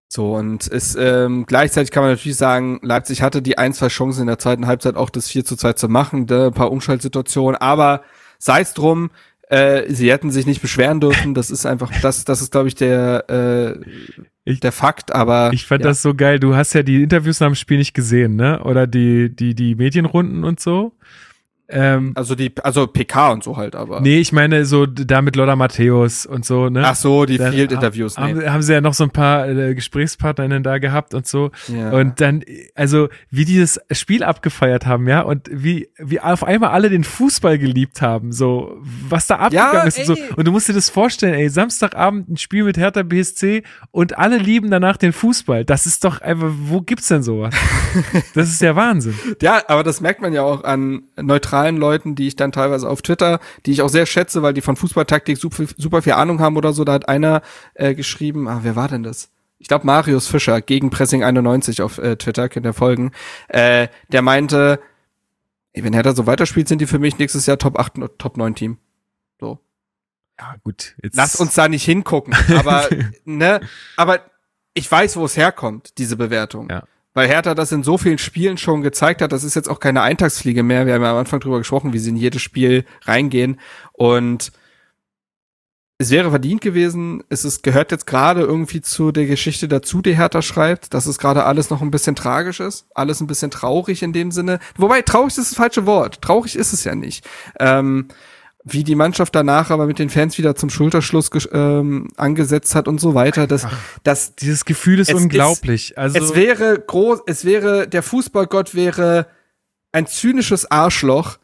So, 0.09 0.35
und 0.37 0.66
es, 0.73 0.97
ähm, 0.97 1.45
gleichzeitig 1.47 1.91
kann 1.91 2.03
man 2.03 2.12
natürlich 2.12 2.39
sagen, 2.39 2.81
Leipzig 2.83 3.21
hatte 3.21 3.43
die 3.43 3.59
ein, 3.59 3.75
zwei 3.75 3.89
Chancen 3.89 4.23
in 4.23 4.27
der 4.27 4.39
zweiten 4.39 4.66
Halbzeit 4.66 4.97
auch 4.97 5.11
das 5.11 5.29
4 5.29 5.45
zu 5.45 5.55
2 5.55 5.75
zu 5.75 5.89
machen, 5.89 6.27
da 6.27 6.47
ein 6.47 6.55
paar 6.55 6.73
Umschaltsituationen, 6.73 7.61
aber 7.61 8.03
sei 8.39 8.62
es 8.62 8.73
drum, 8.73 9.11
äh, 9.51 9.92
sie 9.92 10.11
hätten 10.11 10.30
sich 10.30 10.46
nicht 10.46 10.62
beschweren 10.62 11.01
dürfen, 11.01 11.34
das 11.34 11.51
ist 11.51 11.66
einfach, 11.66 11.90
das, 12.01 12.24
das 12.24 12.40
ist, 12.40 12.53
glaube 12.53 12.68
ich, 12.68 12.74
der, 12.76 13.24
äh, 13.28 14.20
Ich- 14.44 14.61
der 14.61 14.72
Fakt, 14.72 15.12
aber 15.12 15.51
Ich 15.53 15.66
fand 15.66 15.82
ja. 15.82 15.88
das 15.90 16.03
so 16.03 16.14
geil. 16.14 16.38
Du 16.40 16.55
hast 16.55 16.72
ja 16.72 16.82
die 16.82 17.03
Interviews 17.03 17.40
nach 17.40 17.48
dem 17.48 17.55
Spiel 17.57 17.78
nicht 17.78 17.92
gesehen, 17.94 18.36
ne? 18.36 18.62
Oder 18.64 18.86
die, 18.86 19.28
die, 19.34 19.55
die 19.55 19.74
Medienrunden 19.74 20.44
und 20.44 20.61
so. 20.61 20.92
Ähm, 21.71 22.12
Also 22.14 22.35
die, 22.35 22.53
also 22.62 22.87
PK 22.87 23.31
und 23.33 23.45
so 23.45 23.57
halt, 23.57 23.75
aber. 23.77 24.01
nee, 24.01 24.18
ich 24.18 24.33
meine 24.33 24.64
so 24.64 24.87
da 24.87 25.23
mit 25.23 25.37
Lola 25.37 25.57
Matthäus 25.57 26.27
und 26.27 26.45
so, 26.45 26.68
ne? 26.68 26.83
Ach 26.85 26.95
so, 26.97 27.25
die 27.27 27.39
Dann 27.39 27.53
Field-Interviews. 27.53 28.18
Haben, 28.18 28.39
Nee. 28.39 28.49
haben 28.49 28.62
sie 28.62 28.73
ja 28.73 28.81
noch 28.81 28.95
so 28.95 29.05
ein 29.05 29.11
paar 29.11 29.49
äh, 29.49 29.75
Gesprächspartnerinnen 29.75 30.62
da 30.62 30.79
gehabt 30.79 31.14
und 31.14 31.27
so. 31.27 31.51
Ja. 31.68 31.91
Und 31.91 32.21
dann, 32.21 32.43
also 32.75 33.09
wie 33.31 33.45
die 33.45 33.59
das 33.61 33.81
Spiel 33.93 34.23
abgefeiert 34.25 34.87
haben, 34.87 35.07
ja, 35.09 35.21
und 35.23 35.49
wie, 35.53 35.89
wie 35.99 36.21
auf 36.21 36.45
einmal 36.45 36.71
alle 36.71 36.91
den 36.91 37.05
Fußball 37.05 37.59
geliebt 37.59 38.03
haben, 38.03 38.33
so, 38.33 38.77
was 39.09 39.27
da 39.27 39.37
abgegangen 39.37 39.75
Ja, 39.75 39.83
ist 39.83 39.99
und 40.01 40.05
so. 40.07 40.14
ey. 40.14 40.23
Und 40.37 40.47
du 40.47 40.53
musst 40.53 40.68
dir 40.68 40.73
das 40.75 40.91
vorstellen, 40.91 41.35
ey, 41.35 41.49
Samstagabend 41.49 42.29
ein 42.29 42.37
Spiel 42.37 42.64
mit 42.64 42.77
Hertha 42.77 43.03
BSC 43.03 43.62
und 43.91 44.18
alle 44.18 44.39
lieben 44.39 44.71
danach 44.71 44.97
den 44.97 45.12
Fußball. 45.12 45.64
Das 45.64 45.87
ist 45.87 46.05
doch 46.05 46.21
einfach, 46.21 46.51
wo 46.64 46.81
gibt's 46.81 47.09
denn 47.09 47.23
sowas? 47.23 47.55
das 48.35 48.49
ist 48.51 48.61
ja 48.61 48.75
Wahnsinn. 48.77 49.14
Ja, 49.43 49.62
aber 49.68 49.83
das 49.85 50.01
merkt 50.01 50.21
man 50.21 50.33
ja 50.33 50.43
auch 50.43 50.64
an 50.64 51.03
neutralen 51.61 51.77
Leuten, 51.77 52.15
die 52.15 52.29
ich 52.29 52.37
dann 52.37 52.53
teilweise 52.53 52.89
auf 52.89 53.03
Twitter, 53.03 53.41
die 53.67 53.73
ich 53.73 53.83
auch 53.83 53.89
sehr 53.89 54.07
schätze, 54.07 54.43
weil 54.43 54.55
die 54.55 54.61
von 54.61 54.77
Fußballtaktik 54.77 55.39
super, 55.39 55.65
super 55.77 56.03
viel 56.03 56.15
Ahnung 56.15 56.41
haben 56.41 56.57
oder 56.57 56.73
so. 56.73 56.85
Da 56.85 56.93
hat 56.93 57.09
einer 57.09 57.43
äh, 57.75 57.95
geschrieben, 57.95 58.49
ah, 58.49 58.61
wer 58.63 58.77
war 58.77 58.89
denn 58.89 59.03
das? 59.03 59.31
Ich 59.59 59.69
glaube 59.69 59.87
Marius 59.87 60.27
Fischer, 60.27 60.63
gegen 60.63 60.91
Pressing 60.91 61.23
91 61.23 61.83
auf 61.83 61.99
äh, 61.99 62.17
Twitter, 62.17 62.49
könnt 62.49 62.67
ihr 62.67 62.73
folgen. 62.73 63.13
Äh, 63.49 63.89
der 64.11 64.23
meinte, 64.23 64.81
ey, 65.73 65.85
wenn 65.85 65.93
Hertha 65.93 66.15
so 66.15 66.27
weiterspielt, 66.27 66.67
sind 66.67 66.81
die 66.81 66.87
für 66.87 66.99
mich 66.99 67.19
nächstes 67.19 67.47
Jahr 67.47 67.59
Top 67.59 67.79
8, 67.79 67.99
und 67.99 68.19
Top 68.19 68.37
9 68.37 68.55
Team. 68.55 68.79
So. 69.39 69.59
Ja, 70.39 70.55
gut. 70.65 70.95
Jetzt 71.03 71.17
Lass 71.17 71.37
uns 71.37 71.55
da 71.55 71.69
nicht 71.69 71.85
hingucken. 71.85 72.35
Aber, 72.57 72.89
ne, 73.25 73.61
aber 73.97 74.21
ich 74.73 74.91
weiß, 74.91 75.17
wo 75.17 75.27
es 75.27 75.37
herkommt, 75.37 75.99
diese 75.99 76.17
Bewertung. 76.17 76.71
Ja. 76.71 76.85
Weil 77.13 77.29
Hertha 77.29 77.55
das 77.55 77.73
in 77.73 77.83
so 77.83 77.99
vielen 77.99 78.19
Spielen 78.19 78.57
schon 78.57 78.83
gezeigt 78.83 79.21
hat, 79.21 79.33
das 79.33 79.43
ist 79.45 79.57
jetzt 79.57 79.69
auch 79.69 79.81
keine 79.81 80.03
Eintagsfliege 80.03 80.63
mehr. 80.63 80.87
Wir 80.87 80.95
haben 80.95 81.03
ja 81.03 81.11
am 81.11 81.17
Anfang 81.17 81.41
drüber 81.41 81.59
gesprochen, 81.59 81.93
wie 81.93 81.99
sie 81.99 82.11
in 82.11 82.17
jedes 82.17 82.43
Spiel 82.43 82.85
reingehen. 83.05 83.59
Und 83.93 84.53
es 85.99 86.11
wäre 86.11 86.31
verdient 86.31 86.63
gewesen. 86.63 87.23
Es 87.29 87.45
ist, 87.45 87.63
gehört 87.63 87.91
jetzt 87.91 88.07
gerade 88.07 88.41
irgendwie 88.41 88.81
zu 88.81 89.13
der 89.13 89.27
Geschichte 89.27 89.69
dazu, 89.69 90.01
die 90.01 90.17
Hertha 90.17 90.41
schreibt, 90.41 90.95
dass 90.95 91.07
es 91.07 91.19
gerade 91.19 91.45
alles 91.45 91.69
noch 91.69 91.83
ein 91.83 91.91
bisschen 91.91 92.17
tragisch 92.17 92.61
ist. 92.61 92.87
Alles 92.95 93.21
ein 93.21 93.27
bisschen 93.27 93.51
traurig 93.51 94.03
in 94.03 94.13
dem 94.13 94.31
Sinne. 94.31 94.61
Wobei, 94.77 95.03
traurig 95.03 95.37
ist 95.37 95.51
das 95.51 95.55
falsche 95.55 95.85
Wort. 95.85 96.23
Traurig 96.23 96.57
ist 96.57 96.73
es 96.73 96.85
ja 96.85 96.95
nicht. 96.95 97.29
Ähm, 97.59 98.09
wie 98.65 98.85
die 98.85 98.95
Mannschaft 98.95 99.35
danach 99.35 99.71
aber 99.71 99.87
mit 99.87 99.99
den 99.99 100.11
Fans 100.11 100.37
wieder 100.37 100.55
zum 100.55 100.69
Schulterschluss 100.69 101.31
ähm, 101.53 102.09
angesetzt 102.17 102.75
hat 102.75 102.89
und 102.89 103.01
so 103.01 103.15
weiter. 103.15 103.47
Das, 103.47 103.67
das, 104.03 104.35
Dieses 104.37 104.65
Gefühl 104.67 104.99
ist 105.01 105.09
Es 105.09 105.15
ist- 105.17 105.23
unglaublich. 105.23 105.97
also, 105.97 106.19
es 106.23 106.35
wäre 106.35 106.79
groß, 106.79 107.21
es 107.27 107.45
wäre, 107.45 107.89
der 107.89 108.03
Fußballgott 108.03 108.75
wäre 108.75 109.27
ein 109.93 110.07
zynisches 110.07 110.71
Arschloch, 110.71 111.39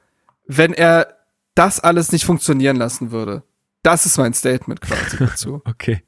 wenn 0.47 0.73
er 0.75 1.17
das 1.55 1.81
alles 1.81 2.13
nicht 2.13 2.25
funktionieren 2.27 2.77
lassen 2.77 3.11
würde. 3.13 3.43
Das 3.83 4.05
ist 4.05 4.19
mein 4.19 4.35
Statement 4.35 4.81
quasi 4.83 5.17
dazu. 5.19 5.63
okay. 5.65 6.03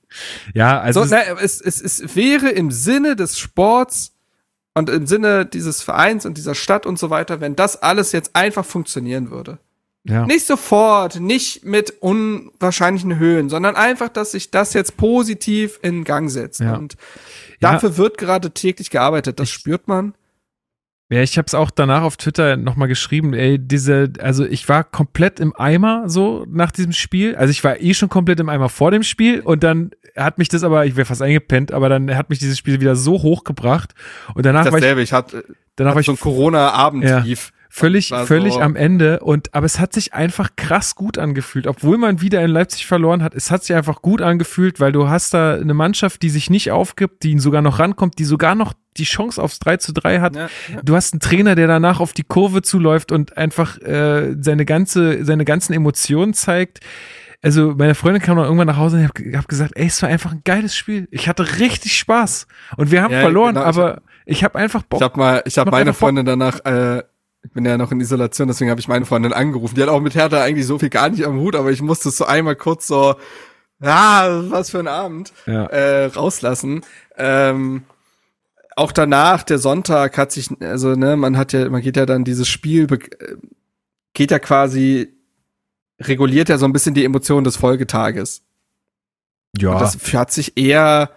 Ja, 0.53 0.81
also, 0.81 1.05
so, 1.05 1.15
ne, 1.15 1.23
es, 1.41 1.61
es, 1.61 1.81
es 1.81 2.15
wäre 2.17 2.51
im 2.51 2.71
Sinne 2.71 3.17
des 3.17 3.39
Sports 3.39 4.13
und 4.75 4.91
im 4.91 5.07
Sinne 5.07 5.47
dieses 5.47 5.83
Vereins 5.83 6.27
und 6.27 6.37
dieser 6.37 6.55
Stadt 6.55 6.87
und 6.87 6.99
so 6.99 7.09
weiter, 7.11 7.41
wenn 7.41 7.57
das 7.57 7.81
alles 7.83 8.13
jetzt 8.13 8.37
einfach 8.37 8.65
funktionieren 8.65 9.31
würde. 9.31 9.59
Ja. 10.09 10.25
Nicht 10.25 10.47
sofort, 10.47 11.21
nicht 11.21 11.65
mit 11.65 11.91
unwahrscheinlichen 12.01 13.19
Höhen, 13.19 13.51
sondern 13.51 13.77
einfach, 13.77 14.09
dass 14.09 14.33
sich 14.33 14.51
das 14.51 14.73
jetzt 14.73 14.97
positiv 14.97 15.79
in 15.83 16.05
Gang 16.05 16.31
setzt. 16.31 16.61
Ja. 16.61 16.77
Und 16.77 16.97
dafür 17.61 17.99
wird 17.99 18.17
gerade 18.17 18.51
täglich 18.51 18.91
gearbeitet. 18.91 19.39
Das 19.39 19.51
spürt 19.51 19.87
man. 19.87 20.15
Ja, 21.11 21.23
ich 21.23 21.39
habe 21.39 21.47
es 21.47 21.55
auch 21.55 21.71
danach 21.71 22.03
auf 22.03 22.19
Twitter 22.19 22.57
nochmal 22.59 22.89
geschrieben, 22.89 23.33
ey, 23.33 23.59
diese, 23.59 24.13
also 24.21 24.45
ich 24.45 24.69
war 24.69 24.85
komplett 24.85 25.41
im 25.41 25.57
Eimer 25.57 26.09
so 26.09 26.45
nach 26.49 26.71
diesem 26.71 26.93
Spiel. 26.93 27.35
Also 27.35 27.51
ich 27.51 27.65
war 27.65 27.81
eh 27.81 27.95
schon 27.95 28.11
komplett 28.11 28.41
im 28.41 28.51
Eimer 28.51 28.69
vor 28.69 28.91
dem 28.91 29.03
Spiel 29.03 29.41
und 29.41 29.63
dann 29.63 29.91
hat 30.17 30.37
mich 30.37 30.51
das 30.51 30.65
aber, 30.65 30.85
ich 30.85 30.97
wäre 30.97 31.07
fast 31.07 31.23
eingepennt, 31.23 31.73
aber 31.73 31.89
dann 31.89 32.15
hat 32.15 32.29
mich 32.29 32.39
dieses 32.39 32.59
Spiel 32.59 32.81
wieder 32.81 32.95
so 32.95 33.23
hochgebracht 33.23 33.95
und 34.35 34.45
danach 34.45 34.67
war 34.67 34.75
ich, 34.75 34.83
Dasselbe. 34.83 35.03
Ich 35.03 35.15
hatte, 35.15 35.45
danach 35.77 35.93
war 35.93 35.95
hatte 35.97 36.01
ich 36.01 36.07
so 36.07 36.13
ein 36.13 36.21
Corona-Abend-Tief. 36.21 37.53
Völlig, 37.71 38.09
so- 38.09 38.25
völlig 38.27 38.61
am 38.61 38.77
Ende 38.77 39.21
und, 39.21 39.55
aber 39.55 39.67
es 39.67 39.79
hat 39.79 39.93
sich 39.93 40.15
einfach 40.15 40.51
krass 40.57 40.95
gut 40.95 41.19
angefühlt, 41.19 41.67
obwohl 41.67 41.99
man 41.99 42.21
wieder 42.21 42.43
in 42.43 42.51
Leipzig 42.51 42.87
verloren 42.87 43.23
hat. 43.23 43.35
Es 43.35 43.51
hat 43.51 43.65
sich 43.65 43.77
einfach 43.77 44.03
gut 44.03 44.23
angefühlt, 44.23 44.81
weil 44.81 44.93
du 44.93 45.09
hast 45.09 45.35
da 45.35 45.55
eine 45.55 45.75
Mannschaft, 45.75 46.23
die 46.23 46.31
sich 46.31 46.51
nicht 46.51 46.71
aufgibt, 46.71 47.23
die 47.23 47.31
ihn 47.33 47.39
sogar 47.41 47.63
noch 47.63 47.79
rankommt, 47.79 48.19
die 48.19 48.25
sogar 48.25 48.55
noch 48.55 48.73
die 48.97 49.05
Chance 49.05 49.41
aufs 49.41 49.59
3 49.61 49.77
zu 49.77 49.93
3 49.93 50.21
hat. 50.21 50.35
Ja, 50.35 50.49
Du 50.83 50.97
hast 50.97 51.13
einen 51.13 51.21
Trainer, 51.21 51.55
der 51.55 51.69
danach 51.69 52.01
auf 52.01 52.13
die 52.13 52.25
Kurve 52.25 52.63
zuläuft 52.63 53.13
und 53.13 53.37
einfach 53.37 53.79
äh, 53.83 54.35
seine 54.41 54.65
ganze, 54.65 55.25
seine 55.25 55.45
ganzen 55.45 55.73
Emotionen 55.73 56.35
zeigt. 56.35 56.81
Also 57.41 57.75
meine 57.79 57.95
Freundin 57.95 58.21
kam 58.21 58.37
dann 58.37 58.47
irgendwann 58.47 58.67
nach 58.67 58.79
Hause 58.79 58.97
und 58.97 59.03
ich 59.05 59.09
habe 59.09 59.39
hab 59.39 59.47
gesagt, 59.47 59.73
ey, 59.77 59.87
es 59.87 60.03
war 60.03 60.09
einfach 60.09 60.33
ein 60.33 60.41
geiles 60.45 60.75
Spiel. 60.75 61.07
Ich 61.13 61.29
hatte 61.29 61.61
richtig 61.61 61.97
Spaß 61.97 62.49
und 62.77 62.91
wir 62.91 63.01
haben 63.03 63.13
Ja, 63.15 63.21
verloren, 63.21 63.55
genau, 63.55 63.67
aber 63.67 64.03
ich 64.27 64.43
habe 64.43 64.59
einfach 64.59 64.83
Bock. 64.83 64.99
Ich 65.01 65.05
habe 65.05 65.17
mal, 65.21 65.43
ich 65.47 65.57
habe 65.59 65.71
meine 65.71 65.91
Bock. 65.93 65.99
Freundin 66.01 66.27
danach, 66.27 66.59
äh, 66.65 67.05
ich 67.49 67.55
bin 67.55 67.65
ja 67.65 67.79
noch 67.79 67.91
in 67.93 68.01
Isolation, 68.01 68.47
deswegen 68.47 68.71
habe 68.71 68.81
ich 68.81 68.89
meine 68.89 69.07
Freundin 69.07 69.33
angerufen. 69.33 69.75
Die 69.75 69.83
hat 69.83 69.89
auch 69.89 70.01
mit 70.03 70.15
Hertha 70.15 70.43
eigentlich 70.43 70.67
so 70.67 70.79
viel 70.79 70.91
gar 70.91 71.09
nicht 71.09 71.25
am 71.25 71.41
Hut, 71.41 71.57
aber 71.57 71.71
ich 71.71 71.81
musste 71.81 72.11
es 72.11 72.19
so 72.19 72.27
einmal 72.27 72.57
kurz 72.57 72.87
so, 72.87 73.17
ah, 73.81 74.43
was 74.51 74.71
für 74.71 74.79
ein 74.81 74.87
Abend, 74.89 75.33
Ja. 75.47 75.65
äh, 75.67 76.05
rauslassen. 76.07 76.83
Ähm, 77.17 77.85
auch 78.77 78.93
danach, 78.93 79.43
der 79.45 79.59
Sonntag 79.59 80.19
hat 80.19 80.31
sich, 80.31 80.51
also 80.61 80.95
ne, 80.95 81.17
man 81.17 81.37
hat 81.39 81.53
ja, 81.55 81.69
man 81.71 81.81
geht 81.81 81.97
ja 81.97 82.05
dann 82.07 82.25
dieses 82.25 82.49
Spiel, 82.49 82.87
äh, 82.93 82.99
geht 84.13 84.31
ja 84.31 84.39
quasi, 84.39 85.15
reguliert 86.01 86.49
ja 86.51 86.59
so 86.59 86.67
ein 86.67 86.73
bisschen 86.75 86.95
die 86.95 87.05
Emotionen 87.05 87.45
des 87.45 87.57
Folgetages. 87.57 88.43
ja, 89.59 89.73
Und 89.73 89.81
das 89.81 89.97
hat 90.13 90.31
sich 90.33 90.57
eher 90.59 91.11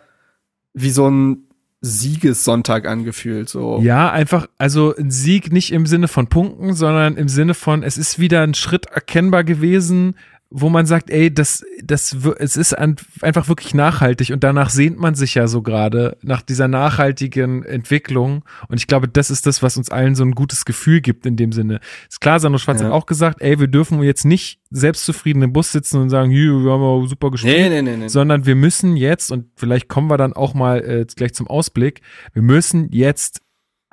wie 0.73 0.91
so 0.91 1.09
ein 1.09 1.47
Siegessonntag 1.82 2.88
angefühlt, 2.88 3.49
so. 3.49 3.79
Ja, 3.82 4.11
einfach, 4.11 4.47
also 4.59 4.95
ein 4.95 5.09
Sieg 5.09 5.51
nicht 5.51 5.71
im 5.71 5.88
Sinne 5.88 6.07
von 6.07 6.27
Punkten, 6.27 6.73
sondern 6.73 7.17
im 7.17 7.27
Sinne 7.27 7.55
von, 7.55 7.82
es 7.82 7.97
ist 7.97 8.19
wieder 8.19 8.41
ein 8.41 8.53
Schritt 8.53 8.86
erkennbar 8.86 9.43
gewesen, 9.43 10.15
wo 10.54 10.68
man 10.70 10.86
sagt, 10.86 11.10
ey, 11.10 11.34
das, 11.34 11.64
das, 11.82 12.14
es 12.38 12.58
ist 12.58 12.78
ein, 12.78 12.97
einfach 13.22 13.47
wirklich 13.47 13.74
nachhaltig 13.74 14.32
und 14.32 14.43
danach 14.43 14.70
sehnt 14.70 14.99
man 14.99 15.16
sich 15.16 15.34
ja 15.36 15.47
so 15.47 15.62
gerade 15.62 16.18
nach 16.22 16.41
dieser 16.41 16.68
nachhaltigen 16.68 17.64
Entwicklung 17.64 18.43
und 18.68 18.78
ich 18.78 18.88
glaube, 18.88 19.08
das 19.08 19.32
ist 19.32 19.47
das, 19.47 19.64
was 19.64 19.78
uns 19.78 19.89
allen 19.89 20.14
so 20.14 20.24
ein 20.26 20.34
gutes 20.34 20.66
Gefühl 20.66 20.99
gibt 20.99 21.26
in 21.26 21.38
dem 21.38 21.54
Sinne. 21.54 21.80
Ist 22.10 22.20
klar, 22.20 22.39
Sandro 22.41 22.60
Schwarz 22.60 22.82
Ja. 22.82 22.88
hat 22.88 22.93
auch 22.93 23.06
gesagt, 23.06 23.41
ey, 23.41 23.60
wir 23.62 23.68
dürfen 23.68 24.04
jetzt 24.04 24.26
nicht 24.26 24.60
selbstzufrieden 24.70 25.41
im 25.41 25.54
Bus 25.54 25.72
sitzen 25.72 26.02
und 26.02 26.10
sagen, 26.10 26.30
hier, 26.32 26.52
wir 26.52 26.72
haben 26.72 27.08
super 27.08 27.32
gespielt 27.32 27.58
Nee, 27.58 27.70
nee, 27.70 27.82
nee, 27.82 27.97
nee. 27.97 28.08
sondern 28.10 28.45
wir 28.45 28.56
müssen 28.56 28.97
jetzt, 28.97 29.32
und 29.32 29.45
vielleicht 29.56 29.88
kommen 29.88 30.10
wir 30.10 30.18
dann 30.18 30.34
auch 30.34 30.54
mal 30.54 30.80
äh, 30.84 31.06
gleich 31.16 31.34
zum 31.34 31.47
Ausblick, 31.47 32.02
wir 32.34 32.41
müssen 32.41 32.89
jetzt 32.91 33.41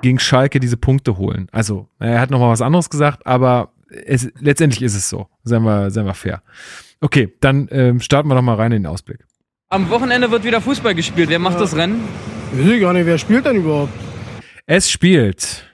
gegen 0.01 0.19
Schalke 0.19 0.59
diese 0.59 0.77
Punkte 0.77 1.17
holen. 1.17 1.47
Also, 1.51 1.87
er 1.99 2.19
hat 2.19 2.31
noch 2.31 2.39
mal 2.39 2.49
was 2.49 2.61
anderes 2.61 2.89
gesagt, 2.89 3.25
aber 3.25 3.71
es, 3.89 4.29
letztendlich 4.39 4.81
ist 4.81 4.95
es 4.95 5.09
so. 5.09 5.27
Seien 5.43 5.63
wir, 5.63 5.91
seien 5.91 6.05
wir 6.05 6.13
fair. 6.13 6.41
Okay, 7.01 7.33
dann 7.39 7.67
ähm, 7.71 8.01
starten 8.01 8.29
wir 8.29 8.35
doch 8.35 8.41
mal 8.41 8.55
rein 8.55 8.71
in 8.71 8.83
den 8.83 8.91
Ausblick. 8.91 9.25
Am 9.69 9.89
Wochenende 9.89 10.31
wird 10.31 10.43
wieder 10.43 10.61
Fußball 10.61 10.95
gespielt. 10.95 11.29
Wer 11.29 11.39
macht 11.39 11.59
das 11.59 11.75
Rennen? 11.75 12.01
Weiß 12.53 12.65
ich 12.67 12.81
gar 12.81 12.93
nicht, 12.93 13.05
wer 13.05 13.17
spielt 13.17 13.45
denn 13.45 13.57
überhaupt? 13.57 13.93
Es 14.65 14.89
spielt, 14.89 15.69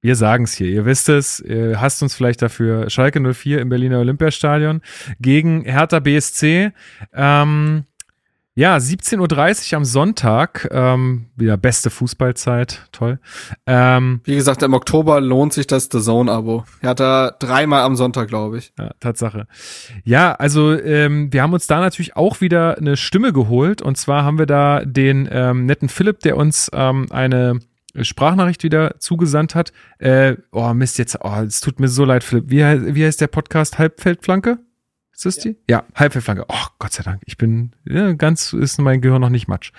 wir 0.00 0.14
sagen 0.14 0.44
es 0.44 0.54
hier, 0.54 0.68
ihr 0.68 0.84
wisst 0.84 1.08
es, 1.08 1.40
ihr 1.40 1.80
hasst 1.80 2.02
uns 2.02 2.14
vielleicht 2.14 2.40
dafür, 2.42 2.88
Schalke 2.88 3.20
04 3.20 3.60
im 3.60 3.68
Berliner 3.68 3.98
Olympiastadion 3.98 4.80
gegen 5.20 5.64
Hertha 5.64 5.98
BSC. 5.98 6.72
Ähm, 7.12 7.84
ja, 8.58 8.76
17.30 8.76 9.70
Uhr 9.70 9.76
am 9.76 9.84
Sonntag, 9.84 10.68
ähm, 10.72 11.26
wieder 11.36 11.56
beste 11.56 11.90
Fußballzeit, 11.90 12.88
toll. 12.90 13.20
Ähm, 13.66 14.20
Wie 14.24 14.34
gesagt, 14.34 14.64
im 14.64 14.74
Oktober 14.74 15.20
lohnt 15.20 15.52
sich 15.52 15.68
das 15.68 15.88
The 15.92 16.00
Zone-Abo. 16.00 16.64
Er 16.80 16.90
hat 16.90 16.98
da 16.98 17.30
dreimal 17.38 17.82
am 17.82 17.94
Sonntag, 17.94 18.26
glaube 18.26 18.58
ich. 18.58 18.72
Ja, 18.76 18.90
Tatsache. 18.98 19.46
Ja, 20.02 20.32
also 20.32 20.72
ähm, 20.72 21.32
wir 21.32 21.40
haben 21.40 21.52
uns 21.52 21.68
da 21.68 21.78
natürlich 21.78 22.16
auch 22.16 22.40
wieder 22.40 22.78
eine 22.78 22.96
Stimme 22.96 23.32
geholt. 23.32 23.80
Und 23.80 23.96
zwar 23.96 24.24
haben 24.24 24.40
wir 24.40 24.46
da 24.46 24.84
den 24.84 25.28
ähm, 25.30 25.64
netten 25.64 25.88
Philipp, 25.88 26.18
der 26.20 26.36
uns 26.36 26.68
ähm, 26.74 27.06
eine 27.10 27.60
Sprachnachricht 27.94 28.64
wieder 28.64 28.98
zugesandt 28.98 29.54
hat. 29.54 29.72
Äh, 30.00 30.34
oh 30.50 30.74
Mist, 30.74 30.98
jetzt, 30.98 31.16
oh, 31.22 31.42
es 31.46 31.60
tut 31.60 31.78
mir 31.78 31.86
so 31.86 32.04
leid, 32.04 32.24
Philipp. 32.24 32.46
Wie, 32.50 32.58
wie 32.58 33.04
heißt 33.04 33.20
der 33.20 33.28
Podcast? 33.28 33.78
Halbfeldflanke? 33.78 34.58
Ist 35.18 35.26
das 35.26 35.38
die? 35.38 35.56
Ja, 35.68 35.82
Halbfeldflanke. 35.96 36.44
Oh, 36.46 36.66
Gott 36.78 36.92
sei 36.92 37.02
Dank. 37.02 37.22
Ich 37.26 37.36
bin 37.36 37.72
ja, 37.84 38.12
ganz, 38.12 38.52
ist 38.52 38.78
mein 38.78 39.00
Gehirn 39.00 39.20
noch 39.20 39.30
nicht 39.30 39.48
matsch. 39.48 39.72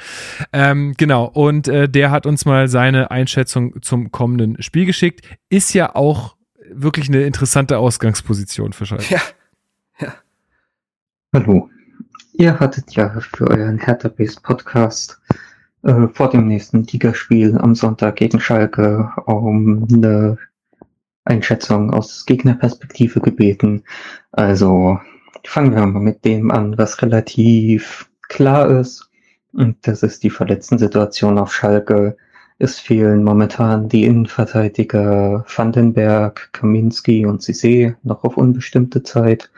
Ähm, 0.51 0.95
genau. 0.97 1.27
Und 1.27 1.69
äh, 1.69 1.87
der 1.87 2.11
hat 2.11 2.25
uns 2.25 2.43
mal 2.43 2.67
seine 2.67 3.09
Einschätzung 3.09 3.81
zum 3.81 4.11
kommenden 4.11 4.61
Spiel 4.61 4.85
geschickt. 4.85 5.25
Ist 5.47 5.73
ja 5.73 5.95
auch 5.95 6.35
wirklich 6.69 7.07
eine 7.07 7.21
interessante 7.21 7.77
Ausgangsposition 7.77 8.73
für 8.73 8.85
Schalke. 8.85 9.15
Ja. 10.01 10.13
Hallo. 11.33 11.69
Ihr 12.33 12.59
hattet 12.59 12.91
ja 12.95 13.09
für 13.21 13.47
euren 13.49 13.77
Hertha 13.77 14.09
Base 14.09 14.41
Podcast 14.41 15.21
äh, 15.83 16.09
vor 16.09 16.31
dem 16.31 16.47
nächsten 16.47 16.83
Ligaspiel 16.83 17.57
am 17.57 17.75
Sonntag 17.75 18.17
gegen 18.17 18.41
Schalke 18.41 19.09
um 19.25 19.87
eine 19.89 20.37
Einschätzung 21.23 21.93
aus 21.93 22.25
Gegnerperspektive 22.25 23.21
gebeten. 23.21 23.83
Also 24.33 24.99
fangen 25.45 25.75
wir 25.75 25.85
mal 25.85 26.01
mit 26.01 26.25
dem 26.25 26.51
an, 26.51 26.77
was 26.77 27.01
relativ 27.01 28.09
klar 28.27 28.69
ist. 28.69 29.09
Und 29.53 29.75
das 29.87 30.03
ist 30.03 30.23
die 30.23 30.29
Verletzten-Situation 30.29 31.37
auf 31.37 31.53
Schalke. 31.53 32.17
Es 32.59 32.79
fehlen 32.79 33.23
momentan 33.23 33.89
die 33.89 34.05
Innenverteidiger 34.05 35.45
Vandenberg, 35.47 36.49
Kaminski 36.53 37.25
und 37.25 37.41
Cissé 37.41 37.95
noch 38.03 38.23
auf 38.23 38.37
unbestimmte 38.37 39.01
Zeit. 39.03 39.49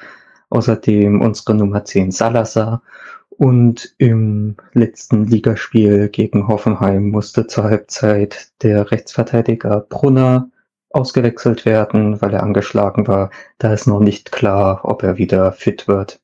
Außerdem 0.50 1.22
unsere 1.22 1.56
Nummer 1.56 1.84
10 1.84 2.12
Salazar. 2.12 2.82
Und 3.30 3.96
im 3.98 4.56
letzten 4.74 5.26
Ligaspiel 5.26 6.10
gegen 6.10 6.48
Hoffenheim 6.48 7.10
musste 7.10 7.48
zur 7.48 7.64
Halbzeit 7.66 8.52
der 8.62 8.92
Rechtsverteidiger 8.92 9.80
Brunner 9.90 10.50
ausgewechselt 10.94 11.66
werden, 11.66 12.22
weil 12.22 12.34
er 12.34 12.44
angeschlagen 12.44 13.08
war. 13.08 13.30
Da 13.58 13.74
ist 13.74 13.88
noch 13.88 14.00
nicht 14.00 14.32
klar, 14.32 14.82
ob 14.84 15.04
er 15.04 15.18
wieder 15.18 15.52
fit 15.52 15.88
wird. 15.88 16.20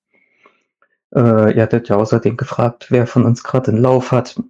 Äh, 1.15 1.56
ihr 1.56 1.64
hattet 1.64 1.89
ja 1.89 1.95
außerdem 1.95 2.38
gefragt, 2.38 2.88
wer 2.89 3.07
von 3.07 3.26
uns 3.26 3.44
gerade 3.44 3.72
einen 3.72 3.81
Lauf 3.81 4.11
hat. 4.11 4.41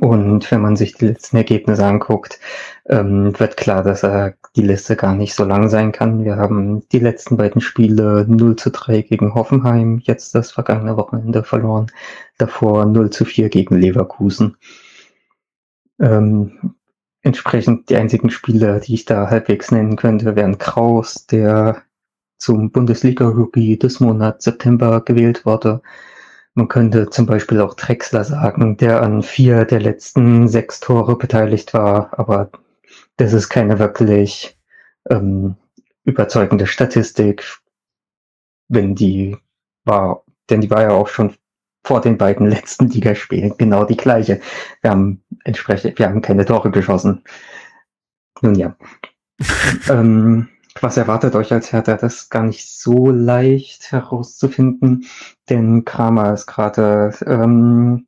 Und 0.00 0.50
wenn 0.50 0.62
man 0.62 0.76
sich 0.76 0.94
die 0.94 1.08
letzten 1.08 1.36
Ergebnisse 1.36 1.84
anguckt, 1.84 2.40
ähm, 2.86 3.38
wird 3.38 3.58
klar, 3.58 3.82
dass 3.82 4.02
er 4.02 4.34
die 4.56 4.62
Liste 4.62 4.96
gar 4.96 5.14
nicht 5.14 5.34
so 5.34 5.44
lang 5.44 5.68
sein 5.68 5.92
kann. 5.92 6.24
Wir 6.24 6.36
haben 6.36 6.88
die 6.88 7.00
letzten 7.00 7.36
beiden 7.36 7.60
Spiele 7.60 8.24
0 8.26 8.56
zu 8.56 8.70
3 8.70 9.02
gegen 9.02 9.34
Hoffenheim, 9.34 9.98
jetzt 10.02 10.34
das 10.34 10.52
vergangene 10.52 10.96
Wochenende 10.96 11.42
verloren, 11.42 11.88
davor 12.38 12.86
0 12.86 13.10
zu 13.10 13.26
4 13.26 13.50
gegen 13.50 13.76
Leverkusen. 13.78 14.56
Ähm, 16.00 16.74
entsprechend 17.24 17.88
die 17.88 17.96
einzigen 17.96 18.30
Spieler, 18.30 18.80
die 18.80 18.94
ich 18.94 19.06
da 19.06 19.28
halbwegs 19.28 19.70
nennen 19.70 19.96
könnte, 19.96 20.36
wären 20.36 20.58
Kraus, 20.58 21.26
der 21.26 21.82
zum 22.38 22.70
Bundesliga-Rookie 22.70 23.78
des 23.78 24.00
Monats 24.00 24.44
September 24.44 25.00
gewählt 25.00 25.46
wurde. 25.46 25.80
Man 26.52 26.68
könnte 26.68 27.10
zum 27.10 27.26
Beispiel 27.26 27.60
auch 27.60 27.74
Drexler 27.74 28.24
sagen, 28.24 28.76
der 28.76 29.02
an 29.02 29.22
vier 29.22 29.64
der 29.64 29.80
letzten 29.80 30.46
sechs 30.48 30.80
Tore 30.80 31.16
beteiligt 31.16 31.74
war, 31.74 32.16
aber 32.18 32.50
das 33.16 33.32
ist 33.32 33.48
keine 33.48 33.78
wirklich 33.78 34.58
ähm, 35.10 35.56
überzeugende 36.04 36.66
Statistik, 36.66 37.44
wenn 38.68 38.94
die 38.94 39.36
war, 39.84 40.24
denn 40.50 40.60
die 40.60 40.70
war 40.70 40.82
ja 40.82 40.90
auch 40.90 41.08
schon 41.08 41.34
vor 41.84 42.00
den 42.00 42.18
beiden 42.18 42.48
letzten 42.48 42.88
Ligaspielen 42.88 43.54
genau 43.58 43.84
die 43.84 43.96
gleiche. 43.96 44.40
Wir 44.80 44.90
haben 44.90 45.22
entsprechend, 45.44 45.98
wir 45.98 46.08
haben 46.08 46.22
keine 46.22 46.44
Tore 46.44 46.70
geschossen. 46.70 47.22
Nun 48.40 48.54
ja. 48.54 48.76
ähm, 49.88 50.48
was 50.80 50.96
erwartet 50.96 51.36
euch 51.36 51.52
als 51.52 51.72
Hertha? 51.72 51.96
Das 51.96 52.14
ist 52.14 52.30
gar 52.30 52.42
nicht 52.42 52.68
so 52.68 53.10
leicht 53.10 53.92
herauszufinden, 53.92 55.06
denn 55.48 55.84
Kramer 55.84 56.32
ist 56.34 56.46
gerade 56.46 57.14
ähm, 57.26 58.06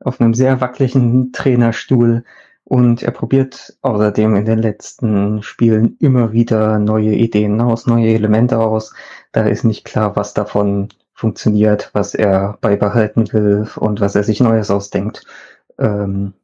auf 0.00 0.20
einem 0.20 0.34
sehr 0.34 0.60
wackeligen 0.60 1.32
Trainerstuhl 1.32 2.24
und 2.64 3.02
er 3.02 3.12
probiert 3.12 3.76
außerdem 3.82 4.36
in 4.36 4.44
den 4.44 4.58
letzten 4.58 5.42
Spielen 5.42 5.96
immer 6.00 6.32
wieder 6.32 6.78
neue 6.78 7.14
Ideen 7.14 7.60
aus, 7.60 7.86
neue 7.86 8.12
Elemente 8.12 8.58
aus. 8.58 8.94
Da 9.32 9.42
ist 9.44 9.64
nicht 9.64 9.84
klar, 9.84 10.16
was 10.16 10.34
davon 10.34 10.88
funktioniert, 11.16 11.90
was 11.94 12.14
er 12.14 12.58
beibehalten 12.60 13.32
will 13.32 13.66
und 13.76 14.00
was 14.00 14.14
er 14.14 14.22
sich 14.22 14.40
Neues 14.40 14.70
ausdenkt. 14.70 15.24
Ähm, 15.78 16.34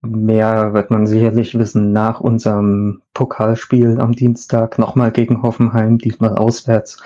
mehr 0.00 0.72
wird 0.72 0.90
man 0.90 1.06
sicherlich 1.06 1.56
wissen 1.58 1.92
nach 1.92 2.20
unserem 2.20 3.02
Pokalspiel 3.12 4.00
am 4.00 4.12
Dienstag 4.12 4.78
nochmal 4.78 5.12
gegen 5.12 5.42
Hoffenheim, 5.42 5.98
diesmal 5.98 6.36
auswärts, 6.36 7.02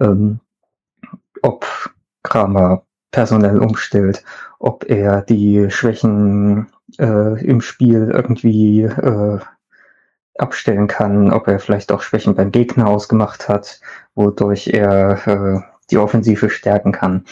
ähm, 0.00 0.40
ob 1.42 1.66
Kramer 2.22 2.82
personell 3.10 3.58
umstellt, 3.58 4.24
ob 4.58 4.88
er 4.88 5.20
die 5.20 5.70
Schwächen 5.70 6.68
äh, 6.98 7.44
im 7.44 7.60
Spiel 7.60 8.10
irgendwie 8.10 8.84
äh, 8.84 9.38
abstellen 10.38 10.86
kann, 10.86 11.30
ob 11.30 11.46
er 11.46 11.58
vielleicht 11.58 11.92
auch 11.92 12.00
Schwächen 12.00 12.34
beim 12.34 12.52
Gegner 12.52 12.86
ausgemacht 12.86 13.50
hat, 13.50 13.82
wodurch 14.14 14.68
er 14.68 15.26
äh, 15.26 15.69
die 15.90 15.98
Offensive 15.98 16.50
stärken 16.50 16.92
kann. 16.92 17.24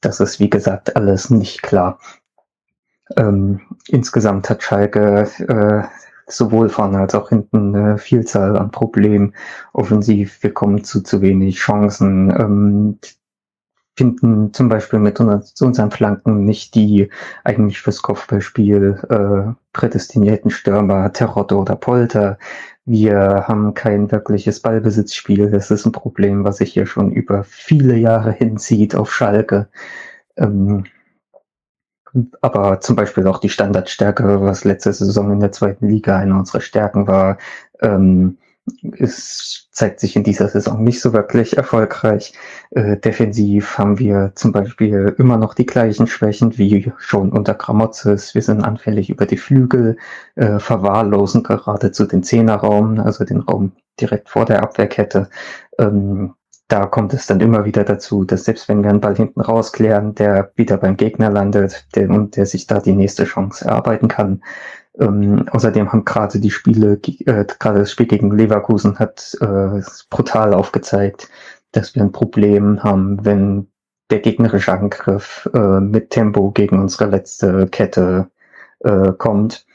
Das 0.00 0.20
ist, 0.20 0.40
wie 0.40 0.50
gesagt, 0.50 0.96
alles 0.96 1.30
nicht 1.30 1.62
klar. 1.62 1.98
Ähm, 3.16 3.60
insgesamt 3.88 4.48
hat 4.48 4.62
Schalke 4.62 5.28
äh, 5.48 5.82
sowohl 6.26 6.68
vorne 6.68 6.98
als 6.98 7.14
auch 7.14 7.28
hinten 7.28 7.74
eine 7.74 7.98
Vielzahl 7.98 8.56
an 8.56 8.70
Problemen. 8.70 9.34
Offensiv, 9.72 10.42
wir 10.42 10.54
kommen 10.54 10.84
zu 10.84 11.02
zu 11.02 11.20
wenig 11.20 11.58
Chancen, 11.58 12.30
ähm, 12.30 12.98
finden 14.00 14.54
zum 14.54 14.70
Beispiel 14.70 14.98
mit 14.98 15.20
unseren 15.20 15.90
Flanken 15.90 16.46
nicht 16.46 16.74
die 16.74 17.10
eigentlich 17.44 17.82
fürs 17.82 18.00
Kopfballspiel 18.00 18.98
äh, 19.10 19.52
prädestinierten 19.74 20.50
Stürmer 20.50 21.12
Terodde 21.12 21.58
oder 21.58 21.76
Polter. 21.76 22.38
Wir 22.86 23.44
haben 23.46 23.74
kein 23.74 24.10
wirkliches 24.10 24.60
Ballbesitzspiel. 24.60 25.50
Das 25.50 25.70
ist 25.70 25.84
ein 25.84 25.92
Problem, 25.92 26.44
was 26.44 26.56
sich 26.56 26.72
hier 26.72 26.86
schon 26.86 27.12
über 27.12 27.44
viele 27.44 27.94
Jahre 27.94 28.32
hinzieht 28.32 28.94
auf 28.94 29.12
Schalke. 29.12 29.68
Ähm, 30.38 30.84
aber 32.40 32.80
zum 32.80 32.96
Beispiel 32.96 33.26
auch 33.26 33.38
die 33.38 33.50
Standardstärke, 33.50 34.40
was 34.40 34.64
letzte 34.64 34.94
Saison 34.94 35.30
in 35.30 35.40
der 35.40 35.52
zweiten 35.52 35.86
Liga 35.88 36.16
eine 36.16 36.38
unserer 36.38 36.62
Stärken 36.62 37.06
war, 37.06 37.36
ähm, 37.82 38.38
es 38.98 39.68
zeigt 39.72 40.00
sich 40.00 40.16
in 40.16 40.24
dieser 40.24 40.48
Saison 40.48 40.82
nicht 40.82 41.00
so 41.00 41.12
wirklich 41.12 41.56
erfolgreich. 41.56 42.32
Äh, 42.70 42.96
defensiv 42.96 43.78
haben 43.78 43.98
wir 43.98 44.32
zum 44.34 44.52
Beispiel 44.52 45.14
immer 45.18 45.36
noch 45.36 45.54
die 45.54 45.66
gleichen 45.66 46.06
Schwächen 46.06 46.58
wie 46.58 46.92
schon 46.98 47.32
unter 47.32 47.54
Gramozis. 47.54 48.34
Wir 48.34 48.42
sind 48.42 48.62
anfällig 48.62 49.10
über 49.10 49.26
die 49.26 49.36
Flügel, 49.36 49.96
äh, 50.34 50.58
verwahrlosen 50.58 51.42
geradezu 51.42 52.06
den 52.06 52.22
Zehnerraum, 52.22 53.00
also 53.00 53.24
den 53.24 53.40
Raum 53.40 53.72
direkt 54.00 54.28
vor 54.28 54.44
der 54.44 54.62
Abwehrkette. 54.62 55.30
Ähm, 55.78 56.34
da 56.70 56.86
kommt 56.86 57.12
es 57.12 57.26
dann 57.26 57.40
immer 57.40 57.64
wieder 57.64 57.82
dazu, 57.84 58.24
dass 58.24 58.44
selbst 58.44 58.68
wenn 58.68 58.82
wir 58.82 58.90
einen 58.90 59.00
Ball 59.00 59.16
hinten 59.16 59.40
rausklären, 59.40 60.14
der 60.14 60.52
wieder 60.54 60.76
beim 60.76 60.96
Gegner 60.96 61.28
landet 61.28 61.86
der, 61.96 62.08
und 62.08 62.36
der 62.36 62.46
sich 62.46 62.66
da 62.66 62.78
die 62.78 62.92
nächste 62.92 63.24
Chance 63.24 63.64
erarbeiten 63.64 64.06
kann. 64.06 64.42
Ähm, 64.98 65.48
außerdem 65.50 65.92
haben 65.92 66.04
gerade 66.04 66.38
die 66.38 66.50
Spiele, 66.50 66.92
äh, 66.92 67.44
gerade 67.58 67.80
das 67.80 67.90
Spiel 67.90 68.06
gegen 68.06 68.30
Leverkusen 68.30 68.98
hat 69.00 69.36
äh, 69.40 69.82
brutal 70.10 70.54
aufgezeigt, 70.54 71.28
dass 71.72 71.94
wir 71.96 72.02
ein 72.02 72.12
Problem 72.12 72.82
haben, 72.84 73.24
wenn 73.24 73.66
der 74.10 74.20
gegnerische 74.20 74.72
Angriff 74.72 75.48
äh, 75.52 75.80
mit 75.80 76.10
Tempo 76.10 76.52
gegen 76.52 76.78
unsere 76.80 77.06
letzte 77.06 77.66
Kette 77.66 78.30
äh, 78.80 79.12
kommt. 79.12 79.66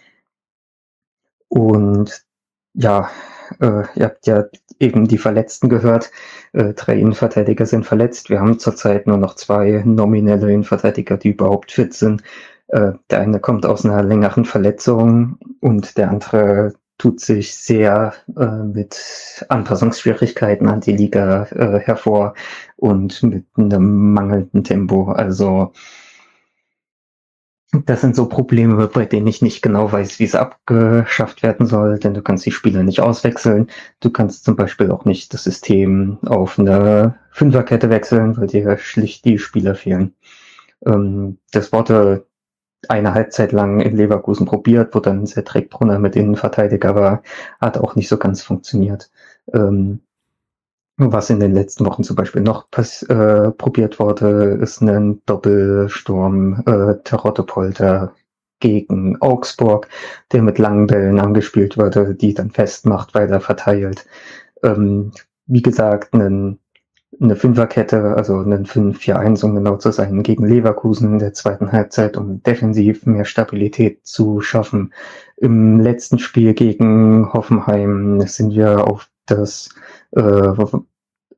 Und 1.50 2.26
ja, 2.74 3.10
äh, 3.60 3.84
ihr 3.96 4.06
habt 4.06 4.28
ja 4.28 4.46
eben 4.80 5.08
die 5.08 5.18
Verletzten 5.18 5.70
gehört. 5.70 6.12
Äh, 6.54 6.74
drei 6.74 6.98
Innenverteidiger 6.98 7.66
sind 7.66 7.86
verletzt. 7.86 8.30
Wir 8.30 8.40
haben 8.40 8.60
zurzeit 8.60 9.08
nur 9.08 9.18
noch 9.18 9.36
zwei 9.36 9.84
nominelle 9.86 10.52
Innenverteidiger, 10.52 11.18
die 11.18 11.30
überhaupt 11.30 11.72
fit 11.72 11.94
sind. 11.94 12.24
Äh, 12.68 12.94
der 13.10 13.20
eine 13.20 13.40
kommt 13.40 13.66
aus 13.66 13.86
einer 13.86 14.04
längeren 14.04 14.46
Verletzung 14.46 15.38
und 15.62 15.98
der 15.98 16.10
andere 16.10 16.74
tut 16.98 17.20
sich 17.20 17.56
sehr 17.56 18.14
äh, 18.38 18.46
mit 18.46 19.46
Anpassungsschwierigkeiten 19.50 20.68
an 20.68 20.82
die 20.82 20.96
Liga 20.96 21.44
äh, 21.52 21.80
hervor 21.80 22.34
und 22.78 23.22
mit 23.24 23.46
einem 23.58 24.14
mangelnden 24.14 24.64
Tempo. 24.64 25.12
Also 25.12 25.74
das 27.86 28.02
sind 28.02 28.16
so 28.16 28.28
Probleme, 28.28 28.88
bei 28.88 29.06
denen 29.06 29.28
ich 29.28 29.42
nicht 29.42 29.62
genau 29.62 29.92
weiß, 29.92 30.20
wie 30.20 30.26
es 30.26 30.36
abgeschafft 30.36 31.44
werden 31.44 31.66
soll, 31.66 32.00
denn 32.00 32.14
du 32.14 32.22
kannst 32.22 32.46
die 32.46 32.52
Spieler 32.52 32.84
nicht 32.84 33.00
auswechseln. 33.00 33.68
Du 34.00 34.10
kannst 34.10 34.46
zum 34.46 34.56
Beispiel 34.56 34.92
auch 34.92 35.06
nicht 35.06 35.34
das 35.34 35.44
System 35.44 36.18
auf 36.26 36.60
eine 36.60 37.16
Fünferkette 37.32 37.90
wechseln, 37.90 38.38
weil 38.38 38.48
dir 38.48 38.78
schlicht 38.78 39.26
die 39.26 39.38
Spieler 39.40 39.76
fehlen. 39.76 40.16
Ähm, 40.86 41.40
das 41.52 41.72
wurde 41.74 42.28
eine 42.90 43.14
Halbzeit 43.14 43.52
lang 43.52 43.80
in 43.80 43.98
Leverkusen 43.98 44.46
probiert, 44.46 44.94
wo 44.96 45.00
dann 45.00 45.26
Cedric 45.26 45.70
Brunner 45.70 46.00
mit 46.00 46.16
Innenverteidiger 46.16 46.96
war, 46.96 47.24
hat 47.60 47.78
auch 47.78 47.96
nicht 47.96 48.10
so 48.10 48.18
ganz 48.18 48.44
funktioniert. 48.44 49.10
Ähm, 49.54 50.02
was 50.98 51.30
in 51.30 51.40
den 51.40 51.54
letzten 51.54 51.86
Wochen 51.86 52.04
zum 52.04 52.16
Beispiel 52.16 52.42
noch 52.42 52.68
äh, 53.10 53.52
probiert 53.52 54.00
wurde, 54.00 54.60
ist 54.62 54.82
ein 54.82 55.22
Doppelsturm 55.26 56.64
äh, 56.66 56.96
Terottepolter 57.04 58.14
gegen 58.60 59.22
Augsburg, 59.22 59.90
der 60.32 60.42
mit 60.42 60.58
langen 60.58 60.88
Bällen 60.88 61.20
angespielt 61.20 61.78
wurde, 61.78 62.16
die 62.16 62.34
dann 62.34 62.52
festmacht, 62.52 63.14
weiter 63.14 63.42
verteilt. 63.42 64.06
Ähm, 64.64 65.12
wie 65.48 65.62
gesagt, 65.62 66.14
ein 66.14 66.60
eine 67.22 67.36
Fünferkette, 67.36 68.16
also 68.16 68.40
einen 68.40 68.66
5-4-1, 68.66 69.46
um 69.46 69.56
genau 69.56 69.78
zu 69.78 69.92
sein, 69.92 70.24
gegen 70.24 70.46
Leverkusen 70.46 71.14
in 71.14 71.20
der 71.20 71.34
zweiten 71.34 71.72
Halbzeit, 71.72 72.18
um 72.18 72.42
defensiv 72.44 73.06
mehr 73.06 73.26
Stabilität 73.26 74.06
zu 74.06 74.42
schaffen. 74.42 74.94
Im 75.38 75.80
letzten 75.80 76.20
Spiel 76.20 76.54
gegen 76.54 77.32
Hoffenheim 77.32 78.22
sind 78.22 78.54
wir 78.54 78.88
auf 78.88 79.10
das 79.26 79.70
äh, 80.12 80.54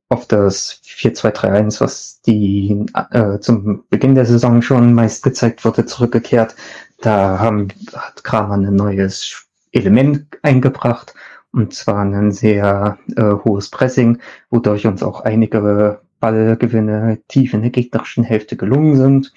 auf 0.10 0.26
das 0.28 0.82
4-2-3-1, 0.86 1.82
was 1.82 2.22
die 2.22 2.86
äh, 3.12 3.40
zum 3.40 3.84
Beginn 3.90 4.16
der 4.16 4.26
Saison 4.26 4.62
schon 4.62 4.94
meist 4.94 5.24
gezeigt 5.24 5.66
wurde, 5.66 5.86
zurückgekehrt. 5.86 6.56
Da 7.02 7.40
haben, 7.40 7.68
hat 7.94 8.24
Kramer 8.24 8.56
ein 8.56 8.76
neues 8.76 9.48
Element 9.72 10.26
eingebracht, 10.44 11.14
und 11.52 11.74
zwar 11.74 12.04
ein 12.04 12.32
sehr 12.32 12.98
äh, 13.16 13.22
hohes 13.44 13.70
Pressing, 13.70 14.20
wodurch 14.50 14.88
uns 14.88 15.04
auch 15.04 15.22
einige 15.22 16.02
Ballgewinne 16.20 17.20
tief 17.28 17.54
in 17.54 17.62
der 17.62 17.72
gegnerischen 17.72 18.24
Hälfte 18.24 18.56
gelungen 18.56 18.96
sind. 18.96 19.34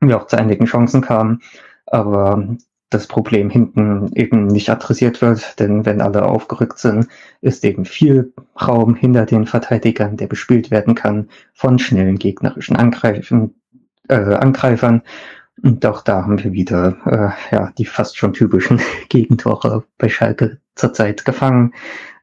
Wir 0.00 0.16
auch 0.16 0.26
zu 0.26 0.38
einigen 0.38 0.64
Chancen 0.64 1.02
kamen, 1.02 1.42
aber 1.86 2.56
das 2.90 3.06
Problem 3.06 3.48
hinten 3.50 4.10
eben 4.14 4.48
nicht 4.48 4.68
adressiert 4.68 5.22
wird, 5.22 5.58
denn 5.60 5.86
wenn 5.86 6.00
alle 6.00 6.24
aufgerückt 6.24 6.78
sind, 6.78 7.06
ist 7.40 7.64
eben 7.64 7.84
viel 7.84 8.32
Raum 8.60 8.96
hinter 8.96 9.26
den 9.26 9.46
Verteidigern, 9.46 10.16
der 10.16 10.26
bespielt 10.26 10.70
werden 10.72 10.96
kann 10.96 11.28
von 11.54 11.78
schnellen 11.78 12.18
gegnerischen 12.18 12.76
Angreifen, 12.76 13.54
äh, 14.08 14.34
Angreifern. 14.34 15.02
Und 15.62 15.84
auch 15.86 16.02
da 16.02 16.22
haben 16.22 16.42
wir 16.42 16.52
wieder 16.52 16.96
äh, 17.06 17.54
ja, 17.54 17.72
die 17.78 17.84
fast 17.84 18.16
schon 18.16 18.32
typischen 18.32 18.80
Gegentore 19.08 19.84
bei 19.96 20.08
Schalke 20.08 20.58
zurzeit 20.74 21.24
gefangen. 21.24 21.74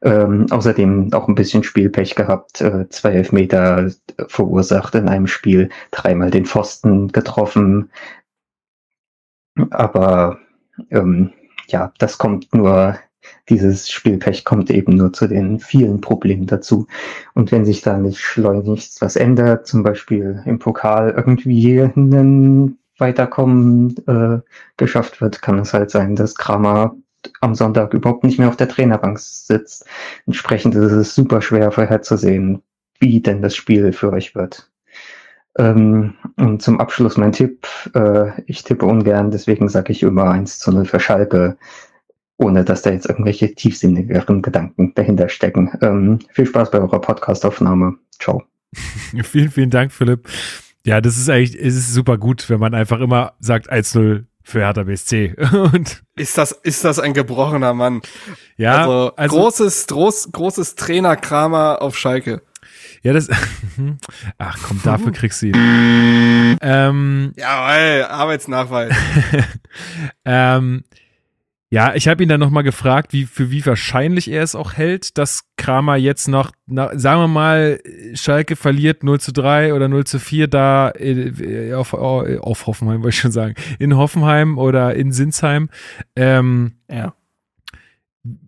Ähm, 0.02 0.48
außerdem 0.52 1.14
auch 1.14 1.28
ein 1.28 1.36
bisschen 1.36 1.64
Spielpech 1.64 2.16
gehabt, 2.16 2.62
äh, 2.62 2.88
zwei 2.90 3.14
Elfmeter 3.14 3.90
verursacht 4.28 4.96
in 4.96 5.08
einem 5.08 5.28
Spiel, 5.28 5.70
dreimal 5.92 6.30
den 6.30 6.46
Pfosten 6.46 7.08
getroffen. 7.08 7.90
Aber 9.72 10.40
ähm, 10.92 11.32
ja, 11.68 11.92
das 12.00 12.18
kommt 12.18 12.54
nur, 12.54 12.98
dieses 13.50 13.90
Spielpech 13.90 14.46
kommt 14.46 14.70
eben 14.70 14.96
nur 14.96 15.12
zu 15.14 15.28
den 15.28 15.60
vielen 15.60 16.02
Problemen 16.02 16.48
dazu. 16.48 16.88
Und 17.34 17.52
wenn 17.52 17.66
sich 17.66 17.82
da 17.82 17.98
nicht 17.98 18.20
schleunigst 18.20 19.02
was 19.02 19.16
ändert, 19.16 19.68
zum 19.68 19.84
Beispiel 19.84 20.42
im 20.46 20.60
Pokal 20.60 21.14
irgendwie 21.16 21.80
ein 21.80 22.78
Weiterkommen 22.98 23.96
äh, 24.08 24.40
geschafft 24.78 25.22
wird, 25.22 25.42
kann 25.42 25.60
es 25.60 25.74
halt 25.74 25.92
sein, 25.92 26.16
dass 26.16 26.36
Kramer 26.36 26.96
am 27.42 27.56
Sonntag 27.56 27.94
überhaupt 27.94 28.24
nicht 28.24 28.40
mehr 28.40 28.48
auf 28.48 28.58
der 28.58 28.70
Trainerbank 28.70 29.20
sitzt. 29.20 29.86
Entsprechend 30.26 30.76
ist 30.76 30.92
es 30.92 31.16
super 31.16 31.42
schwer 31.42 31.72
vorherzusehen, 31.72 32.62
wie 33.00 33.22
denn 33.22 33.42
das 33.42 33.56
Spiel 33.56 33.94
für 33.94 34.12
euch 34.12 34.36
wird. 34.36 34.70
Ähm, 35.58 36.14
und 36.38 36.62
zum 36.62 36.80
Abschluss 36.80 37.18
mein 37.18 37.32
Tipp. 37.32 37.68
Äh, 37.94 38.42
ich 38.46 38.64
tippe 38.64 38.86
ungern, 38.86 39.32
deswegen 39.32 39.70
sage 39.70 39.92
ich 39.92 40.04
immer 40.04 40.30
1 40.30 40.60
zu 40.60 40.72
0 40.72 40.86
für 40.86 41.00
Schalke, 41.00 41.58
ohne 42.38 42.64
dass 42.64 42.84
da 42.84 42.92
jetzt 42.92 43.10
irgendwelche 43.10 43.54
tiefsinnigeren 43.56 44.42
Gedanken 44.42 44.94
dahinter 44.94 45.30
stecken. 45.30 45.72
Ähm, 45.82 46.20
viel 46.32 46.46
Spaß 46.46 46.72
bei 46.72 46.80
eurer 46.80 47.02
Podcastaufnahme. 47.02 47.96
Ciao. 48.20 48.44
vielen, 49.24 49.50
vielen 49.50 49.70
Dank, 49.72 49.92
Philipp. 49.92 50.28
Ja, 50.86 51.02
das 51.02 51.18
ist 51.18 51.30
eigentlich, 51.30 51.56
es 51.60 51.76
ist 51.76 51.94
super 51.94 52.18
gut, 52.18 52.50
wenn 52.50 52.60
man 52.60 52.74
einfach 52.74 53.00
immer 53.00 53.34
sagt 53.40 53.72
1-0 53.72 54.26
für 54.44 54.60
Hertha 54.60 54.84
BSC. 54.84 55.36
Und 55.74 56.04
Ist 56.16 56.38
das, 56.38 56.52
ist 56.52 56.86
das 56.86 57.00
ein 57.00 57.14
gebrochener 57.14 57.74
Mann? 57.74 58.02
ja, 58.56 58.78
also, 58.78 59.12
also, 59.18 59.36
großes, 59.36 59.88
groß, 59.88 60.32
großes 60.32 60.76
Trainerkramer 60.76 61.82
auf 61.82 61.98
Schalke. 61.98 62.42
Ja, 63.04 63.14
das, 63.14 63.30
ach 64.38 64.58
komm, 64.64 64.82
dafür 64.84 65.12
kriegst 65.14 65.42
du 65.42 65.48
ihn. 65.48 66.58
ähm, 66.62 67.34
Ja, 67.36 67.74
ey, 67.76 68.02
Arbeitsnachweis. 68.04 68.94
ähm, 70.26 70.84
ja, 71.70 71.96
ich 71.96 72.08
habe 72.08 72.24
ihn 72.24 72.30
dann 72.30 72.40
nochmal 72.40 72.64
gefragt, 72.64 73.12
wie, 73.12 73.26
für 73.26 73.52
wie 73.52 73.66
wahrscheinlich 73.66 74.32
er 74.32 74.42
es 74.42 74.56
auch 74.56 74.74
hält, 74.74 75.18
dass 75.18 75.44
Kramer 75.58 75.98
jetzt 75.98 76.30
noch, 76.30 76.52
na, 76.66 76.98
sagen 76.98 77.20
wir 77.20 77.28
mal, 77.28 77.82
Schalke 78.14 78.56
verliert 78.56 79.04
0 79.04 79.20
zu 79.20 79.34
3 79.34 79.74
oder 79.74 79.90
0 79.90 80.06
zu 80.06 80.18
4 80.18 80.48
da 80.48 80.92
äh, 80.92 81.74
auf, 81.74 81.94
auf 81.94 82.68
Hoffenheim, 82.68 83.04
wollte 83.04 83.10
ich 83.10 83.20
schon 83.20 83.34
sagen, 83.34 83.56
in 83.80 83.98
Hoffenheim 83.98 84.58
oder 84.58 84.96
in 84.96 85.12
Sinsheim. 85.12 85.70
Ähm, 86.16 86.78
ja. 86.90 87.14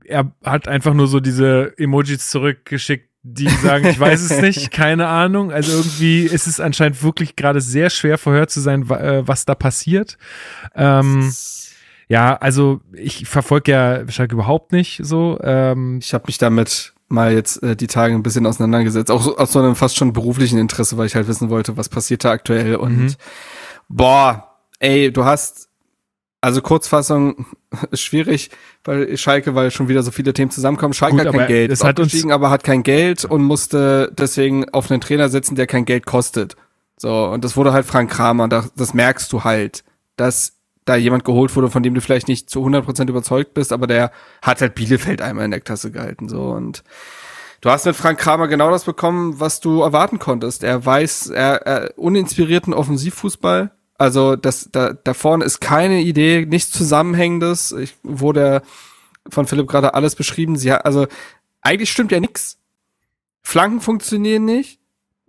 er 0.05 0.31
hat 0.45 0.69
einfach 0.69 0.93
nur 0.93 1.07
so 1.07 1.19
diese 1.19 1.73
Emojis 1.77 2.29
zurückgeschickt, 2.29 3.08
die 3.23 3.49
sagen, 3.49 3.85
ich 3.87 3.99
weiß 3.99 4.21
es 4.31 4.41
nicht, 4.41 4.71
keine 4.71 5.07
Ahnung. 5.07 5.51
Also 5.51 5.71
irgendwie 5.77 6.21
ist 6.23 6.47
es 6.47 6.59
anscheinend 6.59 7.03
wirklich 7.03 7.35
gerade 7.35 7.61
sehr 7.61 7.89
schwer 7.89 8.17
vorher 8.17 8.47
zu 8.47 8.59
sein, 8.61 8.89
äh, 8.89 9.27
was 9.27 9.45
da 9.45 9.55
passiert. 9.55 10.17
Ähm, 10.75 11.31
ja, 12.07 12.35
also 12.37 12.81
ich 12.93 13.27
verfolge 13.27 13.71
ja 13.71 14.07
Schalke 14.09 14.33
überhaupt 14.35 14.71
nicht 14.71 15.01
so. 15.03 15.37
Ähm, 15.43 15.99
Ich 16.01 16.13
habe 16.13 16.23
mich 16.27 16.37
damit 16.37 16.93
mal 17.07 17.33
jetzt 17.33 17.61
äh, 17.63 17.75
die 17.75 17.87
Tage 17.87 18.13
ein 18.15 18.23
bisschen 18.23 18.45
auseinandergesetzt, 18.45 19.11
auch 19.11 19.21
so, 19.21 19.37
aus 19.37 19.51
so 19.51 19.59
einem 19.59 19.75
fast 19.75 19.97
schon 19.97 20.13
beruflichen 20.13 20.57
Interesse, 20.59 20.97
weil 20.97 21.07
ich 21.07 21.15
halt 21.15 21.27
wissen 21.27 21.49
wollte, 21.49 21.75
was 21.75 21.89
passiert 21.89 22.23
da 22.23 22.31
aktuell 22.31 22.75
und 22.75 22.97
Mhm. 22.97 23.15
boah, 23.89 24.55
ey, 24.79 25.11
du 25.11 25.25
hast 25.25 25.68
also 26.41 26.61
Kurzfassung 26.61 27.45
ist 27.91 28.01
schwierig 28.01 28.49
bei 28.83 29.15
Schalke, 29.17 29.55
weil 29.55 29.71
schon 29.71 29.87
wieder 29.89 30.03
so 30.03 30.11
viele 30.11 30.33
Themen 30.33 30.51
zusammenkommen. 30.51 30.93
Schalke 30.93 31.17
Gut, 31.17 31.25
hat 31.27 31.33
kein 31.35 31.47
Geld, 31.47 31.71
es 31.71 31.83
hat 31.83 31.99
uns- 31.99 32.25
aber 32.29 32.49
hat 32.49 32.63
kein 32.63 32.83
Geld 32.83 33.25
und 33.25 33.43
musste 33.43 34.11
deswegen 34.17 34.69
auf 34.69 34.89
einen 34.89 35.01
Trainer 35.01 35.29
setzen, 35.29 35.55
der 35.55 35.67
kein 35.67 35.85
Geld 35.85 36.05
kostet. 36.05 36.55
So, 36.97 37.25
und 37.25 37.43
das 37.45 37.55
wurde 37.55 37.71
halt 37.73 37.85
Frank 37.85 38.11
Kramer, 38.11 38.47
das, 38.47 38.73
das 38.75 38.93
merkst 38.93 39.31
du 39.31 39.43
halt, 39.43 39.83
dass 40.17 40.53
da 40.85 40.95
jemand 40.95 41.23
geholt 41.23 41.55
wurde, 41.55 41.69
von 41.69 41.83
dem 41.83 41.93
du 41.93 42.01
vielleicht 42.01 42.27
nicht 42.27 42.49
zu 42.49 42.65
100% 42.65 43.07
überzeugt 43.09 43.53
bist, 43.53 43.71
aber 43.71 43.87
der 43.87 44.11
hat 44.41 44.59
halt 44.59 44.75
Bielefeld 44.75 45.21
einmal 45.21 45.45
in 45.45 45.51
der 45.51 45.61
Klasse 45.61 45.91
gehalten, 45.91 46.27
so, 46.27 46.41
und 46.49 46.83
du 47.61 47.69
hast 47.69 47.85
mit 47.85 47.95
Frank 47.95 48.19
Kramer 48.19 48.47
genau 48.47 48.69
das 48.71 48.83
bekommen, 48.85 49.39
was 49.39 49.59
du 49.61 49.81
erwarten 49.81 50.19
konntest. 50.19 50.63
Er 50.63 50.85
weiß, 50.85 51.27
er, 51.27 51.61
er 51.65 51.97
uninspirierten 51.97 52.73
Offensivfußball, 52.73 53.71
also 53.99 54.35
das, 54.35 54.69
da, 54.71 54.93
da 54.93 55.13
vorne 55.13 55.45
ist 55.45 55.59
keine 55.59 56.01
Idee, 56.01 56.45
nichts 56.47 56.71
Zusammenhängendes, 56.71 57.73
ich, 57.73 57.95
wurde 58.01 58.63
von 59.29 59.45
Philipp 59.45 59.67
gerade 59.67 59.93
alles 59.93 60.15
beschrieben, 60.15 60.55
sie 60.55 60.71
hat, 60.71 60.85
also, 60.85 61.05
eigentlich 61.61 61.91
stimmt 61.91 62.11
ja 62.11 62.19
nix. 62.19 62.57
Flanken 63.41 63.81
funktionieren 63.81 64.45
nicht. 64.45 64.79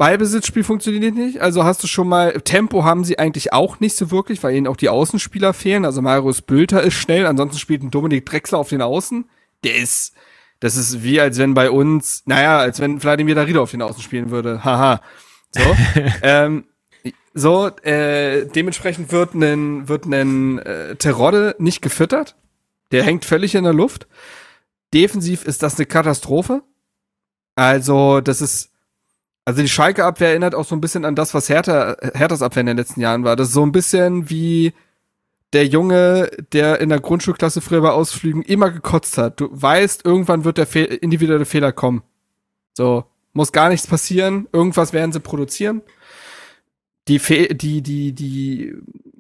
Ballbesitzspiel 0.01 0.65
funktioniert 0.65 1.15
nicht. 1.15 1.41
Also 1.41 1.65
hast 1.65 1.83
du 1.83 1.87
schon 1.87 2.09
mal, 2.09 2.33
Tempo 2.41 2.85
haben 2.85 3.05
sie 3.05 3.19
eigentlich 3.19 3.53
auch 3.53 3.81
nicht 3.81 3.97
so 3.97 4.11
wirklich, 4.11 4.43
weil 4.43 4.55
ihnen 4.55 4.67
auch 4.67 4.77
die 4.77 4.89
Außenspieler 4.89 5.53
fehlen. 5.53 5.85
Also 5.85 6.01
Marius 6.01 6.41
Bülter 6.41 6.83
ist 6.83 6.95
schnell, 6.95 7.27
ansonsten 7.27 7.59
spielt 7.59 7.83
ein 7.83 7.91
Dominik 7.91 8.25
Drexler 8.25 8.59
auf 8.59 8.71
den 8.71 8.81
Außen. 8.81 9.29
Der 9.63 9.77
ist, 9.77 10.15
das 10.59 10.77
ist 10.77 11.03
wie 11.03 11.21
als 11.21 11.37
wenn 11.37 11.53
bei 11.53 11.71
uns, 11.71 12.23
naja, 12.25 12.59
als 12.59 12.81
wenn 12.81 12.99
Vladimir 12.99 13.35
Darida 13.35 13.61
auf 13.61 13.73
den 13.73 13.83
Außen 13.83 14.03
spielen 14.03 14.31
würde. 14.31 14.65
Haha. 14.65 15.03
So. 15.51 15.77
ähm, 16.23 16.65
so, 17.33 17.69
äh, 17.83 18.47
dementsprechend 18.47 19.13
wird 19.13 19.35
ein, 19.35 19.89
wird 19.89 20.05
ein 20.07 20.59
äh, 20.59 20.97
Terodde 20.97 21.55
nicht 21.59 21.81
gefüttert. 21.81 22.37
Der 22.91 23.05
hängt 23.05 23.25
völlig 23.25 23.55
in 23.55 23.65
der 23.65 23.73
Luft. 23.73 24.09
Defensiv 24.93 25.45
ist 25.45 25.63
das 25.63 25.77
eine 25.77 25.87
Katastrophe. 25.87 26.63
Also, 27.55 28.21
das 28.21 28.41
ist, 28.41 28.71
also 29.45 29.63
die 29.63 29.69
Schalke-Abwehr 29.69 30.31
erinnert 30.31 30.55
auch 30.55 30.65
so 30.65 30.75
ein 30.75 30.81
bisschen 30.81 31.05
an 31.05 31.15
das, 31.15 31.33
was 31.33 31.49
Hertha, 31.49 31.97
Herthas 32.15 32.43
Abwehr 32.43 32.63
in 32.63 32.67
den 32.67 32.77
letzten 32.77 33.01
Jahren 33.01 33.23
war. 33.23 33.37
Das 33.37 33.49
ist 33.49 33.55
so 33.55 33.63
ein 33.65 33.73
bisschen 33.73 34.29
wie 34.29 34.73
der 35.53 35.67
Junge, 35.67 36.31
der 36.53 36.81
in 36.81 36.89
der 36.89 37.01
Grundschulklasse 37.01 37.61
früher 37.61 37.81
bei 37.81 37.91
Ausflügen 37.91 38.43
immer 38.43 38.71
gekotzt 38.71 39.19
hat. 39.19 39.41
Du 39.41 39.49
weißt, 39.51 40.05
irgendwann 40.05 40.45
wird 40.45 40.59
der 40.59 40.67
Fe 40.67 40.85
individuelle 40.85 41.45
Fehler 41.45 41.73
kommen. 41.73 42.03
So, 42.75 43.05
muss 43.33 43.53
gar 43.53 43.69
nichts 43.69 43.87
passieren. 43.87 44.49
Irgendwas 44.53 44.93
werden 44.93 45.13
sie 45.13 45.21
produzieren. 45.21 45.83
Die, 47.11 47.19
Fe 47.19 47.49
die, 47.49 47.83
die, 47.83 48.13
die 48.13 48.73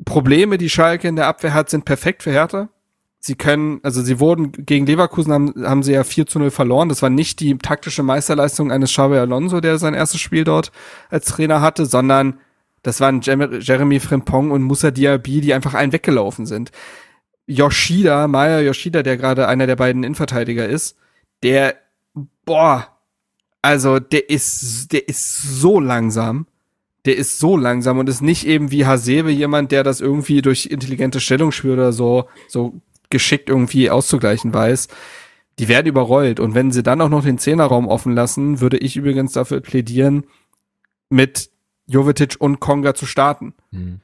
Probleme, 0.04 0.58
die 0.58 0.70
Schalke 0.70 1.08
in 1.08 1.16
der 1.16 1.26
Abwehr 1.26 1.54
hat, 1.54 1.70
sind 1.70 1.84
perfekt 1.84 2.22
für 2.22 2.30
Hertha. 2.30 2.68
Sie 3.18 3.34
können, 3.34 3.80
also 3.82 4.00
sie 4.00 4.20
wurden 4.20 4.52
gegen 4.52 4.86
Leverkusen 4.86 5.32
haben, 5.32 5.54
haben 5.66 5.82
sie 5.82 5.92
ja 5.92 6.04
4 6.04 6.26
zu 6.26 6.38
0 6.38 6.52
verloren. 6.52 6.88
Das 6.88 7.02
war 7.02 7.10
nicht 7.10 7.40
die 7.40 7.58
taktische 7.58 8.04
Meisterleistung 8.04 8.70
eines 8.70 8.92
Xabi 8.92 9.16
Alonso, 9.16 9.60
der 9.60 9.76
sein 9.78 9.94
erstes 9.94 10.20
Spiel 10.20 10.44
dort 10.44 10.70
als 11.10 11.26
Trainer 11.26 11.60
hatte, 11.60 11.84
sondern 11.84 12.38
das 12.82 13.00
waren 13.00 13.22
Jeremy 13.22 13.98
Frimpong 13.98 14.52
und 14.52 14.62
Musa 14.62 14.92
Diaby, 14.92 15.40
die 15.40 15.52
einfach 15.52 15.74
allen 15.74 15.92
weggelaufen 15.92 16.46
sind. 16.46 16.70
Yoshida, 17.46 18.28
Maya 18.28 18.60
Yoshida, 18.60 19.02
der 19.02 19.16
gerade 19.16 19.48
einer 19.48 19.66
der 19.66 19.76
beiden 19.76 20.04
Innenverteidiger 20.04 20.68
ist, 20.68 20.96
der, 21.42 21.74
boah, 22.44 22.86
also 23.62 23.98
der 23.98 24.30
ist, 24.30 24.92
der 24.92 25.08
ist 25.08 25.42
so 25.60 25.80
langsam. 25.80 26.46
Der 27.06 27.16
ist 27.16 27.38
so 27.38 27.56
langsam 27.56 27.98
und 27.98 28.08
ist 28.08 28.20
nicht 28.20 28.46
eben 28.46 28.70
wie 28.70 28.84
Hasebe 28.84 29.30
jemand, 29.30 29.72
der 29.72 29.84
das 29.84 30.00
irgendwie 30.00 30.42
durch 30.42 30.66
intelligente 30.66 31.20
Stellungsspiel 31.20 31.72
oder 31.72 31.92
so, 31.92 32.26
so 32.48 32.74
geschickt 33.08 33.48
irgendwie 33.48 33.90
auszugleichen 33.90 34.52
weiß. 34.54 34.88
die 35.58 35.68
werden 35.68 35.88
überrollt. 35.88 36.40
Und 36.40 36.54
wenn 36.54 36.70
sie 36.72 36.82
dann 36.82 37.00
auch 37.02 37.10
noch 37.10 37.22
den 37.22 37.38
Zehnerraum 37.38 37.86
offen 37.86 38.14
lassen, 38.14 38.60
würde 38.60 38.78
ich 38.78 38.96
übrigens 38.96 39.32
dafür 39.32 39.60
plädieren, 39.60 40.24
mit 41.10 41.50
Jovetic 41.86 42.36
und 42.38 42.60
Konga 42.60 42.94
zu 42.94 43.04
starten. 43.04 43.52
Hm. 43.70 44.00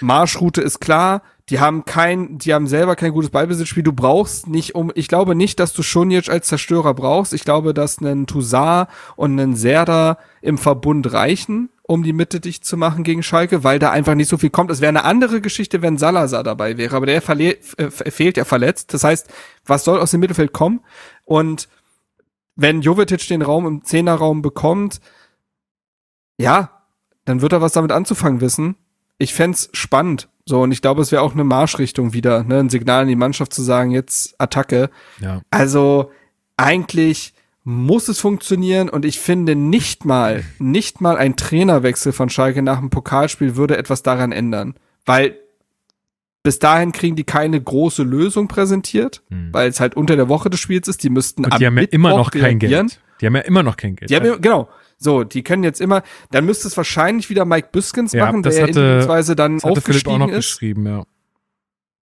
Marschroute 0.00 0.60
ist 0.60 0.80
klar, 0.80 1.22
die 1.48 1.60
haben 1.60 1.84
kein, 1.86 2.38
die 2.38 2.52
haben 2.52 2.66
selber 2.66 2.94
kein 2.94 3.12
gutes 3.12 3.30
Ballbesitzspiel. 3.30 3.82
Du 3.82 3.92
brauchst 3.92 4.48
nicht 4.48 4.74
um, 4.74 4.92
ich 4.94 5.08
glaube 5.08 5.34
nicht, 5.34 5.58
dass 5.60 5.72
du 5.72 5.82
Schunic 5.82 6.28
als 6.28 6.48
Zerstörer 6.48 6.92
brauchst. 6.92 7.32
Ich 7.32 7.44
glaube, 7.44 7.72
dass 7.72 8.00
ein 8.00 8.26
Toussaint 8.26 8.88
und 9.16 9.38
ein 9.38 9.56
Serda 9.56 10.18
im 10.42 10.58
Verbund 10.58 11.12
reichen, 11.12 11.70
um 11.82 12.02
die 12.02 12.12
Mitte 12.12 12.40
dicht 12.40 12.66
zu 12.66 12.76
machen 12.76 13.02
gegen 13.02 13.22
Schalke, 13.22 13.64
weil 13.64 13.78
da 13.78 13.90
einfach 13.90 14.14
nicht 14.14 14.28
so 14.28 14.36
viel 14.36 14.50
kommt. 14.50 14.70
Es 14.70 14.82
wäre 14.82 14.90
eine 14.90 15.04
andere 15.04 15.40
Geschichte, 15.40 15.80
wenn 15.80 15.96
Salazar 15.96 16.42
dabei 16.42 16.76
wäre, 16.76 16.94
aber 16.94 17.06
der 17.06 17.22
verle 17.22 17.56
äh, 17.78 17.90
fehlt 17.90 18.36
ja 18.36 18.44
verletzt. 18.44 18.92
Das 18.92 19.04
heißt, 19.04 19.28
was 19.64 19.84
soll 19.84 20.00
aus 20.00 20.10
dem 20.10 20.20
Mittelfeld 20.20 20.52
kommen? 20.52 20.80
Und 21.24 21.68
wenn 22.56 22.82
Jovetic 22.82 23.26
den 23.28 23.40
Raum 23.40 23.66
im 23.66 23.84
Zehnerraum 23.84 24.42
bekommt, 24.42 25.00
ja, 26.36 26.82
dann 27.24 27.40
wird 27.40 27.52
er 27.52 27.62
was 27.62 27.72
damit 27.72 27.92
anzufangen 27.92 28.42
wissen. 28.42 28.76
Ich 29.18 29.34
fänd's 29.34 29.68
spannend. 29.72 30.28
So, 30.46 30.62
und 30.62 30.72
ich 30.72 30.80
glaube, 30.80 31.02
es 31.02 31.12
wäre 31.12 31.22
auch 31.22 31.34
eine 31.34 31.44
Marschrichtung 31.44 32.12
wieder, 32.14 32.42
ne? 32.44 32.58
ein 32.60 32.70
Signal 32.70 33.02
an 33.02 33.08
die 33.08 33.16
Mannschaft 33.16 33.52
zu 33.52 33.62
sagen, 33.62 33.90
jetzt 33.90 34.34
Attacke. 34.40 34.88
Ja. 35.20 35.42
Also 35.50 36.10
eigentlich 36.56 37.34
muss 37.64 38.08
es 38.08 38.18
funktionieren 38.18 38.88
und 38.88 39.04
ich 39.04 39.18
finde 39.20 39.54
nicht 39.54 40.06
mal, 40.06 40.42
nicht 40.58 41.02
mal 41.02 41.18
ein 41.18 41.36
Trainerwechsel 41.36 42.12
von 42.12 42.30
Schalke 42.30 42.62
nach 42.62 42.78
dem 42.78 42.88
Pokalspiel 42.88 43.56
würde 43.56 43.76
etwas 43.76 44.02
daran 44.02 44.32
ändern. 44.32 44.74
Weil 45.04 45.36
bis 46.42 46.58
dahin 46.60 46.92
kriegen 46.92 47.14
die 47.14 47.24
keine 47.24 47.60
große 47.60 48.02
Lösung 48.04 48.48
präsentiert, 48.48 49.22
Hm. 49.28 49.48
weil 49.52 49.68
es 49.68 49.80
halt 49.80 49.96
unter 49.96 50.16
der 50.16 50.30
Woche 50.30 50.48
des 50.48 50.60
Spiels 50.60 50.88
ist. 50.88 51.02
Die 51.02 51.10
müssten 51.10 51.44
Und 51.44 51.52
am 51.52 51.58
die 51.58 51.66
haben 51.66 51.76
ja 51.76 51.84
immer 51.90 52.10
noch 52.16 52.30
kein 52.30 52.42
reagieren. 52.42 52.86
Geld. 52.86 53.00
Die 53.20 53.26
haben 53.26 53.34
ja 53.36 53.42
immer 53.42 53.62
noch 53.62 53.76
kein 53.76 53.96
Geld. 53.96 54.10
Die 54.10 54.16
haben, 54.16 54.24
ja- 54.24 54.36
genau. 54.36 54.68
So, 54.98 55.22
die 55.24 55.42
können 55.44 55.62
jetzt 55.62 55.80
immer, 55.80 56.02
dann 56.32 56.44
müsste 56.44 56.66
es 56.68 56.76
wahrscheinlich 56.76 57.30
wieder 57.30 57.44
Mike 57.44 57.68
Büskens 57.72 58.12
Ja, 58.12 58.26
machen, 58.26 58.42
der 58.42 58.50
das 58.50 58.58
ja 58.58 58.66
hatte- 58.66 58.80
individuweise 58.80 59.36
dann 59.36 59.54
das 59.54 59.62
Philipp 59.62 59.72
auch 59.74 59.78
aufgestiegen 59.78 60.18
noch 60.18 60.28
ist. 60.28 60.34
geschrieben, 60.36 60.86
ja. 60.86 61.04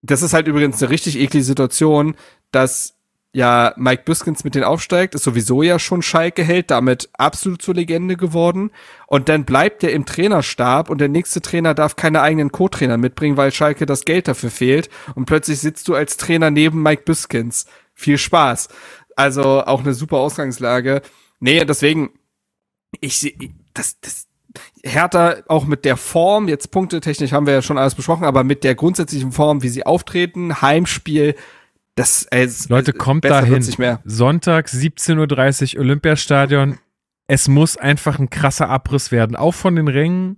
Das 0.03 0.23
ist 0.23 0.33
halt 0.33 0.47
übrigens 0.49 0.83
eine 0.83 0.91
richtig 0.91 1.19
eklige 1.19 1.45
Situation, 1.45 2.15
dass 2.53 2.95
ja 3.33 3.75
Mike 3.77 4.05
Büskens 4.07 4.45
mit 4.45 4.55
denen 4.55 4.65
aufsteigt, 4.65 5.15
ist 5.15 5.25
sowieso 5.25 5.63
ja 5.63 5.79
schon 5.79 6.01
Schalke 6.01 6.43
hält, 6.43 6.71
damit 6.71 7.11
absolut 7.19 7.61
zur 7.61 7.75
Legende 7.75 8.17
geworden. 8.17 8.71
Und 9.09 9.29
dann 9.29 9.45
bleibt 9.45 9.83
er 9.85 9.93
im 9.93 10.07
Trainerstab 10.07 10.89
und 10.89 11.03
der 11.03 11.09
nächste 11.09 11.43
Trainer 11.43 11.75
darf 11.75 11.97
keine 11.97 12.23
eigenen 12.23 12.51
Co-Trainer 12.51 12.97
mitbringen, 12.97 13.37
weil 13.37 13.53
Schalke 13.53 13.85
das 13.85 14.07
Geld 14.07 14.27
dafür 14.29 14.51
fehlt. 14.51 14.89
Und 15.15 15.27
plötzlich 15.27 15.59
sitzt 15.61 15.89
du 15.89 15.95
als 15.95 16.17
Trainer 16.17 16.51
neben 16.51 16.83
Mike 16.83 17.03
Büskens. 17.05 17.67
Viel 17.93 18.17
Spaß. 18.17 18.69
Also 19.17 19.43
auch 19.65 19.81
eine 19.81 19.93
super 19.93 20.17
Ausgangslage. 20.19 21.03
Nee, 21.41 21.63
deswegen, 21.67 22.11
ich 23.01 23.19
seh- 23.19 23.37
das, 23.75 24.01
das, 24.01 24.27
Hertha 24.83 25.37
auch 25.49 25.67
mit 25.67 25.85
der 25.85 25.97
Form, 25.97 26.49
jetzt 26.49 26.71
punktetechnisch 26.71 27.33
haben 27.33 27.47
wir 27.47 27.55
ja 27.55 27.63
schon 27.63 27.79
alles 27.79 27.95
besprochen, 27.95 28.25
aber 28.25 28.45
mit 28.45 28.65
der 28.65 28.75
grundsätzlichen 28.75 29.33
Form, 29.33 29.63
wie 29.63 29.69
sie 29.69 29.85
auftreten, 29.85 30.63
Heimspiel, 30.63 31.35
das 31.95 32.25
äh, 32.31 32.49
Leute, 32.69 32.93
kommt 32.93 33.23
besser 33.23 33.41
dahin. 33.43 33.63
Sonntag, 34.05 34.69
17.30 34.69 35.75
Uhr, 35.75 35.81
Olympiastadion. 35.81 36.79
Es 37.27 37.49
muss 37.49 37.77
einfach 37.77 38.19
ein 38.19 38.31
krasser 38.31 38.69
Abriss 38.69 39.11
werden. 39.11 39.35
Auch 39.35 39.55
von 39.55 39.77
den 39.77 39.89
Rängen. 39.89 40.37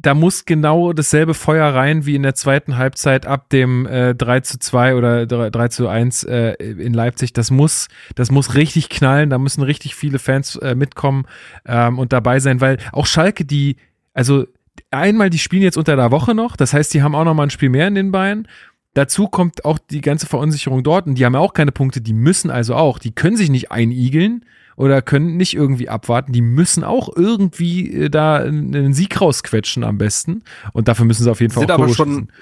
Da 0.00 0.14
muss 0.14 0.44
genau 0.44 0.92
dasselbe 0.92 1.34
Feuer 1.34 1.74
rein 1.74 2.06
wie 2.06 2.14
in 2.14 2.22
der 2.22 2.36
zweiten 2.36 2.76
Halbzeit 2.76 3.26
ab 3.26 3.48
dem 3.50 3.84
äh, 3.86 4.14
3 4.14 4.40
zu 4.40 4.58
2 4.60 4.94
oder 4.94 5.26
3, 5.26 5.50
3 5.50 5.68
zu 5.68 5.88
1 5.88 6.22
äh, 6.22 6.52
in 6.52 6.94
Leipzig. 6.94 7.32
Das 7.32 7.50
muss, 7.50 7.88
das 8.14 8.30
muss 8.30 8.54
richtig 8.54 8.90
knallen. 8.90 9.28
Da 9.28 9.38
müssen 9.38 9.62
richtig 9.62 9.96
viele 9.96 10.20
Fans 10.20 10.54
äh, 10.56 10.76
mitkommen 10.76 11.26
ähm, 11.66 11.98
und 11.98 12.12
dabei 12.12 12.38
sein, 12.38 12.60
weil 12.60 12.78
auch 12.92 13.06
Schalke, 13.06 13.44
die, 13.44 13.76
also 14.14 14.46
einmal, 14.92 15.30
die 15.30 15.38
spielen 15.38 15.62
jetzt 15.62 15.76
unter 15.76 15.96
der 15.96 16.12
Woche 16.12 16.32
noch. 16.32 16.56
Das 16.56 16.72
heißt, 16.72 16.94
die 16.94 17.02
haben 17.02 17.16
auch 17.16 17.24
noch 17.24 17.34
mal 17.34 17.44
ein 17.44 17.50
Spiel 17.50 17.70
mehr 17.70 17.88
in 17.88 17.96
den 17.96 18.12
Beinen. 18.12 18.46
Dazu 18.94 19.26
kommt 19.28 19.64
auch 19.64 19.78
die 19.78 20.00
ganze 20.00 20.26
Verunsicherung 20.26 20.82
dort 20.82 21.06
und 21.06 21.16
die 21.16 21.24
haben 21.24 21.34
ja 21.34 21.40
auch 21.40 21.52
keine 21.52 21.72
Punkte, 21.72 22.00
die 22.00 22.14
müssen 22.14 22.50
also 22.50 22.74
auch, 22.74 22.98
die 22.98 23.12
können 23.12 23.36
sich 23.36 23.50
nicht 23.50 23.70
einigeln 23.70 24.44
oder 24.78 25.02
können 25.02 25.36
nicht 25.36 25.54
irgendwie 25.54 25.88
abwarten, 25.88 26.32
die 26.32 26.40
müssen 26.40 26.84
auch 26.84 27.08
irgendwie 27.14 27.92
äh, 27.92 28.08
da 28.10 28.36
einen 28.36 28.94
Sieg 28.94 29.20
rausquetschen 29.20 29.84
am 29.84 29.98
besten 29.98 30.42
und 30.72 30.88
dafür 30.88 31.04
müssen 31.04 31.24
sie 31.24 31.30
auf 31.30 31.40
jeden 31.40 31.52
Fall 31.52 31.62
Sind 31.62 31.72
auch 31.72 31.78
aber 31.80 31.88
schon- 31.92 32.08
schießen. 32.08 32.32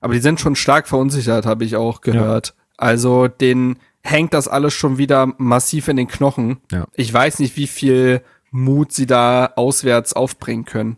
Aber 0.00 0.12
die 0.14 0.20
sind 0.20 0.38
schon 0.40 0.54
stark 0.56 0.86
verunsichert, 0.88 1.46
habe 1.46 1.64
ich 1.64 1.74
auch 1.76 2.00
gehört. 2.02 2.54
Also 2.76 3.26
denen 3.28 3.78
hängt 4.02 4.32
das 4.34 4.46
alles 4.46 4.74
schon 4.74 4.96
wieder 4.98 5.32
massiv 5.38 5.88
in 5.88 5.96
den 5.96 6.06
Knochen. 6.08 6.58
Ja. 6.70 6.86
Ich 6.94 7.12
weiß 7.12 7.40
nicht, 7.40 7.56
wie 7.56 7.66
viel 7.66 8.22
Mut 8.50 8.92
sie 8.92 9.06
da 9.06 9.52
auswärts 9.56 10.12
aufbringen 10.14 10.64
können. 10.64 10.96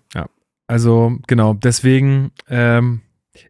Also 0.66 1.16
genau, 1.26 1.54
deswegen, 1.54 2.30
ähm, 2.48 3.00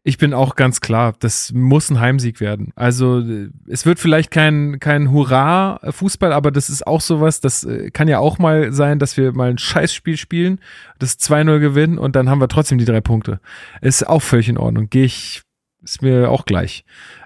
ich 0.02 0.18
bin 0.18 0.34
auch 0.34 0.56
ganz 0.56 0.80
klar, 0.80 1.14
das 1.18 1.52
muss 1.52 1.90
ein 1.90 2.00
Heimsieg 2.00 2.40
werden. 2.40 2.72
Also 2.76 3.20
äh, 3.20 3.50
es 3.66 3.86
wird 3.86 3.98
vielleicht 3.98 4.30
kein, 4.30 4.78
kein 4.78 5.10
Hurra-Fußball, 5.10 6.32
aber 6.32 6.50
das 6.50 6.68
ist 6.68 6.86
auch 6.86 7.00
sowas, 7.00 7.40
das 7.40 7.64
äh, 7.64 7.90
kann 7.90 8.08
ja 8.08 8.18
auch 8.18 8.38
mal 8.38 8.72
sein, 8.72 8.98
dass 8.98 9.16
wir 9.16 9.32
mal 9.32 9.50
ein 9.50 9.58
Scheißspiel 9.58 10.16
spielen, 10.16 10.60
das 10.98 11.18
2-0 11.18 11.58
gewinnen 11.60 11.98
und 11.98 12.14
dann 12.16 12.28
haben 12.28 12.40
wir 12.40 12.48
trotzdem 12.48 12.78
die 12.78 12.84
drei 12.84 13.00
Punkte. 13.00 13.40
Ist 13.80 14.06
auch 14.06 14.22
völlig 14.22 14.48
in 14.48 14.58
Ordnung. 14.58 14.90
Gehe 14.90 15.04
ich, 15.04 15.42
ist 15.82 16.02
mir 16.02 16.30
auch 16.30 16.44
gleich. 16.44 16.84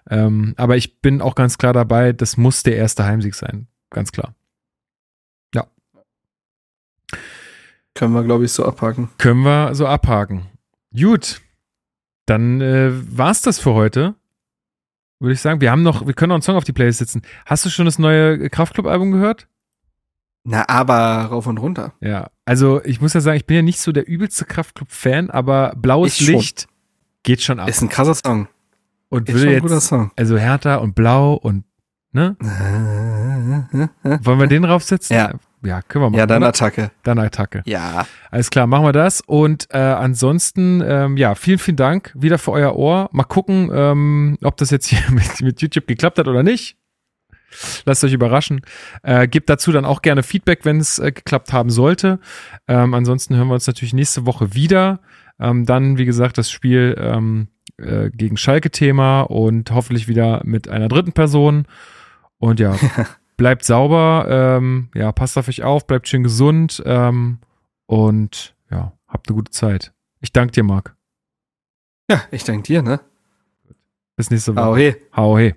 Ähm, 0.09 0.55
aber 0.57 0.77
ich 0.77 1.01
bin 1.01 1.21
auch 1.21 1.35
ganz 1.35 1.59
klar 1.59 1.73
dabei, 1.73 2.13
das 2.13 2.37
muss 2.37 2.63
der 2.63 2.77
erste 2.77 3.05
Heimsieg 3.05 3.35
sein. 3.35 3.67
Ganz 3.91 4.13
klar. 4.13 4.35
Können 7.95 8.13
wir, 8.13 8.25
glaube 8.25 8.45
ich, 8.45 8.53
so 8.53 8.65
abhaken. 8.65 9.09
Können 9.19 9.43
wir 9.43 9.75
so 9.75 9.87
abhaken. 9.87 10.47
Gut. 10.93 11.41
Dann 12.27 12.61
äh, 12.61 12.91
war's 13.17 13.43
das 13.43 13.59
für 13.59 13.75
heute. 13.75 14.15
Würde 15.21 15.35
ich 15.35 15.41
sagen. 15.41 15.61
Wir 15.61 15.71
haben 15.71 15.83
noch, 15.83 16.07
wir 16.07 16.15
können 16.15 16.29
noch 16.31 16.37
einen 16.37 16.43
Song 16.43 16.57
auf 16.57 16.65
die 16.65 16.73
Playlist 16.73 16.99
setzen. 16.99 17.23
Hast 17.47 17.65
du 17.65 17.71
schon 17.71 17.85
das 17.87 17.99
neue 17.99 18.49
Kraftclub-Album 18.51 19.13
gehört? 19.13 19.47
Na, 20.45 20.69
aber 20.69 20.95
rauf 21.31 21.47
und 21.47 21.59
runter. 21.59 21.95
Ja. 22.01 22.31
Also, 22.45 22.83
ich 22.85 23.01
muss 23.01 23.15
ja 23.15 23.21
sagen, 23.21 23.37
ich 23.39 23.47
bin 23.47 23.57
ja 23.57 23.63
nicht 23.63 23.81
so 23.81 23.93
der 23.93 24.07
übelste 24.07 24.45
Kraftclub-Fan, 24.45 25.31
aber 25.31 25.75
blaues 25.77 26.21
Ich 26.21 26.27
schon. 26.27 26.35
Licht 26.35 26.67
geht 27.23 27.41
schon 27.43 27.61
ab. 27.61 27.69
Ist 27.69 27.81
ein 27.81 27.89
krasser 27.89 28.15
Song. 28.15 28.49
und 29.09 29.29
Ist 29.29 29.35
würde 29.35 29.47
schon 29.47 29.55
ein 29.55 29.63
guter 29.63 29.75
jetzt, 29.77 29.87
Song. 29.87 30.11
also 30.17 30.37
Hertha 30.37 30.77
und 30.77 30.95
Blau 30.95 31.35
und, 31.35 31.65
ne? 32.15 32.37
Wollen 34.23 34.41
wir 34.41 34.47
den 34.47 34.65
raufsetzen? 34.65 35.17
Ja. 35.17 35.33
Ja, 35.65 35.81
können 35.81 36.05
wir 36.05 36.11
machen. 36.11 36.19
Ja, 36.19 36.27
dann 36.27 36.43
oder? 36.43 36.49
Attacke. 36.49 36.91
dann 37.05 37.19
Attacke. 37.19 37.63
Ja. 37.65 38.07
Alles 38.31 38.51
klar, 38.51 38.67
machen 38.67 38.85
wir 38.85 38.93
das. 38.93 39.23
Und 39.23 39.69
äh, 39.71 39.79
ansonsten, 39.79 40.83
ähm, 40.87 41.17
ja, 41.17 41.35
vielen, 41.35 41.59
vielen 41.59 41.79
Dank 41.79 42.13
wieder 42.15 42.37
für 42.37 42.53
euer 42.53 42.77
Ohr. 42.77 43.09
Mal 43.13 43.25
gucken, 43.25 43.71
ähm, 43.73 44.39
ob 44.43 44.59
das 44.59 44.71
jetzt 44.71 44.87
hier 44.87 45.01
mit, 45.11 45.41
mit 45.41 45.63
YouTube 45.63 45.87
geklappt 45.87 46.19
hat 46.19 46.29
oder 46.29 46.43
nicht. 46.43 46.77
Lasst 47.87 48.05
euch 48.05 48.13
überraschen. 48.13 48.61
Äh, 49.03 49.29
gebt 49.29 49.49
dazu 49.49 49.73
dann 49.73 49.85
auch 49.85 50.03
gerne 50.03 50.23
Feedback, 50.23 50.65
wenn 50.65 50.81
es 50.81 50.99
äh, 50.99 51.13
geklappt 51.13 51.53
haben 51.53 51.71
sollte. 51.71 52.19
Ähm, 52.69 52.95
ansonsten 52.95 53.37
hören 53.37 53.49
wir 53.49 53.55
uns 53.55 53.67
natürlich 53.67 53.95
nächste 53.95 54.27
Woche 54.27 54.55
wieder. 54.55 55.01
Ähm, 55.41 55.65
dann, 55.65 55.97
wie 55.97 56.05
gesagt, 56.05 56.37
das 56.37 56.51
Spiel 56.51 56.97
ähm, 56.99 57.49
äh, 57.79 58.11
gegen 58.11 58.37
Schalke-Thema 58.37 59.23
und 59.23 59.71
hoffentlich 59.71 60.09
wieder 60.09 60.43
mit 60.45 60.69
einer 60.69 60.89
dritten 60.89 61.13
Person. 61.13 61.67
Und 62.39 62.61
ja, 62.61 62.77
bleibt 63.37 63.65
sauber, 63.65 64.27
ähm, 64.29 64.91
ja, 64.95 65.13
passt 65.13 65.37
auf 65.39 65.49
euch 65.49 65.63
auf, 65.63 65.87
bleibt 65.87 66.09
schön 66.09 66.23
gesund 66.23 66.83
ähm, 66.87 67.39
und 67.87 68.55
ja, 68.71 68.93
habt 69.09 69.29
eine 69.29 69.37
gute 69.37 69.51
Zeit. 69.51 69.93
Ich 70.21 70.33
danke 70.33 70.53
dir, 70.53 70.65
Marc. 70.65 70.97
Ja, 72.11 72.23
ich 72.31 72.45
danke 72.45 72.63
dir, 72.63 72.83
ne? 72.83 73.01
Bis 74.17 74.31
nächste 74.31 74.55
Woche. 74.55 74.65
Au 74.65 74.77
he. 74.77 74.95
Hau 75.17 75.39
he. 75.39 75.55